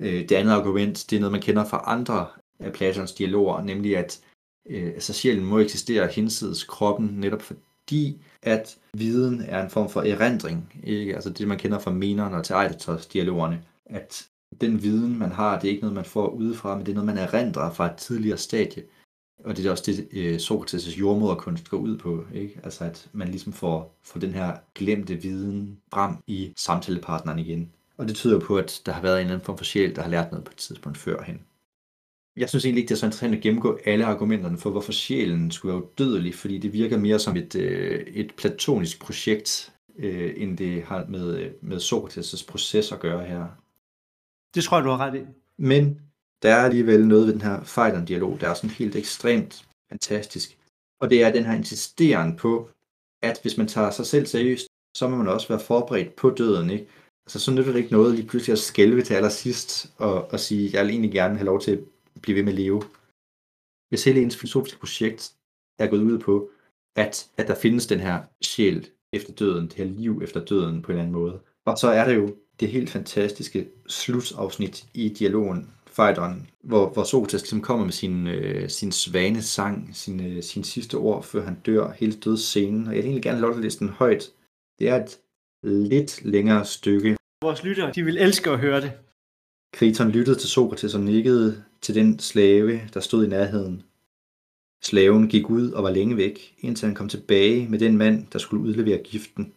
Øh, 0.00 0.28
det 0.28 0.32
andet 0.32 0.52
argument, 0.52 1.06
det 1.10 1.16
er 1.16 1.20
noget, 1.20 1.32
man 1.32 1.42
kender 1.42 1.64
fra 1.64 1.82
andre 1.86 2.28
af 2.58 2.72
Platons 2.72 3.12
dialoger, 3.12 3.62
nemlig 3.62 3.96
at 3.96 4.20
øh, 4.66 4.86
altså 4.86 5.12
sjælen 5.12 5.44
må 5.44 5.58
eksistere 5.58 6.06
hinsides 6.06 6.64
kroppen, 6.64 7.06
netop 7.06 7.42
fordi, 7.86 8.22
at 8.42 8.76
viden 8.94 9.42
er 9.48 9.62
en 9.62 9.70
form 9.70 9.88
for 9.88 10.02
erindring, 10.02 10.80
ikke? 10.84 11.14
Altså 11.14 11.30
det, 11.30 11.48
man 11.48 11.58
kender 11.58 11.78
fra 11.78 11.90
meneren 11.90 12.34
og 12.34 12.44
Theaetetos 12.44 13.06
dialogerne, 13.06 13.62
at 13.86 14.26
den 14.60 14.82
viden, 14.82 15.18
man 15.18 15.32
har, 15.32 15.58
det 15.58 15.68
er 15.68 15.70
ikke 15.70 15.80
noget, 15.80 15.94
man 15.94 16.04
får 16.04 16.28
udefra, 16.28 16.76
men 16.76 16.86
det 16.86 16.92
er 16.92 16.94
noget, 16.94 17.06
man 17.06 17.18
erindrer 17.18 17.72
fra 17.72 17.86
et 17.86 17.96
tidligere 17.96 18.38
stadie. 18.38 18.82
Og 19.44 19.56
det 19.56 19.66
er 19.66 19.70
også 19.70 19.84
det, 19.86 20.08
øh, 20.12 20.36
Sokrates' 20.36 20.98
jordmoderkunst 20.98 21.70
går 21.70 21.76
ud 21.76 21.98
på, 21.98 22.24
ikke? 22.34 22.60
Altså 22.64 22.84
at 22.84 23.08
man 23.12 23.28
ligesom 23.28 23.52
får, 23.52 23.98
får 24.02 24.20
den 24.20 24.32
her 24.32 24.56
glemte 24.74 25.14
viden 25.14 25.78
frem 25.94 26.16
i 26.26 26.52
samtalepartneren 26.56 27.38
igen. 27.38 27.72
Og 27.96 28.08
det 28.08 28.16
tyder 28.16 28.40
på, 28.40 28.58
at 28.58 28.82
der 28.86 28.92
har 28.92 29.02
været 29.02 29.14
en 29.14 29.20
eller 29.20 29.34
anden 29.34 29.46
form 29.46 29.58
for 29.58 29.64
sjæl, 29.64 29.96
der 29.96 30.02
har 30.02 30.10
lært 30.10 30.30
noget 30.30 30.44
på 30.44 30.52
et 30.52 30.58
tidspunkt 30.58 30.98
førhen. 30.98 31.40
Jeg 32.36 32.48
synes 32.48 32.64
egentlig 32.64 32.80
ikke, 32.80 32.88
det 32.88 32.94
er 32.94 32.98
så 32.98 33.06
interessant 33.06 33.34
at 33.34 33.42
gennemgå 33.42 33.78
alle 33.84 34.04
argumenterne 34.04 34.58
for, 34.58 34.70
hvorfor 34.70 34.92
sjælen 34.92 35.50
skulle 35.50 35.72
være 35.74 35.82
udødelig, 35.82 36.34
fordi 36.34 36.58
det 36.58 36.72
virker 36.72 36.98
mere 36.98 37.18
som 37.18 37.36
et, 37.36 37.54
øh, 37.54 38.06
et 38.06 38.34
platonisk 38.36 39.00
projekt, 39.00 39.72
øh, 39.98 40.32
end 40.36 40.58
det 40.58 40.82
har 40.82 41.06
med, 41.08 41.50
med 41.60 41.76
Sokrates' 41.76 42.46
proces 42.48 42.92
at 42.92 43.00
gøre 43.00 43.24
her. 43.24 43.46
Det 44.54 44.64
tror 44.64 44.76
jeg, 44.76 44.84
du 44.84 44.90
har 44.90 44.98
ret 44.98 45.14
i. 45.14 45.24
Men 45.58 46.00
der 46.42 46.54
er 46.54 46.64
alligevel 46.64 47.08
noget 47.08 47.26
ved 47.26 47.32
den 47.32 47.42
her 47.42 47.60
Phaidon-dialog, 47.60 48.40
der 48.40 48.48
er 48.48 48.54
sådan 48.54 48.70
helt 48.70 48.96
ekstremt 48.96 49.66
fantastisk. 49.88 50.58
Og 51.00 51.10
det 51.10 51.22
er 51.22 51.32
den 51.32 51.44
her 51.44 51.54
insisteren 51.54 52.36
på, 52.36 52.70
at 53.22 53.38
hvis 53.42 53.56
man 53.56 53.68
tager 53.68 53.90
sig 53.90 54.06
selv 54.06 54.26
seriøst, 54.26 54.66
så 54.96 55.08
må 55.08 55.16
man 55.16 55.28
også 55.28 55.48
være 55.48 55.60
forberedt 55.60 56.16
på 56.16 56.30
døden, 56.30 56.70
ikke? 56.70 56.86
Altså, 57.26 57.40
så 57.40 57.50
nytter 57.50 57.72
det 57.72 57.78
ikke 57.78 57.92
noget 57.92 58.14
lige 58.14 58.28
pludselig 58.28 58.52
at 58.52 58.58
skælve 58.58 59.02
til 59.02 59.14
allersidst 59.14 59.92
og, 59.98 60.32
og 60.32 60.40
sige, 60.40 60.70
jeg 60.72 60.84
vil 60.84 60.90
egentlig 60.90 61.12
gerne 61.12 61.36
have 61.36 61.46
lov 61.46 61.60
til 61.60 61.84
blive 62.26 62.36
ved 62.36 62.44
med 62.44 62.52
at 62.52 62.58
leve. 62.58 62.82
Hvis 63.88 64.04
hele 64.04 64.22
ens 64.22 64.36
filosofiske 64.36 64.80
projekt 64.80 65.32
er 65.78 65.86
gået 65.86 66.02
ud 66.02 66.18
på, 66.18 66.50
at, 66.96 67.30
at 67.36 67.48
der 67.48 67.54
findes 67.54 67.86
den 67.86 68.00
her 68.00 68.22
sjæl 68.42 68.88
efter 69.12 69.32
døden, 69.32 69.64
det 69.64 69.74
her 69.74 69.84
liv 69.84 70.20
efter 70.24 70.44
døden 70.44 70.82
på 70.82 70.92
en 70.92 70.92
eller 70.92 71.02
anden 71.02 71.20
måde. 71.22 71.40
Og 71.66 71.78
så 71.78 71.88
er 71.88 72.04
der 72.04 72.14
jo 72.14 72.36
det 72.60 72.68
helt 72.68 72.90
fantastiske 72.90 73.68
slutafsnit 73.86 74.86
i 74.94 75.08
dialogen 75.08 75.70
Phaedon, 75.94 76.48
hvor, 76.64 76.88
hvor 76.88 77.04
Sokrates 77.04 77.42
ligesom 77.42 77.60
kommer 77.60 77.84
med 77.84 77.92
sin, 77.92 78.26
øh, 78.26 78.68
sin 78.68 78.92
svane 78.92 79.42
sang, 79.42 79.90
sin, 79.92 80.26
øh, 80.26 80.42
sin 80.42 80.64
sidste 80.64 80.94
ord, 80.94 81.22
før 81.22 81.44
han 81.44 81.60
dør, 81.66 81.92
hele 81.92 82.12
dødsscenen. 82.12 82.86
Og 82.86 82.94
jeg 82.94 83.02
vil 83.02 83.04
egentlig 83.04 83.22
gerne 83.22 83.40
lov 83.40 83.60
læse 83.60 83.78
den 83.78 83.88
højt. 83.88 84.32
Det 84.78 84.88
er 84.88 84.96
et 85.04 85.18
lidt 85.62 86.24
længere 86.24 86.64
stykke. 86.64 87.16
Vores 87.42 87.64
lyttere, 87.64 87.92
de 87.94 88.04
vil 88.04 88.18
elske 88.18 88.50
at 88.50 88.58
høre 88.58 88.80
det. 88.80 88.92
Kriton 89.72 90.10
lyttede 90.10 90.38
til 90.38 90.48
Sokrates 90.48 90.94
og 90.94 91.00
nikkede 91.00 91.64
til 91.86 91.94
den 91.94 92.18
slave, 92.18 92.88
der 92.94 93.00
stod 93.00 93.24
i 93.24 93.28
nærheden. 93.28 93.82
Slaven 94.82 95.28
gik 95.28 95.50
ud 95.50 95.70
og 95.72 95.82
var 95.82 95.90
længe 95.90 96.16
væk, 96.16 96.54
indtil 96.58 96.86
han 96.86 96.94
kom 96.94 97.08
tilbage 97.08 97.68
med 97.68 97.78
den 97.78 97.96
mand, 97.96 98.26
der 98.26 98.38
skulle 98.38 98.62
udlevere 98.62 99.02
giften. 99.02 99.54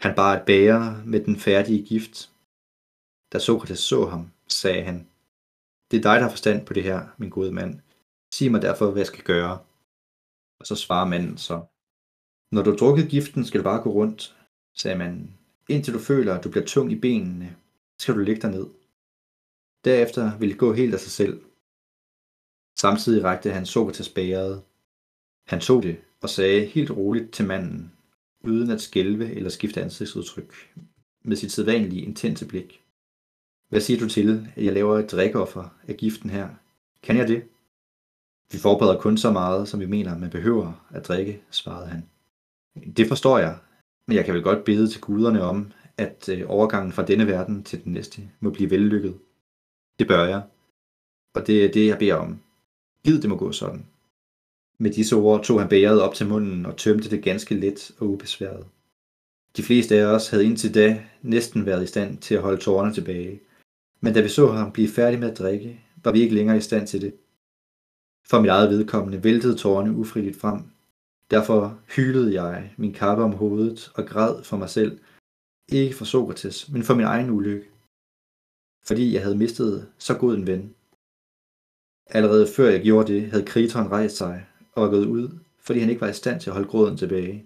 Han 0.00 0.14
bar 0.16 0.32
et 0.36 0.46
bære 0.46 1.02
med 1.04 1.20
den 1.24 1.36
færdige 1.36 1.86
gift. 1.86 2.32
Da 3.32 3.38
Sokrates 3.38 3.78
så 3.78 4.04
ham, 4.04 4.30
sagde 4.48 4.82
han, 4.82 5.08
det 5.90 5.96
er 5.96 6.02
dig, 6.02 6.16
der 6.16 6.22
har 6.22 6.30
forstand 6.30 6.66
på 6.66 6.72
det 6.72 6.82
her, 6.82 7.08
min 7.18 7.30
gode 7.30 7.52
mand. 7.52 7.80
Sig 8.34 8.50
mig 8.50 8.62
derfor, 8.62 8.90
hvad 8.90 9.00
jeg 9.00 9.06
skal 9.06 9.24
gøre. 9.24 9.58
Og 10.60 10.66
så 10.66 10.74
svarer 10.76 11.08
manden 11.08 11.38
så. 11.38 11.56
Når 12.52 12.62
du 12.62 12.70
har 12.70 12.76
drukket 12.76 13.10
giften, 13.10 13.44
skal 13.44 13.60
du 13.60 13.64
bare 13.64 13.82
gå 13.82 13.90
rundt, 13.90 14.36
sagde 14.74 14.98
manden. 14.98 15.38
Indtil 15.68 15.94
du 15.94 15.98
føler, 15.98 16.34
at 16.34 16.44
du 16.44 16.50
bliver 16.50 16.66
tung 16.66 16.92
i 16.92 17.00
benene, 17.00 17.56
skal 17.98 18.14
du 18.14 18.20
ligge 18.20 18.42
dig 18.42 18.50
ned. 18.50 18.66
Derefter 19.86 20.38
ville 20.38 20.52
det 20.52 20.60
gå 20.60 20.72
helt 20.72 20.94
af 20.94 21.00
sig 21.00 21.12
selv. 21.12 21.42
Samtidig 22.78 23.24
rakte 23.24 23.50
han 23.50 23.66
Sokrates 23.66 24.08
bæret. 24.08 24.62
Han 25.46 25.60
tog 25.60 25.82
det 25.82 25.96
og 26.22 26.30
sagde 26.30 26.66
helt 26.66 26.90
roligt 26.90 27.32
til 27.32 27.46
manden, 27.46 27.92
uden 28.40 28.70
at 28.70 28.80
skælve 28.80 29.34
eller 29.34 29.50
skifte 29.50 29.82
ansigtsudtryk, 29.82 30.54
med 31.24 31.36
sit 31.36 31.52
sædvanlige 31.52 32.02
intense 32.02 32.48
blik. 32.48 32.82
Hvad 33.68 33.80
siger 33.80 34.00
du 34.00 34.08
til, 34.08 34.48
at 34.56 34.64
jeg 34.64 34.72
laver 34.72 34.98
et 34.98 35.10
drikoffer 35.12 35.74
af 35.88 35.96
giften 35.96 36.30
her? 36.30 36.48
Kan 37.02 37.16
jeg 37.16 37.28
det? 37.28 37.42
Vi 38.52 38.58
forbereder 38.58 39.00
kun 39.00 39.18
så 39.18 39.30
meget, 39.30 39.68
som 39.68 39.80
vi 39.80 39.86
mener, 39.86 40.18
man 40.18 40.30
behøver 40.30 40.86
at 40.90 41.08
drikke, 41.08 41.42
svarede 41.50 41.88
han. 41.88 42.08
Det 42.96 43.08
forstår 43.08 43.38
jeg, 43.38 43.58
men 44.06 44.16
jeg 44.16 44.24
kan 44.24 44.34
vel 44.34 44.42
godt 44.42 44.64
bede 44.64 44.88
til 44.88 45.00
guderne 45.00 45.42
om, 45.42 45.72
at 45.96 46.28
øh, 46.28 46.44
overgangen 46.46 46.92
fra 46.92 47.06
denne 47.06 47.26
verden 47.26 47.64
til 47.64 47.84
den 47.84 47.92
næste 47.92 48.22
må 48.40 48.50
blive 48.50 48.70
vellykket. 48.70 49.18
Det 49.98 50.08
bør 50.08 50.24
jeg, 50.24 50.42
og 51.34 51.46
det 51.46 51.64
er 51.64 51.72
det, 51.72 51.86
jeg 51.86 51.98
beder 51.98 52.14
om. 52.14 52.40
Gid 53.04 53.22
det 53.22 53.30
må 53.30 53.36
gå 53.36 53.52
sådan. 53.52 53.86
Med 54.78 54.90
disse 54.90 55.16
ord 55.16 55.44
tog 55.44 55.60
han 55.60 55.68
bæret 55.68 56.02
op 56.02 56.14
til 56.14 56.28
munden 56.28 56.66
og 56.66 56.76
tømte 56.76 57.10
det 57.10 57.24
ganske 57.24 57.54
let 57.54 57.90
og 57.98 58.08
ubesværet. 58.08 58.66
De 59.56 59.62
fleste 59.62 59.96
af 59.96 60.04
os 60.04 60.28
havde 60.28 60.44
indtil 60.44 60.74
da 60.74 61.04
næsten 61.22 61.66
været 61.66 61.84
i 61.84 61.86
stand 61.86 62.18
til 62.18 62.34
at 62.34 62.42
holde 62.42 62.60
tårerne 62.60 62.94
tilbage, 62.94 63.40
men 64.00 64.14
da 64.14 64.20
vi 64.20 64.28
så 64.28 64.46
ham 64.46 64.72
blive 64.72 64.88
færdig 64.88 65.18
med 65.18 65.30
at 65.30 65.38
drikke, 65.38 65.80
var 66.04 66.12
vi 66.12 66.20
ikke 66.20 66.34
længere 66.34 66.56
i 66.56 66.60
stand 66.60 66.86
til 66.86 67.00
det. 67.00 67.14
For 68.28 68.40
mit 68.40 68.50
eget 68.50 68.70
vedkommende 68.70 69.24
væltede 69.24 69.56
tårerne 69.56 69.96
ufrivilligt 69.96 70.40
frem. 70.40 70.62
Derfor 71.30 71.78
hylede 71.96 72.42
jeg 72.42 72.74
min 72.76 72.92
kappe 72.92 73.24
om 73.24 73.32
hovedet 73.32 73.92
og 73.94 74.06
græd 74.06 74.42
for 74.42 74.56
mig 74.56 74.70
selv, 74.70 75.00
ikke 75.68 75.94
for 75.94 76.04
Sokrates, 76.04 76.68
men 76.68 76.82
for 76.82 76.94
min 76.94 77.06
egen 77.06 77.30
ulykke. 77.30 77.66
Fordi 78.86 79.14
jeg 79.14 79.22
havde 79.22 79.36
mistet 79.36 79.88
så 79.98 80.14
god 80.14 80.34
en 80.34 80.46
ven. 80.46 80.74
Allerede 82.06 82.46
før 82.56 82.70
jeg 82.70 82.82
gjorde 82.82 83.12
det, 83.12 83.30
havde 83.30 83.44
Kriton 83.44 83.88
rejst 83.88 84.16
sig 84.16 84.46
og 84.72 84.82
var 84.82 84.90
gået 84.90 85.06
ud, 85.06 85.28
fordi 85.60 85.78
han 85.78 85.90
ikke 85.90 86.00
var 86.00 86.08
i 86.08 86.12
stand 86.12 86.40
til 86.40 86.50
at 86.50 86.54
holde 86.54 86.68
gråden 86.68 86.96
tilbage. 86.96 87.44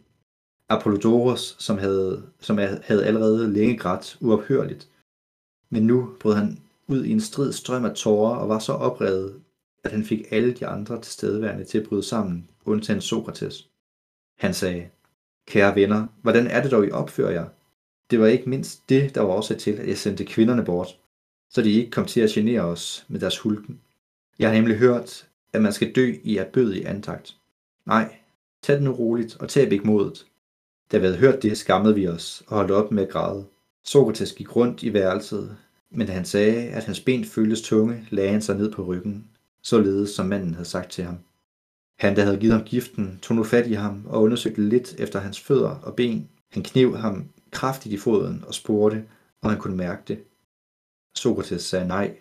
Apollodoros, 0.69 1.57
som 1.59 1.79
havde, 1.79 2.23
som 2.41 2.59
havde 2.59 3.05
allerede 3.05 3.53
længe 3.53 3.79
grædt 3.79 4.19
uophørligt, 4.21 4.89
men 5.71 5.87
nu 5.87 6.15
brød 6.21 6.35
han 6.35 6.59
ud 6.89 7.05
i 7.05 7.11
en 7.11 7.21
strid 7.21 7.53
strøm 7.53 7.85
af 7.85 7.95
tårer 7.95 8.37
og 8.37 8.49
var 8.49 8.59
så 8.59 8.73
oprevet, 8.73 9.41
at 9.85 9.93
han 9.93 10.05
fik 10.05 10.27
alle 10.31 10.55
de 10.55 10.67
andre 10.67 11.01
tilstedeværende 11.01 11.65
til 11.65 11.79
at 11.79 11.89
bryde 11.89 12.03
sammen, 12.03 12.49
undtagen 12.65 13.01
Sokrates. 13.01 13.69
Han 14.39 14.55
sagde, 14.55 14.89
Kære 15.47 15.75
venner, 15.75 16.07
hvordan 16.23 16.47
er 16.47 16.63
det 16.63 16.71
dog, 16.71 16.87
I 16.87 16.91
opfører 16.91 17.31
jer? 17.31 17.49
Det 18.11 18.21
var 18.21 18.27
ikke 18.27 18.51
mindst 18.51 18.89
det, 18.89 19.15
der 19.15 19.21
var 19.21 19.29
årsag 19.29 19.59
til, 19.59 19.71
at 19.71 19.89
jeg 19.89 19.99
sendte 19.99 20.25
kvinderne 20.25 20.65
bort, 20.65 20.99
så 21.51 21.63
de 21.63 21.73
ikke 21.73 21.91
kom 21.91 22.07
til 22.07 22.21
at 22.21 22.31
genere 22.31 22.61
os 22.61 23.05
med 23.09 23.21
deres 23.21 23.39
hulken. 23.39 23.81
Jeg 24.39 24.49
har 24.49 24.57
nemlig 24.57 24.77
hørt, 24.77 25.27
at 25.53 25.63
man 25.63 25.73
skal 25.73 25.93
dø 25.93 26.15
i 26.23 26.37
at 26.37 26.47
bøde 26.47 26.79
i 26.79 26.83
antagt. 26.83 27.37
Nej, 27.87 28.17
tag 28.63 28.75
det 28.75 28.83
nu 28.83 28.93
roligt 28.93 29.37
og 29.41 29.49
tab 29.49 29.73
ikke 29.73 29.87
modet. 29.87 30.27
Da 30.93 30.99
vi 30.99 31.05
havde 31.05 31.19
hørt 31.19 31.43
det, 31.43 31.59
skammede 31.59 31.95
vi 31.95 32.09
os 32.09 32.43
og 32.47 32.57
holdt 32.57 32.71
op 32.71 32.93
med 32.93 33.03
at 33.03 33.09
græde. 33.09 33.45
Sokrates 33.85 34.33
gik 34.33 34.57
rundt 34.57 34.83
i 34.83 34.93
værelset, 34.93 35.57
men 35.91 36.07
da 36.07 36.13
han 36.13 36.25
sagde, 36.25 36.69
at 36.69 36.85
hans 36.85 37.01
ben 37.01 37.25
føltes 37.25 37.63
tunge, 37.63 38.07
lagde 38.11 38.31
han 38.31 38.43
sig 38.43 38.57
ned 38.57 38.73
på 38.73 38.83
ryggen, 38.83 39.27
således 39.63 40.11
som 40.11 40.27
manden 40.27 40.55
havde 40.55 40.69
sagt 40.69 40.91
til 40.91 41.05
ham. 41.05 41.19
Han, 41.99 42.17
der 42.17 42.23
havde 42.23 42.37
givet 42.37 42.55
ham 42.55 42.65
giften, 42.65 43.19
tog 43.23 43.37
nu 43.37 43.45
fat 43.45 43.67
i 43.67 43.73
ham 43.73 44.07
og 44.07 44.23
undersøgte 44.23 44.69
lidt 44.69 44.95
efter 44.99 45.19
hans 45.19 45.41
fødder 45.41 45.71
og 45.71 45.97
ben. 45.97 46.29
Han 46.49 46.63
knev 46.63 46.97
ham 46.97 47.25
kraftigt 47.51 47.93
i 47.93 47.99
foden 47.99 48.45
og 48.47 48.55
spurgte, 48.55 49.05
om 49.43 49.51
han 49.51 49.59
kunne 49.59 49.77
mærke 49.77 50.03
det. 50.09 50.19
Sokrates 51.15 51.63
sagde 51.63 51.89
nej, 51.89 52.17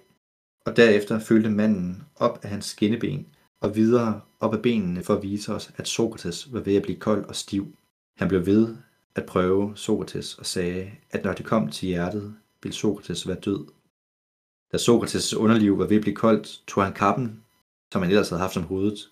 og 0.66 0.78
derefter 0.78 1.20
følte 1.20 1.50
manden 1.50 2.04
op 2.16 2.40
af 2.44 2.50
hans 2.50 2.66
skinneben 2.66 3.28
og 3.60 3.76
videre 3.76 4.22
op 4.40 4.54
af 4.54 4.62
benene 4.62 5.04
for 5.04 5.16
at 5.16 5.24
vise 5.24 5.54
os, 5.54 5.72
at 5.78 5.88
Sokrates 5.88 6.54
var 6.54 6.60
ved 6.60 6.76
at 6.76 6.84
blive 6.84 7.00
kold 7.00 7.26
og 7.26 7.36
stiv. 7.36 7.76
Han 8.18 8.28
blev 8.28 8.46
ved 8.46 8.76
at 9.16 9.26
prøve 9.26 9.78
Sokrates 9.78 10.38
og 10.38 10.46
sagde, 10.46 10.92
at 11.12 11.24
når 11.24 11.34
det 11.34 11.46
kom 11.46 11.72
til 11.72 11.88
hjertet, 11.88 12.36
ville 12.64 12.76
Sokrates 12.76 13.28
være 13.28 13.40
død. 13.40 13.68
Da 14.72 14.78
Sokrates' 14.78 15.38
underliv 15.38 15.80
var 15.80 15.86
ved 15.86 15.96
at 15.96 16.02
blive 16.02 16.16
koldt, 16.16 16.64
tog 16.68 16.84
han 16.84 16.94
kappen, 16.94 17.44
som 17.94 18.02
han 18.02 18.12
ellers 18.12 18.30
havde 18.30 18.42
haft 18.42 18.54
som 18.54 18.64
hovedet, 18.64 19.12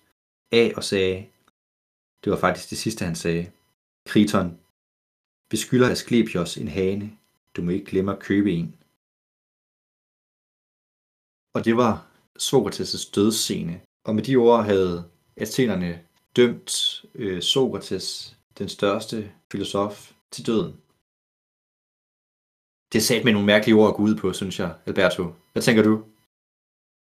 af 0.52 0.74
og 0.76 0.84
sagde, 0.84 1.26
Det 2.24 2.32
var 2.32 2.38
faktisk 2.38 2.70
det 2.70 2.78
sidste, 2.78 3.06
han 3.06 3.16
sagde. 3.16 3.52
Kriton, 4.06 4.60
vi 5.52 5.58
skylder 5.58 5.90
Asklepios 5.90 6.58
en 6.58 6.68
hane. 6.68 7.18
Du 7.56 7.62
må 7.62 7.72
ikke 7.72 7.86
glemme 7.86 8.12
at 8.12 8.20
købe 8.20 8.52
en. 8.52 8.76
Og 11.58 11.66
det 11.66 11.78
var 11.78 11.94
Sokrates' 12.40 13.12
dødsscene. 13.16 13.82
Og 14.08 14.16
med 14.16 14.24
de 14.24 14.36
ord 14.36 14.64
havde 14.64 15.10
athenerne 15.38 16.06
dømt 16.36 16.72
øh, 17.16 17.42
Sokrates, 17.42 18.38
den 18.58 18.70
største 18.70 19.32
filosof, 19.52 20.12
til 20.32 20.46
døden. 20.46 20.74
Det 22.94 23.04
sagde 23.04 23.24
med 23.24 23.34
nogle 23.34 23.46
mærkelige 23.46 23.76
ord 23.76 23.90
at 23.90 23.96
gå 23.96 24.04
ud 24.04 24.16
på, 24.16 24.34
synes 24.34 24.60
jeg, 24.60 24.76
Alberto. 24.86 25.24
Hvad 25.54 25.64
tænker 25.64 25.84
du? 25.84 25.94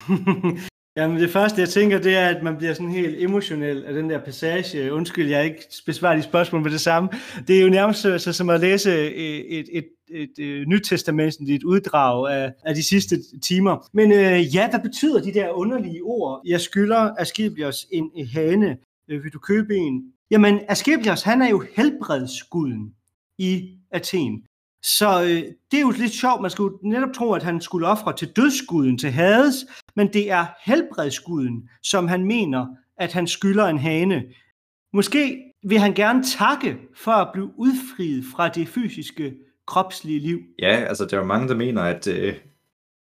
Jamen 0.97 1.20
det 1.20 1.30
første, 1.30 1.61
jeg 1.61 1.68
tænker, 1.68 1.99
det 1.99 2.16
er, 2.16 2.28
at 2.28 2.42
man 2.42 2.57
bliver 2.57 2.74
sådan 2.74 2.90
helt 2.90 3.22
emotionel 3.22 3.84
af 3.84 3.94
den 3.94 4.11
der 4.11 4.18
passage. 4.18 4.92
Undskyld, 4.92 5.30
jeg 5.30 5.44
ikke 5.44 5.62
besvarer 5.86 6.16
de 6.16 6.22
spørgsmål 6.22 6.62
med 6.62 6.70
det 6.70 6.80
samme. 6.80 7.09
Det 7.49 7.59
er 7.59 7.62
jo 7.62 7.68
nærmest 7.68 8.01
så, 8.01 8.32
som 8.32 8.51
at 8.51 8.61
læse 8.61 8.90
øh, 8.90 9.07
et, 9.07 9.66
et, 9.72 9.84
et, 10.11 10.28
øh, 10.38 10.47
et, 10.47 10.61
et 10.61 10.68
nyt 10.68 10.82
testamentligt 10.84 11.64
uddrag 11.64 12.32
af, 12.32 12.53
af 12.64 12.74
de 12.74 12.82
sidste 12.82 13.16
timer. 13.42 13.88
Men 13.92 14.12
øh, 14.12 14.55
ja, 14.55 14.70
hvad 14.70 14.80
betyder 14.80 15.22
de 15.22 15.34
der 15.34 15.51
underlige 15.51 16.03
ord? 16.03 16.42
Jeg 16.47 16.61
skylder 16.61 17.11
Asklepios 17.18 17.86
en, 17.92 18.11
en 18.14 18.26
hane. 18.26 18.76
Øh, 19.09 19.24
vil 19.24 19.32
du 19.32 19.38
købe 19.38 19.76
en? 19.76 20.03
Jamen, 20.30 20.61
Asklepios, 20.68 21.22
han 21.22 21.42
er 21.42 21.49
jo 21.49 21.64
helbredsguden 21.76 22.94
i 23.38 23.78
Athen. 23.90 24.42
Så 24.83 25.22
øh, 25.22 25.43
det 25.70 25.77
er 25.77 25.81
jo 25.81 25.91
lidt 25.91 26.12
sjovt, 26.12 26.43
man 26.43 26.51
skulle 26.51 26.77
netop 26.83 27.12
tro, 27.14 27.33
at 27.33 27.43
han 27.43 27.61
skulle 27.61 27.87
ofre 27.87 28.16
til 28.16 28.29
dødsguden, 28.29 28.99
til 28.99 29.11
Hades, 29.11 29.66
men 29.97 30.12
det 30.12 30.31
er 30.31 30.47
helbredsguden, 30.64 31.68
som 31.83 32.09
han 32.09 32.24
mener, 32.24 32.66
at 32.99 33.12
han 33.12 33.27
skylder 33.27 33.66
en 33.66 33.79
hane. 33.79 34.24
Måske 34.93 35.43
vil 35.62 35.79
han 35.79 35.95
gerne 35.95 36.24
takke 36.24 36.79
for 36.97 37.12
at 37.12 37.29
blive 37.33 37.51
udfriet 37.57 38.24
fra 38.37 38.49
det 38.49 38.68
fysiske, 38.68 39.35
kropslige 39.66 40.20
liv. 40.20 40.39
Ja, 40.59 40.85
altså 40.89 41.05
der 41.05 41.16
er 41.16 41.20
jo 41.20 41.27
mange, 41.27 41.49
der 41.49 41.55
mener, 41.55 41.83
at 41.83 42.07
øh, 42.07 42.35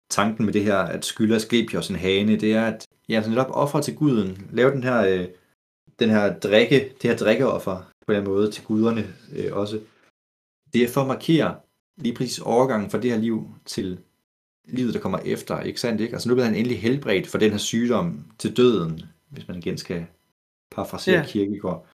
tanken 0.09 0.45
med 0.45 0.53
det 0.53 0.63
her, 0.63 0.77
at 0.77 1.05
skylde 1.05 1.35
Asklepios 1.35 1.89
en 1.89 1.95
hane, 1.95 2.35
det 2.35 2.53
er 2.53 2.65
at 2.65 2.87
ja, 3.09 3.21
så 3.21 3.29
netop 3.29 3.49
ofre 3.49 3.81
til 3.81 3.95
guden, 3.95 4.47
lave 4.51 4.71
den 4.71 4.83
her, 4.83 5.05
øh, 5.05 5.25
den 5.99 6.09
her 6.09 6.39
drikke, 6.39 6.93
det 7.01 7.09
her 7.09 7.17
drikkeoffer 7.17 7.91
på 8.07 8.13
en 8.13 8.23
måde 8.23 8.51
til 8.51 8.63
guderne 8.63 9.07
øh, 9.35 9.53
også. 9.53 9.79
Det 10.73 10.83
er 10.83 10.87
for 10.87 11.01
at 11.01 11.07
markere, 11.07 11.59
lige 11.97 12.15
præcis 12.15 12.39
overgangen 12.39 12.89
fra 12.89 13.01
det 13.01 13.11
her 13.11 13.17
liv 13.17 13.53
til 13.65 13.99
livet, 14.67 14.93
der 14.93 14.99
kommer 14.99 15.19
efter, 15.19 15.61
ikke 15.61 15.79
sandt? 15.79 16.01
Ikke? 16.01 16.13
Altså 16.13 16.29
nu 16.29 16.35
bliver 16.35 16.45
han 16.45 16.55
endelig 16.55 16.81
helbredt 16.81 17.27
for 17.27 17.37
den 17.37 17.51
her 17.51 17.57
sygdom 17.57 18.31
til 18.39 18.57
døden, 18.57 19.01
hvis 19.29 19.47
man 19.47 19.57
igen 19.57 19.77
skal 19.77 20.05
parafrasere 20.71 21.19
ja. 21.19 21.25
Kirkegård 21.25 21.87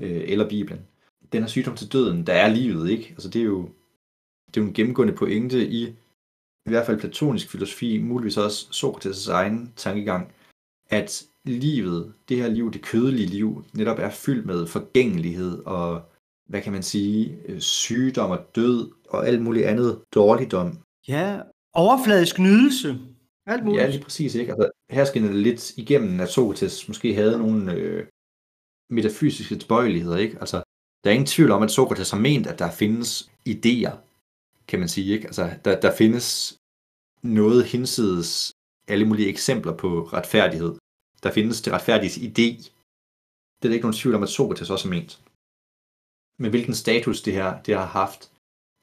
øh, 0.00 0.22
eller 0.26 0.48
Bibelen. 0.48 0.80
Den 1.32 1.42
her 1.42 1.48
sygdom 1.48 1.76
til 1.76 1.92
døden, 1.92 2.26
der 2.26 2.32
er 2.32 2.48
livet, 2.48 2.90
ikke? 2.90 3.08
Altså 3.10 3.28
det 3.28 3.40
er 3.40 3.44
jo, 3.44 3.62
det 4.46 4.56
er 4.56 4.60
jo 4.60 4.66
en 4.66 4.74
gennemgående 4.74 5.14
pointe 5.14 5.68
i 5.68 5.94
i 6.66 6.70
hvert 6.70 6.86
fald 6.86 7.00
platonisk 7.00 7.50
filosofi, 7.50 7.98
muligvis 8.02 8.36
også 8.36 8.66
Sokrates' 8.70 9.30
egen 9.30 9.72
tankegang, 9.76 10.32
at 10.90 11.26
livet, 11.44 12.14
det 12.28 12.36
her 12.36 12.48
liv, 12.48 12.72
det 12.72 12.82
kødelige 12.82 13.26
liv, 13.26 13.64
netop 13.72 13.98
er 13.98 14.10
fyldt 14.10 14.46
med 14.46 14.66
forgængelighed 14.66 15.62
og 15.64 16.02
hvad 16.46 16.62
kan 16.62 16.72
man 16.72 16.82
sige, 16.82 17.38
øh, 17.48 17.60
sygdom 17.60 18.30
og 18.30 18.46
død 18.56 18.90
og 19.08 19.26
alt 19.28 19.42
muligt 19.42 19.66
andet 19.66 20.02
dårligdom. 20.14 20.78
Ja, 21.08 21.40
overfladisk 21.72 22.38
nydelse. 22.38 22.98
Alt 23.46 23.64
muligt. 23.64 23.82
Ja, 23.82 23.90
lige 23.90 24.02
præcis. 24.02 24.34
Ikke? 24.34 24.52
Altså, 24.52 24.70
her 24.90 25.04
skinner 25.04 25.28
det 25.28 25.42
lidt 25.42 25.78
igennem, 25.78 26.20
at 26.20 26.28
Sokrates 26.28 26.88
måske 26.88 27.14
havde 27.14 27.38
nogle 27.38 27.72
øh, 27.74 28.06
metafysiske 28.90 29.56
tilbøjeligheder. 29.56 30.16
Ikke? 30.16 30.38
Altså, 30.40 30.56
der 31.04 31.10
er 31.10 31.14
ingen 31.14 31.26
tvivl 31.26 31.50
om, 31.50 31.62
at 31.62 31.70
Sokrates 31.70 32.10
har 32.10 32.18
ment, 32.18 32.46
at 32.46 32.58
der 32.58 32.70
findes 32.70 33.30
idéer, 33.48 33.94
kan 34.68 34.78
man 34.78 34.88
sige. 34.88 35.14
Ikke? 35.14 35.26
Altså, 35.26 35.50
der, 35.64 35.80
der 35.80 35.96
findes 35.96 36.56
noget 37.22 37.64
hinsides 37.64 38.52
alle 38.88 39.04
mulige 39.04 39.28
eksempler 39.28 39.76
på 39.76 40.02
retfærdighed. 40.02 40.74
Der 41.22 41.30
findes 41.30 41.62
det 41.62 41.72
retfærdige 41.72 42.20
idé. 42.28 42.48
Det 43.56 43.64
er 43.64 43.68
der 43.68 43.74
ikke 43.74 43.86
nogen 43.86 44.00
tvivl 44.00 44.14
om, 44.14 44.22
at 44.22 44.28
Sokrates 44.28 44.70
også 44.70 44.88
har 44.88 44.94
ment 44.94 45.20
med 46.38 46.50
hvilken 46.50 46.74
status 46.74 47.22
det 47.22 47.32
her 47.32 47.62
det 47.62 47.74
har 47.76 47.86
haft. 47.86 48.32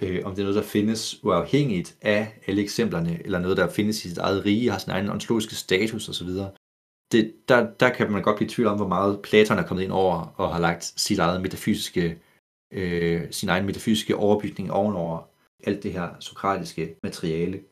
Øh, 0.02 0.22
om 0.26 0.32
det 0.32 0.40
er 0.40 0.44
noget, 0.44 0.56
der 0.56 0.70
findes 0.70 1.24
uafhængigt 1.24 1.98
af 2.02 2.40
alle 2.48 2.62
eksemplerne, 2.62 3.24
eller 3.24 3.40
noget, 3.40 3.58
der 3.58 3.70
findes 3.70 4.06
i 4.06 4.10
sit 4.10 4.18
eget 4.18 4.46
rige, 4.46 4.72
har 4.72 4.78
sin 4.78 4.92
egen 4.92 5.10
ontologiske 5.10 5.56
status 5.56 6.10
osv. 6.10 6.30
Det, 7.12 7.34
der, 7.50 7.72
der 7.80 7.90
kan 7.90 8.12
man 8.12 8.22
godt 8.22 8.36
blive 8.36 8.48
i 8.48 8.50
tvivl 8.50 8.68
om, 8.68 8.78
hvor 8.78 8.88
meget 8.88 9.22
Platon 9.22 9.58
er 9.58 9.68
kommet 9.68 9.84
ind 9.84 9.92
over 9.92 10.34
og 10.38 10.54
har 10.54 10.60
lagt 10.60 10.84
sit 10.98 11.20
eget 11.20 11.42
metafysiske, 11.42 12.20
øh, 12.74 13.32
sin 13.32 13.50
egen 13.50 13.66
metafysiske 13.66 14.16
overbygning 14.16 14.72
ovenover 14.72 15.30
alt 15.64 15.84
det 15.84 15.94
her 15.94 16.10
sokratiske 16.20 16.96
materiale. 17.04 17.64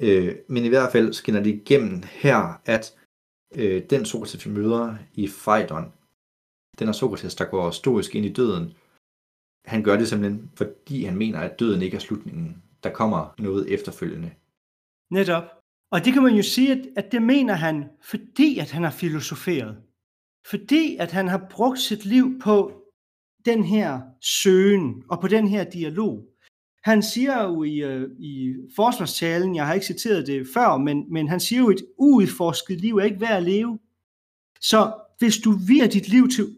Øh, 0.00 0.36
men 0.48 0.64
i 0.64 0.68
hvert 0.68 0.92
fald 0.92 1.12
skinner 1.12 1.42
det 1.42 1.54
igennem 1.54 2.02
her, 2.10 2.60
at 2.64 2.94
øh, 3.54 3.82
den 3.90 4.04
Sokrates, 4.04 4.46
vi 4.46 4.50
møder 4.50 4.96
i 5.14 5.28
Phaidon, 5.44 5.92
den 6.78 6.88
er 6.88 6.92
Sokrates, 6.92 7.34
der 7.34 7.44
går 7.44 7.70
stoisk 7.70 8.14
ind 8.14 8.26
i 8.26 8.32
døden, 8.32 8.74
han 9.64 9.82
gør 9.82 9.96
det 9.96 10.08
simpelthen, 10.08 10.50
fordi 10.54 11.04
han 11.04 11.16
mener, 11.16 11.38
at 11.38 11.60
døden 11.60 11.82
ikke 11.82 11.94
er 11.94 12.00
slutningen. 12.00 12.62
Der 12.82 12.90
kommer 12.90 13.34
noget 13.38 13.74
efterfølgende. 13.74 14.30
Netop. 15.10 15.44
Og 15.90 16.04
det 16.04 16.12
kan 16.12 16.22
man 16.22 16.34
jo 16.34 16.42
sige, 16.42 16.72
at, 16.72 16.88
at 16.96 17.12
det 17.12 17.22
mener 17.22 17.54
han, 17.54 17.84
fordi 18.02 18.58
at 18.58 18.70
han 18.70 18.82
har 18.82 18.90
filosoferet. 18.90 19.76
Fordi 20.46 20.96
at 20.96 21.12
han 21.12 21.28
har 21.28 21.46
brugt 21.50 21.78
sit 21.78 22.04
liv 22.04 22.40
på 22.40 22.72
den 23.44 23.64
her 23.64 24.00
søgen 24.20 25.02
og 25.08 25.20
på 25.20 25.28
den 25.28 25.48
her 25.48 25.64
dialog. 25.64 26.26
Han 26.84 27.02
siger 27.02 27.42
jo 27.42 27.62
i, 27.62 27.76
øh, 27.76 28.10
i 28.18 28.54
forsvarstalen, 28.76 29.56
jeg 29.56 29.66
har 29.66 29.74
ikke 29.74 29.86
citeret 29.86 30.26
det 30.26 30.46
før, 30.54 30.76
men, 30.76 31.12
men 31.12 31.28
han 31.28 31.40
siger 31.40 31.60
jo, 31.60 31.70
et 31.70 31.86
uudforsket 31.98 32.80
liv 32.80 32.96
er 32.96 33.04
ikke 33.04 33.20
værd 33.20 33.36
at 33.36 33.42
leve. 33.42 33.78
Så 34.60 34.92
hvis 35.18 35.38
du 35.38 35.52
virer 35.66 35.88
dit 35.88 36.08
liv 36.08 36.28
til 36.28 36.56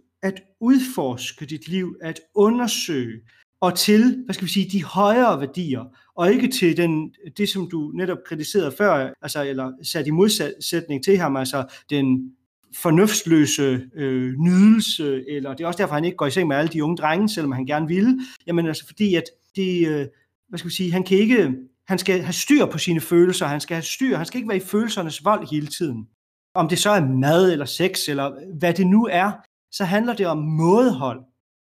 udforske 0.62 1.46
dit 1.46 1.68
liv, 1.68 1.96
at 2.00 2.20
undersøge, 2.34 3.20
og 3.60 3.74
til, 3.74 4.22
hvad 4.24 4.34
skal 4.34 4.44
vi 4.46 4.50
sige, 4.50 4.70
de 4.70 4.84
højere 4.84 5.40
værdier, 5.40 5.84
og 6.16 6.32
ikke 6.32 6.48
til 6.48 6.76
den, 6.76 7.14
det, 7.36 7.48
som 7.48 7.70
du 7.70 7.92
netop 7.94 8.18
kritiserede 8.26 8.72
før, 8.78 9.14
altså, 9.22 9.42
eller 9.44 9.72
sat 9.82 10.06
i 10.06 10.10
modsætning 10.10 11.04
til 11.04 11.18
ham, 11.18 11.36
altså 11.36 11.64
den 11.90 12.32
fornuftsløse 12.74 13.80
øh, 13.94 14.34
nydelse, 14.38 15.30
eller 15.30 15.54
det 15.54 15.64
er 15.64 15.66
også 15.66 15.78
derfor, 15.78 15.94
han 15.94 16.04
ikke 16.04 16.16
går 16.16 16.26
i 16.26 16.30
seng 16.30 16.48
med 16.48 16.56
alle 16.56 16.72
de 16.72 16.84
unge 16.84 16.96
drenge, 16.96 17.28
selvom 17.28 17.52
han 17.52 17.66
gerne 17.66 17.88
ville, 17.88 18.20
jamen 18.46 18.66
altså 18.66 18.86
fordi, 18.86 19.14
at 19.14 19.24
det, 19.56 19.88
øh, 19.88 20.06
hvad 20.48 20.58
skal 20.58 20.68
vi 20.68 20.74
sige, 20.74 20.92
han 20.92 21.02
kan 21.02 21.18
ikke, 21.18 21.54
han 21.88 21.98
skal 21.98 22.20
have 22.20 22.32
styr 22.32 22.66
på 22.66 22.78
sine 22.78 23.00
følelser, 23.00 23.46
han 23.46 23.60
skal 23.60 23.74
have 23.74 23.82
styr, 23.82 24.16
han 24.16 24.26
skal 24.26 24.38
ikke 24.38 24.48
være 24.48 24.56
i 24.56 24.60
følelsernes 24.60 25.24
vold 25.24 25.50
hele 25.50 25.66
tiden. 25.66 26.08
Om 26.54 26.68
det 26.68 26.78
så 26.78 26.90
er 26.90 27.06
mad 27.06 27.52
eller 27.52 27.64
sex, 27.64 28.08
eller 28.08 28.56
hvad 28.58 28.74
det 28.74 28.86
nu 28.86 29.08
er, 29.12 29.32
så 29.72 29.84
handler 29.84 30.14
det 30.14 30.26
om 30.26 30.38
mådehold, 30.38 31.20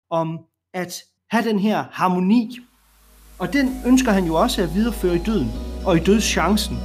om 0.09 0.39
at 0.73 1.03
have 1.29 1.43
den 1.43 1.59
her 1.59 1.85
harmoni. 1.91 2.59
Og 3.39 3.53
den 3.53 3.67
ønsker 3.85 4.11
han 4.11 4.25
jo 4.25 4.35
også 4.35 4.63
at 4.63 4.73
videreføre 4.75 5.15
i 5.15 5.19
døden 5.19 5.51
og 5.85 5.97
i 5.97 5.99
dødschancen. 5.99 6.75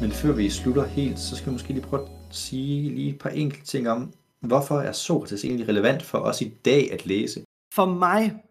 Men 0.00 0.12
før 0.12 0.32
vi 0.32 0.50
slutter 0.50 0.86
helt, 0.86 1.18
så 1.18 1.36
skal 1.36 1.46
vi 1.46 1.52
måske 1.52 1.72
lige 1.72 1.82
prøve 1.82 2.02
at 2.02 2.08
sige 2.30 2.94
lige 2.94 3.10
et 3.10 3.18
par 3.18 3.30
enkelte 3.30 3.66
ting 3.66 3.88
om, 3.88 4.12
hvorfor 4.40 4.80
er 4.80 4.92
Sokrates 4.92 5.44
egentlig 5.44 5.68
relevant 5.68 6.02
for 6.02 6.18
os 6.18 6.40
i 6.40 6.48
dag 6.64 6.92
at 6.92 7.06
læse? 7.06 7.44
For 7.74 7.86
mig, 7.86 8.42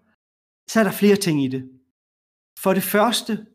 så 0.69 0.79
er 0.79 0.83
der 0.83 0.91
flere 0.91 1.15
ting 1.15 1.43
i 1.43 1.47
det. 1.47 1.69
For 2.59 2.73
det 2.73 2.83
første, 2.83 3.45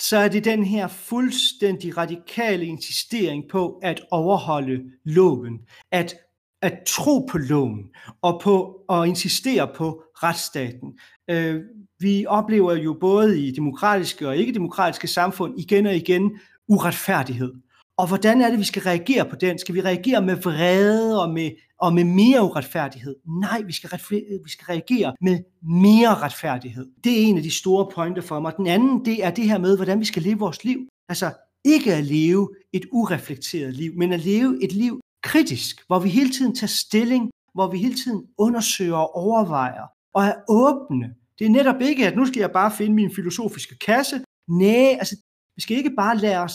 så 0.00 0.16
er 0.16 0.28
det 0.28 0.44
den 0.44 0.64
her 0.64 0.88
fuldstændig 0.88 1.96
radikale 1.96 2.66
insistering 2.66 3.44
på 3.50 3.78
at 3.82 4.00
overholde 4.10 4.82
loven, 5.04 5.58
at 5.92 6.14
at 6.62 6.78
tro 6.86 7.18
på 7.30 7.38
loven 7.38 7.84
og 8.22 8.40
på 8.44 8.80
at 8.90 9.06
insistere 9.08 9.68
på 9.76 10.02
retsstaten. 10.14 10.98
Øh, 11.30 11.62
vi 11.98 12.26
oplever 12.28 12.74
jo 12.74 12.96
både 13.00 13.40
i 13.40 13.50
demokratiske 13.50 14.28
og 14.28 14.36
ikke-demokratiske 14.36 15.08
samfund 15.08 15.60
igen 15.60 15.86
og 15.86 15.96
igen 15.96 16.38
uretfærdighed. 16.68 17.52
Og 17.96 18.08
hvordan 18.08 18.40
er 18.40 18.50
det, 18.50 18.58
vi 18.58 18.64
skal 18.64 18.82
reagere 18.82 19.24
på 19.24 19.36
den? 19.36 19.58
Skal 19.58 19.74
vi 19.74 19.80
reagere 19.80 20.22
med 20.22 20.36
vrede 20.36 21.22
og 21.22 21.30
med, 21.30 21.50
og 21.80 21.94
med 21.94 22.04
mere 22.04 22.42
uretfærdighed? 22.42 23.16
Nej, 23.40 23.62
vi 23.62 23.72
skal, 23.72 24.00
øh, 24.12 24.44
vi 24.44 24.50
skal 24.50 24.64
reagere 24.64 25.14
med 25.20 25.38
mere 25.62 26.14
retfærdighed. 26.14 26.86
Det 27.04 27.12
er 27.12 27.26
en 27.26 27.36
af 27.36 27.42
de 27.42 27.50
store 27.50 27.88
pointer 27.94 28.22
for 28.22 28.40
mig. 28.40 28.52
Den 28.56 28.66
anden, 28.66 29.04
det 29.04 29.24
er 29.24 29.30
det 29.30 29.44
her 29.44 29.58
med, 29.58 29.76
hvordan 29.76 30.00
vi 30.00 30.04
skal 30.04 30.22
leve 30.22 30.38
vores 30.38 30.64
liv. 30.64 30.78
Altså 31.08 31.32
ikke 31.64 31.94
at 31.94 32.04
leve 32.04 32.48
et 32.72 32.86
ureflekteret 32.92 33.74
liv, 33.74 33.92
men 33.96 34.12
at 34.12 34.20
leve 34.20 34.64
et 34.64 34.72
liv 34.72 35.00
kritisk, 35.22 35.86
hvor 35.86 35.98
vi 35.98 36.08
hele 36.08 36.30
tiden 36.30 36.54
tager 36.54 36.68
stilling, 36.68 37.30
hvor 37.54 37.70
vi 37.70 37.78
hele 37.78 37.94
tiden 37.94 38.26
undersøger 38.38 38.96
og 38.96 39.14
overvejer 39.14 39.86
og 40.14 40.24
er 40.24 40.34
åbne. 40.48 41.14
Det 41.38 41.44
er 41.44 41.50
netop 41.50 41.80
ikke, 41.80 42.06
at 42.06 42.16
nu 42.16 42.26
skal 42.26 42.40
jeg 42.40 42.50
bare 42.50 42.72
finde 42.72 42.94
min 42.94 43.14
filosofiske 43.14 43.78
kasse. 43.78 44.20
Nej, 44.48 44.96
altså 44.98 45.16
vi 45.56 45.62
skal 45.62 45.76
ikke 45.76 45.94
bare 45.96 46.16
lade 46.16 46.38
os 46.38 46.54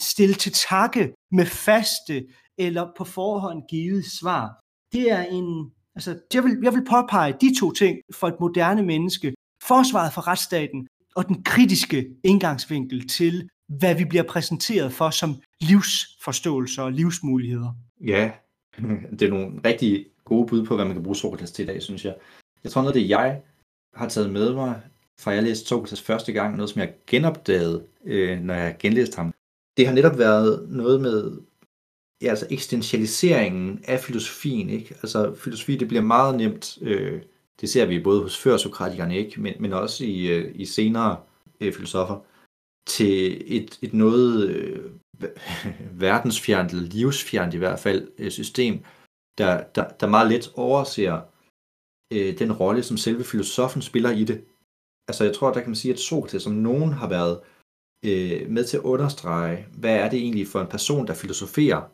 stille 0.00 0.34
til 0.34 0.52
takke 0.52 1.12
med 1.32 1.46
faste 1.46 2.24
eller 2.58 2.86
på 2.96 3.04
forhånd 3.04 3.62
givet 3.70 4.04
svar. 4.04 4.60
Det 4.92 5.10
er 5.10 5.22
en, 5.22 5.72
altså 5.94 6.18
jeg 6.34 6.44
vil, 6.44 6.58
jeg 6.62 6.74
vil 6.74 6.84
påpege 6.84 7.34
de 7.40 7.60
to 7.60 7.72
ting 7.72 7.98
for 8.14 8.28
et 8.28 8.40
moderne 8.40 8.82
menneske. 8.82 9.34
Forsvaret 9.62 10.12
for 10.12 10.28
retsstaten 10.28 10.86
og 11.16 11.28
den 11.28 11.42
kritiske 11.42 12.06
indgangsvinkel 12.24 13.08
til, 13.08 13.48
hvad 13.68 13.94
vi 13.94 14.04
bliver 14.04 14.24
præsenteret 14.24 14.92
for 14.92 15.10
som 15.10 15.34
livsforståelser 15.60 16.82
og 16.82 16.92
livsmuligheder. 16.92 17.72
Ja, 18.06 18.32
det 19.18 19.22
er 19.22 19.30
nogle 19.30 19.60
rigtig 19.64 20.06
gode 20.24 20.46
bud 20.46 20.66
på, 20.66 20.74
hvad 20.74 20.84
man 20.84 20.94
kan 20.94 21.02
bruge 21.02 21.16
Sokrates 21.16 21.52
til 21.52 21.62
i 21.62 21.66
dag, 21.66 21.82
synes 21.82 22.04
jeg. 22.04 22.14
Jeg 22.64 22.72
tror 22.72 22.82
noget 22.82 22.96
af 22.96 23.00
det, 23.02 23.08
jeg 23.08 23.42
har 23.94 24.08
taget 24.08 24.30
med 24.30 24.54
mig, 24.54 24.80
fra 25.20 25.30
jeg 25.30 25.42
læste 25.42 25.66
Sokrates 25.66 26.02
første 26.02 26.32
gang, 26.32 26.56
noget 26.56 26.70
som 26.70 26.80
jeg 26.80 26.94
genopdagede, 27.06 27.86
øh, 28.04 28.40
når 28.40 28.54
jeg 28.54 28.76
genlæste 28.78 29.16
ham, 29.16 29.34
det 29.76 29.86
har 29.86 29.94
netop 29.94 30.18
været 30.18 30.68
noget 30.68 31.00
med 31.00 31.38
ja, 32.22 32.28
altså 32.28 32.46
eksistentialiseringen 32.50 33.84
af 33.84 34.00
filosofien. 34.00 34.70
Ikke? 34.70 34.94
Altså 34.94 35.34
filosofi, 35.34 35.76
det 35.76 35.88
bliver 35.88 36.02
meget 36.02 36.36
nemt, 36.36 36.78
øh, 36.82 37.22
det 37.60 37.68
ser 37.68 37.86
vi 37.86 38.02
både 38.02 38.22
hos 38.22 38.38
før-sokratikerne, 38.38 39.16
ikke? 39.18 39.40
Men, 39.40 39.54
men 39.60 39.72
også 39.72 40.04
i, 40.04 40.26
øh, 40.26 40.52
i 40.54 40.64
senere 40.64 41.20
øh, 41.60 41.72
filosofer, 41.72 42.24
til 42.86 43.42
et, 43.56 43.78
et 43.82 43.94
noget 43.94 44.48
øh, 44.50 44.90
verdensfjernt, 46.04 46.70
eller 46.70 46.88
livsfjernt 46.88 47.54
i 47.54 47.58
hvert 47.58 47.78
fald, 47.78 48.08
øh, 48.18 48.30
system, 48.30 48.84
der, 49.38 49.64
der, 49.74 49.88
der 49.88 50.06
meget 50.06 50.30
let 50.30 50.52
overser 50.54 51.20
øh, 52.12 52.38
den 52.38 52.52
rolle, 52.52 52.82
som 52.82 52.96
selve 52.96 53.24
filosofen 53.24 53.82
spiller 53.82 54.10
i 54.10 54.24
det. 54.24 54.44
Altså 55.08 55.24
jeg 55.24 55.34
tror, 55.34 55.52
der 55.52 55.60
kan 55.60 55.68
man 55.68 55.76
sige, 55.76 55.92
at 55.92 56.00
Sokrates 56.00 56.42
som 56.42 56.52
nogen 56.52 56.92
har 56.92 57.08
været 57.08 57.40
øh, 58.04 58.50
med 58.50 58.64
til 58.64 58.76
at 58.76 58.82
understrege, 58.82 59.66
hvad 59.78 59.96
er 59.96 60.10
det 60.10 60.18
egentlig 60.18 60.48
for 60.48 60.60
en 60.60 60.66
person, 60.66 61.06
der 61.06 61.14
filosoferer. 61.14 61.90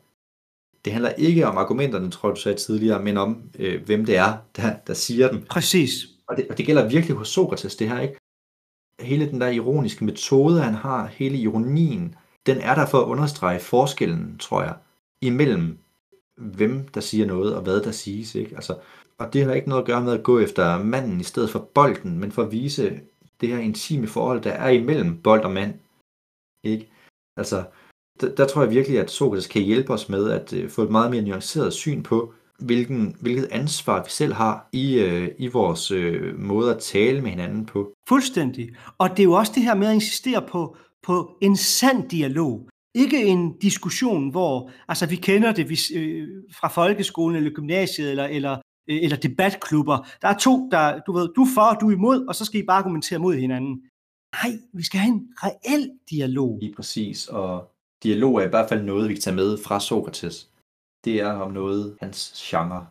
Det 0.84 0.92
handler 0.92 1.10
ikke 1.10 1.46
om 1.46 1.56
argumenterne, 1.56 2.10
tror 2.10 2.30
du 2.30 2.40
sagde 2.40 2.58
tidligere, 2.58 3.02
men 3.02 3.16
om, 3.16 3.42
øh, 3.58 3.84
hvem 3.86 4.06
det 4.06 4.16
er, 4.16 4.38
der, 4.56 4.76
der 4.86 4.94
siger 4.94 5.30
dem. 5.30 5.44
Præcis. 5.50 5.92
Og 6.26 6.36
det, 6.36 6.46
og 6.50 6.58
det 6.58 6.66
gælder 6.66 6.88
virkelig 6.88 7.16
hos 7.16 7.28
Sokrates, 7.28 7.76
det 7.76 7.88
her, 7.88 8.00
ikke? 8.00 8.16
Hele 9.00 9.30
den 9.30 9.40
der 9.40 9.48
ironiske 9.48 10.04
metode, 10.04 10.60
han 10.60 10.74
har, 10.74 11.06
hele 11.06 11.36
ironien, 11.36 12.14
den 12.46 12.58
er 12.58 12.74
der 12.74 12.86
for 12.86 13.00
at 13.00 13.06
understrege 13.06 13.60
forskellen, 13.60 14.38
tror 14.38 14.62
jeg, 14.62 14.74
imellem 15.22 15.78
hvem 16.40 16.88
der 16.88 17.00
siger 17.00 17.26
noget, 17.26 17.54
og 17.56 17.62
hvad 17.62 17.80
der 17.80 17.90
siges. 17.90 18.34
Ikke? 18.34 18.54
Altså, 18.54 18.78
og 19.18 19.32
det 19.32 19.44
har 19.44 19.52
ikke 19.52 19.68
noget 19.68 19.82
at 19.82 19.86
gøre 19.86 20.02
med 20.02 20.12
at 20.12 20.22
gå 20.22 20.38
efter 20.38 20.82
manden 20.82 21.20
i 21.20 21.24
stedet 21.24 21.50
for 21.50 21.68
bolden, 21.74 22.18
men 22.18 22.32
for 22.32 22.42
at 22.42 22.52
vise 22.52 23.00
det 23.40 23.48
her 23.48 23.58
intime 23.58 24.06
forhold, 24.06 24.40
der 24.40 24.52
er 24.52 24.68
imellem 24.68 25.22
bold 25.22 25.44
og 25.44 25.50
mand. 25.50 25.74
Ikke? 26.64 26.92
Altså, 27.36 27.64
der, 28.20 28.34
der 28.34 28.46
tror 28.46 28.62
jeg 28.62 28.70
virkelig, 28.70 29.00
at 29.00 29.10
Sokrates 29.10 29.46
kan 29.46 29.62
hjælpe 29.62 29.92
os 29.92 30.08
med 30.08 30.30
at 30.30 30.52
uh, 30.52 30.70
få 30.70 30.82
et 30.82 30.90
meget 30.90 31.10
mere 31.10 31.22
nuanceret 31.22 31.72
syn 31.72 32.02
på, 32.02 32.34
hvilken, 32.58 33.16
hvilket 33.20 33.48
ansvar 33.50 34.02
vi 34.04 34.10
selv 34.10 34.32
har 34.32 34.68
i, 34.72 35.02
uh, 35.04 35.28
i 35.38 35.46
vores 35.46 35.90
uh, 35.92 36.38
måde 36.38 36.74
at 36.74 36.78
tale 36.78 37.20
med 37.20 37.30
hinanden 37.30 37.66
på. 37.66 37.92
Fuldstændig. 38.08 38.70
Og 38.98 39.10
det 39.10 39.18
er 39.18 39.24
jo 39.24 39.32
også 39.32 39.52
det 39.54 39.62
her 39.62 39.74
med 39.74 39.88
at 39.88 39.94
insistere 39.94 40.42
på, 40.48 40.76
på 41.02 41.36
en 41.40 41.56
sand 41.56 42.08
dialog. 42.08 42.68
Ikke 42.94 43.24
en 43.24 43.58
diskussion, 43.58 44.30
hvor 44.30 44.70
altså 44.88 45.06
vi 45.06 45.16
kender 45.16 45.52
det 45.52 45.68
vi, 45.68 45.78
øh, 45.94 46.28
fra 46.60 46.68
folkeskolen 46.68 47.36
eller 47.36 47.50
gymnasiet 47.50 48.10
eller, 48.10 48.24
eller, 48.24 48.52
øh, 48.90 48.98
eller 49.02 49.16
debatklubber. 49.16 50.08
Der 50.22 50.28
er 50.28 50.38
to, 50.38 50.68
der, 50.70 51.00
du 51.06 51.12
ved, 51.12 51.28
du 51.36 51.42
er 51.42 51.48
for, 51.54 51.78
du 51.80 51.88
er 51.88 51.92
imod, 51.92 52.26
og 52.26 52.34
så 52.34 52.44
skal 52.44 52.60
I 52.60 52.66
bare 52.66 52.78
argumentere 52.78 53.18
mod 53.18 53.34
hinanden. 53.34 53.82
Nej, 54.42 54.52
vi 54.72 54.82
skal 54.82 55.00
have 55.00 55.12
en 55.12 55.28
reel 55.36 55.90
dialog. 56.10 56.58
Lige 56.62 56.74
præcis, 56.74 57.26
og 57.26 57.70
dialog 58.02 58.34
er 58.36 58.46
i 58.46 58.48
hvert 58.48 58.68
fald 58.68 58.82
noget, 58.82 59.08
vi 59.08 59.14
kan 59.14 59.22
tage 59.22 59.36
med 59.36 59.58
fra 59.64 59.80
Sokrates. 59.80 60.48
Det 61.04 61.20
er 61.20 61.32
om 61.32 61.50
noget 61.52 61.96
hans 62.00 62.44
genre. 62.50 62.86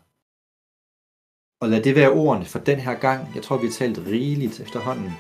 Og 1.62 1.70
lad 1.70 1.84
det 1.84 1.96
være 1.96 2.10
ordene 2.12 2.46
for 2.46 2.60
den 2.60 2.80
her 2.80 2.94
gang. 2.94 3.36
Jeg 3.36 3.44
tror, 3.44 3.58
vi 3.58 3.68
har 3.68 3.74
talt 3.74 4.00
rigeligt 4.08 4.60
efterhånden. 4.60 5.12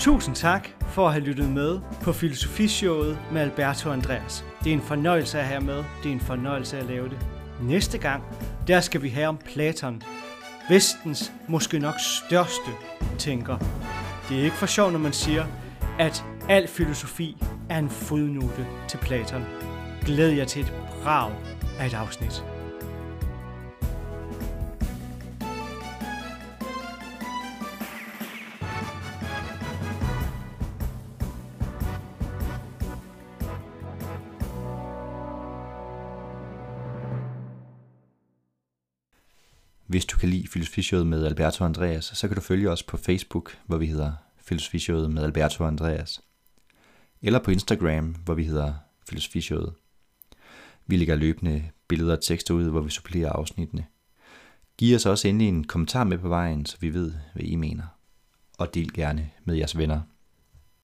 Tusind 0.00 0.34
tak 0.34 0.68
for 0.94 1.06
at 1.06 1.12
have 1.12 1.24
lyttet 1.24 1.50
med 1.50 1.80
på 2.02 2.12
Filosofishowet 2.12 3.18
med 3.32 3.40
Alberto 3.40 3.90
Andreas. 3.90 4.44
Det 4.64 4.70
er 4.70 4.74
en 4.74 4.80
fornøjelse 4.82 5.38
at 5.38 5.44
have 5.44 5.60
med. 5.60 5.84
Det 6.02 6.08
er 6.08 6.12
en 6.12 6.20
fornøjelse 6.20 6.78
at 6.78 6.86
lave 6.86 7.08
det. 7.08 7.18
Næste 7.62 7.98
gang, 7.98 8.22
der 8.68 8.80
skal 8.80 9.02
vi 9.02 9.08
have 9.08 9.26
om 9.26 9.36
Platon. 9.36 10.02
Vestens 10.68 11.32
måske 11.48 11.78
nok 11.78 11.94
største 12.26 12.70
tænker. 13.18 13.58
Det 14.28 14.38
er 14.38 14.44
ikke 14.44 14.56
for 14.56 14.66
sjovt, 14.66 14.92
når 14.92 14.98
man 14.98 15.12
siger, 15.12 15.46
at 15.98 16.24
al 16.48 16.68
filosofi 16.68 17.36
er 17.70 17.78
en 17.78 17.90
fodnote 17.90 18.66
til 18.88 18.98
Platon. 18.98 19.44
Glæd 20.04 20.30
jer 20.30 20.44
til 20.44 20.62
et 20.62 20.72
brag 21.02 21.32
af 21.78 21.86
et 21.86 21.94
afsnit. 21.94 22.44
Hvis 39.86 40.06
du 40.06 40.18
kan 40.18 40.28
lide 40.28 40.48
Filosofishowet 40.48 41.06
med 41.06 41.26
Alberto 41.26 41.64
Andreas, 41.64 42.04
så 42.04 42.28
kan 42.28 42.34
du 42.34 42.40
følge 42.40 42.70
os 42.70 42.82
på 42.82 42.96
Facebook, 42.96 43.58
hvor 43.66 43.76
vi 43.76 43.86
hedder 43.86 44.12
Filosofishowet 44.46 45.10
med 45.10 45.24
Alberto 45.24 45.64
Andreas. 45.64 46.20
Eller 47.22 47.38
på 47.38 47.50
Instagram, 47.50 48.06
hvor 48.24 48.34
vi 48.34 48.44
hedder 48.44 48.74
Filosofishowet. 49.08 49.74
Vi 50.86 50.96
lægger 50.96 51.14
løbende 51.14 51.70
billeder 51.88 52.16
og 52.16 52.22
tekster 52.22 52.54
ud, 52.54 52.70
hvor 52.70 52.80
vi 52.80 52.90
supplerer 52.90 53.32
afsnittene. 53.32 53.86
Giv 54.78 54.96
os 54.96 55.06
også 55.06 55.28
endelig 55.28 55.48
en 55.48 55.64
kommentar 55.64 56.04
med 56.04 56.18
på 56.18 56.28
vejen, 56.28 56.66
så 56.66 56.76
vi 56.80 56.94
ved, 56.94 57.12
hvad 57.34 57.44
I 57.44 57.56
mener. 57.56 57.84
Og 58.58 58.74
del 58.74 58.92
gerne 58.92 59.30
med 59.44 59.56
jeres 59.56 59.78
venner. 59.78 60.00